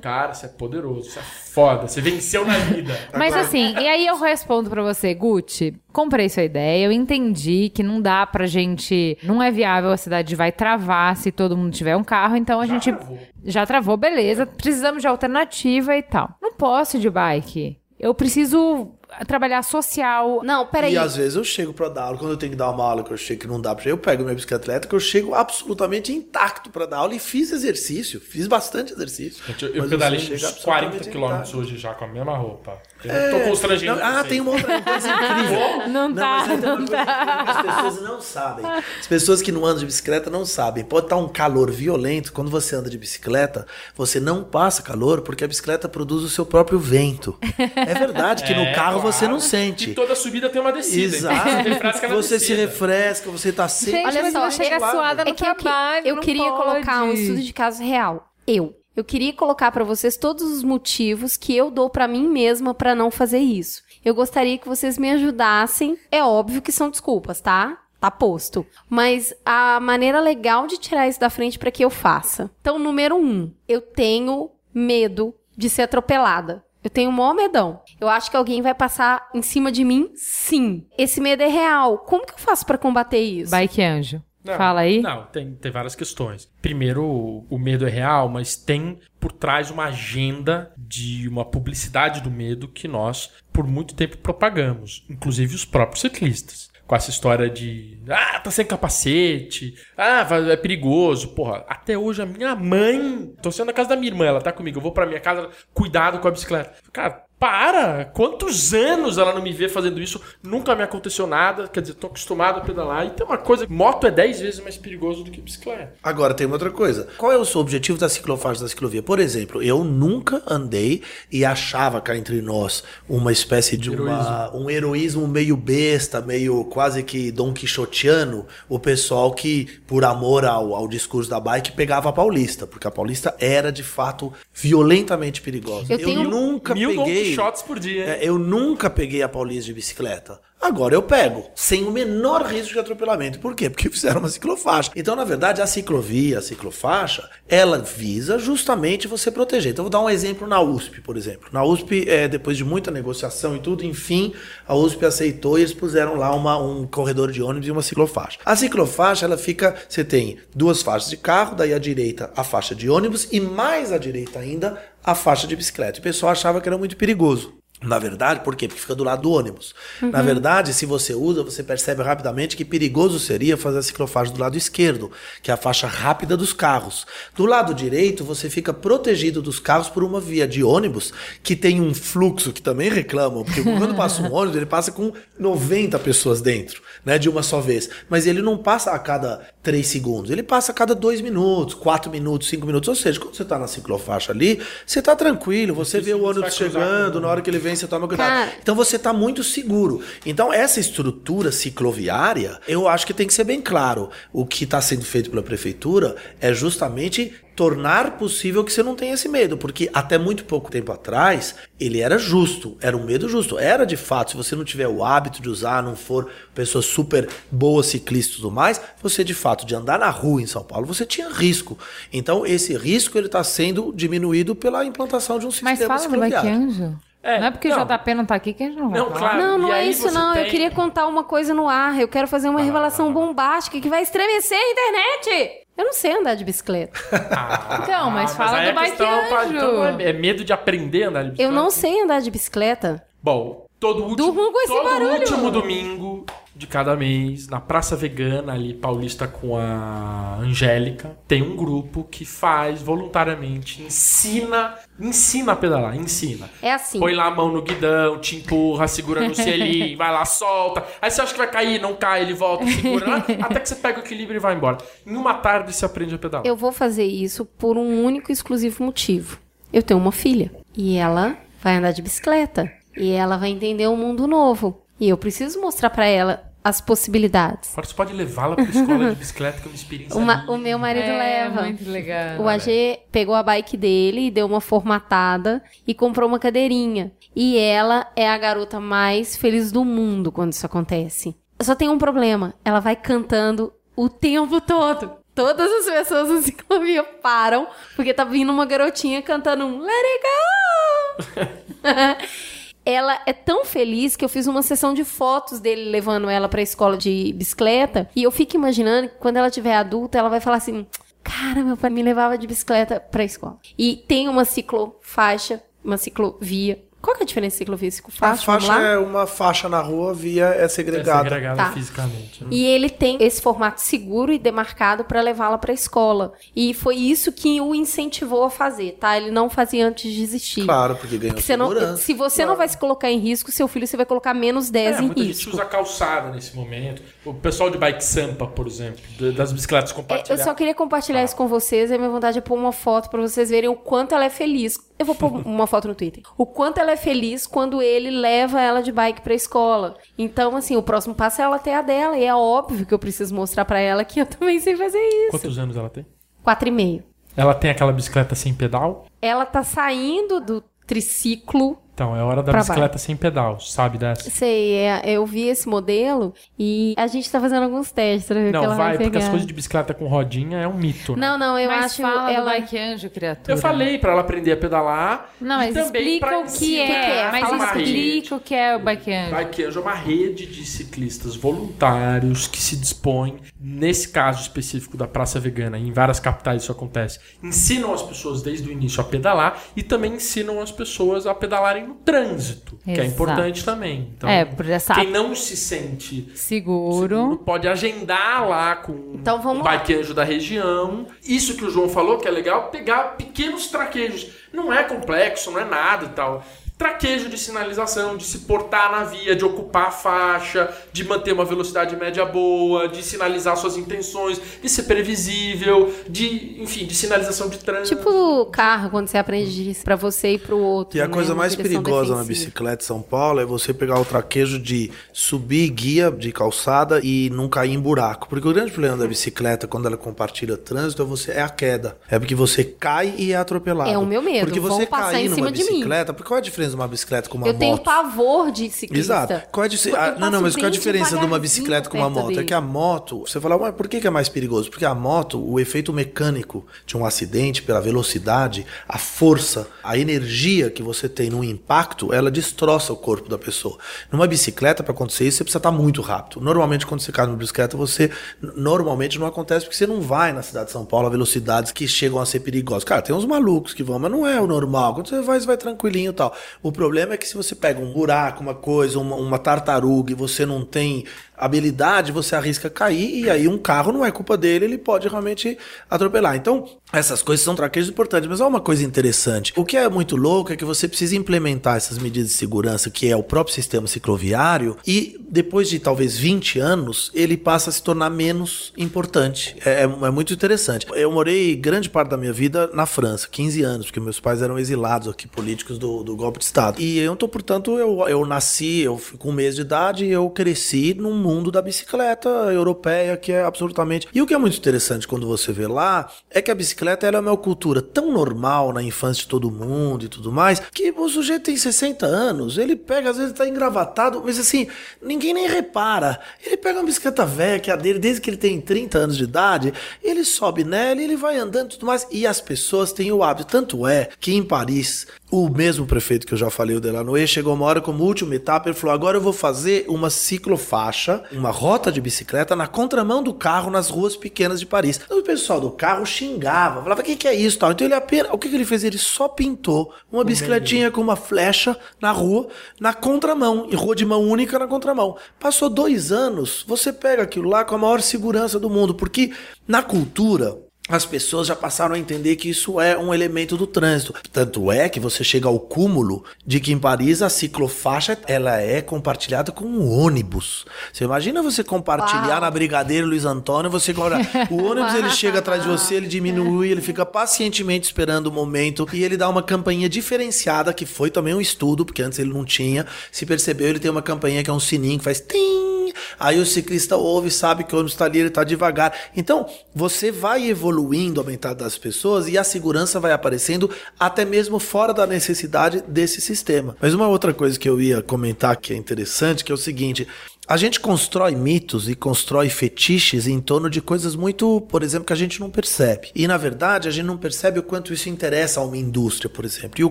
cara, 0.00 0.32
você 0.32 0.46
é 0.46 0.50
poderoso, 0.50 1.10
você 1.10 1.18
é 1.18 1.22
foda, 1.54 1.86
você 1.86 2.00
venceu 2.00 2.44
na 2.44 2.58
vida. 2.58 2.98
Mas 3.16 3.34
assim, 3.36 3.74
e 3.74 3.86
aí 3.86 4.04
eu 4.04 4.18
respondo 4.18 4.68
pra 4.68 4.82
você, 4.82 5.14
Gucci, 5.14 5.72
comprei 5.92 6.28
sua 6.28 6.42
ideia, 6.42 6.84
eu 6.84 6.90
entendi 6.90 7.70
que 7.72 7.80
não 7.80 8.00
dá 8.00 8.26
pra 8.26 8.44
gente, 8.44 9.16
não 9.22 9.40
é 9.40 9.52
viável, 9.52 9.92
a 9.92 9.96
cidade 9.96 10.34
vai 10.34 10.50
travar 10.50 11.16
se 11.16 11.30
todo 11.30 11.56
mundo 11.56 11.72
tiver 11.72 11.96
um 11.96 12.02
carro, 12.02 12.36
então 12.36 12.60
a 12.60 12.66
gente 12.66 12.92
travou. 12.92 13.18
já 13.44 13.64
travou, 13.64 13.96
beleza, 13.96 14.44
precisamos 14.44 15.00
de 15.00 15.06
alternativa 15.06 15.96
e 15.96 16.02
tal. 16.02 16.36
Não 16.42 16.52
posso 16.54 16.96
ir 16.96 17.00
de 17.00 17.08
bike. 17.08 17.78
Eu 18.00 18.12
preciso 18.12 18.90
trabalhar 19.26 19.62
social. 19.62 20.40
Não, 20.42 20.66
peraí. 20.66 20.94
E 20.94 20.98
às 20.98 21.16
vezes 21.16 21.36
eu 21.36 21.44
chego 21.44 21.72
pra 21.72 21.88
dar 21.88 22.04
aula, 22.04 22.18
quando 22.18 22.32
eu 22.32 22.36
tenho 22.36 22.52
que 22.52 22.58
dar 22.58 22.70
uma 22.70 22.84
aula 22.84 23.04
que 23.04 23.12
eu 23.12 23.16
chego 23.16 23.42
que 23.42 23.46
não 23.46 23.60
dá 23.60 23.74
pra 23.74 23.88
eu 23.88 23.98
pego 23.98 24.22
minha 24.22 24.34
bicicleta 24.34 24.70
elétrica, 24.70 24.94
eu 24.94 25.00
chego 25.00 25.34
absolutamente 25.34 26.12
intacto 26.12 26.70
pra 26.70 26.86
dar 26.86 26.98
aula 26.98 27.14
e 27.14 27.18
fiz 27.18 27.52
exercício, 27.52 28.20
fiz 28.20 28.46
bastante 28.46 28.92
exercício. 28.92 29.44
Gente, 29.46 29.64
eu, 29.64 29.88
pedalei 29.88 30.18
você 30.18 30.38
chega 30.38 30.52
uns 30.52 30.64
40 30.64 30.86
absolutamente 30.86 31.10
quilômetros 31.10 31.54
hoje 31.54 31.76
já 31.76 31.94
com 31.94 32.04
a 32.04 32.08
mesma 32.08 32.36
roupa. 32.36 32.80
Eu 33.04 33.10
É, 33.14 33.30
tô 33.30 33.50
constrangido. 33.50 33.94
não, 33.96 34.02
ah, 34.04 34.24
tem 34.24 34.40
uma 34.40 34.52
outra 34.52 34.80
coisa 34.80 35.08
incrível. 35.08 35.88
Não 35.88 36.14
tá, 36.14 36.46
não 36.46 36.46
coisa 36.46 36.72
incrível 36.82 36.96
que 36.96 37.50
As 37.50 37.62
pessoas 37.62 38.02
não 38.02 38.20
sabem. 38.20 38.66
As 39.00 39.06
pessoas 39.06 39.42
que 39.42 39.52
não 39.52 39.64
andam 39.64 39.78
de 39.80 39.86
bicicleta 39.86 40.30
não 40.30 40.44
sabem. 40.46 40.82
Pode 40.84 41.06
estar 41.06 41.16
um 41.16 41.28
calor 41.28 41.70
violento. 41.70 42.32
Quando 42.32 42.50
você 42.50 42.74
anda 42.76 42.88
de 42.90 42.96
bicicleta, 42.98 43.66
você 43.94 44.18
não 44.18 44.42
passa 44.42 44.82
calor 44.82 45.20
porque 45.22 45.44
a 45.44 45.48
bicicleta 45.48 45.88
produz 45.88 46.22
o 46.24 46.28
seu 46.28 46.44
próprio 46.46 46.78
vento. 46.78 47.36
É 47.76 47.94
verdade 47.94 48.44
que 48.44 48.52
É, 48.52 48.56
no 48.70 48.74
carro 48.74 49.00
você 49.00 49.20
claro. 49.20 49.34
não 49.34 49.40
sente. 49.40 49.90
E 49.90 49.94
toda 49.94 50.14
subida 50.14 50.48
tem 50.48 50.60
uma 50.60 50.72
descida. 50.72 51.16
então 51.16 51.30
Exato. 51.30 52.08
Você 52.08 52.08
Você 52.08 52.40
se 52.40 52.54
refresca, 52.54 53.30
você 53.30 53.52
tá 53.52 53.68
sempre. 53.68 54.00
Gente, 54.02 54.06
Olha 54.18 54.30
só, 54.32 54.50
suado. 54.78 54.96
suada 54.96 55.24
no 55.24 55.30
É 55.30 55.34
que 55.34 55.44
eu, 55.44 55.54
que- 55.54 55.62
trabalho. 55.62 56.06
eu 56.06 56.14
não 56.16 56.22
queria 56.22 56.50
pode. 56.50 56.56
colocar 56.64 57.04
um 57.04 57.12
estudo 57.12 57.40
de 57.42 57.52
caso 57.52 57.82
real. 57.82 58.28
Eu. 58.46 58.74
Eu 58.96 59.04
queria 59.04 59.32
colocar 59.32 59.72
pra 59.72 59.82
vocês 59.82 60.16
todos 60.16 60.44
os 60.44 60.62
motivos 60.62 61.36
que 61.36 61.56
eu 61.56 61.70
dou 61.70 61.90
pra 61.90 62.06
mim 62.06 62.28
mesma 62.28 62.72
pra 62.72 62.94
não 62.94 63.10
fazer 63.10 63.40
isso. 63.40 63.82
Eu 64.04 64.14
gostaria 64.14 64.56
que 64.56 64.68
vocês 64.68 64.96
me 64.98 65.10
ajudassem. 65.10 65.98
É 66.10 66.22
óbvio 66.22 66.62
que 66.62 66.70
são 66.70 66.90
desculpas, 66.90 67.40
tá? 67.40 67.78
Tá 67.98 68.10
posto. 68.10 68.64
Mas 68.88 69.34
a 69.44 69.80
maneira 69.80 70.20
legal 70.20 70.66
de 70.66 70.78
tirar 70.78 71.08
isso 71.08 71.18
da 71.18 71.30
frente 71.30 71.58
pra 71.58 71.70
que 71.70 71.84
eu 71.84 71.90
faça. 71.90 72.50
Então, 72.60 72.78
número 72.78 73.16
um, 73.16 73.50
eu 73.66 73.80
tenho 73.80 74.50
medo 74.72 75.34
de 75.56 75.68
ser 75.68 75.82
atropelada. 75.82 76.64
Eu 76.82 76.90
tenho 76.90 77.08
o 77.08 77.12
maior 77.12 77.34
medão. 77.34 77.80
Eu 77.98 78.08
acho 78.10 78.30
que 78.30 78.36
alguém 78.36 78.60
vai 78.60 78.74
passar 78.74 79.26
em 79.34 79.40
cima 79.40 79.72
de 79.72 79.82
mim, 79.82 80.10
sim. 80.14 80.86
Esse 80.98 81.18
medo 81.18 81.42
é 81.42 81.48
real. 81.48 81.98
Como 81.98 82.26
que 82.26 82.34
eu 82.34 82.38
faço 82.38 82.66
pra 82.66 82.76
combater 82.76 83.20
isso? 83.20 83.50
Bike 83.50 83.82
Anjo. 83.82 84.22
Não, 84.44 84.56
Fala 84.58 84.80
aí. 84.80 85.00
Não, 85.00 85.24
tem, 85.24 85.54
tem 85.54 85.72
várias 85.72 85.94
questões. 85.94 86.50
Primeiro, 86.60 87.02
o, 87.02 87.46
o 87.48 87.58
medo 87.58 87.86
é 87.86 87.90
real, 87.90 88.28
mas 88.28 88.54
tem 88.56 88.98
por 89.18 89.32
trás 89.32 89.70
uma 89.70 89.86
agenda 89.86 90.70
de 90.76 91.26
uma 91.28 91.44
publicidade 91.44 92.20
do 92.20 92.30
medo 92.30 92.68
que 92.68 92.86
nós, 92.86 93.30
por 93.52 93.66
muito 93.66 93.94
tempo, 93.94 94.18
propagamos. 94.18 95.04
Inclusive 95.08 95.54
os 95.54 95.64
próprios 95.64 96.02
ciclistas. 96.02 96.72
Com 96.86 96.94
essa 96.94 97.08
história 97.08 97.48
de. 97.48 97.98
Ah, 98.10 98.38
tá 98.40 98.50
sem 98.50 98.66
capacete. 98.66 99.74
Ah, 99.96 100.22
vai- 100.22 100.50
é 100.50 100.56
perigoso. 100.56 101.28
Porra, 101.28 101.64
até 101.66 101.96
hoje 101.96 102.20
a 102.20 102.26
minha 102.26 102.54
mãe. 102.54 103.32
Tô 103.40 103.50
sendo 103.50 103.68
na 103.68 103.72
casa 103.72 103.88
da 103.88 103.96
minha 103.96 104.12
irmã, 104.12 104.26
ela 104.26 104.42
tá 104.42 104.52
comigo. 104.52 104.76
Eu 104.76 104.82
vou 104.82 104.92
pra 104.92 105.06
minha 105.06 105.18
casa, 105.20 105.48
cuidado 105.72 106.18
com 106.18 106.28
a 106.28 106.30
bicicleta. 106.30 106.74
Cara, 106.92 107.24
para! 107.44 108.06
Quantos 108.06 108.72
anos 108.72 109.18
ela 109.18 109.34
não 109.34 109.42
me 109.42 109.52
vê 109.52 109.68
fazendo 109.68 110.00
isso? 110.00 110.18
Nunca 110.42 110.74
me 110.74 110.82
aconteceu 110.82 111.26
nada. 111.26 111.68
Quer 111.68 111.82
dizer, 111.82 111.92
tô 111.94 112.06
acostumado 112.06 112.56
a 112.58 112.60
pedalar. 112.62 113.04
E 113.06 113.10
tem 113.10 113.26
uma 113.26 113.36
coisa: 113.36 113.66
moto 113.68 114.06
é 114.06 114.10
10 114.10 114.40
vezes 114.40 114.60
mais 114.60 114.78
perigoso 114.78 115.22
do 115.22 115.30
que 115.30 115.42
bicicleta. 115.42 115.92
Agora 116.02 116.32
tem 116.32 116.46
uma 116.46 116.54
outra 116.54 116.70
coisa. 116.70 117.06
Qual 117.18 117.30
é 117.30 117.36
o 117.36 117.44
seu 117.44 117.60
objetivo 117.60 117.98
da 117.98 118.08
ciclofaixa 118.08 118.62
da 118.62 118.68
ciclovia? 118.68 119.02
Por 119.02 119.18
exemplo, 119.18 119.62
eu 119.62 119.84
nunca 119.84 120.42
andei 120.48 121.02
e 121.30 121.44
achava 121.44 122.00
cá 122.00 122.16
entre 122.16 122.40
nós 122.40 122.82
uma 123.06 123.30
espécie 123.30 123.76
de 123.76 123.90
uma- 123.90 124.50
um 124.56 124.70
heroísmo 124.70 125.28
meio 125.28 125.54
besta, 125.56 126.22
meio 126.22 126.64
quase 126.64 127.02
que 127.02 127.30
Dom 127.30 127.52
Quixotiano, 127.52 128.46
o 128.70 128.78
pessoal 128.78 129.32
que, 129.34 129.66
por 129.86 130.02
amor 130.04 130.46
ao, 130.46 130.74
ao 130.74 130.88
discurso 130.88 131.28
da 131.28 131.38
bike, 131.38 131.72
pegava 131.72 132.08
a 132.08 132.12
Paulista, 132.12 132.66
porque 132.66 132.86
a 132.86 132.90
Paulista 132.90 133.34
era 133.38 133.70
de 133.70 133.82
fato 133.82 134.32
violentamente 134.52 135.42
perigosa. 135.42 135.92
Eu 135.92 135.98
tenho 135.98 136.24
nunca 136.24 136.74
Mil 136.74 136.94
Don 136.94 137.04
peguei. 137.04 137.33
Quixotes 137.36 137.62
por 137.62 137.78
dia. 137.78 138.04
É, 138.04 138.18
eu 138.22 138.38
nunca 138.38 138.88
peguei 138.90 139.22
a 139.22 139.28
Paulista 139.28 139.64
de 139.66 139.74
bicicleta. 139.74 140.40
Agora 140.60 140.94
eu 140.94 141.02
pego, 141.02 141.44
sem 141.54 141.84
o 141.84 141.90
menor 141.90 142.42
risco 142.46 142.72
de 142.72 142.78
atropelamento. 142.78 143.38
Por 143.38 143.54
quê? 143.54 143.68
Porque 143.68 143.88
fizeram 143.90 144.20
uma 144.20 144.30
ciclofaixa. 144.30 144.90
Então, 144.96 145.14
na 145.14 145.22
verdade, 145.24 145.60
a 145.60 145.66
ciclovia, 145.66 146.38
a 146.38 146.42
ciclofaixa, 146.42 147.28
ela 147.46 147.78
visa 147.80 148.38
justamente 148.38 149.06
você 149.06 149.30
proteger. 149.30 149.72
Então, 149.72 149.84
vou 149.84 149.90
dar 149.90 150.00
um 150.00 150.08
exemplo 150.08 150.46
na 150.48 150.62
USP, 150.62 151.02
por 151.02 151.18
exemplo. 151.18 151.48
Na 151.52 151.62
USP, 151.62 152.08
é, 152.08 152.26
depois 152.28 152.56
de 152.56 152.64
muita 152.64 152.90
negociação 152.90 153.54
e 153.54 153.58
tudo, 153.60 153.84
enfim, 153.84 154.32
a 154.66 154.74
USP 154.74 155.04
aceitou 155.04 155.58
e 155.58 155.62
eles 155.62 155.74
puseram 155.74 156.14
lá 156.16 156.34
uma- 156.34 156.56
um 156.56 156.86
corredor 156.86 157.30
de 157.30 157.42
ônibus 157.42 157.68
e 157.68 157.70
uma 157.70 157.82
ciclofaixa. 157.82 158.38
A 158.42 158.56
ciclofaixa, 158.56 159.26
ela 159.26 159.36
fica. 159.36 159.74
Você 159.86 160.02
tem 160.02 160.38
duas 160.54 160.80
faixas 160.80 161.10
de 161.10 161.18
carro, 161.18 161.54
daí 161.54 161.74
à 161.74 161.78
direita 161.78 162.30
a 162.34 162.42
faixa 162.42 162.74
de 162.74 162.88
ônibus 162.88 163.28
e 163.30 163.38
mais 163.38 163.92
à 163.92 163.98
direita 163.98 164.38
ainda 164.38 164.82
a 165.04 165.14
faixa 165.14 165.46
de 165.46 165.54
bicicleta. 165.54 166.00
O 166.00 166.02
pessoal 166.02 166.32
achava 166.32 166.60
que 166.60 166.68
era 166.68 166.78
muito 166.78 166.96
perigoso. 166.96 167.54
Na 167.82 167.98
verdade, 167.98 168.40
por 168.40 168.56
quê? 168.56 168.66
Porque 168.66 168.80
fica 168.80 168.94
do 168.94 169.04
lado 169.04 169.22
do 169.22 169.30
ônibus. 169.30 169.74
Na 170.00 170.22
verdade, 170.22 170.72
se 170.72 170.86
você 170.86 171.12
usa, 171.12 171.42
você 171.42 171.62
percebe 171.62 172.02
rapidamente 172.02 172.56
que 172.56 172.64
perigoso 172.64 173.18
seria 173.18 173.56
fazer 173.56 173.78
a 173.78 173.82
ciclofaixa 173.82 174.32
do 174.32 174.40
lado 174.40 174.56
esquerdo, 174.56 175.10
que 175.42 175.50
é 175.50 175.54
a 175.54 175.56
faixa 175.56 175.86
rápida 175.86 176.36
dos 176.36 176.54
carros. 176.54 177.06
Do 177.36 177.44
lado 177.44 177.74
direito, 177.74 178.24
você 178.24 178.48
fica 178.48 178.72
protegido 178.72 179.42
dos 179.42 179.58
carros 179.58 179.88
por 179.88 180.02
uma 180.02 180.20
via 180.20 180.48
de 180.48 180.64
ônibus 180.64 181.12
que 181.42 181.54
tem 181.54 181.80
um 181.80 181.92
fluxo 181.92 182.52
que 182.52 182.62
também 182.62 182.88
reclamam, 182.88 183.44
porque 183.44 183.60
quando 183.62 183.94
passa 183.94 184.22
um 184.22 184.32
ônibus, 184.32 184.56
ele 184.56 184.66
passa 184.66 184.90
com 184.90 185.12
90 185.38 185.98
pessoas 185.98 186.40
dentro, 186.40 186.80
né, 187.04 187.18
de 187.18 187.28
uma 187.28 187.42
só 187.42 187.60
vez. 187.60 187.90
Mas 188.08 188.26
ele 188.26 188.40
não 188.40 188.56
passa 188.56 188.92
a 188.92 188.98
cada 188.98 189.46
3 189.64 189.84
segundos, 189.84 190.30
ele 190.30 190.42
passa 190.42 190.70
a 190.70 190.74
cada 190.74 190.94
2 190.94 191.22
minutos, 191.22 191.74
4 191.74 192.10
minutos, 192.10 192.48
5 192.48 192.66
minutos. 192.66 192.88
Ou 192.88 192.94
seja, 192.94 193.18
quando 193.18 193.34
você 193.34 193.44
tá 193.44 193.58
na 193.58 193.66
ciclofaixa 193.66 194.30
ali, 194.30 194.60
você 194.86 195.00
tá 195.00 195.16
tranquilo, 195.16 195.74
você 195.74 196.00
vê 196.00 196.12
o 196.12 196.22
ônibus 196.22 196.54
chegando, 196.54 197.18
na 197.18 197.28
hora 197.28 197.40
que 197.40 197.48
ele 197.48 197.58
vem, 197.58 197.74
você 197.74 197.86
toma 197.86 198.06
cuidado. 198.06 198.28
Cara. 198.28 198.52
Então 198.62 198.74
você 198.74 198.98
tá 198.98 199.12
muito 199.12 199.42
seguro. 199.42 200.02
Então 200.26 200.52
essa 200.52 200.78
estrutura 200.78 201.50
cicloviária, 201.50 202.60
eu 202.68 202.86
acho 202.86 203.06
que 203.06 203.14
tem 203.14 203.26
que 203.26 203.32
ser 203.32 203.44
bem 203.44 203.60
claro. 203.60 204.10
O 204.32 204.44
que 204.44 204.64
está 204.64 204.80
sendo 204.82 205.04
feito 205.04 205.30
pela 205.30 205.42
prefeitura 205.42 206.14
é 206.38 206.52
justamente 206.52 207.32
tornar 207.56 208.12
possível 208.18 208.64
que 208.64 208.72
você 208.72 208.82
não 208.82 208.94
tenha 208.96 209.14
esse 209.14 209.28
medo, 209.28 209.56
porque 209.56 209.88
até 209.94 210.18
muito 210.18 210.44
pouco 210.44 210.70
tempo 210.70 210.90
atrás 210.90 211.54
ele 211.78 212.00
era 212.00 212.18
justo, 212.18 212.76
era 212.80 212.96
um 212.96 213.04
medo 213.04 213.28
justo, 213.28 213.58
era 213.58 213.84
de 213.86 213.96
fato, 213.96 214.32
se 214.32 214.36
você 214.36 214.56
não 214.56 214.64
tiver 214.64 214.88
o 214.88 215.04
hábito 215.04 215.40
de 215.40 215.48
usar, 215.48 215.82
não 215.82 215.94
for 215.94 216.30
pessoa 216.54 216.82
super 216.82 217.28
boa 217.50 217.82
ciclista 217.82 218.32
e 218.32 218.36
tudo 218.36 218.50
mais, 218.50 218.80
você 219.02 219.22
de 219.22 219.34
fato 219.34 219.64
de 219.64 219.74
andar 219.74 219.98
na 219.98 220.10
rua 220.10 220.42
em 220.42 220.46
São 220.46 220.62
Paulo, 220.64 220.86
você 220.86 221.06
tinha 221.06 221.28
risco. 221.28 221.78
Então 222.12 222.44
esse 222.44 222.76
risco 222.76 223.16
ele 223.18 223.26
está 223.26 223.44
sendo 223.44 223.92
diminuído 223.94 224.54
pela 224.54 224.84
implantação 224.84 225.38
de 225.38 225.46
um 225.46 225.50
sistema 225.50 225.70
Mas 225.70 225.84
fala 225.84 225.98
cicloviário. 225.98 226.50
Anjo. 226.50 226.98
É, 227.22 227.40
não 227.40 227.46
é 227.46 227.50
porque 227.50 227.70
não. 227.70 227.82
o 227.82 227.86
JP 227.86 228.14
não 228.14 228.26
tá 228.26 228.34
aqui 228.34 228.52
que 228.52 228.62
a 228.62 228.66
gente 228.66 228.78
não 228.78 228.90
vai 228.90 228.98
Não, 228.98 229.06
falar. 229.06 229.18
claro. 229.18 229.38
Não, 229.38 229.58
não 229.58 229.68
E 229.70 229.72
é 229.72 229.86
isso 229.86 230.10
não. 230.10 230.34
Eu 230.34 230.42
tem- 230.42 230.50
queria 230.50 230.70
contar 230.70 231.06
uma 231.06 231.24
coisa 231.24 231.54
no 231.54 231.66
ar. 231.70 231.98
Eu 231.98 232.06
quero 232.06 232.28
fazer 232.28 232.50
uma 232.50 232.60
revelação 232.60 233.10
bombástica 233.14 233.80
que 233.80 233.88
vai 233.88 234.02
estremecer 234.02 234.58
a 234.58 234.70
internet. 234.72 235.63
Eu 235.76 235.84
não 235.84 235.92
sei 235.92 236.12
andar 236.16 236.34
de 236.36 236.44
bicicleta. 236.44 236.98
Então, 237.82 238.10
mas 238.10 238.34
fala 238.34 238.58
aí 238.58 238.72
do 238.72 238.80
é 238.80 239.28
pra- 239.28 239.42
Anjo. 239.42 239.56
então 239.56 239.84
é, 240.00 240.10
é 240.10 240.12
medo 240.12 240.44
de 240.44 240.52
aprender 240.52 241.04
a 241.04 241.08
andar 241.08 241.22
de 241.24 241.30
bicicleta? 241.30 241.52
Eu 241.52 241.54
não 241.54 241.70
sei 241.70 242.00
andar 242.02 242.20
de 242.20 242.30
bicicleta. 242.30 243.04
Bom, 243.22 243.66
todo 243.80 244.02
último, 244.04 244.16
Durmam 244.16 244.52
com 244.52 244.58
esse 244.60 244.68
todo 244.68 244.84
barulho. 244.84 245.12
último 245.18 245.50
domingo 245.50 246.26
de 246.56 246.66
cada 246.66 246.94
mês, 246.94 247.48
na 247.48 247.60
Praça 247.60 247.96
Vegana, 247.96 248.52
ali 248.52 248.72
paulista 248.72 249.26
com 249.26 249.56
a 249.56 250.36
Angélica, 250.40 251.16
tem 251.26 251.42
um 251.42 251.56
grupo 251.56 252.04
que 252.04 252.24
faz 252.24 252.80
voluntariamente, 252.80 253.82
ensina, 253.82 254.76
ensina 254.98 255.52
a 255.52 255.56
pedalar, 255.56 255.96
ensina. 255.96 256.48
É 256.62 256.72
assim. 256.72 257.00
Põe 257.00 257.14
lá 257.14 257.26
a 257.26 257.30
mão 257.30 257.50
no 257.50 257.62
guidão, 257.62 258.18
te 258.20 258.36
empurra, 258.36 258.86
segura 258.86 259.26
no 259.26 259.34
selim, 259.34 259.96
vai 259.98 260.12
lá, 260.12 260.24
solta. 260.24 260.84
Aí 261.02 261.10
você 261.10 261.22
acha 261.22 261.32
que 261.32 261.38
vai 261.38 261.50
cair, 261.50 261.80
não 261.80 261.94
cai, 261.94 262.22
ele 262.22 262.34
volta, 262.34 262.64
segura, 262.66 263.08
lá, 263.08 263.16
até 263.42 263.60
que 263.60 263.68
você 263.68 263.74
pega 263.76 263.98
o 263.98 264.02
equilíbrio 264.02 264.38
e 264.38 264.40
vai 264.40 264.54
embora. 264.54 264.78
Em 265.04 265.16
uma 265.16 265.34
tarde 265.34 265.72
você 265.72 265.84
aprende 265.84 266.14
a 266.14 266.18
pedalar. 266.18 266.46
Eu 266.46 266.56
vou 266.56 266.70
fazer 266.70 267.04
isso 267.04 267.44
por 267.44 267.76
um 267.76 268.04
único 268.04 268.30
e 268.30 268.32
exclusivo 268.32 268.84
motivo. 268.84 269.38
Eu 269.72 269.82
tenho 269.82 269.98
uma 269.98 270.12
filha 270.12 270.52
e 270.76 270.96
ela 270.96 271.36
vai 271.60 271.76
andar 271.76 271.90
de 271.90 272.00
bicicleta 272.00 272.70
e 272.96 273.10
ela 273.10 273.36
vai 273.36 273.50
entender 273.50 273.88
um 273.88 273.96
mundo 273.96 274.26
novo. 274.26 274.83
E 275.00 275.08
eu 275.08 275.16
preciso 275.16 275.60
mostrar 275.60 275.90
pra 275.90 276.06
ela 276.06 276.50
as 276.62 276.80
possibilidades. 276.80 277.72
Agora 277.72 277.86
você 277.86 277.94
pode 277.94 278.12
levá-la 278.14 278.54
pra 278.56 278.64
escola 278.64 279.10
de 279.10 279.16
bicicleta, 279.16 279.60
que 279.60 279.66
é 279.66 279.70
uma 279.70 279.74
experiência 279.74 280.18
Uma- 280.18 280.50
o 280.50 280.56
meu 280.56 280.78
marido 280.78 281.04
É, 281.06 281.18
leva. 281.18 281.62
muito 281.62 281.90
legal. 281.90 282.40
O 282.40 282.48
AG 282.48 283.00
pegou 283.12 283.34
a 283.34 283.42
bike 283.42 283.76
dele 283.76 284.26
e 284.26 284.30
deu 284.30 284.46
uma 284.46 284.62
formatada 284.62 285.62
e 285.86 285.92
comprou 285.92 286.26
uma 286.26 286.38
cadeirinha. 286.38 287.12
E 287.36 287.58
ela 287.58 288.06
é 288.16 288.26
a 288.30 288.38
garota 288.38 288.80
mais 288.80 289.36
feliz 289.36 289.70
do 289.70 289.84
mundo 289.84 290.32
quando 290.32 290.52
isso 290.52 290.64
acontece. 290.64 291.36
Só 291.60 291.74
tem 291.74 291.88
um 291.90 291.98
problema. 291.98 292.54
Ela 292.64 292.80
vai 292.80 292.96
cantando 292.96 293.72
o 293.94 294.08
tempo 294.08 294.58
todo. 294.60 295.18
Todas 295.34 295.70
as 295.70 295.84
pessoas 295.92 296.30
na 296.30 296.40
ciclovia 296.42 297.02
param 297.02 297.66
porque 297.96 298.14
tá 298.14 298.24
vindo 298.24 298.50
uma 298.52 298.64
garotinha 298.64 299.20
cantando 299.20 299.66
um 299.66 299.80
Let 299.80 299.90
It 299.90 300.22
Go! 300.22 301.64
ela 302.84 303.20
é 303.26 303.32
tão 303.32 303.64
feliz 303.64 304.16
que 304.16 304.24
eu 304.24 304.28
fiz 304.28 304.46
uma 304.46 304.62
sessão 304.62 304.92
de 304.92 305.04
fotos 305.04 305.58
dele 305.58 305.90
levando 305.90 306.28
ela 306.28 306.48
pra 306.48 306.62
escola 306.62 306.96
de 306.96 307.32
bicicleta. 307.34 308.08
E 308.14 308.22
eu 308.22 308.30
fico 308.30 308.56
imaginando 308.56 309.08
que 309.08 309.16
quando 309.16 309.36
ela 309.38 309.50
tiver 309.50 309.74
adulta, 309.74 310.18
ela 310.18 310.28
vai 310.28 310.40
falar 310.40 310.56
assim: 310.58 310.86
Cara, 311.22 311.64
meu 311.64 311.76
pai 311.76 311.90
me 311.90 312.02
levava 312.02 312.36
de 312.36 312.46
bicicleta 312.46 313.00
pra 313.00 313.24
escola. 313.24 313.58
E 313.78 313.96
tem 314.06 314.28
uma 314.28 314.44
ciclofaixa, 314.44 315.62
uma 315.82 315.96
ciclovia 315.96 316.82
Qual 317.04 317.14
que 317.14 317.22
é 317.22 317.24
a 317.24 317.26
diferença 317.26 317.54
de 317.54 317.58
ciclovia 317.58 317.86
e 317.86 317.88
A 317.88 317.92
ciclofaixa? 317.92 318.42
Faixa 318.44 318.80
é 318.80 318.96
uma 318.98 319.26
faixa 319.26 319.68
na 319.68 319.80
rua, 319.82 320.14
via 320.14 320.46
é 320.46 320.64
É 320.64 320.68
segregada. 320.68 321.22
segregada 321.28 321.56
Tá. 321.56 321.72
fisicamente. 321.72 322.42
né? 322.42 322.48
E 322.50 322.64
ele 322.64 322.88
tem 322.88 323.18
esse 323.20 323.42
formato 323.42 323.80
seguro 323.82 324.32
e 324.32 324.38
demarcado 324.38 325.04
para 325.04 325.20
levá-la 325.20 325.58
para 325.58 325.70
a 325.70 325.74
escola. 325.74 326.32
E 326.56 326.72
foi 326.72 326.96
isso 326.96 327.30
que 327.30 327.60
o 327.60 327.74
incentivou 327.74 328.44
a 328.44 328.50
fazer, 328.50 328.92
tá? 328.98 329.16
Ele 329.18 329.30
não 329.30 329.50
fazia 329.50 329.86
antes 329.86 330.10
de 330.10 330.22
existir. 330.22 330.64
Claro, 330.64 330.96
porque 330.96 331.18
ganhou 331.18 331.34
Porque 331.34 331.42
você 331.46 331.56
não, 331.56 331.68
segurança. 331.68 331.96
se 331.98 332.14
você 332.14 332.46
não 332.46 332.56
vai 332.56 332.68
se 332.68 332.78
colocar 332.78 333.10
em 333.10 333.18
risco, 333.18 333.52
seu 333.52 333.68
filho 333.68 333.86
você 333.86 333.96
vai 333.98 334.06
colocar 334.06 334.32
menos 334.32 334.70
10 334.70 334.96
É, 334.96 334.98
em 335.00 335.06
muita 335.06 335.20
gente 335.22 335.28
risco. 335.34 335.50
usa 335.50 335.64
calçada 335.66 336.30
nesse 336.30 336.56
momento. 336.56 337.02
O 337.24 337.34
pessoal 337.34 337.68
de 337.68 337.76
bike 337.76 338.02
sampa, 338.02 338.46
por 338.46 338.66
exemplo, 338.66 339.00
das 339.34 339.52
bicicletas 339.52 339.90
É, 339.90 339.94
compartilhadas. 339.94 340.38
Eu 340.40 340.44
só 340.44 340.54
queria 340.54 340.74
compartilhar 340.74 341.22
isso 341.22 341.36
com 341.36 341.46
vocês. 341.46 341.90
E 341.90 341.94
a 341.94 341.98
minha 341.98 342.10
vontade 342.10 342.38
é 342.38 342.40
pôr 342.40 342.54
uma 342.58 342.72
foto 342.72 343.10
pra 343.10 343.20
vocês 343.20 343.50
verem 343.50 343.68
o 343.68 343.74
quanto 343.76 344.14
ela 344.14 344.24
é 344.24 344.30
feliz. 344.30 344.78
Eu 344.98 345.06
vou 345.06 345.14
pôr 345.14 345.30
uma 345.46 345.66
foto 345.66 345.88
no 345.88 345.94
Twitter. 345.94 346.22
O 346.36 346.46
quanto 346.46 346.78
ela 346.78 346.92
é 346.92 346.96
feliz 346.96 347.46
quando 347.46 347.82
ele 347.82 348.10
leva 348.10 348.60
ela 348.60 348.82
de 348.82 348.92
bike 348.92 349.22
pra 349.22 349.34
escola. 349.34 349.96
Então, 350.16 350.56
assim, 350.56 350.76
o 350.76 350.82
próximo 350.82 351.14
passo 351.14 351.40
é 351.40 351.44
ela 351.44 351.58
ter 351.58 351.72
a 351.72 351.82
dela. 351.82 352.16
E 352.16 352.24
é 352.24 352.34
óbvio 352.34 352.86
que 352.86 352.94
eu 352.94 352.98
preciso 352.98 353.34
mostrar 353.34 353.64
pra 353.64 353.78
ela 353.78 354.04
que 354.04 354.20
eu 354.20 354.26
também 354.26 354.60
sei 354.60 354.76
fazer 354.76 354.98
isso. 354.98 355.30
Quantos 355.30 355.58
anos 355.58 355.76
ela 355.76 355.90
tem? 355.90 356.06
Quatro 356.42 356.68
e 356.68 356.72
meio. 356.72 357.02
Ela 357.36 357.54
tem 357.54 357.70
aquela 357.70 357.92
bicicleta 357.92 358.34
sem 358.34 358.54
pedal? 358.54 359.06
Ela 359.20 359.44
tá 359.44 359.64
saindo 359.64 360.40
do 360.40 360.62
triciclo. 360.86 361.78
Então, 361.94 362.16
é 362.16 362.22
hora 362.24 362.42
da 362.42 362.50
Pra 362.50 362.60
bicicleta 362.60 362.98
sem 362.98 363.14
pedal, 363.16 363.60
sabe 363.60 363.98
dessa? 363.98 364.28
Sei, 364.28 364.72
é, 364.74 365.02
eu 365.04 365.24
vi 365.24 365.46
esse 365.48 365.68
modelo 365.68 366.34
e 366.58 366.92
a 366.98 367.06
gente 367.06 367.30
tá 367.30 367.40
fazendo 367.40 367.62
alguns 367.62 367.92
testes 367.92 368.26
pra 368.26 368.34
ver 368.40 368.46
que 368.46 368.52
Não, 368.52 368.64
ela 368.64 368.74
vai, 368.74 368.96
vai, 368.96 369.04
porque 369.04 369.18
as 369.18 369.28
coisas 369.28 369.46
de 369.46 369.52
bicicleta 369.52 369.94
com 369.94 370.08
rodinha 370.08 370.58
é 370.58 370.66
um 370.66 370.74
mito. 370.74 371.14
né? 371.14 371.20
Não, 371.20 371.38
não, 371.38 371.56
eu 371.56 371.70
Mas 371.70 371.84
acho 371.84 372.02
fala 372.02 372.32
ela 372.32 372.50
do 372.52 372.60
Bike 372.60 372.76
Anjo, 372.76 373.10
criatura. 373.10 373.52
Eu 373.52 373.56
falei 373.58 373.96
pra 373.98 374.10
ela 374.10 374.22
aprender 374.22 374.50
a 374.50 374.56
pedalar. 374.56 375.30
Não, 375.40 375.62
e 375.62 375.72
mas 375.72 375.76
explica 375.76 376.38
o 376.38 376.46
que 376.46 376.80
é. 376.80 377.30
Mas 377.30 377.48
uma 377.48 377.66
rede. 377.66 377.90
explica 377.90 378.34
o 378.34 378.40
que 378.40 378.54
é 378.56 378.76
o 378.76 378.80
Bike 378.80 379.12
Anjo. 379.12 379.30
Bike 379.36 379.64
Anjo 379.64 379.78
é 379.78 379.82
uma 379.82 379.94
rede 379.94 380.46
de 380.46 380.64
ciclistas 380.66 381.36
voluntários 381.36 382.48
que 382.48 382.60
se 382.60 382.76
dispõem, 382.76 383.36
nesse 383.60 384.08
caso 384.08 384.42
específico 384.42 384.96
da 384.96 385.06
Praça 385.06 385.38
Vegana, 385.38 385.78
em 385.78 385.92
várias 385.92 386.18
capitais 386.18 386.62
isso 386.64 386.72
acontece, 386.72 387.20
ensinam 387.42 387.92
as 387.94 388.02
pessoas 388.02 388.42
desde 388.42 388.68
o 388.68 388.72
início 388.72 389.00
a 389.00 389.04
pedalar 389.04 389.62
e 389.76 389.82
também 389.82 390.14
ensinam 390.14 390.60
as 390.60 390.72
pessoas 390.72 391.26
a 391.26 391.34
pedalarem 391.34 391.83
no 391.86 391.94
trânsito, 391.94 392.78
que 392.84 392.90
é 392.90 392.94
Exato. 392.94 393.08
importante 393.10 393.64
também. 393.64 394.12
Então, 394.16 394.28
É, 394.28 394.44
por 394.44 394.68
essa- 394.68 394.94
quem 394.94 395.10
não 395.10 395.34
se 395.34 395.56
sente 395.56 396.30
Seguro. 396.34 397.40
pode 397.44 397.68
agendar 397.68 398.48
lá 398.48 398.76
com 398.76 399.12
Então 399.14 399.40
vamos 399.40 399.64
o 399.64 399.68
anjo 399.68 400.14
da 400.14 400.24
região. 400.24 401.06
Isso 401.26 401.56
que 401.56 401.64
o 401.64 401.70
João 401.70 401.88
falou 401.88 402.18
que 402.18 402.26
é 402.28 402.30
legal, 402.30 402.68
pegar 402.70 403.16
pequenos 403.16 403.68
traquejos. 403.68 404.28
Não 404.52 404.72
é 404.72 404.84
complexo, 404.84 405.50
não 405.50 405.58
é 405.60 405.64
nada 405.64 406.06
e 406.06 406.08
tal. 406.10 406.44
Traquejo 406.76 407.28
de 407.28 407.38
sinalização, 407.38 408.16
de 408.16 408.24
se 408.24 408.38
portar 408.38 408.90
na 408.90 409.04
via, 409.04 409.36
de 409.36 409.44
ocupar 409.44 409.88
a 409.88 409.90
faixa, 409.90 410.72
de 410.92 411.04
manter 411.04 411.32
uma 411.32 411.44
velocidade 411.44 411.94
média 411.96 412.24
boa, 412.24 412.88
de 412.88 413.02
sinalizar 413.02 413.56
suas 413.56 413.76
intenções, 413.76 414.40
de 414.60 414.68
ser 414.68 414.82
previsível, 414.82 415.94
de, 416.08 416.60
enfim, 416.60 416.84
de 416.84 416.94
sinalização 416.94 417.48
de 417.48 417.58
trânsito. 417.58 417.96
Tipo 417.96 418.10
o 418.10 418.46
carro, 418.46 418.90
quando 418.90 419.06
você 419.06 419.18
aprende 419.18 419.70
isso 419.70 419.84
pra 419.84 419.94
você 419.94 420.32
e 420.32 420.38
pro 420.38 420.58
outro. 420.58 420.98
E 420.98 421.00
a 421.00 421.06
né? 421.06 421.12
coisa 421.12 421.34
mais 421.34 421.54
perigosa 421.54 422.14
na 422.14 422.22
defensiva. 422.22 422.24
bicicleta 422.26 422.82
em 422.82 422.86
São 422.86 423.00
Paulo 423.00 423.40
é 423.40 423.44
você 423.44 423.72
pegar 423.72 424.00
o 424.00 424.04
traquejo 424.04 424.58
de 424.58 424.90
subir 425.12 425.70
guia 425.70 426.10
de 426.10 426.32
calçada 426.32 427.00
e 427.02 427.30
não 427.30 427.48
cair 427.48 427.72
em 427.72 427.80
buraco. 427.80 428.28
Porque 428.28 428.48
o 428.48 428.52
grande 428.52 428.72
problema 428.72 428.96
da 428.96 429.06
bicicleta, 429.06 429.68
quando 429.68 429.86
ela 429.86 429.96
compartilha 429.96 430.56
trânsito, 430.56 431.02
é, 431.02 431.04
você, 431.04 431.30
é 431.32 431.42
a 431.42 431.48
queda. 431.48 431.96
É 432.10 432.18
porque 432.18 432.34
você 432.34 432.64
cai 432.64 433.14
e 433.16 433.32
é 433.32 433.36
atropelado. 433.36 433.90
É 433.90 433.96
o 433.96 434.04
meu 434.04 434.20
medo. 434.20 434.46
Porque 434.46 434.60
Vão 434.60 434.76
você 434.76 434.86
cair 434.86 435.26
em 435.26 435.28
numa 435.28 435.52
de 435.52 435.62
bicicleta, 435.62 436.12
porque 436.12 436.26
qual 436.26 436.38
é 436.38 436.40
a 436.40 436.42
diferença 436.42 436.73
de 436.74 436.80
uma 436.80 436.88
bicicleta 436.88 437.28
com 437.28 437.38
uma 437.38 437.46
Eu 437.46 437.52
moto? 437.52 437.60
tenho 437.60 437.78
pavor 437.78 438.50
de 438.50 438.70
ciclista. 438.70 439.14
Exato. 439.14 439.48
Qual 439.50 439.64
é 439.64 439.68
a 439.68 439.72
Eu 439.72 439.96
ah, 439.96 440.16
não, 440.18 440.30
não, 440.30 440.42
mas 440.42 440.54
qual 440.54 440.64
é 440.64 440.68
a 440.68 440.70
diferença 440.70 441.16
de 441.16 441.24
uma 441.24 441.38
bicicleta 441.38 441.88
com 441.88 441.98
uma 441.98 442.10
moto? 442.10 442.30
É 442.30 442.34
dele. 442.34 442.46
que 442.46 442.54
a 442.54 442.60
moto, 442.60 443.20
você 443.20 443.40
fala, 443.40 443.58
mas 443.58 443.74
por 443.74 443.88
que, 443.88 444.00
que 444.00 444.06
é 444.06 444.10
mais 444.10 444.28
perigoso? 444.28 444.70
Porque 444.70 444.84
a 444.84 444.94
moto, 444.94 445.38
o 445.38 445.58
efeito 445.60 445.92
mecânico 445.92 446.66
de 446.86 446.96
um 446.96 447.04
acidente, 447.04 447.62
pela 447.62 447.80
velocidade, 447.80 448.66
a 448.88 448.98
força, 448.98 449.68
a 449.82 449.96
energia 449.96 450.70
que 450.70 450.82
você 450.82 451.08
tem 451.08 451.30
num 451.30 451.44
impacto, 451.44 452.12
ela 452.12 452.30
destroça 452.30 452.92
o 452.92 452.96
corpo 452.96 453.28
da 453.28 453.38
pessoa. 453.38 453.78
Numa 454.10 454.26
bicicleta, 454.26 454.82
para 454.82 454.92
acontecer 454.92 455.26
isso, 455.26 455.38
você 455.38 455.44
precisa 455.44 455.58
estar 455.58 455.70
muito 455.70 456.02
rápido. 456.02 456.40
Normalmente, 456.40 456.86
quando 456.86 457.00
você 457.00 457.12
cai 457.12 457.26
numa 457.26 457.36
bicicleta, 457.36 457.76
você. 457.76 458.10
Normalmente 458.40 459.18
não 459.18 459.26
acontece 459.26 459.64
porque 459.64 459.76
você 459.76 459.86
não 459.86 460.00
vai 460.00 460.32
na 460.32 460.42
cidade 460.42 460.66
de 460.66 460.72
São 460.72 460.84
Paulo 460.84 461.06
a 461.06 461.10
velocidades 461.10 461.72
que 461.72 461.86
chegam 461.86 462.20
a 462.20 462.26
ser 462.26 462.40
perigosas. 462.40 462.84
Cara, 462.84 463.02
tem 463.02 463.14
uns 463.14 463.24
malucos 463.24 463.72
que 463.74 463.82
vão, 463.82 463.98
mas 463.98 464.10
não 464.10 464.26
é 464.26 464.40
o 464.40 464.46
normal. 464.46 464.94
Quando 464.94 465.08
você 465.08 465.20
vai, 465.20 465.40
você 465.40 465.46
vai 465.46 465.56
tranquilinho 465.56 466.10
e 466.10 466.14
tal. 466.14 466.34
O 466.64 466.72
problema 466.72 467.12
é 467.12 467.18
que 467.18 467.28
se 467.28 467.36
você 467.36 467.54
pega 467.54 467.78
um 467.78 467.92
buraco, 467.92 468.42
uma 468.42 468.54
coisa, 468.54 468.98
uma, 468.98 469.16
uma 469.16 469.38
tartaruga 469.38 470.12
e 470.12 470.14
você 470.14 470.46
não 470.46 470.64
tem 470.64 471.04
habilidade, 471.36 472.12
você 472.12 472.34
arrisca 472.36 472.70
cair 472.70 473.24
e 473.24 473.30
aí 473.30 473.48
um 473.48 473.58
carro 473.58 473.92
não 473.92 474.04
é 474.04 474.10
culpa 474.10 474.36
dele, 474.36 474.64
ele 474.64 474.78
pode 474.78 475.08
realmente 475.08 475.56
atropelar. 475.90 476.36
Então, 476.36 476.68
essas 476.92 477.22
coisas 477.22 477.44
são 477.44 477.54
traquejos 477.54 477.90
importantes, 477.90 478.28
mas 478.28 478.40
há 478.40 478.46
uma 478.46 478.60
coisa 478.60 478.84
interessante. 478.84 479.52
O 479.56 479.64
que 479.64 479.76
é 479.76 479.88
muito 479.88 480.16
louco 480.16 480.52
é 480.52 480.56
que 480.56 480.64
você 480.64 480.86
precisa 480.86 481.16
implementar 481.16 481.76
essas 481.76 481.98
medidas 481.98 482.30
de 482.30 482.36
segurança, 482.36 482.88
que 482.90 483.08
é 483.10 483.16
o 483.16 483.22
próprio 483.22 483.54
sistema 483.54 483.86
cicloviário, 483.86 484.76
e 484.86 485.20
depois 485.28 485.68
de 485.68 485.78
talvez 485.78 486.16
20 486.16 486.58
anos, 486.60 487.10
ele 487.14 487.36
passa 487.36 487.70
a 487.70 487.72
se 487.72 487.82
tornar 487.82 488.10
menos 488.10 488.72
importante. 488.76 489.56
É, 489.64 489.82
é- 489.82 489.82
é 489.84 490.10
muito 490.10 490.32
interessante. 490.32 490.86
Eu 490.94 491.10
morei 491.10 491.56
grande 491.56 491.90
parte 491.90 492.10
da 492.10 492.16
minha 492.16 492.32
vida 492.32 492.70
na 492.72 492.86
França, 492.86 493.26
15 493.30 493.62
anos, 493.62 493.86
porque 493.86 493.98
meus 494.00 494.20
pais 494.20 494.40
eram 494.42 494.58
exilados 494.58 495.08
aqui, 495.08 495.26
políticos 495.26 495.78
do, 495.78 496.04
do 496.04 496.14
golpe 496.14 496.38
de 496.38 496.44
Estado. 496.44 496.80
E 496.80 496.98
eu, 496.98 497.12
então, 497.12 497.28
portanto, 497.28 497.76
eu, 497.78 498.06
eu 498.08 498.24
nasci, 498.24 498.80
eu 498.80 498.96
fui 498.98 499.18
com 499.18 499.30
um 499.30 499.32
mês 499.32 499.56
de 499.56 499.62
idade, 499.62 500.04
e 500.04 500.10
eu 500.12 500.28
cresci 500.30 500.94
num 500.94 501.14
mundo 501.24 501.50
da 501.50 501.62
bicicleta 501.62 502.28
europeia, 502.28 503.16
que 503.16 503.32
é 503.32 503.42
absolutamente. 503.42 504.06
E 504.12 504.20
o 504.20 504.26
que 504.26 504.34
é 504.34 504.38
muito 504.38 504.58
interessante 504.58 505.08
quando 505.08 505.26
você 505.26 505.52
vê 505.52 505.66
lá 505.66 506.10
é 506.30 506.42
que 506.42 506.50
a 506.50 506.54
bicicleta 506.54 507.06
ela 507.06 507.16
é 507.16 507.20
uma 507.20 507.36
cultura 507.36 507.80
tão 507.80 508.12
normal 508.12 508.72
na 508.72 508.82
infância 508.82 509.22
de 509.22 509.28
todo 509.28 509.50
mundo 509.50 510.04
e 510.04 510.08
tudo 510.08 510.30
mais, 510.30 510.60
que 510.60 510.90
o 510.90 511.08
sujeito 511.08 511.44
tem 511.44 511.56
60 511.56 512.04
anos, 512.04 512.58
ele 512.58 512.76
pega, 512.76 513.10
às 513.10 513.16
vezes 513.16 513.32
tá 513.32 513.48
engravatado, 513.48 514.22
mas 514.24 514.38
assim, 514.38 514.66
ninguém 515.02 515.32
nem 515.32 515.48
repara. 515.48 516.20
Ele 516.44 516.56
pega 516.56 516.78
uma 516.78 516.84
bicicleta 516.84 517.24
velha, 517.24 517.58
que 517.58 517.70
é 517.70 517.74
a 517.74 517.76
dele, 517.76 517.98
desde 517.98 518.20
que 518.20 518.30
ele 518.30 518.36
tem 518.36 518.60
30 518.60 518.98
anos 518.98 519.16
de 519.16 519.24
idade, 519.24 519.72
ele 520.02 520.24
sobe 520.24 520.64
nela, 520.64 521.00
ele 521.00 521.16
vai 521.16 521.38
andando 521.38 521.66
e 521.66 521.74
tudo 521.74 521.86
mais. 521.86 522.06
E 522.10 522.26
as 522.26 522.40
pessoas 522.40 522.92
têm 522.92 523.10
o 523.12 523.22
hábito. 523.22 523.50
Tanto 523.50 523.86
é 523.86 524.08
que 524.20 524.32
em 524.32 524.42
Paris, 524.42 525.06
o 525.30 525.48
mesmo 525.48 525.86
prefeito 525.86 526.26
que 526.26 526.34
eu 526.34 526.38
já 526.38 526.50
falei, 526.50 526.76
o 526.76 526.80
Delanoë, 526.80 527.26
chegou 527.26 527.54
uma 527.54 527.64
hora 527.64 527.80
como 527.80 528.04
última 528.04 528.34
etapa, 528.34 528.68
ele 528.68 528.76
falou: 528.76 528.94
agora 528.94 529.16
eu 529.16 529.20
vou 529.20 529.32
fazer 529.32 529.84
uma 529.88 530.10
ciclofaixa, 530.10 531.24
uma 531.32 531.50
rota 531.50 531.90
de 531.90 532.00
bicicleta 532.00 532.54
na 532.54 532.66
contramão 532.66 533.22
do 533.22 533.34
carro 533.34 533.70
nas 533.70 533.88
ruas 533.88 534.16
pequenas 534.16 534.60
de 534.60 534.66
Paris. 534.66 535.00
Então, 535.04 535.18
o 535.18 535.22
pessoal 535.22 535.60
do 535.60 535.70
carro 535.70 536.06
xingava, 536.06 536.82
falava: 536.82 537.00
o 537.00 537.04
que, 537.04 537.16
que 537.16 537.26
é 537.26 537.34
isso? 537.34 537.58
Tal. 537.58 537.72
Então 537.72 537.86
ele 537.86 537.94
apenas. 537.94 538.32
O 538.32 538.38
que, 538.38 538.48
que 538.48 538.54
ele 538.54 538.64
fez? 538.64 538.84
Ele 538.84 538.98
só 538.98 539.26
pintou 539.26 539.92
uma 540.12 540.24
bicicletinha 540.24 540.90
com 540.90 541.00
uma 541.00 541.16
flecha 541.16 541.76
na 542.00 542.12
rua, 542.12 542.48
na 542.78 542.92
contramão, 542.92 543.66
em 543.70 543.74
rua 543.74 543.96
de 543.96 544.04
mão 544.04 544.22
única 544.22 544.58
na 544.58 544.66
contramão. 544.66 545.16
Passou 545.40 545.68
dois 545.68 546.12
anos, 546.12 546.64
você 546.68 546.92
pega 546.92 547.22
aquilo 547.22 547.48
lá 547.48 547.64
com 547.64 547.74
a 547.74 547.78
maior 547.78 548.00
segurança 548.00 548.60
do 548.60 548.70
mundo, 548.70 548.94
porque 548.94 549.32
na 549.66 549.82
cultura 549.82 550.63
as 550.86 551.06
pessoas 551.06 551.46
já 551.46 551.56
passaram 551.56 551.94
a 551.94 551.98
entender 551.98 552.36
que 552.36 552.50
isso 552.50 552.78
é 552.78 552.96
um 552.98 553.14
elemento 553.14 553.56
do 553.56 553.66
trânsito. 553.66 554.14
Tanto 554.30 554.70
é 554.70 554.86
que 554.86 555.00
você 555.00 555.24
chega 555.24 555.48
ao 555.48 555.58
cúmulo 555.58 556.24
de 556.46 556.60
que 556.60 556.72
em 556.72 556.78
Paris 556.78 557.22
a 557.22 557.30
ciclofaixa 557.30 558.18
ela 558.26 558.60
é 558.60 558.82
compartilhada 558.82 559.50
com 559.50 559.64
um 559.64 559.90
ônibus. 559.90 560.66
Você 560.92 561.04
imagina 561.04 561.42
você 561.42 561.64
compartilhar 561.64 562.28
Uau. 562.28 562.40
na 562.42 562.50
Brigadeiro 562.50 563.06
Luiz 563.06 563.24
Antônio, 563.24 563.70
você 563.70 563.94
o 564.50 564.62
ônibus 564.62 564.94
ele 564.94 565.10
chega 565.10 565.38
atrás 565.38 565.62
de 565.62 565.68
você, 565.68 565.94
ele 565.94 566.06
diminui, 566.06 566.68
ele 566.70 566.82
fica 566.82 567.06
pacientemente 567.06 567.86
esperando 567.86 568.26
o 568.26 568.32
momento 568.32 568.86
e 568.92 569.02
ele 569.02 569.16
dá 569.16 569.26
uma 569.26 569.42
campainha 569.42 569.88
diferenciada 569.88 570.74
que 570.74 570.84
foi 570.84 571.10
também 571.10 571.32
um 571.32 571.40
estudo, 571.40 571.86
porque 571.86 572.02
antes 572.02 572.18
ele 572.18 572.32
não 572.32 572.44
tinha. 572.44 572.86
Se 573.10 573.24
percebeu, 573.24 573.68
ele 573.68 573.78
tem 573.78 573.90
uma 573.90 574.02
campainha 574.02 574.44
que 574.44 574.50
é 574.50 574.52
um 574.52 574.60
sininho 574.60 574.98
que 574.98 575.04
faz 575.04 575.18
tim. 575.18 575.94
Aí 576.18 576.38
o 576.38 576.44
ciclista 576.46 576.96
ouve, 576.96 577.30
sabe 577.30 577.64
que 577.64 577.74
o 577.74 577.78
ônibus 577.78 577.92
está 577.92 578.04
ali, 578.04 578.18
ele 578.18 578.28
está 578.28 578.44
devagar. 578.44 578.92
Então, 579.16 579.46
você 579.74 580.10
vai 580.10 580.48
evoluindo 580.48 580.73
a 581.20 581.24
mentalidade 581.24 581.64
das 581.64 581.78
pessoas 581.78 582.28
e 582.28 582.38
a 582.38 582.44
segurança 582.44 582.98
vai 582.98 583.12
aparecendo 583.12 583.70
até 583.98 584.24
mesmo 584.24 584.58
fora 584.58 584.92
da 584.92 585.06
necessidade 585.06 585.82
desse 585.86 586.20
sistema. 586.20 586.76
Mas 586.80 586.94
uma 586.94 587.08
outra 587.08 587.34
coisa 587.34 587.58
que 587.58 587.68
eu 587.68 587.80
ia 587.80 588.02
comentar 588.02 588.56
que 588.56 588.72
é 588.72 588.76
interessante, 588.76 589.44
que 589.44 589.52
é 589.52 589.54
o 589.54 589.58
seguinte, 589.58 590.06
A 590.46 590.58
gente 590.58 590.78
constrói 590.78 591.34
mitos 591.34 591.88
e 591.88 591.94
constrói 591.94 592.50
fetiches 592.50 593.26
em 593.26 593.40
torno 593.40 593.70
de 593.70 593.80
coisas 593.80 594.14
muito, 594.14 594.60
por 594.60 594.82
exemplo, 594.82 595.06
que 595.06 595.12
a 595.14 595.16
gente 595.16 595.40
não 595.40 595.48
percebe. 595.48 596.10
E 596.14 596.28
na 596.28 596.36
verdade, 596.36 596.86
a 596.86 596.90
gente 596.90 597.06
não 597.06 597.16
percebe 597.16 597.58
o 597.58 597.62
quanto 597.62 597.94
isso 597.94 598.10
interessa 598.10 598.60
a 598.60 598.62
uma 598.62 598.76
indústria, 598.76 599.30
por 599.30 599.46
exemplo, 599.46 599.80
e 599.80 599.84
o 599.84 599.90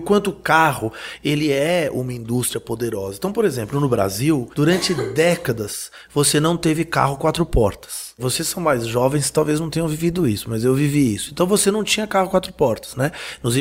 quanto 0.00 0.30
o 0.30 0.32
carro, 0.32 0.92
ele 1.24 1.50
é 1.50 1.90
uma 1.92 2.12
indústria 2.12 2.60
poderosa. 2.60 3.16
Então, 3.18 3.32
por 3.32 3.44
exemplo, 3.44 3.80
no 3.80 3.88
Brasil, 3.88 4.48
durante 4.54 4.94
décadas, 4.94 5.90
você 6.14 6.38
não 6.38 6.56
teve 6.56 6.84
carro 6.84 7.16
quatro 7.16 7.44
portas. 7.44 8.13
Vocês 8.16 8.46
são 8.46 8.62
mais 8.62 8.86
jovens, 8.86 9.28
talvez 9.28 9.58
não 9.58 9.68
tenham 9.68 9.88
vivido 9.88 10.24
isso, 10.24 10.48
mas 10.48 10.64
eu 10.64 10.72
vivi 10.72 11.12
isso. 11.12 11.30
Então 11.32 11.48
você 11.48 11.68
não 11.68 11.82
tinha 11.82 12.06
carro 12.06 12.30
quatro 12.30 12.52
portas, 12.52 12.94
né? 12.94 13.10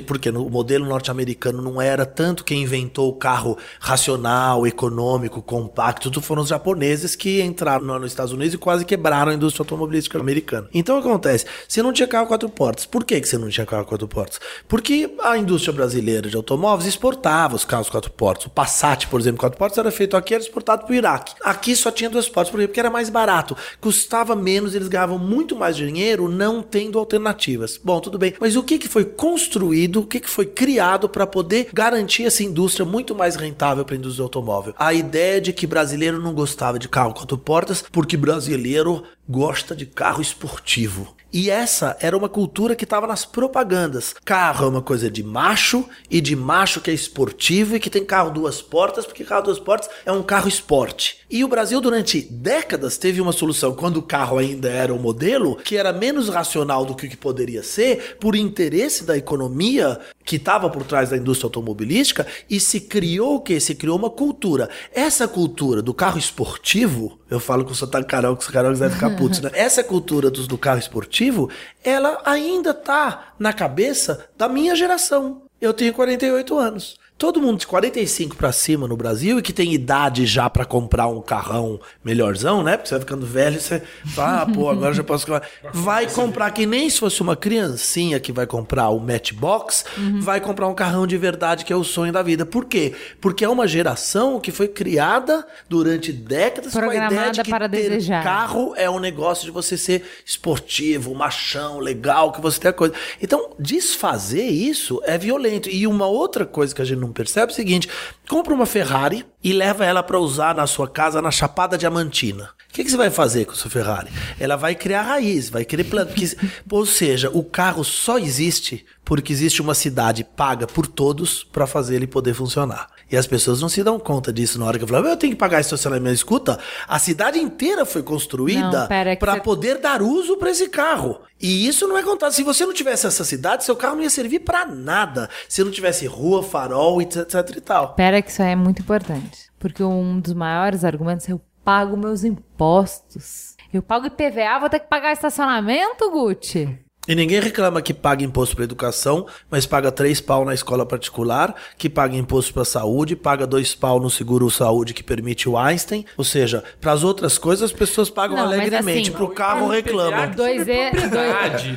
Porque 0.06 0.30
no 0.32 0.48
modelo 0.48 0.86
norte-americano 0.86 1.60
não 1.60 1.82
era 1.82 2.06
tanto 2.06 2.44
quem 2.44 2.62
inventou 2.62 3.10
o 3.10 3.16
carro 3.16 3.58
racional, 3.80 4.68
econômico, 4.68 5.42
compacto, 5.42 6.12
tudo 6.12 6.22
foram 6.22 6.44
os 6.44 6.50
japoneses 6.50 7.16
que 7.16 7.42
entraram 7.42 7.84
nos 7.98 8.12
Estados 8.12 8.32
Unidos 8.32 8.54
e 8.54 8.58
quase 8.60 8.86
quebraram 8.86 9.32
a 9.32 9.36
indústria 9.36 9.64
automobilística 9.64 10.20
americana. 10.20 10.70
Então 10.72 10.98
acontece, 11.00 11.48
você 11.68 11.82
não 11.82 11.92
tinha 11.92 12.08
carro 12.08 12.28
quatro 12.28 12.48
portas. 12.48 12.86
Por 12.86 13.04
que, 13.04 13.20
que 13.20 13.28
você 13.28 13.40
não 13.40 13.50
tinha 13.50 13.66
carro 13.66 13.86
quatro 13.86 14.08
portas? 14.08 14.40
Porque 14.68 15.16
a 15.24 15.36
indústria 15.36 15.74
brasileira 15.74 16.30
de 16.30 16.36
automóveis 16.36 16.88
exportava 16.88 17.56
os 17.56 17.66
carros 17.66 17.90
quatro 17.90 18.12
portas. 18.12 18.46
O 18.46 18.52
Passat, 18.52 19.08
por 19.08 19.20
exemplo, 19.20 19.40
quatro 19.40 19.58
portas 19.58 19.80
era 19.80 19.90
feito 19.90 20.16
aqui, 20.16 20.36
era 20.36 20.44
exportado 20.44 20.86
para 20.86 20.92
o 20.92 20.96
Iraque. 20.96 21.34
Aqui 21.44 21.76
só 21.76 21.90
tinha 21.90 22.08
duas 22.08 22.30
portas, 22.30 22.52
por 22.52 22.60
quê? 22.60 22.68
Porque 22.68 22.80
era 22.80 22.92
mais 22.92 23.10
barato. 23.10 23.58
Custava 23.82 24.43
menos, 24.44 24.76
eles 24.76 24.88
ganhavam 24.88 25.18
muito 25.18 25.56
mais 25.56 25.76
dinheiro 25.76 26.28
não 26.28 26.62
tendo 26.62 27.00
alternativas. 27.00 27.80
Bom, 27.82 28.00
tudo 28.00 28.20
bem. 28.20 28.34
Mas 28.40 28.56
o 28.56 28.64
que, 28.64 28.78
que 28.78 28.90
foi 28.90 29.06
construído, 29.06 30.02
o 30.02 30.06
que, 30.06 30.20
que 30.20 30.30
foi 30.30 30.46
criado 30.46 31.08
para 31.08 31.26
poder 31.26 31.70
garantir 31.74 32.26
essa 32.26 32.44
indústria 32.44 32.86
muito 32.86 33.16
mais 33.16 33.36
rentável 33.36 33.86
para 33.86 33.96
a 33.96 33.98
indústria 33.98 34.24
automóvel? 34.24 34.76
A 34.78 34.94
ideia 34.94 35.40
de 35.40 35.54
que 35.54 35.66
brasileiro 35.66 36.22
não 36.22 36.34
gostava 36.34 36.78
de 36.78 36.90
carro 36.90 37.14
quatro 37.14 37.38
portas 37.38 37.84
porque 37.92 38.18
brasileiro 38.18 39.04
gosta 39.28 39.76
de 39.76 39.86
carro 39.86 40.22
esportivo. 40.22 41.16
E 41.34 41.50
essa 41.50 41.98
era 42.00 42.16
uma 42.16 42.30
cultura 42.30 42.76
que 42.76 42.84
estava 42.84 43.08
nas 43.08 43.26
propagandas. 43.26 44.14
Carro 44.24 44.68
é 44.68 44.70
uma 44.70 44.84
coisa 44.84 45.10
de 45.10 45.24
macho 45.24 45.84
e 46.08 46.22
de 46.22 46.36
macho 46.36 46.80
que 46.80 46.92
é 46.92 46.94
esportivo 46.94 47.76
e 47.76 47.80
que 47.80 47.90
tem 47.90 48.06
carro 48.06 48.30
duas 48.30 48.62
portas, 48.62 49.04
porque 49.04 49.24
carro 49.24 49.46
duas 49.46 49.58
portas 49.58 49.90
é 50.06 50.12
um 50.12 50.22
carro 50.22 50.48
esporte. 50.48 51.23
E 51.34 51.44
o 51.44 51.48
Brasil 51.48 51.82
durante 51.82 52.22
décadas 52.22 52.96
teve 52.96 53.20
uma 53.20 53.32
solução 53.32 53.74
quando 53.74 53.98
o 53.98 54.04
carro 54.04 54.38
ainda 54.38 54.70
era 54.70 54.94
o 54.94 55.00
modelo, 55.00 55.56
que 55.56 55.76
era 55.76 55.92
menos 55.92 56.30
racional 56.30 56.86
do 56.86 56.94
que 56.94 57.08
o 57.08 57.10
que 57.10 57.18
poderia 57.18 57.64
ser, 57.64 58.18
por 58.20 58.36
interesse 58.36 59.04
da 59.04 59.18
economia 59.18 60.00
que 60.24 60.36
estava 60.36 60.70
por 60.70 60.84
trás 60.84 61.10
da 61.10 61.18
indústria 61.18 61.48
automobilística 61.48 62.28
e 62.48 62.60
se 62.60 62.82
criou 62.82 63.38
o 63.38 63.42
que 63.42 63.60
se 63.60 63.74
criou 63.74 63.98
uma 63.98 64.12
cultura. 64.12 64.70
Essa 64.94 65.28
cultura 65.28 65.82
do 65.82 65.92
carro 65.92 66.20
esportivo, 66.20 67.20
eu 67.32 67.40
falo 67.40 67.66
com 67.66 67.72
o 67.72 67.76
sotaque 67.76 68.10
carioca, 68.10 68.40
os 68.40 68.48
cariocas 68.50 68.78
devem 68.78 68.94
ficar 68.94 69.16
putos, 69.16 69.42
né? 69.42 69.50
Essa 69.58 69.84
cultura 69.84 70.30
do, 70.30 70.46
do 70.46 70.58
carro 70.60 70.78
esportivo, 70.78 71.50
ela 71.84 72.22
ainda 72.26 72.76
tá 72.76 73.34
na 73.40 73.52
cabeça 73.52 74.30
da 74.38 74.48
minha 74.48 74.76
geração. 74.76 75.42
Eu 75.60 75.74
tenho 75.74 75.94
48 75.94 76.60
anos 76.60 77.02
todo 77.24 77.42
mundo 77.42 77.60
de 77.60 77.68
45 77.68 78.36
para 78.36 78.52
cima 78.52 78.86
no 78.86 78.98
Brasil 78.98 79.40
e 79.40 79.42
que 79.42 79.54
tem 79.54 79.74
idade 79.74 80.26
já 80.26 80.50
para 80.50 80.66
comprar 80.66 81.08
um 81.08 81.22
carrão 81.22 81.80
melhorzão, 82.04 82.62
né? 82.62 82.76
Porque 82.76 82.90
você 82.90 82.96
vai 82.96 83.00
ficando 83.00 83.26
velho, 83.26 83.62
você 83.62 83.82
fala, 84.08 84.42
ah, 84.42 84.46
pô, 84.46 84.70
agora 84.70 84.94
já 84.94 85.06
posso 85.06 85.26
comprar. 85.26 85.48
Vai 85.72 86.06
comprar 86.12 86.52
que 86.52 86.66
nem 86.66 86.90
se 86.90 87.00
fosse 87.00 87.22
uma 87.22 87.38
criancinha 87.38 88.20
que 88.20 88.34
vai 88.34 88.46
comprar 88.46 88.90
o 88.90 89.00
Matchbox, 89.00 89.86
uhum. 89.98 90.20
vai 90.20 90.42
comprar 90.42 90.68
um 90.68 90.76
carrão 90.76 91.08
de 91.08 91.18
verdade 91.18 91.64
que 91.64 91.72
é 91.72 91.76
o 91.78 91.84
sonho 91.86 92.12
da 92.12 92.22
vida. 92.22 92.46
Por 92.46 92.66
quê? 92.66 92.94
Porque 93.22 93.46
é 93.46 93.48
uma 93.48 93.66
geração 93.70 94.38
que 94.38 94.52
foi 94.52 94.68
criada 94.68 95.48
durante 95.70 96.12
décadas 96.12 96.74
Programada 96.74 97.08
com 97.08 97.14
a 97.14 97.18
ideia 97.20 97.32
de 97.32 97.42
que 97.42 97.50
para 97.50 97.70
ter 97.70 97.90
desejar. 97.90 98.22
carro 98.22 98.74
é 98.76 98.90
um 98.90 99.00
negócio 99.00 99.46
de 99.46 99.52
você 99.52 99.78
ser 99.78 100.04
esportivo, 100.26 101.16
machão, 101.16 101.80
legal, 101.80 102.34
que 102.34 102.42
você 102.42 102.60
tem 102.60 102.70
a 102.70 102.74
coisa. 102.74 102.94
Então, 103.22 103.52
desfazer 103.58 104.44
isso 104.44 105.02
é 105.06 105.18
violento. 105.18 105.70
E 105.70 105.88
uma 105.88 106.08
outra 106.08 106.46
coisa 106.46 106.76
que 106.76 106.82
a 106.82 106.86
gente 106.86 107.00
não 107.00 107.13
percebe 107.14 107.52
o 107.52 107.56
seguinte: 107.56 107.88
compra 108.28 108.54
uma 108.54 108.66
Ferrari 108.66 109.26
e 109.44 109.54
leva 109.54 109.86
ela 109.86 110.04
para 110.04 110.20
usar 110.20 110.56
na 110.56 110.68
sua 110.68 110.88
casa 110.88 111.22
na 111.22 111.32
Chapada 111.32 111.78
Diamantina. 111.78 112.50
O 112.70 112.74
que, 112.74 112.84
que, 112.84 112.90
você 112.90 112.98
vai 112.98 113.12
fazer 113.12 113.46
com 113.46 113.52
a 113.52 113.56
sua 113.56 113.70
Ferrari? 113.70 114.10
Ela 114.40 114.56
vai 114.56 114.74
criar 114.74 115.04
raiz, 115.04 115.50
vai 115.50 115.64
querer 115.64 115.84
planta. 115.84 116.12
Porque, 116.12 116.36
ou 116.70 116.86
seja, 116.86 117.30
o 117.30 117.44
carro 117.44 117.84
só 117.84 118.18
existe 118.18 118.86
porque 119.06 119.32
existe 119.32 119.62
uma 119.62 119.76
cidade 119.76 120.24
paga 120.24 120.66
por 120.66 120.88
todos 120.88 121.44
para 121.44 121.68
fazer 121.68 121.96
ele 121.96 122.08
poder 122.08 122.34
funcionar. 122.34 122.88
E 123.14 123.16
as 123.16 123.28
pessoas 123.28 123.62
não 123.62 123.70
se 123.70 123.84
dão 123.84 124.00
conta 124.00 124.34
disso 124.34 124.58
na 124.58 124.66
hora 124.66 124.76
que 124.76 124.84
eu 124.84 124.88
falo, 124.88 125.08
eu 125.08 125.16
tenho 125.16 125.34
que 125.34 125.38
pagar 125.38 125.62
estacionamento. 125.62 126.16
Escuta, 126.16 126.58
a 126.88 126.98
cidade 126.98 127.38
inteira 127.38 127.86
foi 127.86 128.02
construída 128.02 128.88
para 129.20 129.34
você... 129.34 129.42
poder 129.42 129.78
dar 129.78 130.02
uso 130.02 130.36
para 130.36 130.50
esse 130.50 130.68
carro. 130.68 131.22
E 131.40 131.68
isso 131.68 131.88
não 131.88 131.96
é 131.96 132.02
contado. 132.02 132.32
Se 132.32 132.42
você 132.42 132.66
não 132.66 132.74
tivesse 132.74 133.06
essa 133.06 133.24
cidade, 133.24 133.66
seu 133.66 133.76
carro 133.76 133.98
não 133.98 134.02
ia 134.02 134.10
servir 134.10 134.40
para 134.40 134.66
nada. 134.66 135.30
Se 135.48 135.64
não 135.64 135.70
tivesse 135.70 136.08
rua, 136.08 136.42
farol, 136.42 137.04
etc, 137.04 137.56
e 137.56 137.62
tal. 137.62 137.94
Pera 137.94 138.20
que 138.20 138.32
isso 138.32 138.42
aí 138.42 138.54
é 138.54 138.56
muito 138.56 138.82
importante. 138.82 139.52
Porque 139.60 139.84
um 139.84 140.20
dos 140.20 140.34
maiores 140.34 140.84
argumentos 140.84 141.30
é 141.30 141.34
eu 141.34 141.42
pago 141.64 141.96
meus 141.96 142.24
impostos. 142.24 143.56
Eu 143.72 143.84
pago 143.84 144.08
IPVA, 144.08 144.60
vou 144.60 144.72
ter 144.72 144.80
que 144.80 144.88
pagar 144.88 145.14
estacionamento, 145.14 146.10
Gucci? 146.10 146.83
E 147.06 147.16
ninguém 147.16 147.42
reclama 147.42 147.82
que 147.82 147.94
paga 147.94 148.24
imposto 148.24 148.56
para 148.56 148.64
educação, 148.64 149.26
mas 149.52 149.66
paga 149.66 149.92
três 149.92 150.22
pau 150.22 150.46
na 150.46 150.54
escola 150.54 150.86
particular, 150.86 151.54
que 151.78 151.90
paga 151.90 152.16
imposto 152.16 152.54
para 152.54 152.64
saúde, 152.64 153.14
paga 153.14 153.46
dois 153.46 153.76
pau 153.76 154.00
no 154.00 154.10
seguro 154.10 154.50
saúde 154.50 154.94
que 154.94 155.04
permite 155.04 155.50
o 155.50 155.58
Einstein. 155.58 156.06
Ou 156.18 156.24
seja, 156.24 156.64
para 156.80 156.94
as 156.94 157.04
outras 157.04 157.38
coisas 157.38 157.64
as 157.64 157.74
pessoas 157.74 158.10
pagam 158.10 158.38
não, 158.38 158.46
alegremente. 158.46 159.02
Assim, 159.02 159.12
para 159.12 159.24
o 159.26 159.30
carro 159.30 159.68
reclamam. 159.68 160.32
Dois 160.32 160.66
erros. 160.66 161.04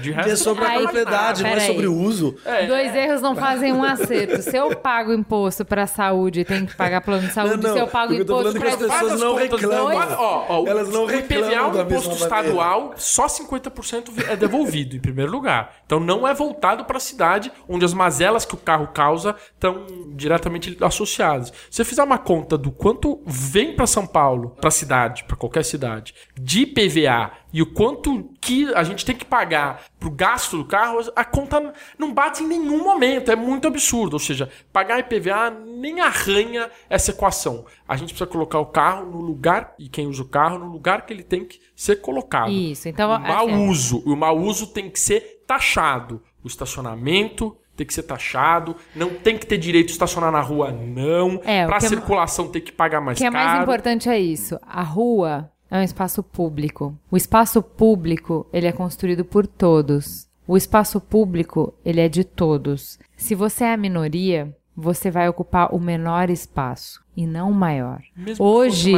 De 0.00 0.12
resto, 0.12 0.30
é 0.30 0.36
sobre 0.36 0.64
a 0.64 0.78
propriedade, 0.78 1.42
não 1.42 1.50
é 1.50 1.60
sobre 1.60 1.86
o 1.88 1.94
uso. 1.94 2.36
É. 2.44 2.66
Dois 2.66 2.94
erros 2.94 3.20
não 3.20 3.34
fazem 3.34 3.72
um 3.72 3.82
acerto. 3.82 4.42
Se 4.42 4.56
eu 4.56 4.76
pago 4.76 5.12
imposto 5.12 5.64
para 5.64 5.88
saúde, 5.88 6.44
tenho 6.44 6.66
que 6.66 6.76
pagar 6.76 7.00
plano 7.00 7.26
de 7.26 7.32
saúde. 7.32 7.56
Não, 7.56 7.62
não, 7.62 7.72
se 7.72 7.78
eu 7.80 7.88
pago 7.88 8.14
imposto 8.14 8.58
para 8.60 8.72
educação, 8.72 8.94
as 8.94 9.00
pessoas 9.00 9.20
não 9.20 9.34
reclamam. 9.34 10.16
Ó, 10.18 10.46
ó, 10.48 10.66
Elas 10.68 10.88
não 10.88 11.04
reclamam. 11.04 11.48
O 11.48 11.72
IPVA, 11.72 11.78
o 11.78 11.82
imposto 11.82 12.14
estadual, 12.14 12.94
só 12.96 13.26
50% 13.26 14.28
é 14.28 14.36
devolvido 14.36 14.94
primeiro 15.16 15.32
lugar. 15.32 15.76
Então 15.86 15.98
não 15.98 16.28
é 16.28 16.34
voltado 16.34 16.84
para 16.84 16.98
a 16.98 17.00
cidade 17.00 17.50
onde 17.66 17.86
as 17.86 17.94
mazelas 17.94 18.44
que 18.44 18.54
o 18.54 18.58
carro 18.58 18.88
causa 18.88 19.34
estão 19.54 19.86
diretamente 20.14 20.76
associadas. 20.82 21.48
Se 21.70 21.76
você 21.76 21.84
fizer 21.84 22.02
uma 22.02 22.18
conta 22.18 22.58
do 22.58 22.70
quanto 22.70 23.22
vem 23.24 23.74
para 23.74 23.86
São 23.86 24.06
Paulo, 24.06 24.50
para 24.60 24.68
a 24.68 24.70
cidade, 24.70 25.24
para 25.24 25.36
qualquer 25.36 25.64
cidade, 25.64 26.14
de 26.38 26.66
PVA 26.66 27.32
e 27.52 27.62
o 27.62 27.66
quanto 27.66 28.30
que 28.40 28.72
a 28.74 28.82
gente 28.82 29.04
tem 29.04 29.14
que 29.14 29.24
pagar 29.24 29.84
pro 29.98 30.10
gasto 30.10 30.58
do 30.58 30.64
carro, 30.64 30.98
a 31.14 31.24
conta 31.24 31.72
não 31.98 32.12
bate 32.12 32.42
em 32.42 32.46
nenhum 32.46 32.84
momento. 32.84 33.30
É 33.30 33.36
muito 33.36 33.66
absurdo. 33.66 34.14
Ou 34.14 34.18
seja, 34.18 34.50
pagar 34.72 34.98
IPVA 34.98 35.50
nem 35.50 36.00
arranha 36.00 36.70
essa 36.90 37.12
equação. 37.12 37.64
A 37.88 37.96
gente 37.96 38.08
precisa 38.10 38.26
colocar 38.26 38.58
o 38.58 38.66
carro 38.66 39.10
no 39.10 39.20
lugar, 39.20 39.74
e 39.78 39.88
quem 39.88 40.06
usa 40.06 40.22
o 40.22 40.28
carro, 40.28 40.58
no 40.58 40.66
lugar 40.66 41.06
que 41.06 41.12
ele 41.12 41.22
tem 41.22 41.44
que 41.44 41.60
ser 41.74 41.96
colocado. 41.96 42.50
Isso, 42.50 42.88
então... 42.88 43.10
O 43.10 43.18
mau 43.20 43.48
é... 43.48 43.56
uso. 43.56 44.02
O 44.04 44.16
mau 44.16 44.36
uso 44.36 44.66
tem 44.66 44.90
que 44.90 45.00
ser 45.00 45.42
taxado. 45.46 46.22
O 46.42 46.48
estacionamento 46.48 47.56
tem 47.76 47.86
que 47.86 47.92
ser 47.92 48.04
taxado, 48.04 48.74
não 48.94 49.10
tem 49.10 49.36
que 49.36 49.46
ter 49.46 49.58
direito 49.58 49.88
de 49.88 49.92
estacionar 49.92 50.32
na 50.32 50.40
rua, 50.40 50.72
não. 50.72 51.40
É, 51.44 51.66
para 51.66 51.76
é 51.76 51.80
circulação 51.80 52.48
tem 52.48 52.62
que 52.62 52.72
pagar 52.72 53.00
mais 53.00 53.18
caro. 53.18 53.28
O 53.28 53.32
que 53.32 53.36
é 53.36 53.46
mais 53.46 53.62
importante 53.62 54.08
é 54.08 54.18
isso. 54.18 54.58
A 54.62 54.82
rua 54.82 55.50
é 55.70 55.78
um 55.78 55.82
espaço 55.82 56.22
público. 56.22 56.96
O 57.10 57.16
espaço 57.16 57.62
público, 57.62 58.46
ele 58.52 58.66
é 58.66 58.72
construído 58.72 59.24
por 59.24 59.46
todos. 59.46 60.28
O 60.46 60.56
espaço 60.56 61.00
público, 61.00 61.74
ele 61.84 62.00
é 62.00 62.08
de 62.08 62.22
todos. 62.22 62.98
Se 63.16 63.34
você 63.34 63.64
é 63.64 63.72
a 63.72 63.76
minoria, 63.76 64.54
você 64.76 65.10
vai 65.10 65.28
ocupar 65.28 65.74
o 65.74 65.80
menor 65.80 66.30
espaço 66.30 67.02
e 67.16 67.26
não 67.26 67.50
o 67.50 67.54
maior. 67.54 68.02
Mesmo 68.14 68.44
hoje, 68.44 68.92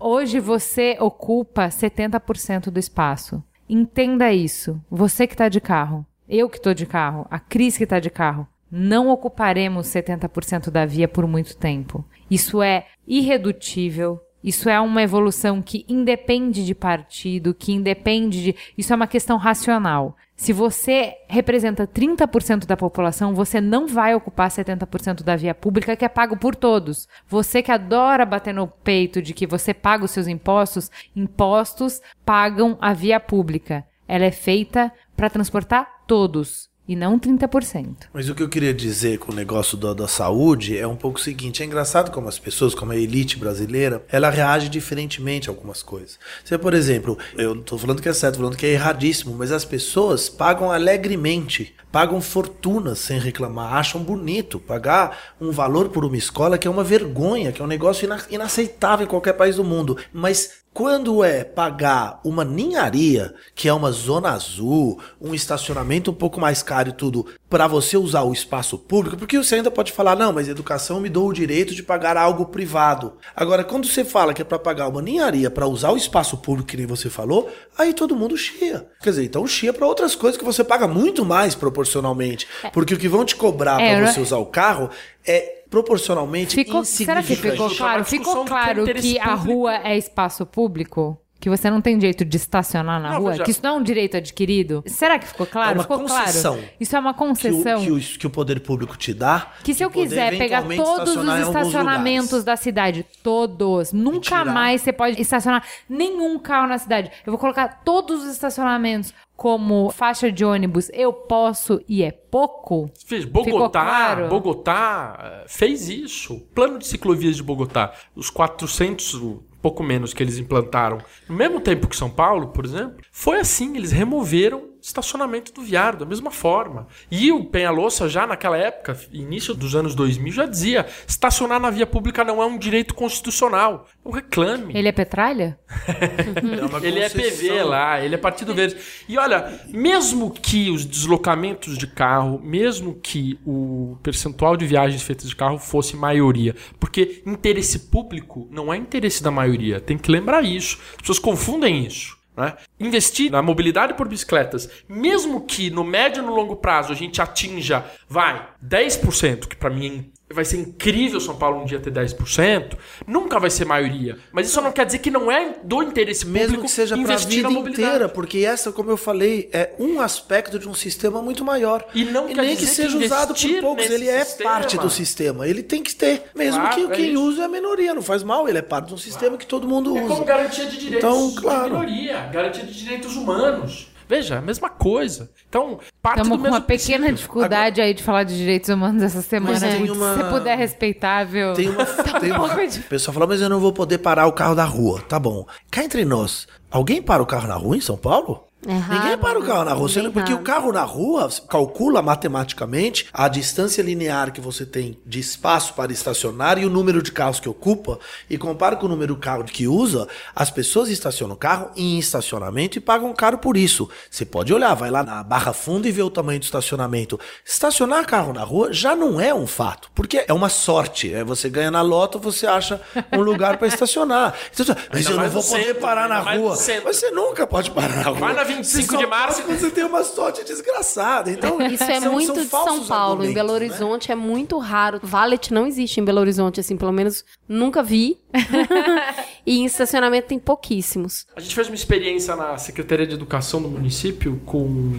hoje 0.00 0.40
você 0.40 0.96
ocupa 1.00 1.68
70% 1.68 2.70
do 2.70 2.78
espaço. 2.78 3.42
Entenda 3.68 4.32
isso. 4.32 4.80
Você 4.90 5.26
que 5.26 5.34
está 5.34 5.48
de 5.48 5.60
carro, 5.60 6.04
eu 6.28 6.48
que 6.48 6.56
estou 6.56 6.74
de 6.74 6.84
carro, 6.84 7.26
a 7.30 7.38
Cris 7.38 7.78
que 7.78 7.84
está 7.84 8.00
de 8.00 8.10
carro, 8.10 8.46
não 8.70 9.08
ocuparemos 9.08 9.86
70% 9.86 10.70
da 10.70 10.84
via 10.84 11.08
por 11.08 11.26
muito 11.26 11.56
tempo. 11.56 12.04
Isso 12.30 12.62
é 12.62 12.86
irredutível, 13.06 14.20
isso 14.42 14.68
é 14.68 14.80
uma 14.80 15.02
evolução 15.02 15.60
que 15.60 15.84
independe 15.88 16.64
de 16.64 16.74
partido, 16.74 17.54
que 17.54 17.72
independe 17.72 18.42
de. 18.42 18.56
Isso 18.76 18.92
é 18.92 18.96
uma 18.96 19.06
questão 19.06 19.36
racional. 19.36 20.16
Se 20.34 20.54
você 20.54 21.14
representa 21.28 21.86
30% 21.86 22.64
da 22.64 22.74
população, 22.74 23.34
você 23.34 23.60
não 23.60 23.86
vai 23.86 24.14
ocupar 24.14 24.48
70% 24.48 25.22
da 25.22 25.36
via 25.36 25.54
pública 25.54 25.94
que 25.94 26.04
é 26.04 26.08
pago 26.08 26.34
por 26.38 26.56
todos. 26.56 27.06
Você 27.28 27.62
que 27.62 27.70
adora 27.70 28.24
bater 28.24 28.54
no 28.54 28.66
peito 28.66 29.20
de 29.20 29.34
que 29.34 29.46
você 29.46 29.74
paga 29.74 30.06
os 30.06 30.10
seus 30.10 30.26
impostos, 30.26 30.90
impostos 31.14 32.00
pagam 32.24 32.78
a 32.80 32.94
via 32.94 33.20
pública. 33.20 33.84
Ela 34.08 34.24
é 34.24 34.30
feita 34.30 34.90
para 35.14 35.28
transportar 35.28 35.86
todos. 36.06 36.69
E 36.90 36.96
não 36.96 37.20
30%. 37.20 37.86
Mas 38.12 38.28
o 38.28 38.34
que 38.34 38.42
eu 38.42 38.48
queria 38.48 38.74
dizer 38.74 39.18
com 39.20 39.30
o 39.30 39.34
negócio 39.34 39.78
da, 39.78 39.94
da 39.94 40.08
saúde 40.08 40.76
é 40.76 40.84
um 40.84 40.96
pouco 40.96 41.20
o 41.20 41.22
seguinte: 41.22 41.62
é 41.62 41.66
engraçado 41.66 42.10
como 42.10 42.28
as 42.28 42.36
pessoas, 42.36 42.74
como 42.74 42.90
a 42.90 42.96
elite 42.96 43.36
brasileira, 43.38 44.04
ela 44.10 44.28
reage 44.28 44.68
diferentemente 44.68 45.48
a 45.48 45.52
algumas 45.52 45.84
coisas. 45.84 46.18
Você, 46.44 46.58
por 46.58 46.74
exemplo, 46.74 47.16
eu 47.38 47.54
não 47.54 47.62
tô 47.62 47.78
falando 47.78 48.02
que 48.02 48.08
é 48.08 48.12
certo, 48.12 48.38
falando 48.38 48.56
que 48.56 48.66
é 48.66 48.70
erradíssimo, 48.70 49.36
mas 49.38 49.52
as 49.52 49.64
pessoas 49.64 50.28
pagam 50.28 50.72
alegremente, 50.72 51.76
pagam 51.92 52.20
fortunas 52.20 52.98
sem 52.98 53.20
reclamar, 53.20 53.74
acham 53.74 54.02
bonito 54.02 54.58
pagar 54.58 55.34
um 55.40 55.52
valor 55.52 55.90
por 55.90 56.04
uma 56.04 56.16
escola 56.16 56.58
que 56.58 56.66
é 56.66 56.70
uma 56.70 56.82
vergonha, 56.82 57.52
que 57.52 57.62
é 57.62 57.64
um 57.64 57.68
negócio 57.68 58.04
ina- 58.04 58.24
inaceitável 58.30 59.06
em 59.06 59.08
qualquer 59.08 59.34
país 59.34 59.54
do 59.56 59.64
mundo. 59.64 59.96
Mas 60.12 60.59
quando 60.72 61.24
é 61.24 61.42
pagar 61.42 62.20
uma 62.24 62.44
ninharia, 62.44 63.34
que 63.54 63.68
é 63.68 63.72
uma 63.72 63.90
zona 63.90 64.30
azul, 64.30 65.00
um 65.20 65.34
estacionamento 65.34 66.10
um 66.10 66.14
pouco 66.14 66.40
mais 66.40 66.62
caro 66.62 66.90
e 66.90 66.92
tudo, 66.92 67.26
para 67.48 67.66
você 67.66 67.96
usar 67.96 68.22
o 68.22 68.32
espaço 68.32 68.78
público, 68.78 69.16
porque 69.16 69.36
você 69.36 69.56
ainda 69.56 69.70
pode 69.70 69.90
falar, 69.90 70.14
não, 70.14 70.32
mas 70.32 70.48
educação 70.48 71.00
me 71.00 71.08
dou 71.08 71.28
o 71.28 71.32
direito 71.32 71.74
de 71.74 71.82
pagar 71.82 72.16
algo 72.16 72.46
privado. 72.46 73.14
Agora, 73.34 73.64
quando 73.64 73.88
você 73.88 74.04
fala 74.04 74.32
que 74.32 74.42
é 74.42 74.44
para 74.44 74.58
pagar 74.60 74.88
uma 74.88 75.02
ninharia 75.02 75.50
para 75.50 75.66
usar 75.66 75.90
o 75.90 75.96
espaço 75.96 76.36
público, 76.38 76.68
que 76.68 76.76
nem 76.76 76.86
você 76.86 77.10
falou, 77.10 77.50
aí 77.76 77.92
todo 77.92 78.14
mundo 78.16 78.36
chia. 78.36 78.86
Quer 79.02 79.10
dizer, 79.10 79.24
então 79.24 79.46
chia 79.46 79.72
para 79.72 79.86
outras 79.86 80.14
coisas 80.14 80.38
que 80.38 80.44
você 80.44 80.62
paga 80.62 80.86
muito 80.86 81.24
mais 81.24 81.54
proporcionalmente. 81.56 82.46
Porque 82.72 82.94
o 82.94 82.98
que 82.98 83.08
vão 83.08 83.24
te 83.24 83.34
cobrar 83.34 83.80
É, 83.80 83.96
para 83.96 84.06
você 84.12 84.20
é- 84.20 84.22
usar 84.22 84.38
o 84.38 84.46
carro 84.46 84.88
é 85.26 85.59
proporcionalmente 85.70 86.54
Ficou, 86.56 86.84
será 86.84 87.22
que 87.22 87.32
insignificante. 87.32 87.52
ficou 87.52 87.72
é 87.72 87.76
claro? 87.76 88.04
Ficou 88.04 88.34
do 88.34 88.44
que 88.44 88.46
é 88.46 88.48
claro 88.48 88.84
que 88.94 89.18
a 89.18 89.34
rua 89.34 89.76
é 89.76 89.96
espaço 89.96 90.44
público? 90.44 91.16
Que 91.40 91.48
você 91.48 91.70
não 91.70 91.80
tem 91.80 91.96
direito 91.96 92.22
de 92.24 92.36
estacionar 92.36 93.00
na 93.00 93.12
Não, 93.12 93.20
rua? 93.20 93.30
veja- 93.30 93.44
Que 93.44 93.50
isso 93.50 93.60
não 93.62 93.70
é 93.70 93.72
um 93.78 93.82
direito 93.82 94.16
adquirido? 94.18 94.84
Será 94.86 95.18
que 95.18 95.26
ficou 95.26 95.46
claro? 95.46 95.70
É 95.70 95.74
uma 95.74 95.82
ficou 95.82 96.00
concessão. 96.00 96.54
claro. 96.56 96.68
Isso 96.78 96.94
é 96.94 96.98
uma 97.00 97.14
que 97.14 97.22
o, 97.22 97.26
concessão. 97.26 97.80
que, 97.82 97.90
o, 97.90 97.98
que 97.98 98.26
o 98.26 98.30
poder 98.30 98.60
público 98.60 98.96
te 98.96 99.14
dá. 99.14 99.50
Que 99.64 99.72
se 99.72 99.82
eu 99.82 99.90
quiser 99.90 100.36
pegar 100.36 100.62
todos 100.62 101.16
os 101.16 101.38
estacionamentos 101.48 102.44
da 102.44 102.56
cidade, 102.56 103.06
todos, 103.22 103.92
nunca 103.92 104.44
mais 104.44 104.82
você 104.82 104.92
pode 104.92 105.20
estacionar 105.20 105.64
nenhum 105.88 106.38
carro 106.38 106.68
na 106.68 106.76
cidade. 106.78 107.10
Eu 107.24 107.32
vou 107.32 107.38
colocar 107.38 107.82
todos 107.84 108.22
os 108.24 108.30
estacionamentos 108.32 109.14
como 109.34 109.90
faixa 109.90 110.30
de 110.30 110.44
ônibus. 110.44 110.90
Eu 110.92 111.12
posso 111.14 111.80
e 111.88 112.02
é 112.02 112.10
pouco? 112.10 112.90
Fez 113.06 113.24
Bogotá, 113.24 113.80
claro? 113.80 114.28
Bogotá 114.28 115.18
eh, 115.18 115.44
fez 115.48 115.88
isso. 115.88 116.40
Plano 116.54 116.78
de 116.78 116.86
ciclovias 116.86 117.36
de 117.36 117.42
Bogotá, 117.42 117.92
os 118.14 118.28
400, 118.28 119.14
um 119.14 119.40
pouco 119.60 119.82
menos 119.82 120.14
que 120.14 120.22
eles 120.22 120.38
implantaram, 120.38 120.98
no 121.28 121.34
mesmo 121.34 121.60
tempo 121.60 121.86
que 121.86 121.96
São 121.96 122.10
Paulo, 122.10 122.48
por 122.48 122.64
exemplo, 122.64 122.96
foi 123.12 123.40
assim, 123.40 123.76
eles 123.76 123.92
removeram 123.92 124.69
estacionamento 124.82 125.52
do 125.52 125.62
viário 125.62 125.98
da 125.98 126.06
mesma 126.06 126.30
forma. 126.30 126.86
E 127.10 127.30
o 127.32 127.44
Penhalossi 127.44 128.08
já 128.08 128.26
naquela 128.26 128.56
época, 128.56 128.98
início 129.12 129.54
dos 129.54 129.74
anos 129.74 129.94
2000, 129.94 130.32
já 130.32 130.46
dizia: 130.46 130.86
estacionar 131.06 131.60
na 131.60 131.70
via 131.70 131.86
pública 131.86 132.24
não 132.24 132.42
é 132.42 132.46
um 132.46 132.58
direito 132.58 132.94
constitucional. 132.94 133.86
Não 134.04 134.12
reclame. 134.12 134.72
Ele 134.76 134.88
é 134.88 134.92
petralha? 134.92 135.58
É 136.80 136.86
Ele 136.86 137.00
é. 137.00 137.08
PV 137.08 137.62
lá, 137.62 138.02
ele 138.02 138.14
é 138.14 138.18
Partido 138.18 138.54
Verde. 138.54 138.76
E 139.08 139.18
olha, 139.18 139.60
mesmo 139.68 140.30
que 140.30 140.70
os 140.70 140.84
deslocamentos 140.84 141.76
de 141.76 141.86
carro, 141.86 142.40
mesmo 142.42 142.94
que 142.94 143.38
o 143.44 143.96
percentual 144.02 144.56
de 144.56 144.66
viagens 144.66 145.02
feitas 145.02 145.28
de 145.28 145.36
carro 145.36 145.58
fosse 145.58 145.96
maioria, 145.96 146.54
porque 146.78 147.22
interesse 147.26 147.90
público 147.90 148.48
não 148.50 148.72
é 148.72 148.76
interesse 148.76 149.22
da 149.22 149.30
maioria, 149.30 149.80
tem 149.80 149.98
que 149.98 150.10
lembrar 150.10 150.44
isso. 150.44 150.78
As 150.92 150.96
pessoas 150.98 151.18
confundem 151.18 151.84
isso. 151.84 152.19
Né? 152.40 152.54
Investir 152.78 153.30
na 153.30 153.42
mobilidade 153.42 153.94
por 153.94 154.08
bicicletas, 154.08 154.68
mesmo 154.88 155.42
que 155.42 155.70
no 155.70 155.84
médio 155.84 156.22
e 156.22 156.26
no 156.26 156.34
longo 156.34 156.56
prazo 156.56 156.92
a 156.92 156.96
gente 156.96 157.22
atinja, 157.22 157.84
vai, 158.08 158.48
10%, 158.64 159.46
que 159.46 159.56
pra 159.56 159.70
mim 159.70 160.10
vai 160.32 160.44
ser 160.44 160.58
incrível 160.58 161.20
São 161.20 161.34
Paulo 161.36 161.60
um 161.60 161.64
dia 161.64 161.80
ter 161.80 161.90
10%, 161.92 162.76
nunca 163.06 163.38
vai 163.40 163.50
ser 163.50 163.64
maioria. 163.64 164.16
Mas 164.32 164.48
isso 164.48 164.60
não 164.60 164.70
quer 164.70 164.86
dizer 164.86 164.98
que 164.98 165.10
não 165.10 165.30
é 165.30 165.56
do 165.64 165.82
interesse 165.82 166.24
público 166.24 166.48
Mesmo 166.50 166.62
que 166.62 166.70
seja 166.70 166.96
investir 166.96 167.28
vida 167.36 167.48
na 167.48 167.50
mobilidade. 167.54 167.86
inteira, 167.88 168.08
porque 168.08 168.38
essa, 168.38 168.70
como 168.70 168.90
eu 168.90 168.96
falei, 168.96 169.48
é 169.52 169.72
um 169.78 170.00
aspecto 170.00 170.58
de 170.58 170.68
um 170.68 170.74
sistema 170.74 171.20
muito 171.20 171.44
maior. 171.44 171.84
E 171.94 172.04
não 172.04 172.28
quer 172.28 172.42
nem 172.42 172.56
que 172.56 172.66
seja 172.66 172.96
que 172.96 173.04
usado 173.06 173.34
por 173.34 173.60
poucos, 173.60 173.90
ele 173.90 174.08
é 174.08 174.24
sistema- 174.24 174.50
parte 174.50 174.78
do 174.78 174.88
sistema. 174.88 175.48
Ele 175.48 175.62
tem 175.62 175.82
que 175.82 175.94
ter, 175.94 176.22
mesmo 176.34 176.60
Claro, 176.60 176.74
que 176.76 176.92
é 176.92 176.96
quem 176.96 177.12
isso. 177.12 177.22
usa 177.22 177.42
é 177.42 177.44
a 177.46 177.48
minoria, 177.48 177.92
não 177.94 178.02
faz 178.02 178.22
mal, 178.22 178.48
ele 178.48 178.58
é 178.58 178.62
parte 178.62 178.88
de 178.88 178.94
um 178.94 178.98
sistema 178.98 179.36
que 179.36 179.46
todo 179.46 179.66
mundo 179.66 179.96
É 179.96 180.00
usa. 180.04 180.08
como 180.14 180.24
garantia 180.24 180.66
de 180.66 180.76
direitos 180.78 180.98
Então, 180.98 181.34
claro. 181.34 181.64
de 181.64 181.70
minoria, 181.70 182.20
garantia 182.32 182.64
de 182.64 182.72
direitos 182.72 183.16
humanos. 183.16 183.89
Veja, 184.10 184.38
a 184.38 184.40
mesma 184.42 184.68
coisa. 184.68 185.30
Então, 185.48 185.78
parte 186.02 186.18
Estamos 186.22 186.36
do 186.38 186.42
com 186.42 186.50
uma 186.50 186.60
pequena 186.60 186.98
princípio. 187.06 187.14
dificuldade 187.14 187.80
aí 187.80 187.94
de 187.94 188.02
falar 188.02 188.24
de 188.24 188.36
direitos 188.36 188.68
humanos 188.68 189.04
essa 189.04 189.22
semana. 189.22 189.52
Mas 189.52 189.60
tem 189.62 189.88
uma- 189.88 190.14
Se 190.16 190.22
você 190.24 190.28
puder 190.30 190.58
respeitável. 190.58 191.54
Tem 191.54 191.68
uma, 191.68 191.84
tem 192.20 192.32
uma- 192.32 192.52
O 192.56 192.82
pessoal 192.88 193.14
fala, 193.14 193.26
mas 193.28 193.40
eu 193.40 193.48
não 193.48 193.60
vou 193.60 193.72
poder 193.72 193.98
parar 193.98 194.26
o 194.26 194.32
carro 194.32 194.56
da 194.56 194.64
rua. 194.64 195.00
Tá 195.08 195.16
bom. 195.16 195.46
Cá 195.70 195.84
entre 195.84 196.04
nós, 196.04 196.48
alguém 196.72 197.00
para 197.00 197.22
o 197.22 197.26
carro 197.26 197.46
na 197.46 197.54
rua 197.54 197.76
em 197.76 197.80
São 197.80 197.96
Paulo? 197.96 198.48
É 198.66 198.76
raro, 198.76 199.00
Ninguém 199.02 199.18
para 199.18 199.38
o 199.38 199.42
carro 199.42 199.64
na 199.64 199.72
rua, 199.72 199.88
porque 200.12 200.32
raro. 200.32 200.34
o 200.36 200.44
carro 200.44 200.72
na 200.72 200.82
rua 200.82 201.28
calcula 201.48 202.02
matematicamente 202.02 203.06
a 203.12 203.26
distância 203.26 203.80
linear 203.82 204.32
que 204.32 204.40
você 204.40 204.66
tem 204.66 204.98
de 205.06 205.18
espaço 205.18 205.72
para 205.74 205.92
estacionar 205.92 206.58
e 206.58 206.66
o 206.66 206.70
número 206.70 207.02
de 207.02 207.10
carros 207.10 207.40
que 207.40 207.48
ocupa 207.48 207.98
e 208.28 208.36
compara 208.36 208.76
com 208.76 208.86
o 208.86 208.88
número 208.88 209.14
de 209.14 209.20
carro 209.20 209.44
que 209.44 209.66
usa, 209.66 210.06
as 210.34 210.50
pessoas 210.50 210.90
estacionam 210.90 211.34
o 211.34 211.38
carro 211.38 211.70
em 211.74 211.98
estacionamento 211.98 212.76
e 212.76 212.80
pagam 212.80 213.12
caro 213.14 213.38
por 213.38 213.56
isso. 213.56 213.88
Você 214.10 214.24
pode 214.24 214.52
olhar, 214.52 214.74
vai 214.74 214.90
lá 214.90 215.02
na 215.02 215.22
Barra 215.22 215.52
Funda 215.52 215.88
e 215.88 215.92
ver 215.92 216.02
o 216.02 216.10
tamanho 216.10 216.38
do 216.38 216.44
estacionamento. 216.44 217.18
Estacionar 217.44 218.06
carro 218.06 218.32
na 218.32 218.42
rua 218.44 218.72
já 218.72 218.94
não 218.94 219.20
é 219.20 219.32
um 219.34 219.46
fato, 219.46 219.90
porque 219.94 220.24
é 220.26 220.32
uma 220.32 220.48
sorte. 220.48 221.12
É 221.12 221.24
você 221.24 221.48
ganha 221.48 221.70
na 221.70 221.80
loto, 221.80 222.18
você 222.18 222.46
acha 222.46 222.80
um 223.12 223.20
lugar 223.20 223.56
para 223.56 223.68
estacionar. 223.68 224.34
Então, 224.52 224.66
mas 224.92 225.06
Ainda 225.06 225.10
eu 225.10 225.16
não 225.24 225.30
vou 225.30 225.42
poder 225.42 225.74
parar 225.74 226.08
na 226.08 226.20
rua. 226.20 226.56
você 226.80 227.10
nunca 227.10 227.46
pode 227.46 227.70
parar 227.70 227.96
na 227.96 228.02
rua. 228.02 228.18
Vai 228.50 228.56
na 228.56 228.62
25 228.62 228.86
Você 228.86 228.92
só 228.92 228.96
de 228.98 229.06
março. 229.06 229.42
Você 229.42 229.70
tem 229.70 229.84
uma 229.84 230.04
sorte 230.04 230.44
desgraçada. 230.44 231.30
Então, 231.30 231.60
Isso 231.66 231.82
é 231.84 232.00
são- 232.00 232.12
muito 232.12 232.26
são 232.34 232.42
de 232.42 232.48
São 232.48 232.84
Paulo. 232.86 233.24
Em 233.24 233.32
Belo 233.32 233.48
né? 233.48 233.54
Horizonte 233.54 234.10
é 234.12 234.14
muito 234.14 234.58
raro. 234.58 235.00
Valet 235.02 235.52
não 235.52 235.66
existe 235.66 236.00
em 236.00 236.04
Belo 236.04 236.20
Horizonte, 236.20 236.60
assim, 236.60 236.76
pelo 236.76 236.92
menos 236.92 237.24
nunca 237.48 237.82
vi. 237.82 238.18
e 239.46 239.58
em 239.58 239.64
estacionamento 239.64 240.28
tem 240.28 240.38
pouquíssimos. 240.38 241.26
A 241.36 241.40
gente 241.40 241.54
fez 241.54 241.68
uma 241.68 241.74
experiência 241.74 242.36
na 242.36 242.56
Secretaria 242.58 243.06
de 243.06 243.14
Educação 243.14 243.60
do 243.62 243.68
município 243.68 244.40
com 244.44 244.92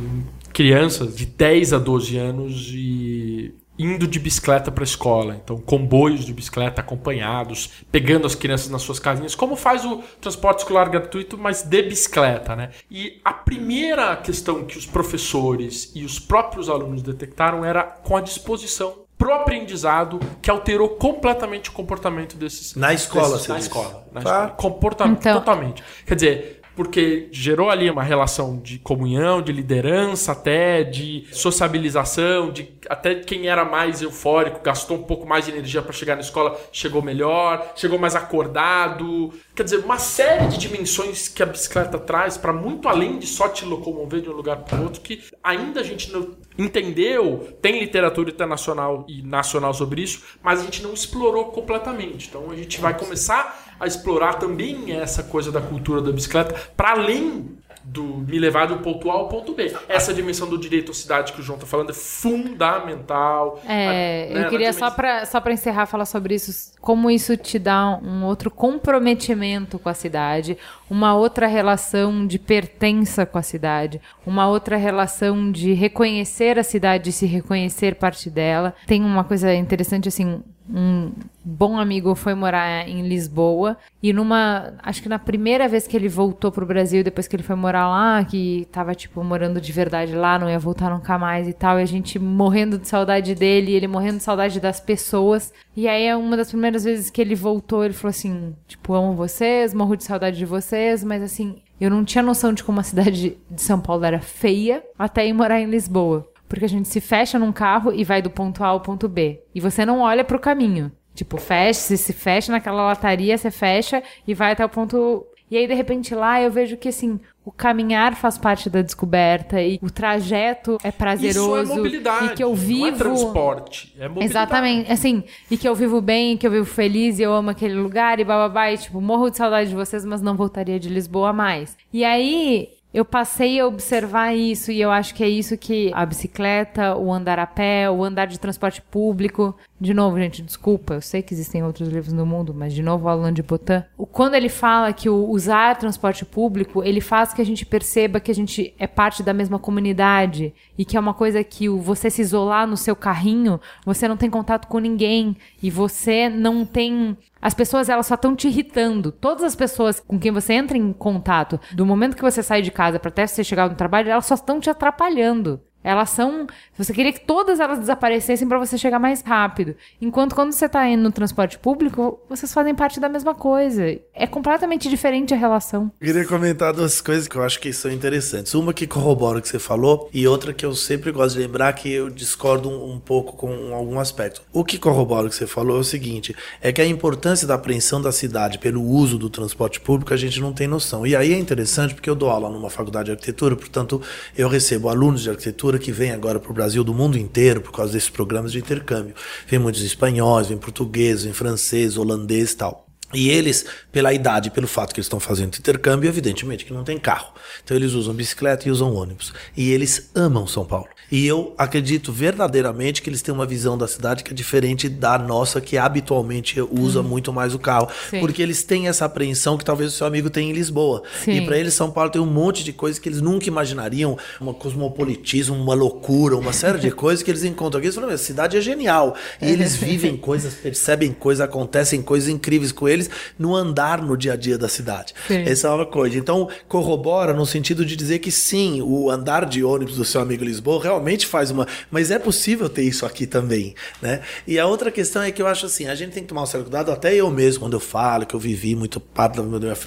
crianças 0.54 1.16
de 1.16 1.26
10 1.26 1.74
a 1.74 1.78
12 1.80 2.18
anos 2.18 2.70
e 2.74 3.54
indo 3.84 4.08
de 4.08 4.20
bicicleta 4.20 4.72
para 4.72 4.84
a 4.84 4.86
escola. 4.86 5.40
Então, 5.44 5.58
comboios 5.58 6.26
de 6.26 6.34
bicicleta 6.34 6.82
acompanhados, 6.82 7.70
pegando 7.92 8.28
as 8.28 8.36
crianças 8.36 8.70
nas 8.70 8.82
suas 8.82 9.00
casinhas, 9.00 9.36
como 9.36 9.56
faz 9.56 9.84
o 9.86 10.02
transporte 10.20 10.60
escolar 10.60 10.90
gratuito, 10.90 11.38
mas 11.38 11.62
de 11.64 11.82
bicicleta, 11.84 12.56
né? 12.56 12.70
E 12.90 13.20
a 13.24 13.34
primeira 13.34 14.16
questão 14.18 14.64
que 14.66 14.78
os 14.78 14.86
professores 14.86 15.92
e 15.96 16.04
os 16.04 16.20
próprios 16.20 16.70
alunos 16.70 17.02
detectaram 17.02 17.64
era 17.66 17.84
com 17.84 18.16
a 18.18 18.22
disposição 18.22 19.02
pro 19.18 19.34
aprendizado 19.34 20.20
que 20.42 20.50
alterou 20.50 20.90
completamente 20.90 21.70
o 21.70 21.74
comportamento 21.74 22.36
desses 22.36 22.74
Na 22.76 22.92
escola, 22.94 23.30
desses- 23.30 23.44
você 23.46 23.52
na 23.52 23.58
diz. 23.58 23.66
escola, 23.68 24.08
na 24.12 24.22
Tá. 24.22 24.30
escola. 24.32 24.50
Comportamento 24.52 25.20
Então- 25.20 25.34
totalmente. 25.36 25.84
Quer 26.08 26.16
dizer, 26.16 26.61
porque 26.76 27.28
gerou 27.32 27.70
ali 27.70 27.90
uma 27.90 28.04
relação 28.04 28.58
de 28.58 28.80
comunhão, 28.80 29.42
de 29.42 29.52
liderança 29.52 30.32
até, 30.32 30.84
de 30.84 31.26
sociabilização, 31.32 32.52
de 32.52 32.70
até 32.90 33.16
quem 33.16 33.48
era 33.48 33.64
mais 33.64 34.02
eufórico 34.02 34.62
gastou 34.64 34.98
um 34.98 35.04
pouco 35.04 35.28
mais 35.28 35.46
de 35.46 35.52
energia 35.52 35.82
para 35.82 35.94
chegar 35.94 36.16
na 36.16 36.22
escola, 36.22 36.60
chegou 36.72 37.02
melhor, 37.02 37.74
chegou 37.76 38.00
mais 38.00 38.16
acordado. 38.16 39.32
Quer 39.56 39.64
dizer, 39.64 39.78
uma 39.78 39.98
série 39.98 40.48
de 40.48 40.58
dimensões 40.58 41.28
que 41.28 41.44
a 41.44 41.46
bicicleta 41.46 41.98
traz 42.00 42.38
para 42.38 42.54
muito 42.54 42.88
além 42.88 43.20
de 43.20 43.28
só 43.28 43.48
te 43.48 43.66
locomover 43.66 44.22
de 44.22 44.30
um 44.30 44.34
lugar 44.34 44.58
para 44.58 44.80
outro, 44.82 45.02
que 45.02 45.22
ainda 45.44 45.82
a 45.82 45.84
gente 45.84 46.12
não 46.12 46.36
entendeu, 46.64 47.58
tem 47.62 47.80
literatura 47.80 48.30
internacional 48.30 49.06
e 49.08 49.22
nacional 49.22 49.74
sobre 49.74 50.02
isso, 50.02 50.24
mas 50.42 50.60
a 50.60 50.64
gente 50.64 50.82
não 50.84 50.94
explorou 50.94 51.46
completamente. 51.46 52.28
Então 52.30 52.50
a 52.52 52.56
gente 52.56 52.80
vai 52.80 52.98
começar 52.98 53.76
a 53.80 53.88
explorar 53.88 54.36
também 54.36 54.92
essa 54.92 55.24
coisa 55.24 55.52
da 55.52 55.62
cultura 55.62 56.02
da 56.02 56.12
bicicleta 56.12 56.54
para 56.76 56.92
além 56.92 57.58
do 57.84 58.04
me 58.04 58.38
levar 58.40 58.68
do 58.68 58.78
ponto 58.78 59.10
A 59.10 59.14
ao 59.16 59.28
ponto 59.28 59.54
B. 59.54 59.74
Essa 59.90 60.14
dimensão 60.14 60.48
do 60.50 60.58
direito 60.58 60.92
à 60.92 60.94
cidade 60.94 61.34
que 61.34 61.40
o 61.42 61.44
João 61.44 61.58
está 61.58 61.68
falando 61.68 61.90
é 61.90 61.94
fundamental. 61.94 63.62
É, 63.68 64.28
A- 64.30 64.34
né, 64.36 64.46
eu 64.46 64.50
queria 64.50 64.74
só 64.74 64.92
pra, 64.92 65.26
só 65.26 65.40
pra 65.42 65.54
encerrar 65.54 65.86
falar 65.86 66.06
sobre 66.06 66.36
isso, 66.36 66.74
como 66.80 67.10
isso 67.10 67.36
te 67.38 67.58
dá 67.60 68.00
um 68.04 68.24
outro 68.26 68.50
comprometimento 68.52 69.80
com 69.80 69.90
a 69.90 69.94
cidade, 69.94 70.58
uma 70.90 71.16
outra 71.16 71.48
relação 71.48 72.26
de 72.28 72.38
pertença 72.38 73.26
com 73.26 73.38
a 73.38 73.42
cidade, 73.44 74.00
uma 74.26 74.48
outra 74.48 74.78
relação 74.78 75.52
de 75.52 75.74
reconhecer 75.74 76.60
a 76.60 76.64
cidade 76.64 77.10
e 77.10 77.14
se 77.14 77.26
reconhecer 77.26 77.96
parte 77.96 78.30
dela. 78.30 78.74
Tem 78.86 79.02
uma 79.04 79.24
coisa 79.24 79.54
interessante 79.54 80.08
assim, 80.08 80.44
um 80.74 81.12
bom 81.44 81.78
amigo 81.78 82.16
foi 82.16 82.34
morar 82.34 82.88
em 82.88 83.08
Lisboa 83.08 83.78
e 84.02 84.14
numa, 84.14 84.74
acho 84.82 85.02
que 85.02 85.10
na 85.10 85.20
primeira 85.20 85.68
vez 85.68 85.88
que 85.88 85.98
ele 85.98 86.08
voltou 86.08 86.52
pro 86.52 86.66
Brasil, 86.66 87.04
depois 87.04 87.28
que 87.28 87.36
ele 87.36 87.44
foi 87.44 87.56
morar 87.56 87.90
lá, 87.90 88.24
que 88.24 88.68
tava 88.72 88.96
tipo 88.96 89.24
morando 89.24 89.60
de 89.60 89.72
verdade 89.72 90.16
lá, 90.16 90.40
não 90.40 90.50
ia 90.50 90.60
voltar 90.60 90.90
nunca 90.90 91.18
mais 91.18 91.48
e 91.48 91.54
tal, 91.54 91.80
e 91.80 91.84
a 91.84 91.86
gente 91.86 92.18
morrendo 92.18 92.78
de 92.78 92.88
saudade 92.88 93.36
dele, 93.36 93.74
ele 93.74 93.88
morrendo 93.88 94.18
de 94.18 94.24
saudade 94.24 94.60
das 94.60 94.80
pessoas. 94.80 95.54
E 95.76 95.88
aí 95.88 96.06
é 96.06 96.16
uma 96.16 96.38
das 96.38 96.50
primeiras 96.50 96.84
vezes 96.84 97.10
que 97.10 97.22
ele 97.22 97.36
voltou, 97.36 97.84
ele 97.84 97.94
falou 97.94 98.12
assim, 98.12 98.56
tipo, 98.68 98.94
amo 98.94 99.14
vocês, 99.14 99.74
morro 99.74 99.96
de 99.96 100.04
saudade 100.04 100.38
de 100.38 100.46
vocês, 100.46 101.04
mas 101.04 101.22
assim, 101.22 101.62
eu 101.80 101.90
não 101.90 102.06
tinha 102.06 102.24
noção 102.24 102.54
de 102.54 102.64
como 102.64 102.80
a 102.80 102.84
cidade 102.84 103.38
de 103.50 103.62
São 103.62 103.80
Paulo 103.80 104.06
era 104.06 104.22
feia 104.22 104.84
até 104.98 105.28
ir 105.28 105.34
morar 105.34 105.60
em 105.60 105.70
Lisboa. 105.70 106.31
Porque 106.52 106.66
a 106.66 106.70
gente 106.70 106.90
se 106.90 107.00
fecha 107.00 107.40
num 107.40 107.54
carro 107.54 107.94
e 107.94 108.04
vai 108.04 108.22
do 108.22 108.30
ponto 108.30 108.62
A 108.62 108.68
ao 108.68 108.82
ponto 108.82 109.08
B. 109.08 109.42
E 109.56 109.62
você 109.62 109.86
não 109.86 110.02
olha 110.02 110.22
pro 110.22 110.38
caminho. 110.38 110.92
Tipo, 111.16 111.38
fecha, 111.38 111.80
se 111.80 111.98
se 111.98 112.12
fecha 112.12 112.52
naquela 112.52 112.84
lataria, 112.84 113.38
você 113.38 113.50
fecha 113.50 114.04
e 114.28 114.34
vai 114.34 114.52
até 114.52 114.66
o 114.66 114.68
ponto. 114.68 115.26
E 115.50 115.56
aí, 115.56 115.66
de 115.66 115.74
repente, 115.74 116.14
lá 116.14 116.42
eu 116.42 116.52
vejo 116.52 116.76
que, 116.76 116.90
assim, 116.90 117.22
o 117.46 117.54
caminhar 117.54 118.18
faz 118.18 118.38
parte 118.38 118.70
da 118.70 118.82
descoberta 118.82 119.62
e 119.62 119.80
o 119.82 119.90
trajeto 119.90 120.78
é 120.84 120.92
prazeroso. 120.92 121.64
Isso 121.64 121.72
é 121.72 121.76
mobilidade. 121.78 122.26
E 122.26 122.36
que 122.36 122.44
eu 122.44 122.54
vivo. 122.54 122.82
Não 122.82 122.88
é 122.88 122.92
transporte. 122.98 123.96
É 123.98 124.10
mobilidade. 124.10 124.26
Exatamente, 124.26 124.92
assim, 124.92 125.24
e 125.50 125.56
que 125.56 125.68
eu 125.70 125.74
vivo 125.74 126.02
bem, 126.02 126.36
que 126.36 126.46
eu 126.46 126.52
vivo 126.52 126.66
feliz 126.66 127.18
e 127.18 127.22
eu 127.22 127.32
amo 127.32 127.50
aquele 127.50 127.76
lugar 127.76 128.20
e 128.20 128.26
bababá, 128.26 128.70
e 128.74 128.78
tipo, 128.78 129.00
morro 129.00 129.30
de 129.30 129.38
saudade 129.38 129.70
de 129.70 129.76
vocês, 129.76 130.04
mas 130.04 130.22
não 130.22 130.36
voltaria 130.36 130.78
de 130.78 130.90
Lisboa 130.90 131.32
mais. 131.32 131.78
E 131.94 132.04
aí, 132.04 132.68
eu 132.94 133.06
passei 133.06 133.60
a 133.60 133.66
observar 133.66 134.36
isso 134.36 134.72
e 134.72 134.82
eu 134.82 134.92
acho 134.92 135.16
que 135.16 135.24
é 135.24 135.30
isso 135.30 135.58
que 135.58 135.92
a 135.94 136.06
bicicleta, 136.06 136.96
o 136.98 137.12
andar 137.12 137.40
a 137.40 137.48
pé, 137.48 137.90
o 137.90 138.04
andar 138.04 138.26
de 138.26 138.38
transporte 138.38 138.82
público. 138.82 139.56
De 139.80 139.94
novo, 139.94 140.18
gente, 140.18 140.42
desculpa, 140.42 140.96
eu 140.96 141.02
sei 141.02 141.22
que 141.22 141.34
existem 141.34 141.64
outros 141.64 141.88
livros 141.88 142.14
no 142.14 142.26
mundo, 142.26 142.54
mas 142.54 142.74
de 142.74 142.84
novo, 142.84 143.08
Alain 143.08 143.34
de 143.34 143.42
Botton. 143.42 143.82
O, 143.98 144.06
quando 144.06 144.36
ele 144.36 144.50
fala 144.50 144.92
que 144.92 145.10
o 145.10 145.30
usar 145.30 145.78
transporte 145.78 146.26
público, 146.26 146.84
ele 146.84 147.00
faz 147.00 147.34
que 147.34 147.42
a 147.42 147.46
gente 147.46 147.66
perceba 147.66 148.20
que 148.20 148.30
a 148.30 148.36
gente 148.36 148.74
é 148.78 148.88
parte 148.88 149.24
da 149.24 149.34
mesma 149.34 149.58
comunidade 149.58 150.54
e 150.78 150.84
que 150.84 150.98
é 150.98 151.00
uma 151.00 151.14
coisa 151.14 151.44
que 151.44 151.70
o, 151.70 151.80
você 151.80 152.10
se 152.10 152.22
isolar 152.22 152.68
no 152.68 152.76
seu 152.76 152.96
carrinho, 152.96 153.60
você 153.86 154.08
não 154.08 154.18
tem 154.18 154.30
contato 154.30 154.68
com 154.68 154.80
ninguém 154.80 155.38
e 155.64 155.70
você 155.70 156.28
não 156.28 156.66
tem 156.66 157.18
as 157.42 157.54
pessoas, 157.54 157.90
elas 157.90 158.06
só 158.06 158.16
estão 158.16 158.36
te 158.36 158.48
irritando. 158.48 159.12
Todas 159.12 159.44
as 159.44 159.56
pessoas 159.56 160.00
com 160.00 160.20
quem 160.20 160.32
você 160.32 160.54
entra 160.54 160.78
em 160.78 160.94
contato, 160.94 161.60
do 161.74 161.86
momento 161.86 162.16
que 162.16 162.22
você 162.22 162.44
sai 162.44 162.62
de 162.62 162.72
casa 162.72 163.00
para 163.00 163.10
até 163.10 163.26
você 163.26 163.44
chegar 163.44 163.70
no 163.70 163.76
trabalho, 163.76 164.10
elas 164.10 164.26
só 164.26 164.36
estão 164.36 164.60
te 164.60 164.70
atrapalhando. 164.70 165.62
Elas 165.84 166.10
são. 166.12 166.48
Você 166.78 166.94
queria 166.94 167.12
que 167.12 167.26
todas 167.26 167.60
elas 167.60 167.80
desaparecessem 167.80 168.48
para 168.48 168.60
você 168.60 168.78
chegar 168.78 169.00
mais 169.00 169.22
rápido. 169.22 169.76
Enquanto 170.02 170.36
quando 170.36 170.52
você 170.52 170.70
tá 170.70 170.88
indo 170.88 171.02
no 171.02 171.12
transporte 171.12 171.58
público, 171.58 172.20
vocês 172.30 172.54
fazem 172.54 172.76
parte 172.76 173.00
da 173.00 173.10
mesma 173.10 173.34
coisa. 173.34 174.00
É 174.14 174.28
completamente 174.28 174.90
diferente 174.90 175.34
a 175.34 175.38
relação. 175.38 175.92
Eu 176.00 176.08
queria 176.08 176.26
comentar 176.26 176.74
duas 176.74 177.02
coisas 177.02 177.28
que 177.28 177.36
eu 177.36 177.44
acho 177.44 177.60
que 177.60 177.74
são 177.74 177.92
interessantes. 177.92 178.54
Uma 178.54 178.74
que 178.74 178.86
corrobora 178.86 179.40
o 179.40 179.42
que 179.42 179.48
você 179.48 179.60
falou, 179.60 180.10
e 180.14 180.28
outra 180.28 180.54
que 180.54 180.66
eu 180.66 180.74
sempre 180.74 181.12
gosto 181.12 181.36
de 181.36 181.42
lembrar 181.42 181.74
que 181.74 181.92
eu 181.92 182.10
discordo 182.10 182.70
um, 182.70 182.94
um 182.94 183.00
pouco 183.00 183.36
com 183.36 183.74
algum 183.74 184.00
aspecto. 184.00 184.42
O 184.54 184.64
que 184.64 184.78
corrobora 184.78 185.28
o 185.28 185.30
que 185.30 185.36
você 185.36 185.48
falou 185.48 185.78
é 185.78 185.80
o 185.80 185.84
seguinte: 185.84 186.36
é 186.62 186.72
que 186.72 186.82
a 186.82 186.86
importância 186.86 187.48
da 187.48 187.56
apreensão 187.56 188.02
da 188.02 188.12
cidade 188.12 188.60
pelo 188.60 188.84
uso 188.84 189.18
do 189.18 189.30
transporte 189.30 189.80
público 189.80 190.14
a 190.14 190.18
gente 190.18 190.40
não 190.40 190.54
tem 190.54 190.68
noção. 190.68 191.06
E 191.06 191.16
aí 191.16 191.34
é 191.34 191.38
interessante 191.38 191.94
porque 191.94 192.10
eu 192.10 192.16
dou 192.16 192.30
aula 192.30 192.50
numa 192.50 192.70
faculdade 192.70 193.06
de 193.06 193.12
arquitetura, 193.12 193.56
portanto, 193.56 194.02
eu 194.38 194.48
recebo 194.48 194.90
alunos 194.90 195.22
de 195.22 195.30
arquitetura 195.30 195.71
que 195.80 195.92
vem 195.92 196.12
agora 196.12 196.40
para 196.40 196.52
o 196.52 196.54
Brasil 196.54 196.84
do 196.84 196.94
mundo 196.94 197.18
inteiro 197.18 197.62
por 197.62 197.72
causa 197.72 197.94
desses 197.94 198.10
programas 198.10 198.52
de 198.52 198.60
intercâmbio. 198.60 199.16
Vem 199.48 199.60
muitos 199.60 199.82
espanhóis, 199.82 200.48
vem 200.48 200.58
portugueses, 200.58 201.24
vem 201.24 201.34
francês, 201.34 201.98
holandês 201.98 202.52
e 202.52 202.58
tal. 202.58 202.91
E 203.14 203.30
eles, 203.30 203.66
pela 203.92 204.14
idade, 204.14 204.52
pelo 204.52 204.68
fato 204.68 204.94
que 204.94 205.00
eles 205.00 205.06
estão 205.06 205.20
fazendo 205.20 205.58
intercâmbio, 205.58 206.08
evidentemente 206.08 206.66
que 206.66 206.74
não 206.74 206.84
tem 206.84 206.98
carro. 206.98 207.34
Então 207.64 207.76
eles 207.76 207.94
usam 207.94 208.14
bicicleta 208.14 208.68
e 208.68 208.72
usam 208.72 208.94
ônibus. 208.94 209.34
E 209.56 209.72
eles 209.72 210.10
amam 210.16 210.48
São 210.48 210.66
Paulo. 210.66 210.88
E 211.12 211.28
eu 211.28 211.54
acredito 211.58 212.12
verdadeiramente 212.12 213.02
que 213.02 213.10
eles 213.10 213.22
têm 213.22 213.34
uma 213.34 213.46
visão 213.46 213.78
da 213.78 213.86
cidade 213.86 214.24
que 214.24 214.32
é 214.32 214.34
diferente 214.34 214.88
da 214.88 215.18
nossa, 215.18 215.60
que 215.60 215.78
habitualmente 215.78 216.62
usa 216.62 217.04
muito 217.04 217.34
mais 217.34 217.54
o 217.54 217.60
carro. 217.60 217.90
Sim. 218.10 218.22
Porque 218.22 218.42
eles 218.42 218.64
têm 218.64 218.88
essa 218.88 219.04
apreensão 219.06 219.58
que 219.58 219.66
talvez 219.66 219.94
o 219.94 219.96
seu 219.96 220.08
amigo 220.08 220.30
tenha 220.30 220.50
em 220.50 220.54
Lisboa. 220.54 221.04
Sim. 221.24 221.32
E 221.32 221.46
para 221.46 221.58
eles, 221.58 221.74
São 221.74 221.92
Paulo 221.92 222.10
tem 222.10 222.22
um 222.22 222.26
monte 222.26 222.64
de 222.64 222.72
coisas 222.72 222.98
que 222.98 223.10
eles 223.10 223.20
nunca 223.20 223.48
imaginariam. 223.48 224.18
Uma 224.40 224.54
cosmopolitismo, 224.54 225.56
uma 225.56 225.74
loucura, 225.74 226.38
uma 226.38 226.54
série 226.54 226.80
de 226.80 226.92
coisas 226.96 227.22
que 227.22 227.30
eles 227.30 227.44
encontram 227.44 227.80
aqui. 227.80 227.88
Eles 227.88 227.96
falam, 227.96 228.08
"Meu, 228.08 228.16
a 228.16 228.20
cidade 228.20 228.56
é 228.56 228.62
genial. 228.62 229.16
E 229.42 229.50
eles 229.50 229.76
vivem 229.78 230.16
coisas, 230.16 230.54
percebem 230.54 231.12
coisas, 231.12 231.42
acontecem 231.42 232.02
coisas 232.02 232.30
incríveis 232.30 232.72
com 232.72 232.88
eles 232.88 233.01
no 233.38 233.56
andar 233.56 234.02
no 234.02 234.18
dia 234.18 234.34
a 234.34 234.36
dia 234.36 234.58
da 234.58 234.68
cidade. 234.68 235.14
Sim. 235.28 235.44
Essa 235.44 235.68
é 235.68 235.72
uma 235.72 235.86
coisa. 235.86 236.18
Então, 236.18 236.50
corrobora 236.68 237.34
no 237.34 237.46
sentido 237.46 237.86
de 237.86 237.96
dizer 237.96 238.20
que 238.20 238.32
sim, 238.32 238.82
o 238.82 239.10
andar 239.10 239.46
de 239.46 239.64
ônibus 239.64 239.96
do 239.96 240.06
seu 240.06 240.22
amigo 240.22 240.44
Lisboa 240.44 240.82
realmente 240.82 241.26
faz 241.26 241.52
uma. 241.52 241.68
Mas 241.90 242.12
é 242.12 242.20
possível 242.20 242.70
ter 242.70 242.84
isso 242.84 243.06
aqui 243.06 243.26
também, 243.26 243.76
né? 244.02 244.22
E 244.48 244.60
a 244.60 244.66
outra 244.66 244.92
questão 244.92 245.22
é 245.22 245.32
que 245.32 245.42
eu 245.42 245.48
acho 245.48 245.66
assim, 245.66 245.88
a 245.88 245.96
gente 245.96 246.12
tem 246.12 246.24
que 246.24 246.30
tomar 246.30 246.44
um 246.44 246.46
certo 246.46 246.64
cuidado, 246.64 246.92
até 246.92 247.14
eu 247.14 247.30
mesmo, 247.30 247.62
quando 247.62 247.74
eu 247.74 247.80
falo 247.80 248.26
que 248.26 248.36
eu 248.36 248.40
vivi 248.40 248.76
muito 248.76 249.00
parte 249.00 249.40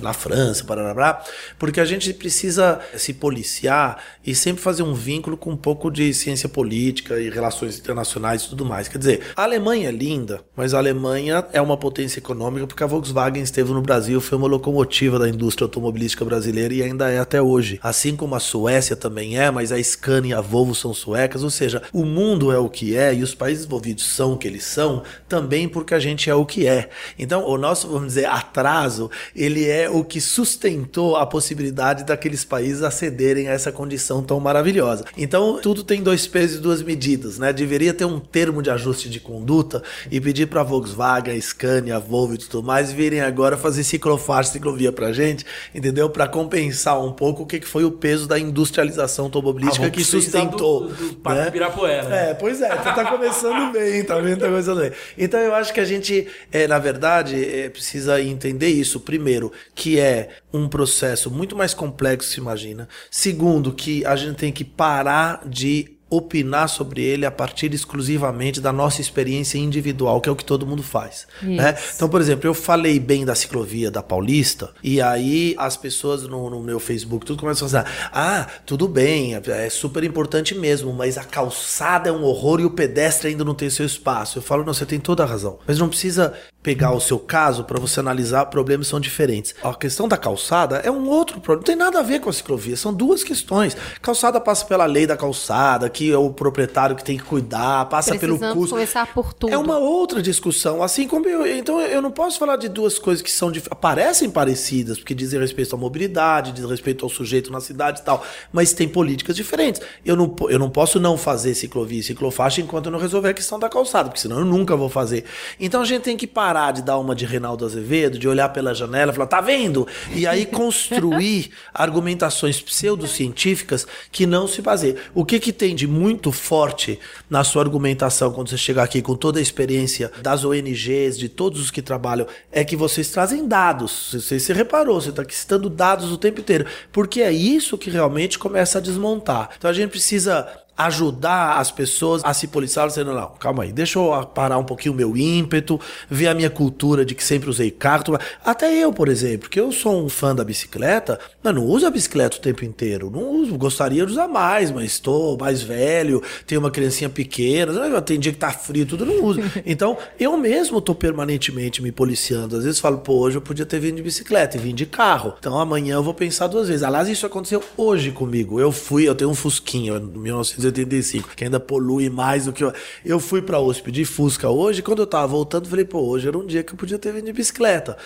na 0.02 0.12
França, 0.12 0.64
parará, 0.64 1.22
porque 1.58 1.80
a 1.80 1.84
gente 1.84 2.12
precisa 2.12 2.80
se 2.96 3.12
policiar 3.12 4.02
e 4.24 4.34
sempre 4.34 4.62
fazer 4.62 4.82
um 4.82 4.94
vínculo 4.94 5.36
com 5.36 5.50
um 5.50 5.56
pouco 5.56 5.90
de 5.90 6.12
ciência 6.14 6.48
política 6.48 7.20
e 7.20 7.30
relações 7.30 7.78
internacionais 7.78 8.42
e 8.42 8.48
tudo 8.48 8.64
mais. 8.64 8.88
Quer 8.88 8.98
dizer, 8.98 9.20
a 9.36 9.42
Alemanha 9.42 9.88
é 9.88 9.92
linda, 9.92 10.40
mas 10.56 10.74
a 10.74 10.78
Alemanha 10.78 11.44
é 11.52 11.60
uma 11.60 11.76
potência 11.76 12.18
econômica 12.18 12.66
porque 12.66 12.82
a 12.82 12.86
Volkswagen 13.04 13.42
esteve 13.42 13.70
no 13.72 13.82
Brasil, 13.82 14.18
foi 14.18 14.38
uma 14.38 14.46
locomotiva 14.46 15.18
da 15.18 15.28
indústria 15.28 15.66
automobilística 15.66 16.24
brasileira 16.24 16.72
e 16.72 16.82
ainda 16.82 17.10
é 17.10 17.18
até 17.18 17.42
hoje. 17.42 17.78
Assim 17.82 18.16
como 18.16 18.34
a 18.34 18.40
Suécia 18.40 18.96
também 18.96 19.38
é, 19.38 19.50
mas 19.50 19.70
a 19.70 19.82
Scania 19.82 20.30
e 20.30 20.38
a 20.38 20.40
Volvo 20.40 20.74
são 20.74 20.94
suecas, 20.94 21.42
ou 21.42 21.50
seja, 21.50 21.82
o 21.92 22.04
mundo 22.06 22.50
é 22.50 22.58
o 22.58 22.68
que 22.68 22.96
é 22.96 23.14
e 23.14 23.22
os 23.22 23.34
países 23.34 23.66
envolvidos 23.66 24.06
são 24.06 24.32
o 24.32 24.38
que 24.38 24.48
eles 24.48 24.64
são, 24.64 25.02
também 25.28 25.68
porque 25.68 25.92
a 25.92 25.98
gente 25.98 26.30
é 26.30 26.34
o 26.34 26.46
que 26.46 26.66
é. 26.66 26.88
Então, 27.18 27.46
o 27.46 27.58
nosso, 27.58 27.88
vamos 27.88 28.08
dizer, 28.08 28.24
atraso, 28.24 29.10
ele 29.36 29.68
é 29.68 29.90
o 29.90 30.02
que 30.02 30.20
sustentou 30.20 31.16
a 31.16 31.26
possibilidade 31.26 32.04
daqueles 32.04 32.42
países 32.42 32.82
acederem 32.82 33.48
a 33.48 33.52
essa 33.52 33.70
condição 33.70 34.22
tão 34.22 34.40
maravilhosa. 34.40 35.04
Então, 35.18 35.60
tudo 35.60 35.84
tem 35.84 36.02
dois 36.02 36.26
pesos 36.26 36.56
e 36.56 36.60
duas 36.60 36.80
medidas, 36.80 37.38
né? 37.38 37.52
Deveria 37.52 37.92
ter 37.92 38.06
um 38.06 38.18
termo 38.18 38.62
de 38.62 38.70
ajuste 38.70 39.10
de 39.10 39.20
conduta 39.20 39.82
e 40.10 40.20
pedir 40.20 40.46
para 40.46 40.62
a 40.62 40.64
Volkswagen, 40.64 41.36
a 41.36 41.40
Scania, 41.40 41.96
a 41.96 41.98
Volvo 42.00 42.34
e 42.34 42.38
tudo 42.38 42.62
mais 42.62 42.93
virem 42.94 43.20
agora 43.20 43.56
fazer 43.56 43.84
ciclofaixa, 43.84 44.52
ciclovia 44.52 44.90
pra 44.92 45.12
gente, 45.12 45.44
entendeu? 45.74 46.08
Para 46.08 46.26
compensar 46.28 47.02
um 47.04 47.12
pouco 47.12 47.42
o 47.42 47.46
que 47.46 47.60
que 47.60 47.66
foi 47.66 47.84
o 47.84 47.90
peso 47.90 48.26
da 48.26 48.38
industrialização 48.38 49.26
automobilística 49.26 49.86
Ah, 49.86 49.90
que 49.90 50.02
sustentou. 50.04 50.88
do- 50.88 50.94
do 51.08 51.14
Parque 51.16 51.40
né? 51.42 51.48
Ibirapuera, 51.48 52.08
né? 52.08 52.30
É, 52.30 52.34
pois 52.34 52.60
é, 52.62 52.68
tu 52.68 52.82
tá 52.84 53.04
começando 53.10 53.72
bem, 53.74 54.02
tá 54.04 54.18
vendo? 54.20 54.38
Tá 54.40 54.46
começando 54.46 54.80
bem. 54.80 54.92
Então 55.18 55.40
eu 55.40 55.54
acho 55.54 55.72
que 55.74 55.80
a 55.80 55.84
gente, 55.84 56.26
é, 56.52 56.66
na 56.66 56.78
verdade, 56.78 57.44
é, 57.44 57.68
precisa 57.68 58.20
entender 58.22 58.68
isso. 58.68 59.00
Primeiro, 59.00 59.52
que 59.74 59.98
é 59.98 60.28
um 60.52 60.68
processo 60.68 61.30
muito 61.30 61.56
mais 61.56 61.74
complexo, 61.74 62.30
se 62.30 62.38
imagina. 62.38 62.88
Segundo, 63.10 63.72
que 63.72 64.04
a 64.06 64.14
gente 64.16 64.36
tem 64.36 64.52
que 64.52 64.64
parar 64.64 65.42
de 65.46 65.93
opinar 66.16 66.68
sobre 66.68 67.02
ele 67.02 67.26
a 67.26 67.30
partir 67.30 67.72
exclusivamente 67.72 68.60
da 68.60 68.72
nossa 68.72 69.00
experiência 69.00 69.58
individual, 69.58 70.20
que 70.20 70.28
é 70.28 70.32
o 70.32 70.36
que 70.36 70.44
todo 70.44 70.66
mundo 70.66 70.82
faz. 70.82 71.26
Né? 71.42 71.76
Então, 71.94 72.08
por 72.08 72.20
exemplo, 72.20 72.48
eu 72.48 72.54
falei 72.54 72.98
bem 72.98 73.24
da 73.24 73.34
ciclovia 73.34 73.90
da 73.90 74.02
Paulista, 74.02 74.72
e 74.82 75.00
aí 75.00 75.54
as 75.58 75.76
pessoas 75.76 76.22
no, 76.24 76.50
no 76.50 76.60
meu 76.60 76.78
Facebook 76.78 77.26
tudo 77.26 77.40
começam 77.40 77.66
a 77.66 77.70
falar: 77.70 78.10
ah, 78.12 78.46
tudo 78.66 78.86
bem, 78.88 79.34
é 79.34 79.68
super 79.70 80.04
importante 80.04 80.54
mesmo, 80.54 80.92
mas 80.92 81.18
a 81.18 81.24
calçada 81.24 82.08
é 82.08 82.12
um 82.12 82.22
horror 82.24 82.60
e 82.60 82.64
o 82.64 82.70
pedestre 82.70 83.28
ainda 83.28 83.44
não 83.44 83.54
tem 83.54 83.70
seu 83.70 83.86
espaço. 83.86 84.38
Eu 84.38 84.42
falo, 84.42 84.64
não, 84.64 84.74
você 84.74 84.86
tem 84.86 85.00
toda 85.00 85.22
a 85.22 85.26
razão. 85.26 85.58
Mas 85.66 85.78
não 85.78 85.88
precisa 85.88 86.34
pegar 86.62 86.92
o 86.92 87.00
seu 87.00 87.18
caso 87.18 87.64
para 87.64 87.78
você 87.78 88.00
analisar, 88.00 88.46
problemas 88.46 88.86
são 88.86 88.98
diferentes. 88.98 89.54
A 89.62 89.74
questão 89.74 90.08
da 90.08 90.16
calçada 90.16 90.76
é 90.78 90.90
um 90.90 91.06
outro 91.06 91.38
problema, 91.38 91.60
não 91.60 91.64
tem 91.64 91.76
nada 91.76 91.98
a 91.98 92.02
ver 92.02 92.20
com 92.20 92.30
a 92.30 92.32
ciclovia, 92.32 92.74
são 92.74 92.92
duas 92.92 93.22
questões. 93.22 93.76
Calçada 94.00 94.40
passa 94.40 94.64
pela 94.64 94.86
lei 94.86 95.06
da 95.06 95.14
calçada, 95.14 95.90
que 95.90 96.03
é 96.12 96.16
o 96.16 96.30
proprietário 96.30 96.96
que 96.96 97.04
tem 97.04 97.16
que 97.16 97.24
cuidar, 97.24 97.86
passa 97.86 98.16
pelo 98.16 98.38
custo. 98.38 98.74
começar 98.74 99.06
por 99.12 99.32
tudo. 99.32 99.52
É 99.52 99.58
uma 99.58 99.78
outra 99.78 100.22
discussão. 100.22 100.82
Assim 100.82 101.06
como 101.06 101.28
eu. 101.28 101.46
Então 101.46 101.80
eu 101.80 102.02
não 102.02 102.10
posso 102.10 102.38
falar 102.38 102.56
de 102.56 102.68
duas 102.68 102.98
coisas 102.98 103.22
que 103.22 103.30
são 103.30 103.52
parecem 103.80 104.30
parecidas, 104.30 104.98
porque 104.98 105.14
dizem 105.14 105.38
respeito 105.38 105.74
à 105.74 105.78
mobilidade, 105.78 106.52
dizem 106.52 106.68
respeito 106.68 107.04
ao 107.04 107.08
sujeito 107.08 107.52
na 107.52 107.60
cidade 107.60 108.00
e 108.00 108.04
tal, 108.04 108.24
mas 108.52 108.72
tem 108.72 108.88
políticas 108.88 109.36
diferentes. 109.36 109.80
Eu 110.04 110.16
não, 110.16 110.34
eu 110.48 110.58
não 110.58 110.70
posso 110.70 110.98
não 110.98 111.16
fazer 111.16 111.54
ciclovia 111.54 112.00
e 112.00 112.02
ciclofaixa 112.02 112.60
enquanto 112.60 112.86
eu 112.86 112.92
não 112.92 112.98
resolver 112.98 113.30
a 113.30 113.34
questão 113.34 113.58
da 113.58 113.68
calçada, 113.68 114.08
porque 114.08 114.20
senão 114.20 114.38
eu 114.38 114.44
nunca 114.44 114.76
vou 114.76 114.88
fazer. 114.88 115.24
Então 115.58 115.82
a 115.82 115.84
gente 115.84 116.02
tem 116.02 116.16
que 116.16 116.26
parar 116.26 116.72
de 116.72 116.82
dar 116.82 116.98
uma 116.98 117.14
de 117.14 117.24
Reinaldo 117.24 117.64
Azevedo, 117.64 118.18
de 118.18 118.28
olhar 118.28 118.48
pela 118.50 118.74
janela 118.74 119.12
e 119.12 119.14
falar, 119.14 119.26
tá 119.26 119.40
vendo? 119.40 119.86
E 120.14 120.26
aí 120.26 120.46
construir 120.64 121.50
argumentações 121.72 122.60
pseudocientíficas 122.60 123.86
que 124.10 124.26
não 124.26 124.46
se 124.46 124.62
baseiam. 124.62 124.96
O 125.14 125.24
que, 125.24 125.38
que 125.38 125.52
tem 125.52 125.74
de 125.74 125.86
muito 125.94 126.32
forte 126.32 126.98
na 127.30 127.44
sua 127.44 127.62
argumentação 127.62 128.32
quando 128.32 128.50
você 128.50 128.58
chegar 128.58 128.82
aqui 128.82 129.00
com 129.00 129.14
toda 129.14 129.38
a 129.38 129.42
experiência 129.42 130.10
das 130.20 130.44
ONGs, 130.44 131.16
de 131.16 131.28
todos 131.28 131.60
os 131.60 131.70
que 131.70 131.80
trabalham, 131.80 132.26
é 132.50 132.64
que 132.64 132.76
vocês 132.76 133.10
trazem 133.10 133.46
dados. 133.46 134.10
Você, 134.12 134.40
você 134.40 134.52
reparou, 134.52 135.00
você 135.00 135.10
está 135.10 135.24
citando 135.28 135.70
dados 135.70 136.10
o 136.10 136.18
tempo 136.18 136.40
inteiro. 136.40 136.66
Porque 136.92 137.22
é 137.22 137.32
isso 137.32 137.78
que 137.78 137.90
realmente 137.90 138.38
começa 138.38 138.78
a 138.78 138.80
desmontar. 138.80 139.50
Então 139.56 139.70
a 139.70 139.74
gente 139.74 139.90
precisa 139.90 140.46
ajudar 140.76 141.58
as 141.58 141.70
pessoas 141.70 142.22
a 142.24 142.34
se 142.34 142.48
policiar, 142.48 142.86
dizendo, 142.86 143.12
não, 143.12 143.28
calma 143.38 143.62
aí, 143.62 143.72
deixa 143.72 143.98
eu 143.98 144.24
parar 144.26 144.58
um 144.58 144.64
pouquinho 144.64 144.94
o 144.94 144.96
meu 144.96 145.16
ímpeto, 145.16 145.80
ver 146.08 146.28
a 146.28 146.34
minha 146.34 146.50
cultura 146.50 147.04
de 147.04 147.14
que 147.14 147.22
sempre 147.22 147.48
usei 147.48 147.70
carro. 147.70 148.18
Até 148.44 148.72
eu, 148.74 148.92
por 148.92 149.08
exemplo, 149.08 149.48
que 149.48 149.58
eu 149.58 149.70
sou 149.72 150.04
um 150.04 150.08
fã 150.08 150.34
da 150.34 150.44
bicicleta, 150.44 151.18
mas 151.42 151.54
não 151.54 151.64
uso 151.64 151.86
a 151.86 151.90
bicicleta 151.90 152.36
o 152.36 152.40
tempo 152.40 152.64
inteiro. 152.64 153.10
Não 153.10 153.30
uso, 153.30 153.56
gostaria 153.56 154.04
de 154.04 154.12
usar 154.12 154.28
mais, 154.28 154.70
mas 154.70 154.86
estou 154.86 155.38
mais 155.38 155.62
velho, 155.62 156.22
tenho 156.46 156.60
uma 156.60 156.70
criancinha 156.70 157.08
pequena, 157.08 158.02
tem 158.02 158.18
dia 158.18 158.32
que 158.32 158.38
tá 158.38 158.50
frio, 158.50 158.86
tudo 158.86 159.04
não 159.06 159.24
uso. 159.24 159.40
Então, 159.66 159.96
eu 160.20 160.36
mesmo 160.36 160.80
tô 160.80 160.94
permanentemente 160.94 161.82
me 161.82 161.90
policiando. 161.90 162.56
Às 162.56 162.64
vezes 162.64 162.80
falo, 162.80 162.98
pô, 162.98 163.14
hoje 163.14 163.36
eu 163.38 163.42
podia 163.42 163.64
ter 163.64 163.78
vindo 163.78 163.96
de 163.96 164.02
bicicleta 164.02 164.56
e 164.56 164.60
vim 164.60 164.74
de 164.74 164.86
carro. 164.86 165.34
Então 165.38 165.58
amanhã 165.58 165.94
eu 165.94 166.02
vou 166.02 166.14
pensar 166.14 166.46
duas 166.46 166.68
vezes. 166.68 166.82
Aliás, 166.82 167.08
isso 167.08 167.24
aconteceu 167.26 167.62
hoje 167.76 168.10
comigo. 168.10 168.60
Eu 168.60 168.70
fui, 168.70 169.08
eu 169.08 169.14
tenho 169.14 169.30
um 169.30 169.34
Fusquinha, 169.34 169.98
1900 169.98 170.63
1985, 170.64 171.30
que 171.36 171.44
ainda 171.44 171.60
polui 171.60 172.08
mais 172.08 172.46
do 172.46 172.52
que 172.52 172.64
eu. 172.64 172.72
Eu 173.04 173.20
fui 173.20 173.42
pra 173.42 173.60
USP 173.60 173.90
de 173.90 174.04
Fusca 174.04 174.48
hoje, 174.48 174.82
quando 174.82 175.00
eu 175.00 175.06
tava 175.06 175.26
voltando, 175.26 175.68
falei, 175.68 175.84
pô, 175.84 176.00
hoje 176.00 176.28
era 176.28 176.38
um 176.38 176.46
dia 176.46 176.62
que 176.62 176.72
eu 176.72 176.76
podia 176.76 176.98
ter 176.98 177.12
vindo 177.12 177.26
de 177.26 177.32
bicicleta. 177.32 177.96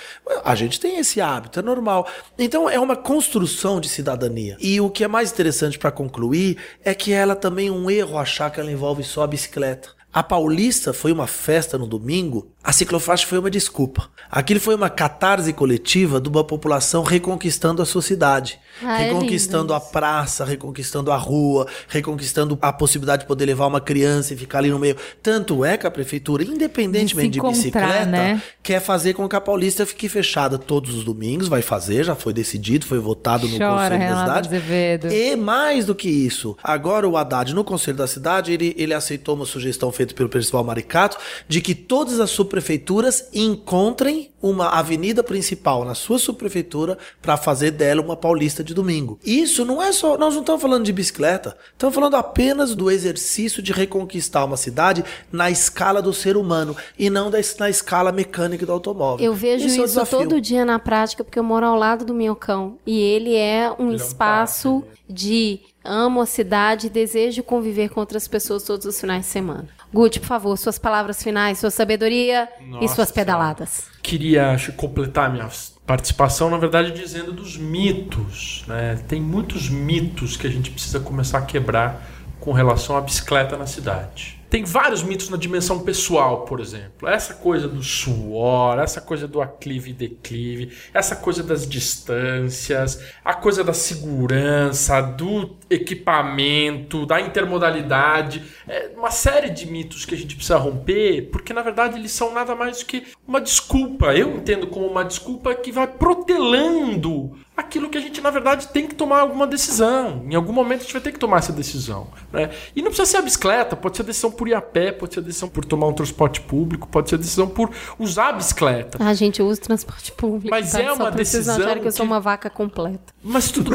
A 0.45 0.55
gente 0.55 0.81
tem 0.81 0.99
esse 0.99 1.21
hábito, 1.21 1.59
é 1.59 1.63
normal. 1.63 2.07
Então 2.39 2.69
é 2.69 2.79
uma 2.79 2.97
construção 2.97 3.81
de 3.81 3.89
cidadania. 3.89 4.57
E 4.61 4.81
o 4.81 4.91
que 4.91 5.05
é 5.05 5.09
mais 5.09 5.31
interessante 5.31 5.79
para 5.79 5.91
concluir 5.91 6.57
é 6.85 6.95
que 6.95 7.13
ela 7.13 7.37
também 7.37 7.69
é 7.69 7.73
um 7.73 7.91
erro 7.91 8.19
achar 8.19 8.51
que 8.51 8.61
ela 8.61 8.71
envolve 8.71 9.03
só 9.05 9.23
a 9.23 9.27
bicicleta. 9.27 9.98
A 10.13 10.23
Paulista 10.23 10.93
foi 10.93 11.13
uma 11.13 11.27
festa 11.27 11.77
no 11.77 11.87
domingo, 11.87 12.49
a 12.65 12.73
ciclofaixa 12.73 13.27
foi 13.27 13.39
uma 13.39 13.51
desculpa. 13.51 14.09
Aquilo 14.31 14.59
foi 14.59 14.75
uma 14.75 14.91
catarse 14.91 15.53
coletiva 15.53 16.21
de 16.21 16.29
uma 16.29 16.43
população 16.43 17.03
reconquistando 17.03 17.83
a 17.83 17.87
sua 17.87 18.03
cidade. 18.03 18.59
Ah, 18.83 19.01
é 19.01 19.07
reconquistando 19.07 19.63
lindo 19.63 19.75
a 19.75 19.81
praça, 19.81 20.45
reconquistando 20.45 21.11
a 21.11 21.17
rua, 21.17 21.67
reconquistando 21.89 22.59
a 22.61 22.73
possibilidade 22.73 23.23
de 23.23 23.27
poder 23.27 23.47
levar 23.47 23.67
uma 23.67 23.81
criança 23.81 24.33
e 24.33 24.37
ficar 24.37 24.59
ali 24.59 24.71
no 24.71 24.79
meio. 24.79 24.97
Tanto 25.23 25.65
é 25.65 25.77
que 25.77 25.87
a 25.87 25.91
prefeitura, 25.91 26.43
independentemente 26.43 27.31
De 27.31 27.41
de, 27.41 27.47
bicicleta, 27.47 28.07
né? 28.07 28.43
quer 28.63 28.81
fazer 28.81 29.15
com 29.15 29.29
que 29.29 29.37
a 29.37 29.41
Paulista 29.41 29.85
fique 29.85 30.09
fechada 30.09 30.59
todos 30.59 30.95
os 30.95 31.05
domingos, 31.05 31.49
vai 31.49 31.63
fazer, 31.63 32.05
já 32.05 32.15
foi 32.15 32.33
decidido, 32.33 32.87
foi 32.87 32.99
votado 32.99 33.49
no 33.49 33.59
Chora, 33.59 33.73
Conselho 33.73 33.91
da 33.91 33.97
Renato 33.97 34.21
Cidade. 34.21 34.49
Azevedo. 34.49 35.13
E 35.13 35.37
mais 35.37 35.87
do 35.87 35.95
que 35.95 36.09
isso, 36.09 36.57
agora 36.63 37.09
o 37.09 37.17
Haddad, 37.17 37.55
no 37.55 37.65
Conselho 37.65 37.97
da 37.97 38.07
Cidade, 38.07 38.53
ele, 38.53 38.75
ele 38.79 38.95
aceitou 38.95 39.35
uma 39.35 39.47
sugestão 39.47 39.91
feita 39.99 40.15
pelo 40.15 40.29
Percival 40.29 40.63
Maricato 40.63 41.19
de 41.49 41.61
que 41.61 41.75
todas 41.75 42.21
as 42.21 42.31
subprefeituras 42.31 43.29
encontrem 43.35 44.31
uma 44.41 44.69
avenida 44.69 45.25
principal 45.25 45.85
na 45.85 45.95
sua 45.95 46.19
subprefeitura 46.19 46.97
para 47.21 47.37
fazer 47.37 47.73
dela 47.73 48.01
uma 48.01 48.17
paulista 48.17 48.63
de 48.63 48.73
domingo. 48.73 49.19
Isso 49.25 49.65
não 49.65 49.83
é 49.83 49.91
só. 49.91 50.17
Nós 50.17 50.35
não 50.35 50.43
estamos 50.43 50.63
falando 50.63 50.85
de 50.85 50.93
bicicleta, 50.93 51.57
estamos 51.73 51.95
falando 51.95 52.15
apenas 52.15 52.77
do 52.77 52.89
exercício 52.89 53.61
de 53.61 53.73
reconquistar 53.73 54.45
uma 54.45 54.57
cidade 54.57 55.05
na 55.33 55.51
escala 55.51 56.01
do 56.01 56.13
ser 56.13 56.37
humano 56.37 56.77
e 56.97 57.11
não 57.11 57.31
da, 57.31 57.39
na 57.59 57.69
escala 57.69 58.13
mecânica 58.13 58.65
do 58.65 58.71
automóvel. 58.71 59.25
Eu 59.25 59.35
vejo 59.35 59.67
Esse 59.67 59.79
é 59.79 59.83
o 59.83 59.85
isso 59.85 59.95
desafio. 59.95 60.19
todo 60.21 60.41
dia 60.41 60.65
na 60.65 60.79
prática, 60.79 61.25
porque 61.25 61.39
eu 61.39 61.45
moro 61.45 61.67
ao 61.67 61.77
lado 61.77 62.05
do 62.05 62.15
Minhocão. 62.15 62.79
E 62.87 63.01
ele 63.01 63.35
é 63.35 63.71
um 63.77 63.89
Ele 63.89 63.91
é 63.91 63.93
um 63.93 63.93
espaço 63.93 64.85
de 65.09 65.61
amo 65.89 66.21
a 66.21 66.27
cidade, 66.27 66.91
desejo 66.91 67.43
conviver 67.43 67.89
com 67.89 68.01
outras 68.01 68.29
pessoas 68.29 68.63
todos 68.63 68.87
os 68.87 69.01
finais 69.01 69.23
de 69.25 69.31
semana. 69.31 69.69
Guti, 69.93 70.21
por 70.21 70.27
favor, 70.27 70.57
suas 70.57 70.79
palavras 70.79 71.23
finais, 71.23 71.59
sua 71.59 71.71
sabedoria 71.71 72.49
e 72.61 72.65
Nossa 72.65 72.95
suas 72.95 73.09
Senhora. 73.09 73.13
pedaladas. 73.15 73.87
Queria 74.03 74.51
acho, 74.51 74.73
completar 74.73 75.33
minha 75.33 75.49
participação, 75.87 76.51
na 76.51 76.59
verdade, 76.59 76.93
dizendo 76.93 77.33
dos 77.33 77.57
mitos. 77.57 78.65
Né? 78.67 78.99
Tem 79.09 79.21
muitos 79.21 79.71
mitos 79.71 80.37
que 80.37 80.47
a 80.47 80.51
gente 80.51 80.71
precisa 80.71 81.01
começar 81.01 81.39
a 81.39 81.43
quebrar 81.43 82.07
com 82.39 82.53
relação 82.53 82.97
à 82.97 83.01
bicicleta 83.01 83.57
na 83.57 83.67
cidade. 83.67 84.39
Tem 84.49 84.65
vários 84.65 85.03
mitos 85.03 85.29
na 85.29 85.37
dimensão 85.37 85.81
pessoal, 85.81 86.47
por 86.47 86.59
exemplo. 86.59 87.07
Essa 87.07 87.35
coisa 87.35 87.69
do 87.69 87.83
suor, 87.83 88.79
essa 88.79 88.99
coisa 88.99 89.29
do 89.29 89.43
aclive 89.43 89.91
e 89.91 89.93
declive, 89.93 90.73
essa 90.95 91.15
coisa 91.15 91.43
das 91.43 91.69
distâncias, 91.69 92.99
a 93.23 93.35
coisa 93.35 93.63
da 93.63 93.75
segurança, 93.75 95.03
do 95.03 95.58
equipamento, 95.71 97.07
da 97.07 97.21
intermodalidade. 97.21 98.43
É 98.67 98.91
uma 98.97 99.11
série 99.11 99.51
de 99.51 99.67
mitos 99.67 100.05
que 100.05 100.15
a 100.15 100.19
gente 100.19 100.35
precisa 100.35 100.59
romper, 100.59 101.29
porque 101.31 101.53
na 101.53 101.63
verdade 101.63 101.99
eles 101.99 102.13
são 102.13 102.33
nada 102.33 102.55
mais 102.55 102.79
do 102.79 102.87
que 102.87 103.05
uma 103.27 103.41
desculpa. 103.41 104.15
Eu 104.15 104.37
entendo 104.37 104.67
como 104.67 104.87
uma 104.87 105.05
desculpa 105.05 105.55
que 105.55 105.71
vai 105.73 105.87
protelando 105.87 107.37
aquilo 107.59 107.91
que 107.91 107.99
a 107.99 108.01
gente, 108.01 108.21
na 108.21 108.31
verdade, 108.31 108.69
tem 108.69 108.87
que 108.87 108.95
tomar 108.95 109.19
alguma 109.19 109.45
decisão. 109.45 110.25
Em 110.31 110.37
algum 110.37 110.53
momento 110.53 110.81
a 110.81 110.83
gente 110.85 110.93
vai 110.93 111.03
ter 111.03 111.11
que 111.11 111.19
tomar 111.19 111.39
essa 111.39 111.53
decisão. 111.53 112.07
Né? 112.33 112.51
E 112.75 112.81
não 112.81 112.89
precisa 112.89 113.11
ser 113.11 113.17
a 113.17 113.23
bicicleta, 113.23 113.75
pode 113.75 113.97
ser 113.97 114.05
a 114.05 114.07
decisão 114.07 114.31
por 114.31 114.47
ir 114.47 114.55
a 114.55 114.61
pé, 114.61 114.93
pode 114.93 115.15
ser 115.15 115.21
a 115.21 115.23
decisão 115.25 115.49
por 115.49 115.65
tomar 115.65 115.89
um 115.89 115.93
transporte 115.93 116.41
público, 116.41 116.87
pode 116.87 117.09
ser 117.09 117.17
a 117.17 117.19
decisão 117.19 117.49
por 117.49 117.69
usar 117.99 118.29
a 118.29 118.33
bicicleta. 118.35 119.03
A 119.03 119.13
gente 119.13 119.43
usa 119.43 119.61
transporte 119.61 120.13
público. 120.13 120.49
Mas 120.51 120.71
tá? 120.71 120.81
é 120.81 120.93
uma 120.93 121.11
decisão 121.11 121.57
acharem 121.57 121.83
que 121.83 121.89
eu 121.89 121.93
sou 121.93 122.07
uma 122.07 122.21
vaca 122.21 122.49
completa. 122.49 123.13
Mas 123.25 123.51
tudo. 123.51 123.73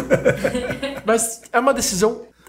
Mas 1.05 1.41
é 1.51 1.59
uma 1.59 1.73
decisão. 1.73 1.82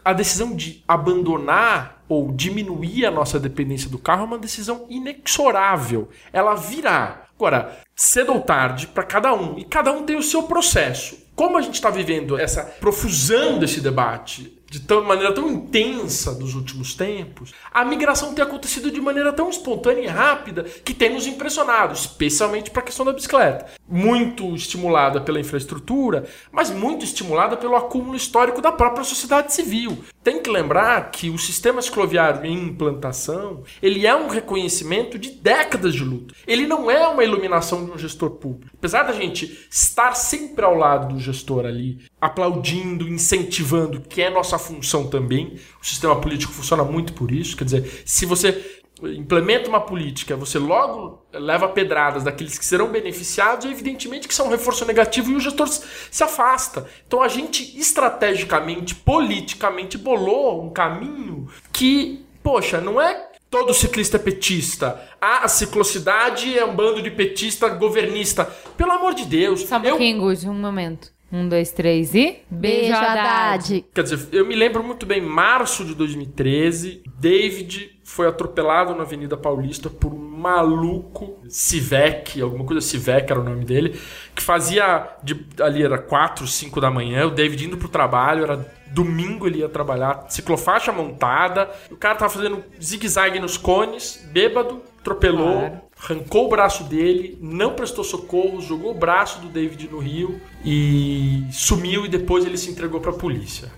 A 0.04 0.12
decisão 0.12 0.54
de 0.54 0.84
abandonar 0.86 2.04
ou 2.08 2.30
diminuir 2.32 3.06
a 3.06 3.10
nossa 3.10 3.40
dependência 3.40 3.88
do 3.88 3.98
carro 3.98 4.22
é 4.22 4.26
uma 4.26 4.38
decisão 4.38 4.86
inexorável. 4.88 6.08
Ela 6.32 6.54
virá. 6.54 7.22
Agora, 7.34 7.78
cedo 7.96 8.32
ou 8.32 8.40
tarde, 8.40 8.86
para 8.86 9.02
cada 9.02 9.32
um. 9.32 9.58
E 9.58 9.64
cada 9.64 9.92
um 9.92 10.04
tem 10.04 10.16
o 10.16 10.22
seu 10.22 10.44
processo. 10.44 11.24
Como 11.34 11.56
a 11.56 11.62
gente 11.62 11.74
está 11.74 11.90
vivendo 11.90 12.38
essa 12.38 12.62
profusão 12.62 13.58
desse 13.58 13.80
debate 13.80 14.56
de 14.70 14.80
tão, 14.80 15.02
maneira 15.02 15.32
tão 15.32 15.48
intensa 15.48 16.34
dos 16.34 16.54
últimos 16.54 16.94
tempos, 16.94 17.52
a 17.72 17.84
migração 17.84 18.34
tem 18.34 18.44
acontecido 18.44 18.90
de 18.90 19.00
maneira 19.00 19.32
tão 19.32 19.48
espontânea 19.48 20.02
e 20.02 20.06
rápida 20.06 20.62
que 20.62 20.94
tem 20.94 21.12
nos 21.12 21.26
impressionado, 21.26 21.92
especialmente 21.94 22.70
para 22.70 22.82
a 22.82 22.84
questão 22.84 23.04
da 23.04 23.12
bicicleta. 23.12 23.66
Muito 23.86 24.54
estimulada 24.54 25.20
pela 25.20 25.38
infraestrutura, 25.38 26.24
mas 26.50 26.70
muito 26.70 27.04
estimulada 27.04 27.56
pelo 27.56 27.76
acúmulo 27.76 28.16
histórico 28.16 28.62
da 28.62 28.72
própria 28.72 29.04
sociedade 29.04 29.52
civil. 29.52 30.04
Tem 30.22 30.40
que 30.40 30.48
lembrar 30.48 31.10
que 31.10 31.28
o 31.28 31.36
sistema 31.36 31.82
cicloviário 31.82 32.46
em 32.46 32.54
implantação, 32.54 33.62
ele 33.82 34.06
é 34.06 34.16
um 34.16 34.28
reconhecimento 34.28 35.18
de 35.18 35.30
décadas 35.30 35.94
de 35.94 36.02
luta. 36.02 36.34
Ele 36.46 36.66
não 36.66 36.90
é 36.90 37.06
uma 37.06 37.22
iluminação 37.22 37.84
de 37.84 37.90
um 37.90 37.98
gestor 37.98 38.30
público. 38.30 38.74
Apesar 38.78 39.02
da 39.02 39.12
gente 39.12 39.66
estar 39.70 40.14
sempre 40.14 40.64
ao 40.64 40.74
lado 40.74 41.12
do 41.12 41.20
gestor 41.20 41.66
ali, 41.66 42.06
aplaudindo, 42.18 43.06
incentivando, 43.06 44.00
que 44.00 44.22
é 44.22 44.30
nossa 44.30 44.58
função 44.58 45.08
também, 45.08 45.58
o 45.80 45.86
sistema 45.86 46.16
político 46.16 46.54
funciona 46.54 46.84
muito 46.84 47.12
por 47.12 47.30
isso. 47.30 47.54
Quer 47.54 47.64
dizer, 47.64 48.02
se 48.06 48.24
você 48.24 48.82
implementa 49.08 49.68
uma 49.68 49.80
política, 49.80 50.36
você 50.36 50.58
logo 50.58 51.24
leva 51.32 51.68
pedradas 51.68 52.22
daqueles 52.24 52.58
que 52.58 52.64
serão 52.64 52.88
beneficiados, 52.88 53.66
e 53.66 53.70
evidentemente 53.70 54.26
que 54.26 54.32
isso 54.32 54.42
é 54.42 54.44
um 54.44 54.50
reforço 54.50 54.84
negativo 54.84 55.30
e 55.30 55.36
o 55.36 55.40
gestor 55.40 55.68
se 55.68 56.22
afasta. 56.22 56.86
Então 57.06 57.22
a 57.22 57.28
gente 57.28 57.78
estrategicamente, 57.78 58.94
politicamente 58.94 59.98
bolou 59.98 60.64
um 60.64 60.70
caminho 60.70 61.48
que, 61.72 62.24
poxa, 62.42 62.80
não 62.80 63.00
é 63.00 63.30
todo 63.50 63.72
ciclista 63.72 64.16
é 64.16 64.20
petista. 64.20 65.00
Ah, 65.20 65.44
a 65.44 65.48
ciclocidade 65.48 66.58
é 66.58 66.64
um 66.64 66.74
bando 66.74 67.00
de 67.00 67.10
petista 67.10 67.68
governista. 67.68 68.44
Pelo 68.76 68.90
amor 68.90 69.14
de 69.14 69.24
Deus. 69.24 69.60
Só 69.60 69.78
um 69.78 69.84
eu- 69.84 69.90
pouquinho, 69.90 70.18
Guti, 70.20 70.48
um 70.48 70.54
momento. 70.54 71.12
Um, 71.30 71.48
dois, 71.48 71.70
três 71.70 72.14
e... 72.14 72.38
Beijo, 72.50 72.92
Haddad. 72.92 73.84
Quer 73.94 74.02
dizer, 74.02 74.28
eu 74.32 74.46
me 74.46 74.54
lembro 74.54 74.84
muito 74.84 75.04
bem, 75.04 75.20
março 75.20 75.84
de 75.84 75.94
2013, 75.94 77.02
David 77.18 77.93
foi 78.04 78.28
atropelado 78.28 78.94
na 78.94 79.02
Avenida 79.02 79.36
Paulista 79.36 79.88
por 79.88 80.12
um 80.12 80.18
maluco, 80.18 81.38
Sivek, 81.48 82.40
alguma 82.40 82.64
coisa 82.64 82.80
Sivek 82.80 83.32
era 83.32 83.40
o 83.40 83.44
nome 83.44 83.64
dele, 83.64 83.98
que 84.34 84.42
fazia, 84.42 85.08
de, 85.22 85.44
ali 85.58 85.82
era 85.82 85.96
4, 85.96 86.46
5 86.46 86.80
da 86.80 86.90
manhã, 86.90 87.26
o 87.26 87.30
David 87.30 87.64
indo 87.64 87.78
pro 87.78 87.88
trabalho, 87.88 88.44
era 88.44 88.74
domingo 88.88 89.46
ele 89.46 89.58
ia 89.60 89.68
trabalhar, 89.68 90.26
ciclofaixa 90.28 90.92
montada, 90.92 91.68
o 91.90 91.96
cara 91.96 92.14
tava 92.14 92.32
fazendo 92.32 92.62
zigue-zague 92.80 93.40
nos 93.40 93.56
cones, 93.56 94.22
bêbado, 94.30 94.82
atropelou, 95.00 95.58
Claro. 95.58 95.80
arrancou 96.04 96.46
o 96.46 96.48
braço 96.48 96.84
dele, 96.84 97.38
não 97.40 97.74
prestou 97.74 98.04
socorro, 98.04 98.60
jogou 98.60 98.92
o 98.92 98.94
braço 98.94 99.40
do 99.40 99.48
David 99.48 99.88
no 99.90 99.98
rio 99.98 100.40
e 100.64 101.42
sumiu 101.50 102.04
e 102.04 102.08
depois 102.08 102.44
ele 102.44 102.56
se 102.58 102.70
entregou 102.70 103.00
pra 103.00 103.12
polícia. 103.12 103.72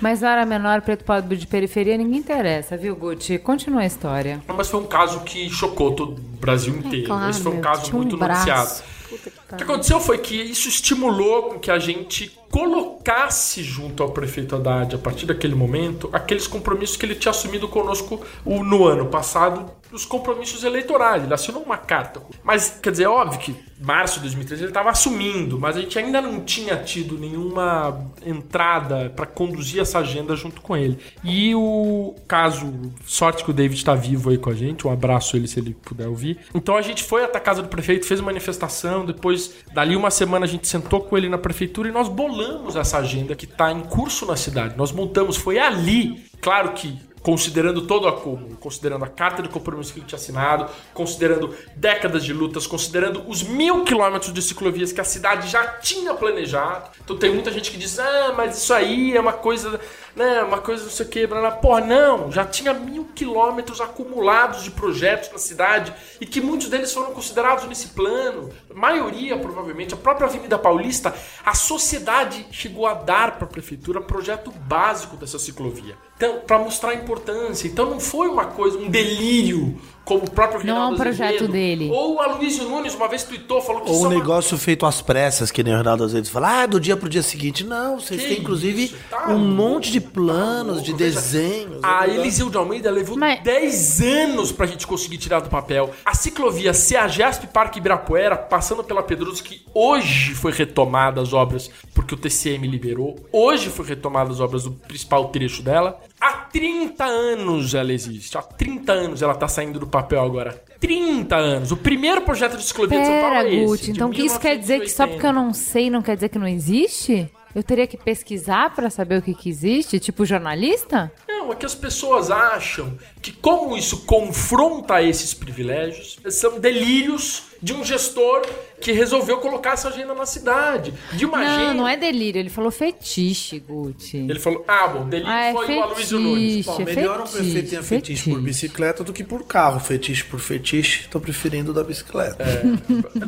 Mas 0.00 0.20
na 0.22 0.30
área 0.30 0.46
menor, 0.46 0.80
preto 0.80 1.04
pobre 1.04 1.36
de 1.36 1.46
periferia, 1.46 1.96
ninguém 1.96 2.18
interessa, 2.20 2.76
viu, 2.76 2.96
Guti? 2.96 3.38
Continua 3.38 3.82
a 3.82 3.86
história. 3.86 4.40
Mas 4.48 4.68
foi 4.68 4.80
um 4.80 4.86
caso 4.86 5.20
que 5.20 5.50
chocou 5.50 5.92
todo 5.92 6.12
o 6.18 6.20
Brasil 6.40 6.74
inteiro. 6.76 7.06
claro, 7.06 7.30
Esse 7.30 7.42
foi 7.42 7.52
um 7.52 7.60
caso 7.60 7.92
um 7.94 7.96
muito 7.98 8.16
braço. 8.16 8.48
noticiado. 8.48 8.82
Puta 9.10 9.30
que 9.30 9.54
O 9.54 9.56
que 9.56 9.62
aconteceu 9.64 10.00
foi 10.00 10.18
que 10.18 10.34
isso 10.36 10.68
estimulou 10.68 11.58
que 11.58 11.70
a 11.70 11.78
gente 11.78 12.38
colocasse 12.50 13.62
junto 13.62 14.02
ao 14.02 14.10
prefeito 14.10 14.56
Haddad, 14.56 14.96
a 14.96 14.98
partir 14.98 15.24
daquele 15.24 15.54
momento, 15.54 16.10
aqueles 16.12 16.46
compromissos 16.46 16.96
que 16.96 17.06
ele 17.06 17.14
tinha 17.14 17.30
assumido 17.30 17.68
conosco 17.68 18.20
no 18.44 18.86
ano 18.86 19.06
passado, 19.06 19.70
os 19.92 20.04
compromissos 20.04 20.64
eleitorais. 20.64 21.22
Ele 21.22 21.32
assinou 21.32 21.62
uma 21.62 21.76
carta. 21.76 22.20
Mas, 22.42 22.78
quer 22.82 22.90
dizer, 22.90 23.04
é 23.04 23.08
óbvio 23.08 23.38
que 23.38 23.56
março 23.80 24.16
de 24.16 24.22
2013 24.22 24.62
ele 24.64 24.70
estava 24.70 24.90
assumindo, 24.90 25.58
mas 25.58 25.76
a 25.76 25.80
gente 25.80 25.98
ainda 25.98 26.20
não 26.20 26.40
tinha 26.40 26.76
tido 26.76 27.18
nenhuma 27.18 28.10
entrada 28.24 29.10
para 29.16 29.24
conduzir 29.24 29.80
essa 29.80 30.00
agenda 30.00 30.36
junto 30.36 30.60
com 30.60 30.76
ele. 30.76 30.98
E 31.24 31.54
o 31.54 32.14
caso, 32.28 32.72
sorte 33.06 33.42
que 33.42 33.50
o 33.50 33.54
David 33.54 33.78
está 33.78 33.94
vivo 33.94 34.30
aí 34.30 34.36
com 34.36 34.50
a 34.50 34.54
gente, 34.54 34.86
um 34.86 34.92
abraço 34.92 35.34
ele 35.34 35.48
se 35.48 35.58
ele 35.58 35.74
puder 35.82 36.08
ouvir. 36.08 36.38
Então 36.54 36.76
a 36.76 36.82
gente 36.82 37.02
foi 37.02 37.24
até 37.24 37.38
a 37.38 37.40
casa 37.40 37.62
do 37.62 37.68
prefeito, 37.68 38.06
fez 38.06 38.20
manifestação, 38.20 39.06
depois, 39.06 39.54
dali 39.72 39.96
uma 39.96 40.10
semana, 40.10 40.44
a 40.44 40.48
gente 40.48 40.68
sentou 40.68 41.00
com 41.00 41.16
ele 41.16 41.28
na 41.28 41.38
prefeitura 41.38 41.88
e 41.88 41.92
nós 41.92 42.08
bolamos 42.08 42.39
essa 42.76 42.98
agenda 42.98 43.34
que 43.34 43.44
está 43.44 43.70
em 43.72 43.80
curso 43.80 44.26
na 44.26 44.36
cidade. 44.36 44.76
Nós 44.76 44.92
montamos, 44.92 45.36
foi 45.36 45.58
ali, 45.58 46.24
claro 46.40 46.72
que 46.72 47.10
considerando 47.22 47.82
todo 47.82 48.04
o 48.04 48.08
acúmulo, 48.08 48.56
considerando 48.56 49.04
a 49.04 49.08
carta 49.08 49.42
de 49.42 49.48
compromisso 49.48 49.92
que 49.92 50.00
ele 50.00 50.06
tinha 50.06 50.18
assinado, 50.18 50.66
considerando 50.94 51.54
décadas 51.76 52.24
de 52.24 52.32
lutas, 52.32 52.66
considerando 52.66 53.22
os 53.28 53.42
mil 53.42 53.84
quilômetros 53.84 54.32
de 54.32 54.40
ciclovias 54.40 54.90
que 54.92 55.00
a 55.00 55.04
cidade 55.04 55.48
já 55.48 55.66
tinha 55.66 56.14
planejado. 56.14 56.90
Então 57.04 57.16
tem 57.16 57.32
muita 57.32 57.52
gente 57.52 57.70
que 57.70 57.76
diz, 57.76 57.98
ah, 57.98 58.34
mas 58.36 58.56
isso 58.58 58.72
aí 58.72 59.14
é 59.16 59.20
uma 59.20 59.32
coisa, 59.32 59.78
né, 60.20 60.42
uma 60.42 60.58
coisa 60.58 60.84
não 60.84 60.90
sei 60.90 61.06
o 61.06 61.08
que. 61.08 61.26
Porra, 61.62 61.80
não, 61.80 62.30
já 62.30 62.44
tinha 62.44 62.74
mil 62.74 63.06
quilômetros 63.14 63.80
acumulados 63.80 64.62
de 64.62 64.70
projetos 64.70 65.32
na 65.32 65.38
cidade 65.38 65.94
e 66.20 66.26
que 66.26 66.42
muitos 66.42 66.68
deles 66.68 66.92
foram 66.92 67.12
considerados 67.12 67.64
nesse 67.64 67.88
plano. 67.88 68.50
A 68.70 68.74
maioria, 68.74 69.38
provavelmente, 69.38 69.94
a 69.94 69.96
própria 69.96 70.26
Avenida 70.26 70.58
Paulista, 70.58 71.14
a 71.42 71.54
sociedade 71.54 72.46
chegou 72.52 72.86
a 72.86 72.92
dar 72.92 73.38
para 73.38 73.46
a 73.46 73.50
prefeitura 73.50 74.00
projeto 74.00 74.50
básico 74.50 75.16
dessa 75.16 75.38
ciclovia. 75.38 75.96
Então, 76.16 76.40
para 76.40 76.58
mostrar 76.58 76.90
a 76.90 76.94
importância. 76.94 77.66
Então 77.66 77.88
não 77.88 77.98
foi 77.98 78.28
uma 78.28 78.44
coisa, 78.44 78.76
um 78.76 78.90
delírio, 78.90 79.80
como 80.10 80.24
o 80.24 80.30
próprio 80.30 80.58
Não 80.66 80.70
é 80.70 80.72
um 80.72 80.74
Reinaldo 80.80 80.96
projeto 80.96 81.34
Azevedo. 81.44 81.52
dele. 81.52 81.88
Ou 81.88 82.20
a 82.20 82.26
Luísio 82.34 82.68
Nunes 82.68 82.94
uma 82.96 83.06
vez 83.06 83.22
tweetou, 83.22 83.60
falou 83.62 83.82
que 83.82 83.90
Ou 83.92 84.00
um 84.02 84.04
é 84.06 84.08
uma- 84.08 84.14
negócio 84.16 84.58
feito 84.58 84.84
às 84.84 85.00
pressas, 85.00 85.52
que 85.52 85.62
nem 85.62 85.72
o 85.72 85.88
às 86.04 86.12
vezes 86.12 86.28
fala, 86.28 86.62
ah, 86.62 86.66
do 86.66 86.80
dia 86.80 86.96
pro 86.96 87.08
dia 87.08 87.22
seguinte. 87.22 87.62
Não, 87.62 88.00
vocês 88.00 88.20
Que 88.20 88.28
têm 88.28 88.38
inclusive 88.40 88.84
isso, 88.86 88.96
tá 89.08 89.28
um 89.28 89.32
louco, 89.34 89.44
monte 89.44 89.92
de 89.92 90.00
tá 90.00 90.10
planos, 90.12 90.76
louco, 90.78 90.82
de 90.82 90.92
desenhos. 90.94 91.78
A 91.84 92.08
é 92.08 92.14
Eliseu 92.16 92.50
de 92.50 92.56
Almeida 92.56 92.90
levou 92.90 93.16
Mas- 93.16 93.40
10 93.42 94.00
anos 94.00 94.50
pra 94.50 94.66
gente 94.66 94.84
conseguir 94.84 95.18
tirar 95.18 95.40
do 95.40 95.48
papel. 95.48 95.90
A 96.04 96.12
ciclovia 96.14 96.74
CEAGESP 96.74 97.46
Parque 97.46 97.78
Ibirapuera, 97.78 98.36
passando 98.36 98.82
pela 98.82 99.02
Pedroso, 99.04 99.44
que 99.44 99.62
hoje 99.72 100.34
foi 100.34 100.50
retomada 100.50 101.20
as 101.20 101.32
obras, 101.32 101.70
porque 101.94 102.14
o 102.14 102.16
TCM 102.16 102.66
liberou. 102.66 103.14
Hoje 103.32 103.68
foi 103.68 103.86
retomada 103.86 104.30
as 104.32 104.40
obras 104.40 104.64
do 104.64 104.72
principal 104.72 105.28
trecho 105.28 105.62
dela. 105.62 106.00
Há 106.20 106.32
30 106.32 107.04
anos 107.04 107.74
ela 107.74 107.92
existe. 107.92 108.36
Há 108.36 108.42
30 108.42 108.92
anos 108.92 109.22
ela 109.22 109.34
tá 109.34 109.48
saindo 109.48 109.78
do 109.80 109.86
papel 109.86 110.22
agora. 110.22 110.62
30 110.78 111.34
anos. 111.36 111.72
O 111.72 111.76
primeiro 111.76 112.20
projeto 112.22 112.56
de 112.56 112.62
ciclovia 112.62 113.00
de 113.00 113.06
São 113.06 113.20
Paulo 113.20 113.36
é 113.36 113.54
esse. 113.54 113.64
Guti, 113.64 113.90
então 113.90 114.12
isso 114.12 114.38
quer 114.38 114.58
dizer 114.58 114.80
que 114.80 114.88
só 114.88 115.06
1980. 115.06 115.12
porque 115.12 115.26
eu 115.26 115.32
não 115.32 115.54
sei 115.54 115.90
não 115.90 116.02
quer 116.02 116.14
dizer 116.16 116.28
que 116.28 116.38
não 116.38 116.46
existe? 116.46 117.30
Eu 117.54 117.62
teria 117.62 117.86
que 117.86 117.96
pesquisar 117.96 118.74
pra 118.74 118.90
saber 118.90 119.18
o 119.18 119.22
que, 119.22 119.34
que 119.34 119.48
existe? 119.48 119.98
Tipo 119.98 120.24
jornalista? 120.24 121.10
Não, 121.26 121.52
é 121.52 121.56
que 121.56 121.66
as 121.66 121.74
pessoas 121.74 122.30
acham 122.30 122.96
que 123.20 123.32
como 123.32 123.76
isso 123.76 124.04
confronta 124.04 125.02
esses 125.02 125.34
privilégios, 125.34 126.18
são 126.30 126.60
delírios 126.60 127.49
de 127.62 127.72
um 127.74 127.84
gestor 127.84 128.42
que 128.80 128.92
resolveu 128.92 129.38
colocar 129.38 129.72
essa 129.74 129.88
agenda 129.88 130.14
na 130.14 130.24
cidade. 130.24 130.94
De 131.12 131.26
uma 131.26 131.38
Não, 131.38 131.46
agenda. 131.46 131.74
não 131.74 131.88
é 131.88 131.96
delírio. 131.96 132.38
Ele 132.38 132.48
falou 132.48 132.70
fetiche, 132.70 133.58
Guti. 133.60 134.16
Ele 134.16 134.38
falou, 134.38 134.64
ah, 134.66 134.88
bom, 134.88 135.08
delírio 135.08 135.30
Ah, 135.30 135.44
é 135.46 135.52
foi 135.52 135.76
o 135.76 135.82
Aloysio 135.82 136.18
Nunes. 136.18 136.64
fetiche. 136.64 136.70
Bom, 136.70 136.84
melhor 136.84 137.20
um 137.20 137.26
fetiche, 137.26 137.42
prefeito 137.52 137.70
tenha 137.70 137.82
fetiche 137.82 138.22
por 138.24 138.30
fetiche. 138.30 138.44
bicicleta 138.44 139.04
do 139.04 139.12
que 139.12 139.22
por 139.24 139.44
carro. 139.44 139.78
Fetiche 139.80 140.24
por 140.24 140.40
fetiche, 140.40 141.08
tô 141.08 141.20
preferindo 141.20 141.70
o 141.72 141.74
da 141.74 141.84
bicicleta. 141.84 142.44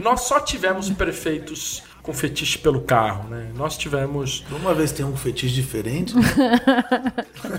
Nós 0.00 0.22
só 0.22 0.40
tivemos 0.40 0.88
prefeitos 0.90 1.82
com 2.02 2.12
fetiche 2.12 2.58
pelo 2.58 2.80
carro, 2.82 3.28
né? 3.28 3.50
Nós 3.54 3.78
tivemos... 3.78 4.44
Uma 4.50 4.74
vez 4.74 4.90
tem 4.92 5.04
um 5.06 5.16
fetiche 5.16 5.54
diferente. 5.54 6.14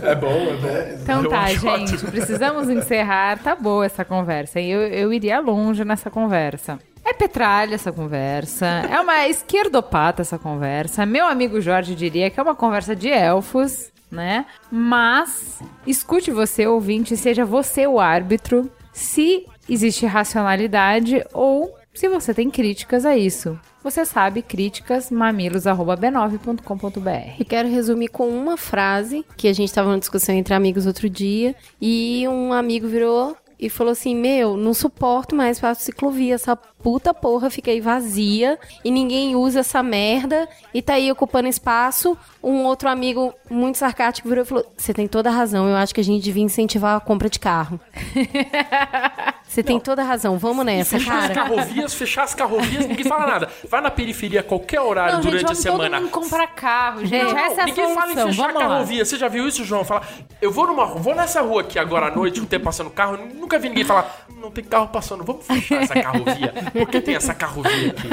É 0.01 0.15
bom, 0.15 0.27
é 0.27 0.55
bom. 0.55 1.01
Então 1.01 1.23
Eu 1.23 1.29
tá, 1.29 1.47
gente, 1.47 1.93
ótimo. 1.95 2.11
precisamos 2.11 2.69
encerrar. 2.69 3.37
Tá 3.39 3.55
boa 3.55 3.85
essa 3.85 4.03
conversa. 4.03 4.59
Eu, 4.59 4.81
eu 4.81 5.13
iria 5.13 5.39
longe 5.39 5.83
nessa 5.85 6.09
conversa. 6.09 6.79
É 7.05 7.13
petralha 7.13 7.75
essa 7.75 7.91
conversa. 7.91 8.65
É 8.89 8.99
uma 8.99 9.27
esquerdopata 9.27 10.21
essa 10.21 10.37
conversa. 10.37 11.05
Meu 11.05 11.25
amigo 11.25 11.59
Jorge 11.61 11.95
diria 11.95 12.29
que 12.29 12.39
é 12.39 12.43
uma 12.43 12.55
conversa 12.55 12.95
de 12.95 13.09
elfos, 13.09 13.91
né? 14.11 14.45
Mas 14.71 15.59
escute 15.85 16.31
você, 16.31 16.65
ouvinte, 16.65 17.17
seja 17.17 17.43
você 17.45 17.85
o 17.85 17.99
árbitro 17.99 18.71
se 18.91 19.45
existe 19.67 20.05
racionalidade 20.05 21.23
ou 21.33 21.75
se 21.93 22.09
você 22.09 22.33
tem 22.33 22.49
críticas 22.49 23.05
a 23.05 23.15
isso. 23.15 23.59
Você 23.83 24.05
sabe, 24.05 24.41
críticas, 24.41 25.11
mamilos.b9.com.br. 25.11 27.35
E 27.39 27.45
quero 27.45 27.69
resumir 27.69 28.07
com 28.07 28.29
uma 28.29 28.55
frase 28.55 29.25
que 29.35 29.47
a 29.47 29.53
gente 29.53 29.69
estava 29.69 29.89
numa 29.89 29.99
discussão 29.99 30.33
entre 30.33 30.53
amigos 30.53 30.87
outro 30.87 31.09
dia 31.09 31.53
e 31.81 32.25
um 32.27 32.53
amigo 32.53 32.87
virou 32.87 33.35
e 33.65 33.69
falou 33.69 33.91
assim: 33.91 34.15
Meu, 34.15 34.57
não 34.57 34.73
suporto 34.73 35.35
mais 35.35 35.59
faço 35.59 35.81
ciclovia, 35.81 36.35
essa 36.35 36.55
puta 36.55 37.13
porra 37.13 37.49
fica 37.49 37.71
aí 37.71 37.79
vazia 37.79 38.59
e 38.83 38.91
ninguém 38.91 39.35
usa 39.35 39.61
essa 39.61 39.81
merda 39.81 40.47
e 40.73 40.81
tá 40.81 40.93
aí 40.95 41.11
ocupando 41.11 41.47
espaço. 41.47 42.17
Um 42.43 42.63
outro 42.65 42.89
amigo 42.89 43.33
muito 43.49 43.77
sarcástico 43.77 44.27
virou 44.27 44.43
e 44.43 44.47
falou: 44.47 44.65
Você 44.77 44.93
tem 44.93 45.07
toda 45.07 45.29
a 45.29 45.33
razão, 45.33 45.67
eu 45.67 45.75
acho 45.75 45.93
que 45.93 46.01
a 46.01 46.03
gente 46.03 46.21
devia 46.23 46.43
incentivar 46.43 46.97
a 46.97 46.99
compra 46.99 47.29
de 47.29 47.39
carro. 47.39 47.79
Você 49.47 49.61
tem 49.61 49.79
toda 49.79 50.01
a 50.01 50.05
razão, 50.05 50.35
vamos 50.39 50.65
nessa, 50.65 50.97
Fechar 50.97 51.15
as 51.19 51.27
cara. 51.27 51.33
carrovias, 51.35 51.93
fechar 51.93 52.23
as 52.23 52.33
carrovias, 52.33 52.87
ninguém 52.87 53.05
fala 53.05 53.27
nada. 53.27 53.49
Vai 53.69 53.81
na 53.81 53.91
periferia 53.91 54.39
a 54.39 54.43
qualquer 54.43 54.81
horário 54.81 55.15
Não, 55.17 55.21
gente, 55.21 55.31
durante 55.31 55.45
a 55.45 55.47
vamos 55.49 55.61
semana. 55.63 55.89
todo 55.97 56.01
mundo 56.01 56.11
comprar 56.11 56.47
carro, 56.47 57.05
gente. 57.05 57.23
Não, 57.23 57.31
não, 57.33 57.37
Essa 57.39 57.61
é 57.61 57.63
a 57.63 57.65
ninguém 57.67 57.93
fala 57.93 58.11
em 58.11 58.15
fechar 58.15 58.31
Vamos 58.47 58.53
lá. 58.55 58.59
carrovia. 58.61 59.05
Você 59.05 59.15
já 59.15 59.27
viu 59.27 59.47
isso, 59.47 59.63
João? 59.63 59.83
Fala, 59.85 60.01
eu 60.41 60.51
vou 60.51 60.65
numa 60.65 60.85
vou 60.87 61.13
nessa 61.13 61.41
rua 61.41 61.61
aqui 61.61 61.77
agora 61.77 62.07
à 62.07 62.15
noite, 62.15 62.41
um 62.41 62.45
tempo 62.45 62.65
passando 62.65 62.89
carro, 62.89 63.17
nunca 63.17 63.52
vi 63.59 63.69
ninguém 63.69 63.83
falar, 63.83 64.25
não 64.39 64.51
tem 64.51 64.63
carro 64.63 64.87
passando, 64.87 65.23
vamos 65.23 65.45
fechar 65.45 65.83
essa 65.83 65.93
carrovia. 65.93 66.53
Por 66.71 66.87
que 66.89 67.01
tem 67.01 67.15
essa 67.15 67.33
carrovia 67.33 67.91
aqui? 67.91 68.07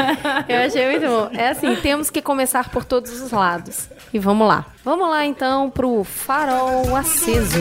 Eu 0.49 0.63
achei 0.67 0.91
muito 0.91 1.07
bom. 1.07 1.31
É 1.33 1.49
assim, 1.49 1.77
temos 1.77 2.11
que 2.11 2.23
começar 2.23 2.69
por 2.71 2.85
todos 2.85 3.21
os 3.21 3.31
lados. 3.31 3.89
E 4.13 4.19
vamos 4.19 4.47
lá. 4.47 4.67
Vamos 4.85 5.09
lá 5.09 5.25
então 5.27 5.71
pro 5.71 6.05
farol 6.05 6.95
aceso. 6.97 7.59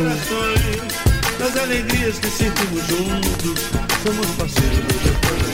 Das 1.38 1.58
alegrias 1.58 2.20
que 2.20 2.28
sentimos 2.28 2.86
juntos, 2.88 3.62
somos 4.04 4.28
parceiros 4.36 4.80
do 4.80 5.49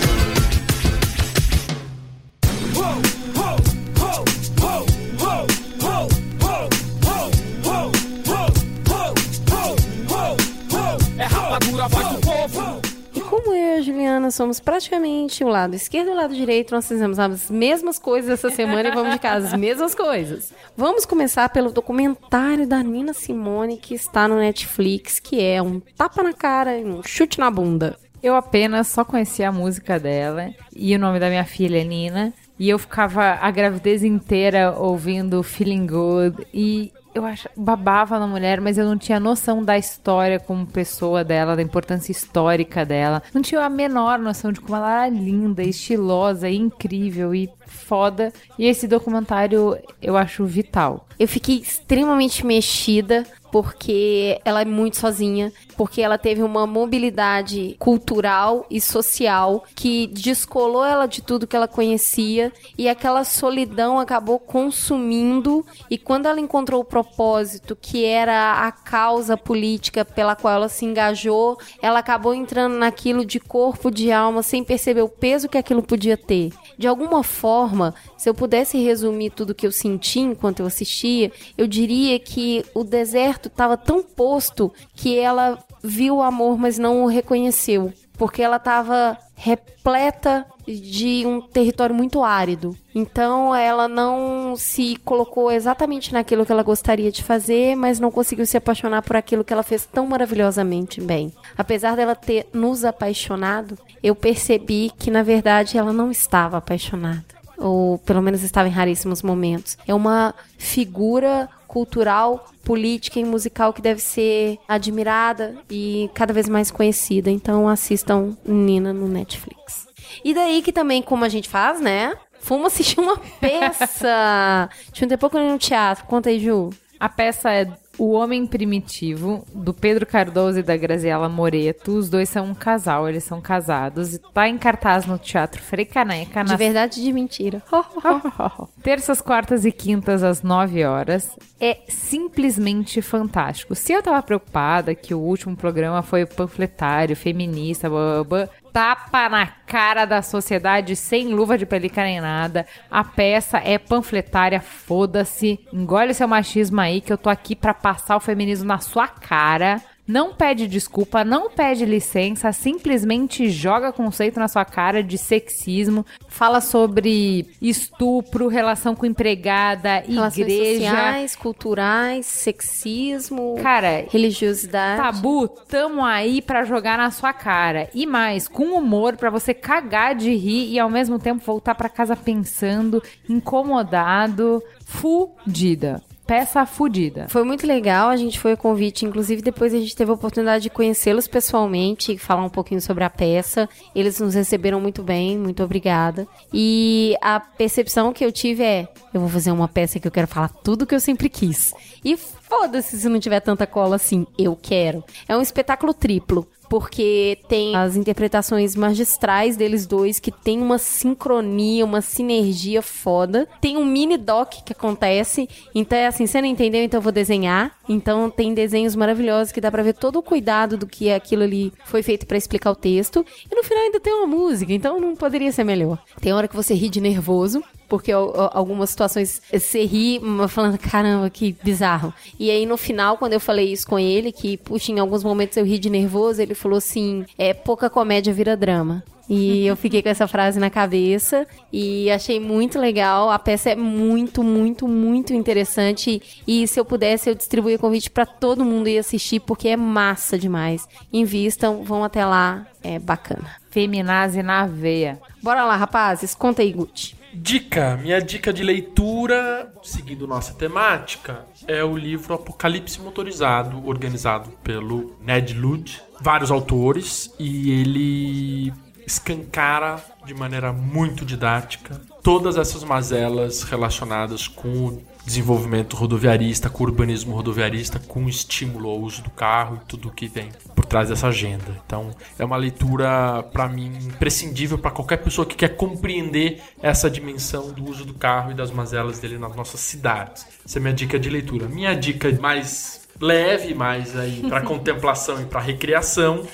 É 11.17 11.23
rapadura, 11.23 11.87
voz 11.87 12.07
do 12.09 12.19
povo. 12.19 12.81
E 13.15 13.21
como 13.21 13.53
eu 13.53 13.77
e 13.77 13.79
a 13.79 13.81
Juliana 13.81 14.29
somos 14.31 14.59
praticamente 14.59 15.45
o 15.45 15.47
lado 15.47 15.73
esquerdo 15.73 16.09
e 16.09 16.11
o 16.11 16.15
lado 16.15 16.35
direito, 16.35 16.75
nós 16.75 16.85
fizemos 16.85 17.17
as 17.17 17.49
mesmas 17.49 17.97
coisas 17.97 18.31
essa 18.31 18.49
semana 18.49 18.89
e 18.89 18.91
vamos 18.91 19.13
de 19.13 19.19
casa 19.19 19.47
as 19.47 19.53
mesmas 19.53 19.95
coisas. 19.95 20.51
Vamos 20.75 21.05
começar 21.05 21.47
pelo 21.49 21.71
documentário 21.71 22.67
da 22.67 22.83
Nina 22.83 23.13
Simone 23.13 23.77
que 23.77 23.95
está 23.95 24.27
no 24.27 24.35
Netflix, 24.35 25.17
que 25.17 25.41
é 25.41 25.61
um 25.61 25.79
tapa 25.79 26.21
na 26.21 26.33
cara 26.33 26.77
e 26.77 26.83
um 26.83 27.01
chute 27.01 27.39
na 27.39 27.49
bunda. 27.49 27.97
Eu 28.21 28.35
apenas 28.35 28.87
só 28.87 29.05
conhecia 29.05 29.47
a 29.47 29.53
música 29.53 29.97
dela 29.97 30.49
e 30.75 30.93
o 30.93 30.99
nome 30.99 31.19
da 31.19 31.29
minha 31.29 31.45
filha 31.45 31.79
é 31.79 31.83
Nina. 31.85 32.33
E 32.59 32.69
eu 32.69 32.79
ficava 32.79 33.37
a 33.41 33.51
gravidez 33.51 34.03
inteira 34.03 34.73
ouvindo 34.77 35.43
Feeling 35.43 35.87
Good 35.87 36.47
e 36.53 36.91
eu 37.15 37.25
acho, 37.25 37.47
babava 37.55 38.19
na 38.19 38.27
mulher, 38.27 38.59
mas 38.59 38.77
eu 38.77 38.85
não 38.85 38.97
tinha 38.97 39.21
noção 39.21 39.63
da 39.63 39.77
história 39.77 40.37
como 40.37 40.67
pessoa 40.67 41.23
dela, 41.23 41.55
da 41.55 41.61
importância 41.61 42.11
histórica 42.11 42.85
dela. 42.85 43.23
Não 43.33 43.41
tinha 43.41 43.61
a 43.61 43.69
menor 43.69 44.19
noção 44.19 44.51
de 44.51 44.59
como 44.59 44.75
ela 44.75 45.05
era 45.05 45.09
linda, 45.09 45.63
estilosa 45.63 46.49
incrível 46.49 47.33
e 47.33 47.49
foda. 47.65 48.33
E 48.59 48.65
esse 48.65 48.85
documentário 48.85 49.77
eu 50.01 50.17
acho 50.17 50.43
vital. 50.43 51.07
Eu 51.17 51.27
fiquei 51.27 51.55
extremamente 51.55 52.45
mexida 52.45 53.25
porque 53.55 54.37
ela 54.43 54.63
é 54.63 54.65
muito 54.65 54.97
sozinha, 54.97 55.49
porque 55.77 56.01
ela 56.01 56.17
teve 56.17 56.43
uma 56.43 56.67
mobilidade 56.67 57.77
cultural 57.79 58.65
e 58.69 58.81
social 58.81 59.63
que 59.73 60.07
descolou 60.07 60.83
ela 60.83 61.05
de 61.05 61.21
tudo 61.21 61.47
que 61.47 61.55
ela 61.55 61.65
conhecia 61.65 62.51
e 62.77 62.89
aquela 62.89 63.23
solidão 63.23 63.97
acabou 63.97 64.39
consumindo 64.39 65.65
e 65.89 65.97
quando 65.97 66.25
ela 66.25 66.41
encontrou 66.41 66.81
o 66.81 66.83
propósito 66.85 67.77
que 67.79 68.03
era 68.03 68.67
a 68.67 68.73
causa 68.73 69.37
política 69.37 70.03
pela 70.03 70.35
qual 70.35 70.55
ela 70.55 70.67
se 70.67 70.83
engajou, 70.83 71.57
ela 71.81 71.99
acabou 71.99 72.33
entrando 72.33 72.75
naquilo 72.75 73.23
de 73.23 73.39
corpo, 73.39 73.89
de 73.89 74.11
alma, 74.11 74.43
sem 74.43 74.65
perceber 74.65 75.01
o 75.01 75.07
peso 75.07 75.47
que 75.47 75.57
aquilo 75.57 75.81
podia 75.81 76.17
ter. 76.17 76.51
De 76.77 76.87
alguma 76.87 77.23
forma, 77.23 77.95
se 78.17 78.27
eu 78.27 78.33
pudesse 78.33 78.77
resumir 78.83 79.29
tudo 79.29 79.55
que 79.55 79.65
eu 79.65 79.71
senti 79.71 80.19
enquanto 80.19 80.59
eu 80.59 80.65
assistia, 80.65 81.31
eu 81.57 81.65
diria 81.67 82.19
que 82.19 82.61
o 82.73 82.83
deserto 82.83 83.44
estava 83.47 83.77
tão 83.77 84.03
posto 84.03 84.71
que 84.95 85.17
ela 85.17 85.57
viu 85.83 86.17
o 86.17 86.21
amor, 86.21 86.57
mas 86.57 86.77
não 86.77 87.03
o 87.03 87.07
reconheceu. 87.07 87.93
Porque 88.17 88.41
ela 88.41 88.55
estava 88.55 89.17
repleta 89.35 90.45
de 90.65 91.25
um 91.25 91.41
território 91.41 91.93
muito 91.93 92.23
árido. 92.23 92.75
Então 92.93 93.53
ela 93.53 93.87
não 93.87 94.55
se 94.55 94.95
colocou 95.03 95.51
exatamente 95.51 96.13
naquilo 96.13 96.45
que 96.45 96.51
ela 96.51 96.63
gostaria 96.63 97.11
de 97.11 97.21
fazer, 97.21 97.75
mas 97.75 97.99
não 97.99 98.09
conseguiu 98.09 98.45
se 98.45 98.57
apaixonar 98.57 99.01
por 99.01 99.15
aquilo 99.15 99.43
que 99.43 99.53
ela 99.53 99.63
fez 99.63 99.85
tão 99.85 100.07
maravilhosamente 100.07 101.01
bem. 101.01 101.31
Apesar 101.57 101.95
dela 101.95 102.15
ter 102.15 102.47
nos 102.53 102.85
apaixonado, 102.85 103.77
eu 104.01 104.15
percebi 104.15 104.91
que 104.97 105.11
na 105.11 105.21
verdade 105.21 105.77
ela 105.77 105.91
não 105.91 106.09
estava 106.09 106.57
apaixonada 106.57 107.34
ou 107.57 107.97
pelo 107.99 108.21
menos 108.21 108.43
estava 108.43 108.67
em 108.67 108.71
raríssimos 108.71 109.21
momentos. 109.21 109.77
É 109.87 109.93
uma 109.93 110.33
figura 110.57 111.49
cultural, 111.67 112.49
política 112.63 113.19
e 113.19 113.25
musical 113.25 113.73
que 113.73 113.81
deve 113.81 114.01
ser 114.01 114.57
admirada 114.67 115.55
e 115.69 116.09
cada 116.13 116.33
vez 116.33 116.47
mais 116.47 116.71
conhecida. 116.71 117.29
Então 117.29 117.67
assistam 117.67 118.37
Nina 118.45 118.93
no 118.93 119.07
Netflix. 119.07 119.87
E 120.23 120.33
daí 120.33 120.61
que 120.61 120.71
também, 120.71 121.01
como 121.01 121.25
a 121.25 121.29
gente 121.29 121.49
faz, 121.49 121.81
né? 121.81 122.15
Fomos 122.39 122.67
assistir 122.67 122.99
uma 122.99 123.17
peça. 123.17 124.69
Tinha 124.93 125.05
um 125.05 125.09
tempo 125.09 125.29
que 125.29 125.35
eu 125.35 125.51
no 125.51 125.57
teatro. 125.57 126.05
Conta 126.05 126.29
aí, 126.29 126.39
Ju. 126.39 126.69
A 126.99 127.09
peça 127.09 127.51
é 127.51 127.67
O 127.97 128.11
Homem 128.11 128.45
Primitivo, 128.45 129.45
do 129.53 129.73
Pedro 129.73 130.05
Cardoso 130.05 130.59
e 130.59 130.63
da 130.63 130.75
Graziela 130.75 131.29
Moreto. 131.29 131.97
Os 131.97 132.09
dois 132.09 132.29
são 132.29 132.47
um 132.47 132.53
casal, 132.53 133.07
eles 133.07 133.23
são 133.23 133.39
casados. 133.39 134.13
E 134.13 134.19
tá 134.19 134.47
em 134.47 134.57
cartaz 134.57 135.05
no 135.05 135.17
Teatro 135.17 135.61
Frei 135.61 135.85
Caneca. 135.85 136.43
De 136.43 136.49
na 136.49 136.57
verdade 136.57 137.01
de 137.01 137.13
mentira. 137.13 137.61
Terças, 138.83 139.21
quartas 139.21 139.65
e 139.65 139.71
quintas 139.71 140.23
às 140.23 140.41
9 140.41 140.83
horas. 140.83 141.37
É 141.59 141.79
simplesmente 141.87 143.01
fantástico. 143.01 143.75
Se 143.75 143.93
eu 143.93 144.03
tava 144.03 144.21
preocupada 144.21 144.93
que 144.93 145.13
o 145.13 145.19
último 145.19 145.55
programa 145.55 146.01
foi 146.01 146.25
panfletário, 146.25 147.15
feminista, 147.15 147.89
blá, 147.89 148.23
blá, 148.23 148.23
blá, 148.23 148.49
tapa 148.75 149.29
na 149.29 149.47
cara 149.47 150.03
da 150.03 150.21
sociedade 150.21 150.97
sem 150.97 151.29
luva 151.29 151.57
de 151.57 151.65
pelica 151.65 152.03
nem 152.03 152.19
nada. 152.19 152.67
A 152.91 153.05
peça 153.05 153.57
é 153.57 153.77
panfletária, 153.77 154.59
foda-se. 154.59 155.57
Engole 155.71 156.13
seu 156.13 156.27
machismo 156.27 156.81
aí 156.81 156.99
que 156.99 157.13
eu 157.13 157.17
tô 157.17 157.29
aqui 157.29 157.55
pra 157.55 157.73
passar 157.73 158.17
o 158.17 158.19
feminismo 158.19 158.67
na 158.67 158.79
sua 158.79 159.07
cara. 159.07 159.81
Não 160.07 160.33
pede 160.33 160.67
desculpa, 160.67 161.23
não 161.23 161.49
pede 161.49 161.83
licença, 161.83 162.51
simplesmente 162.51 163.49
joga 163.49 163.91
conceito 163.91 164.39
na 164.39 164.47
sua 164.47 164.63
cara 164.63 165.01
de 165.01 165.17
sexismo, 165.17 166.05
fala 166.27 166.61
sobre 166.61 167.47
estupro, 167.61 168.47
relação 168.47 168.95
com 168.95 169.05
empregada, 169.05 170.03
Relações 170.07 170.37
igreja. 170.37 170.89
sociais, 170.89 171.35
culturais, 171.35 172.25
sexismo, 172.27 173.55
Cara, 173.61 174.05
religiosidade. 174.11 175.01
Tabu, 175.01 175.47
tamo 175.47 176.03
aí 176.05 176.41
pra 176.41 176.63
jogar 176.63 176.97
na 176.97 177.09
sua 177.09 177.33
cara. 177.33 177.89
E 177.93 178.05
mais, 178.05 178.47
com 178.47 178.77
humor 178.77 179.17
pra 179.17 179.29
você 179.29 179.53
cagar 179.53 180.13
de 180.13 180.35
rir 180.35 180.71
e 180.71 180.77
ao 180.79 180.89
mesmo 180.89 181.17
tempo 181.17 181.43
voltar 181.43 181.73
pra 181.73 181.89
casa 181.89 182.15
pensando, 182.15 183.01
incomodado, 183.27 184.61
fudida. 184.85 186.01
Peça 186.25 186.65
fudida. 186.65 187.27
Foi 187.29 187.43
muito 187.43 187.67
legal, 187.67 188.09
a 188.09 188.17
gente 188.17 188.39
foi 188.39 188.53
a 188.53 188.57
convite, 188.57 189.05
inclusive 189.05 189.43
depois 189.43 189.73
a 189.73 189.77
gente 189.77 189.95
teve 189.95 190.09
a 190.09 190.13
oportunidade 190.15 190.63
de 190.63 190.69
conhecê-los 190.71 191.27
pessoalmente 191.27 192.13
e 192.13 192.17
falar 192.17 192.43
um 192.43 192.49
pouquinho 192.49 192.81
sobre 192.81 193.03
a 193.03 193.09
peça. 193.11 193.69
Eles 193.93 194.19
nos 194.19 194.33
receberam 194.33 194.81
muito 194.81 195.03
bem, 195.03 195.37
muito 195.37 195.63
obrigada. 195.63 196.27
E 196.51 197.15
a 197.21 197.39
percepção 197.39 198.11
que 198.11 198.25
eu 198.25 198.31
tive 198.31 198.63
é: 198.63 198.87
eu 199.13 199.21
vou 199.21 199.29
fazer 199.29 199.51
uma 199.51 199.67
peça 199.67 199.99
que 199.99 200.07
eu 200.07 200.11
quero 200.11 200.27
falar 200.27 200.49
tudo 200.49 200.87
que 200.87 200.95
eu 200.95 200.99
sempre 200.99 201.29
quis. 201.29 201.73
E 202.03 202.17
foda-se 202.17 202.99
se 202.99 203.07
não 203.07 203.19
tiver 203.19 203.39
tanta 203.39 203.67
cola 203.67 203.95
assim, 203.95 204.25
eu 204.37 204.57
quero. 204.59 205.03
É 205.27 205.37
um 205.37 205.41
espetáculo 205.41 205.93
triplo. 205.93 206.47
Porque 206.69 207.37
tem 207.47 207.75
as 207.75 207.95
interpretações 207.95 208.75
magistrais 208.75 209.55
deles 209.55 209.85
dois, 209.85 210.19
que 210.19 210.31
tem 210.31 210.59
uma 210.61 210.77
sincronia, 210.77 211.85
uma 211.85 212.01
sinergia 212.01 212.81
foda. 212.81 213.47
Tem 213.61 213.77
um 213.77 213.85
mini 213.85 214.17
doc 214.17 214.53
que 214.65 214.73
acontece. 214.73 215.47
Então 215.73 215.97
é 215.97 216.07
assim, 216.07 216.25
você 216.27 216.41
não 216.41 216.47
entendeu, 216.47 216.83
então 216.83 216.97
eu 216.97 217.01
vou 217.01 217.11
desenhar. 217.11 217.75
Então 217.87 218.29
tem 218.29 218.53
desenhos 218.53 218.95
maravilhosos 218.95 219.51
que 219.51 219.61
dá 219.61 219.71
pra 219.71 219.83
ver 219.83 219.93
todo 219.93 220.17
o 220.17 220.23
cuidado 220.23 220.75
do 220.77 220.87
que 220.87 221.11
aquilo 221.11 221.43
ali 221.43 221.71
foi 221.85 222.01
feito 222.01 222.25
pra 222.25 222.37
explicar 222.37 222.71
o 222.71 222.75
texto. 222.75 223.23
E 223.51 223.55
no 223.55 223.63
final 223.63 223.83
ainda 223.83 223.99
tem 223.99 224.13
uma 224.13 224.27
música, 224.27 224.73
então 224.73 224.99
não 224.99 225.15
poderia 225.15 225.51
ser 225.51 225.63
melhor. 225.63 225.99
Tem 226.19 226.33
hora 226.33 226.47
que 226.47 226.55
você 226.55 226.73
ri 226.73 226.89
de 226.89 226.99
nervoso, 226.99 227.63
porque 227.87 228.11
al- 228.11 228.33
al- 228.35 228.51
algumas 228.53 228.89
situações 228.89 229.39
você 229.53 229.85
ri 229.85 230.19
falando, 230.49 230.77
caramba, 230.79 231.29
que 231.29 231.55
bizarro. 231.63 232.11
E 232.39 232.49
aí 232.49 232.65
no 232.65 232.77
final, 232.77 233.17
quando 233.17 233.33
eu 233.33 233.39
falei 233.39 233.71
isso 233.71 233.87
com 233.87 233.99
ele, 233.99 234.31
que, 234.31 234.57
puxa, 234.57 234.91
em 234.91 234.97
alguns 234.99 235.23
momentos 235.23 235.55
eu 235.57 235.63
ri 235.65 235.77
de 235.77 235.89
nervoso, 235.89 236.41
ele 236.41 236.54
falou 236.55 236.77
assim: 236.77 237.25
é 237.37 237.53
pouca 237.53 237.89
comédia 237.89 238.33
vira 238.33 238.55
drama. 238.55 239.03
E 239.27 239.65
eu 239.65 239.75
fiquei 239.75 240.03
com 240.03 240.09
essa 240.09 240.27
frase 240.27 240.59
na 240.59 240.69
cabeça 240.69 241.47
e 241.73 242.11
achei 242.11 242.39
muito 242.39 242.79
legal. 242.79 243.31
A 243.31 243.39
peça 243.39 243.71
é 243.71 243.75
muito, 243.75 244.43
muito, 244.43 244.87
muito 244.87 245.33
interessante. 245.33 246.21
E 246.47 246.67
se 246.67 246.79
eu 246.79 246.85
pudesse, 246.85 247.29
eu 247.29 247.35
distribuía 247.35 247.79
convite 247.79 248.11
pra 248.11 248.25
todo 248.25 248.63
mundo 248.63 248.87
ir 248.87 248.99
assistir, 248.99 249.39
porque 249.39 249.69
é 249.69 249.75
massa 249.75 250.37
demais. 250.37 250.87
Invistam, 251.11 251.83
vão 251.83 252.03
até 252.03 252.23
lá, 252.23 252.67
é 252.83 252.99
bacana. 252.99 253.49
Feminazi 253.71 254.43
na 254.43 254.67
veia. 254.67 255.19
Bora 255.41 255.65
lá, 255.65 255.75
rapazes, 255.75 256.35
conta 256.35 256.61
aí, 256.61 256.71
Gucci. 256.71 257.15
Dica, 257.37 257.97
minha 257.97 258.21
dica 258.21 258.53
de 258.53 258.63
leitura, 258.63 259.71
seguindo 259.83 260.25
nossa 260.25 260.53
temática, 260.53 261.45
é 261.67 261.83
o 261.83 261.97
livro 261.97 262.33
Apocalipse 262.33 263.01
Motorizado, 263.01 263.85
organizado 263.87 264.51
pelo 264.63 265.15
Ned 265.21 265.53
Ludd, 265.53 266.01
vários 266.21 266.49
autores, 266.49 267.33
e 267.37 267.71
ele 267.71 268.73
escancara 269.05 270.03
de 270.25 270.33
maneira 270.33 270.71
muito 270.73 271.23
didática 271.25 272.01
todas 272.23 272.57
essas 272.57 272.83
mazelas 272.83 273.63
relacionadas 273.63 274.47
com 274.47 274.67
o 274.67 275.03
desenvolvimento 275.25 275.95
rodoviarista, 275.95 276.69
com 276.69 276.83
urbanismo 276.83 277.35
rodoviarista, 277.35 277.99
com 277.99 278.29
estímulo 278.29 278.89
ao 278.89 278.99
uso 278.99 279.23
do 279.23 279.29
carro 279.29 279.79
e 279.81 279.85
tudo 279.87 280.09
o 280.09 280.11
que 280.11 280.27
vem 280.27 280.49
por 280.75 280.85
trás 280.85 281.09
dessa 281.09 281.27
agenda. 281.27 281.81
Então, 281.85 282.11
é 282.37 282.45
uma 282.45 282.57
leitura 282.57 283.43
para 283.51 283.67
mim 283.67 283.91
imprescindível 284.05 284.77
para 284.77 284.91
qualquer 284.91 285.17
pessoa 285.17 285.45
que 285.45 285.55
quer 285.55 285.69
compreender 285.69 286.61
essa 286.81 287.09
dimensão 287.09 287.71
do 287.71 287.89
uso 287.89 288.05
do 288.05 288.13
carro 288.13 288.51
e 288.51 288.53
das 288.53 288.71
mazelas 288.71 289.19
dele 289.19 289.37
nas 289.37 289.55
nossas 289.55 289.79
cidades. 289.79 290.45
Essa 290.63 290.77
é 290.77 290.79
a 290.79 290.83
minha 290.83 290.93
dica 290.93 291.17
de 291.17 291.29
leitura. 291.29 291.67
Minha 291.67 291.95
dica 291.95 292.31
mais 292.39 293.05
leve, 293.19 293.73
mais 293.73 294.15
aí 294.17 294.41
para 294.47 294.61
contemplação 294.63 295.41
e 295.41 295.45
para 295.45 295.59
recreação, 295.59 296.45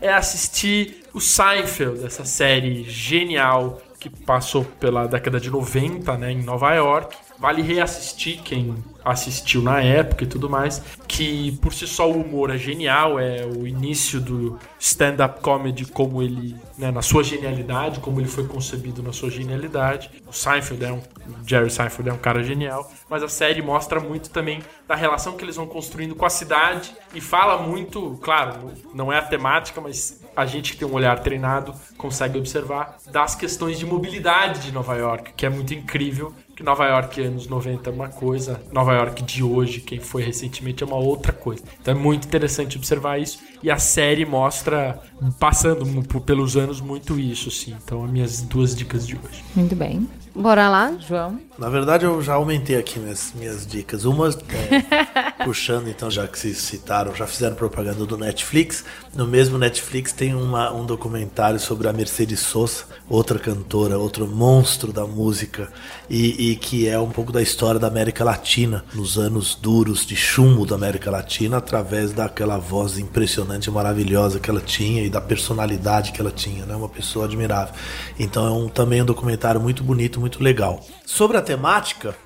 é 0.00 0.12
assistir 0.12 1.02
o 1.12 1.20
Seinfeld, 1.20 2.04
essa 2.04 2.24
série 2.24 2.84
genial 2.84 3.80
que 3.98 4.10
passou 4.10 4.64
pela 4.64 5.06
década 5.06 5.40
de 5.40 5.50
90, 5.50 6.16
né, 6.18 6.32
em 6.32 6.42
Nova 6.42 6.72
York. 6.74 7.16
Vale 7.38 7.62
reassistir 7.62 8.40
quem 8.42 8.74
assistiu 9.04 9.62
na 9.62 9.80
época 9.80 10.24
e 10.24 10.26
tudo 10.26 10.50
mais, 10.50 10.82
que 11.06 11.52
por 11.62 11.72
si 11.72 11.86
só 11.86 12.10
o 12.10 12.20
humor 12.20 12.50
é 12.50 12.58
genial, 12.58 13.20
é 13.20 13.46
o 13.46 13.66
início 13.66 14.20
do 14.20 14.58
stand-up 14.80 15.40
comedy 15.40 15.84
como 15.86 16.22
ele, 16.22 16.56
né, 16.76 16.90
na 16.90 17.02
sua 17.02 17.22
genialidade, 17.22 18.00
como 18.00 18.20
ele 18.20 18.28
foi 18.28 18.46
concebido 18.46 19.02
na 19.02 19.12
sua 19.12 19.30
genialidade. 19.30 20.10
O 20.26 20.32
Seinfeld 20.32 20.84
é 20.84 20.92
um, 20.92 21.00
Jerry 21.46 21.70
Seinfeld 21.70 22.08
é 22.08 22.12
um 22.12 22.18
cara 22.18 22.42
genial, 22.42 22.90
mas 23.08 23.22
a 23.22 23.28
série 23.28 23.62
mostra 23.62 24.00
muito 24.00 24.30
também 24.30 24.60
da 24.88 24.96
relação 24.96 25.36
que 25.36 25.44
eles 25.44 25.56
vão 25.56 25.66
construindo 25.66 26.14
com 26.16 26.26
a 26.26 26.30
cidade 26.30 26.92
e 27.14 27.20
fala 27.20 27.62
muito, 27.62 28.18
claro, 28.22 28.72
não 28.92 29.12
é 29.12 29.18
a 29.18 29.22
temática, 29.22 29.80
mas 29.80 30.20
a 30.34 30.44
gente 30.46 30.72
que 30.72 30.78
tem 30.78 30.88
um 30.88 30.92
olhar 30.94 31.18
treinado 31.20 31.72
consegue 31.96 32.38
observar 32.38 32.98
das 33.10 33.34
questões 33.34 33.78
de 33.78 33.86
mobilidade 33.86 34.60
de 34.60 34.72
Nova 34.72 34.96
York, 34.96 35.32
que 35.36 35.46
é 35.46 35.48
muito 35.48 35.72
incrível 35.72 36.34
que 36.56 36.62
Nova 36.62 36.86
York 36.86 37.20
anos 37.20 37.46
90 37.46 37.90
é 37.90 37.92
uma 37.92 38.08
coisa, 38.08 38.58
Nova 38.72 38.94
York 38.94 39.22
de 39.22 39.42
hoje, 39.42 39.82
quem 39.82 40.00
foi 40.00 40.22
recentemente, 40.22 40.82
é 40.82 40.86
uma 40.86 40.96
outra 40.96 41.30
coisa. 41.30 41.62
Então 41.80 41.94
é 41.94 41.96
muito 41.96 42.26
interessante 42.26 42.78
observar 42.78 43.20
isso. 43.20 43.38
E 43.62 43.70
a 43.70 43.78
série 43.78 44.24
mostra, 44.24 44.98
passando 45.38 45.84
pelos 46.22 46.56
anos, 46.56 46.80
muito 46.80 47.18
isso, 47.18 47.50
sim. 47.50 47.76
Então, 47.84 48.04
as 48.04 48.10
minhas 48.10 48.40
duas 48.40 48.74
dicas 48.74 49.06
de 49.06 49.16
hoje. 49.16 49.44
Muito 49.54 49.76
bem. 49.76 50.08
Bora 50.36 50.68
lá? 50.68 50.94
João? 51.00 51.40
Na 51.58 51.70
verdade, 51.70 52.04
eu 52.04 52.20
já 52.20 52.34
aumentei 52.34 52.76
aqui 52.76 52.98
minhas, 52.98 53.32
minhas 53.34 53.66
dicas. 53.66 54.04
Uma, 54.04 54.28
é, 54.28 55.32
puxando, 55.42 55.88
então, 55.88 56.10
já 56.10 56.28
que 56.28 56.38
vocês 56.38 56.58
citaram, 56.58 57.14
já 57.14 57.26
fizeram 57.26 57.56
propaganda 57.56 58.04
do 58.04 58.18
Netflix. 58.18 58.84
No 59.14 59.26
mesmo 59.26 59.56
Netflix 59.56 60.12
tem 60.12 60.34
uma, 60.34 60.70
um 60.70 60.84
documentário 60.84 61.58
sobre 61.58 61.88
a 61.88 61.92
Mercedes 61.94 62.40
Sosa, 62.40 62.84
outra 63.08 63.38
cantora, 63.38 63.98
outro 63.98 64.26
monstro 64.26 64.92
da 64.92 65.06
música, 65.06 65.72
e, 66.10 66.50
e 66.50 66.56
que 66.56 66.86
é 66.86 66.98
um 66.98 67.08
pouco 67.08 67.32
da 67.32 67.40
história 67.40 67.80
da 67.80 67.86
América 67.86 68.22
Latina, 68.22 68.84
nos 68.92 69.16
anos 69.16 69.54
duros 69.54 70.04
de 70.04 70.14
chumbo 70.14 70.66
da 70.66 70.74
América 70.74 71.10
Latina, 71.10 71.56
através 71.56 72.12
daquela 72.12 72.58
voz 72.58 72.98
impressionante 72.98 73.66
e 73.66 73.70
maravilhosa 73.70 74.38
que 74.38 74.50
ela 74.50 74.60
tinha 74.60 75.02
e 75.02 75.08
da 75.08 75.22
personalidade 75.22 76.12
que 76.12 76.20
ela 76.20 76.30
tinha, 76.30 76.66
né? 76.66 76.76
Uma 76.76 76.90
pessoa 76.90 77.24
admirável. 77.24 77.74
Então 78.18 78.46
é 78.46 78.50
um, 78.50 78.68
também 78.68 79.00
um 79.00 79.06
documentário 79.06 79.60
muito 79.60 79.82
bonito, 79.82 80.20
muito 80.20 80.25
legal. 80.42 80.84
Sobre 81.04 81.36
a 81.36 81.42
temática, 81.42 82.16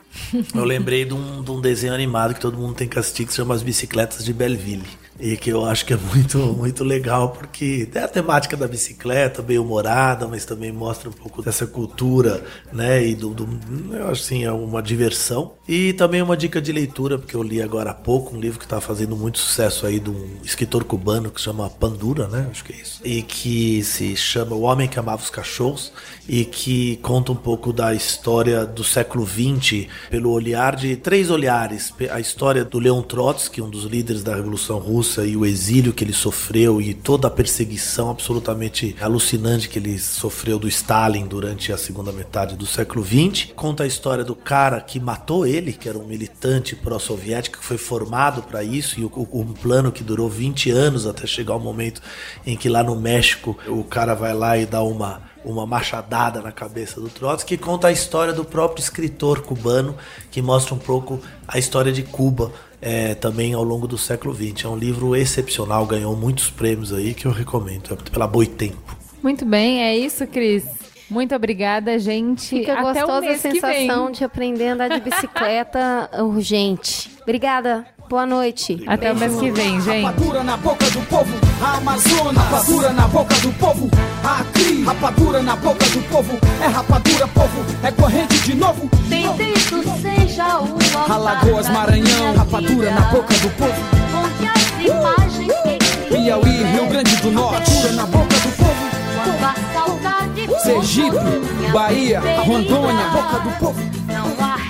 eu 0.55 0.65
lembrei 0.65 1.05
de 1.05 1.15
um, 1.15 1.43
de 1.43 1.51
um 1.51 1.61
desenho 1.61 1.95
animado 1.95 2.35
que 2.35 2.41
todo 2.41 2.59
mundo 2.59 2.75
tem 2.75 2.89
que 2.89 2.99
assistir 2.99 3.25
que 3.25 3.33
se 3.33 3.37
chama 3.37 3.55
As 3.55 3.63
Bicicletas 3.63 4.25
de 4.25 4.33
Belleville. 4.33 5.00
E 5.21 5.37
que 5.37 5.51
eu 5.51 5.65
acho 5.65 5.85
que 5.85 5.93
é 5.93 5.97
muito, 5.97 6.39
muito 6.39 6.83
legal, 6.83 7.31
porque 7.31 7.87
tem 7.93 8.03
a 8.03 8.09
temática 8.09 8.57
da 8.57 8.67
bicicleta, 8.67 9.43
bem 9.43 9.59
humorada, 9.59 10.27
mas 10.27 10.45
também 10.45 10.73
mostra 10.73 11.09
um 11.09 11.13
pouco 11.13 11.43
dessa 11.43 11.67
cultura, 11.67 12.43
né? 12.73 13.07
E 13.07 13.15
do, 13.15 13.35
do 13.35 13.49
eu 13.95 14.09
acho 14.09 14.23
assim, 14.23 14.45
é 14.45 14.53
uma 14.53 14.83
diversão. 14.83 15.53
E 15.69 15.93
também 15.93 16.23
uma 16.23 16.37
dica 16.37 16.61
de 16.61 16.73
leitura, 16.73 17.19
porque 17.19 17.37
eu 17.37 17.43
li 17.43 17.61
agora 17.61 17.91
há 17.91 17.95
pouco 17.95 18.35
um 18.35 18.41
livro 18.41 18.59
que 18.59 18.65
está 18.65 18.81
fazendo 18.81 19.17
muito 19.17 19.39
sucesso 19.39 19.87
aí 19.87 20.01
de 20.01 20.11
um 20.11 20.39
escritor 20.43 20.85
cubano 20.85 21.31
que 21.31 21.41
se 21.41 21.45
chama 21.45 21.69
Pandura, 21.69 22.27
né? 22.27 22.49
Acho 22.51 22.65
que 22.65 22.73
é 22.73 22.77
isso. 22.77 23.01
E 23.05 23.23
que 23.23 23.83
se 23.85 24.17
chama 24.17 24.55
O 24.57 24.63
Homem 24.63 24.89
que 24.89 24.99
Amava 24.99 25.23
os 25.23 25.31
Cachorros 25.31 25.93
e 26.29 26.45
que 26.45 26.97
conta 26.99 27.33
um 27.33 27.37
pouco 27.37 27.73
da 27.73 27.93
história 27.93 28.65
do 28.65 28.85
século 28.85 29.27
XX 29.27 29.89
pelo 30.09 30.31
olhar 30.31 30.77
de 30.77 30.97
três 30.97 31.31
olhares. 31.31 31.93
A 32.11 32.21
história 32.21 32.65
do 32.65 32.79
Leon 32.79 33.03
Trotsky, 33.03 33.61
um 33.61 33.69
dos 33.69 33.85
líderes 33.85 34.23
da 34.23 34.35
Revolução 34.35 34.79
Russa, 34.79 35.10
e 35.19 35.37
o 35.37 35.45
exílio 35.45 35.93
que 35.93 36.05
ele 36.05 36.13
sofreu 36.13 36.81
e 36.81 36.95
toda 36.95 37.29
a 37.29 37.31
perseguição 37.31 38.11
absolutamente 38.11 38.97
alucinante 39.01 39.69
que 39.69 39.79
ele 39.79 39.99
sofreu 39.99 40.59
do 40.59 40.69
Stalin 40.69 41.27
durante 41.27 41.73
a 41.73 41.79
segunda 41.79 42.13
metade 42.13 42.57
do 42.57 42.67
século 42.67 43.05
XX. 43.05 43.53
Conta 43.57 43.83
a 43.83 43.87
história 43.87 44.23
do 44.23 44.35
cara 44.35 44.81
que 44.81 45.01
matou 45.01 45.47
ele, 45.47 45.73
que 45.73 45.89
era 45.89 45.99
um 45.99 46.07
militante 46.07 46.77
pró-soviético 46.77 47.59
que 47.59 47.65
foi 47.65 47.79
formado 47.79 48.43
para 48.43 48.63
isso 48.63 49.01
e 49.01 49.05
um 49.05 49.53
plano 49.53 49.91
que 49.91 50.05
durou 50.05 50.29
20 50.29 50.71
anos 50.71 51.07
até 51.07 51.27
chegar 51.27 51.57
o 51.57 51.61
momento 51.61 52.01
em 52.47 52.57
que 52.57 52.69
lá 52.69 52.83
no 52.83 52.95
México 52.95 53.59
o 53.67 53.83
cara 53.83 54.15
vai 54.15 54.33
lá 54.33 54.57
e 54.57 54.65
dá 54.65 54.83
uma 54.83 55.29
uma 55.45 55.65
machadada 55.65 56.43
na 56.43 56.53
cabeça 56.53 57.01
do 57.01 57.09
Trotsky, 57.09 57.57
que 57.57 57.63
conta 57.63 57.89
a 57.89 57.93
história 57.93 58.33
do 58.33 58.45
próprio 58.45 58.83
escritor 58.83 59.41
cubano, 59.41 59.97
que 60.31 60.43
mostra 60.43 60.75
um 60.75 60.79
pouco 60.79 61.21
a 61.49 61.59
história 61.59 61.93
de 61.93 62.03
Cuba 62.03 62.53
é, 62.81 63.15
também 63.15 63.53
ao 63.55 63.63
longo 63.63 63.87
do 63.87 63.99
século 63.99 64.35
XX. 64.35 64.65
É 64.65 64.69
um 64.69 64.77
livro 64.77 65.15
excepcional, 65.15 65.85
ganhou 65.87 66.17
muitos 66.17 66.51
prêmios 66.51 66.93
aí 66.93 67.15
que 67.15 67.27
eu 67.27 67.33
recomendo, 67.33 67.93
é 67.93 68.11
pela 68.11 68.27
Boitempo. 68.27 68.97
Muito 69.23 69.45
bem, 69.45 69.83
é 69.83 69.97
isso, 69.97 70.27
Cris. 70.27 70.65
Muito 71.11 71.35
obrigada, 71.35 71.99
gente. 71.99 72.49
Fica 72.49 72.73
Até 72.73 72.83
gostosa 73.01 73.13
o 73.13 73.17
a 73.17 73.21
mês 73.21 73.43
que 73.43 73.49
vem. 73.49 73.61
sensação 73.61 74.11
de 74.13 74.23
aprender 74.25 74.69
a 74.69 74.73
andar 74.75 74.89
de 74.89 75.01
bicicleta 75.01 76.09
urgente. 76.23 77.11
Obrigada. 77.23 77.85
Boa 78.11 78.27
noite. 78.27 78.83
Até 78.89 79.13
o 79.13 79.17
mês 79.17 79.37
que 79.37 79.53
vem, 79.53 79.81
gente. 79.81 80.03
Rapadura 80.03 80.43
na 80.43 80.57
boca 80.57 80.85
do 80.91 81.01
povo, 81.07 81.31
a 81.63 81.77
Amazônia. 81.77 82.41
Rapadura 82.41 82.93
na 82.93 83.07
boca 83.07 83.35
do 83.37 83.53
povo, 83.53 83.89
aqui. 84.25 84.83
Rapadura 84.83 85.41
na 85.41 85.55
boca 85.55 85.87
do 85.91 86.03
povo, 86.09 86.39
é 86.61 86.67
rapadura, 86.67 87.29
povo, 87.29 87.65
é 87.85 87.93
corrente 87.93 88.37
de 88.41 88.55
novo. 88.57 88.91
Bendito 89.07 89.85
seja 90.03 90.59
o 90.59 90.73
altar 90.99 91.09
Alagoas, 91.09 91.69
Maranhão, 91.69 92.35
rapadura 92.35 92.91
na 92.91 93.01
boca 93.13 93.33
do 93.33 93.51
povo. 93.51 93.81
Onde 94.19 94.49
as 94.49 94.91
imagens 94.91 95.53
que 95.63 96.17
Piauí, 96.17 96.65
Rio 96.65 96.87
Grande 96.87 97.15
do 97.15 97.31
Norte, 97.31 97.71
rapadura 97.71 97.93
na 97.93 98.07
boca 98.07 98.35
do 98.41 98.57
povo. 98.57 98.91
Quando 99.15 99.45
a 99.45 99.55
saudade 99.73 100.47
for 100.49 100.61
Sergipe, 100.61 101.71
Bahia, 101.73 102.21
Rondônia, 102.45 103.07
boca 103.13 103.39
do 103.39 103.51
povo. 103.61 103.81
Não 104.09 104.45
há 104.45 104.70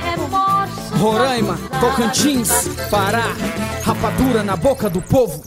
Roraima, 1.00 1.56
Tocantins, 1.80 2.50
Pará, 2.90 3.34
rapadura 3.82 4.42
na 4.42 4.54
boca 4.54 4.90
do 4.90 5.00
povo. 5.00 5.42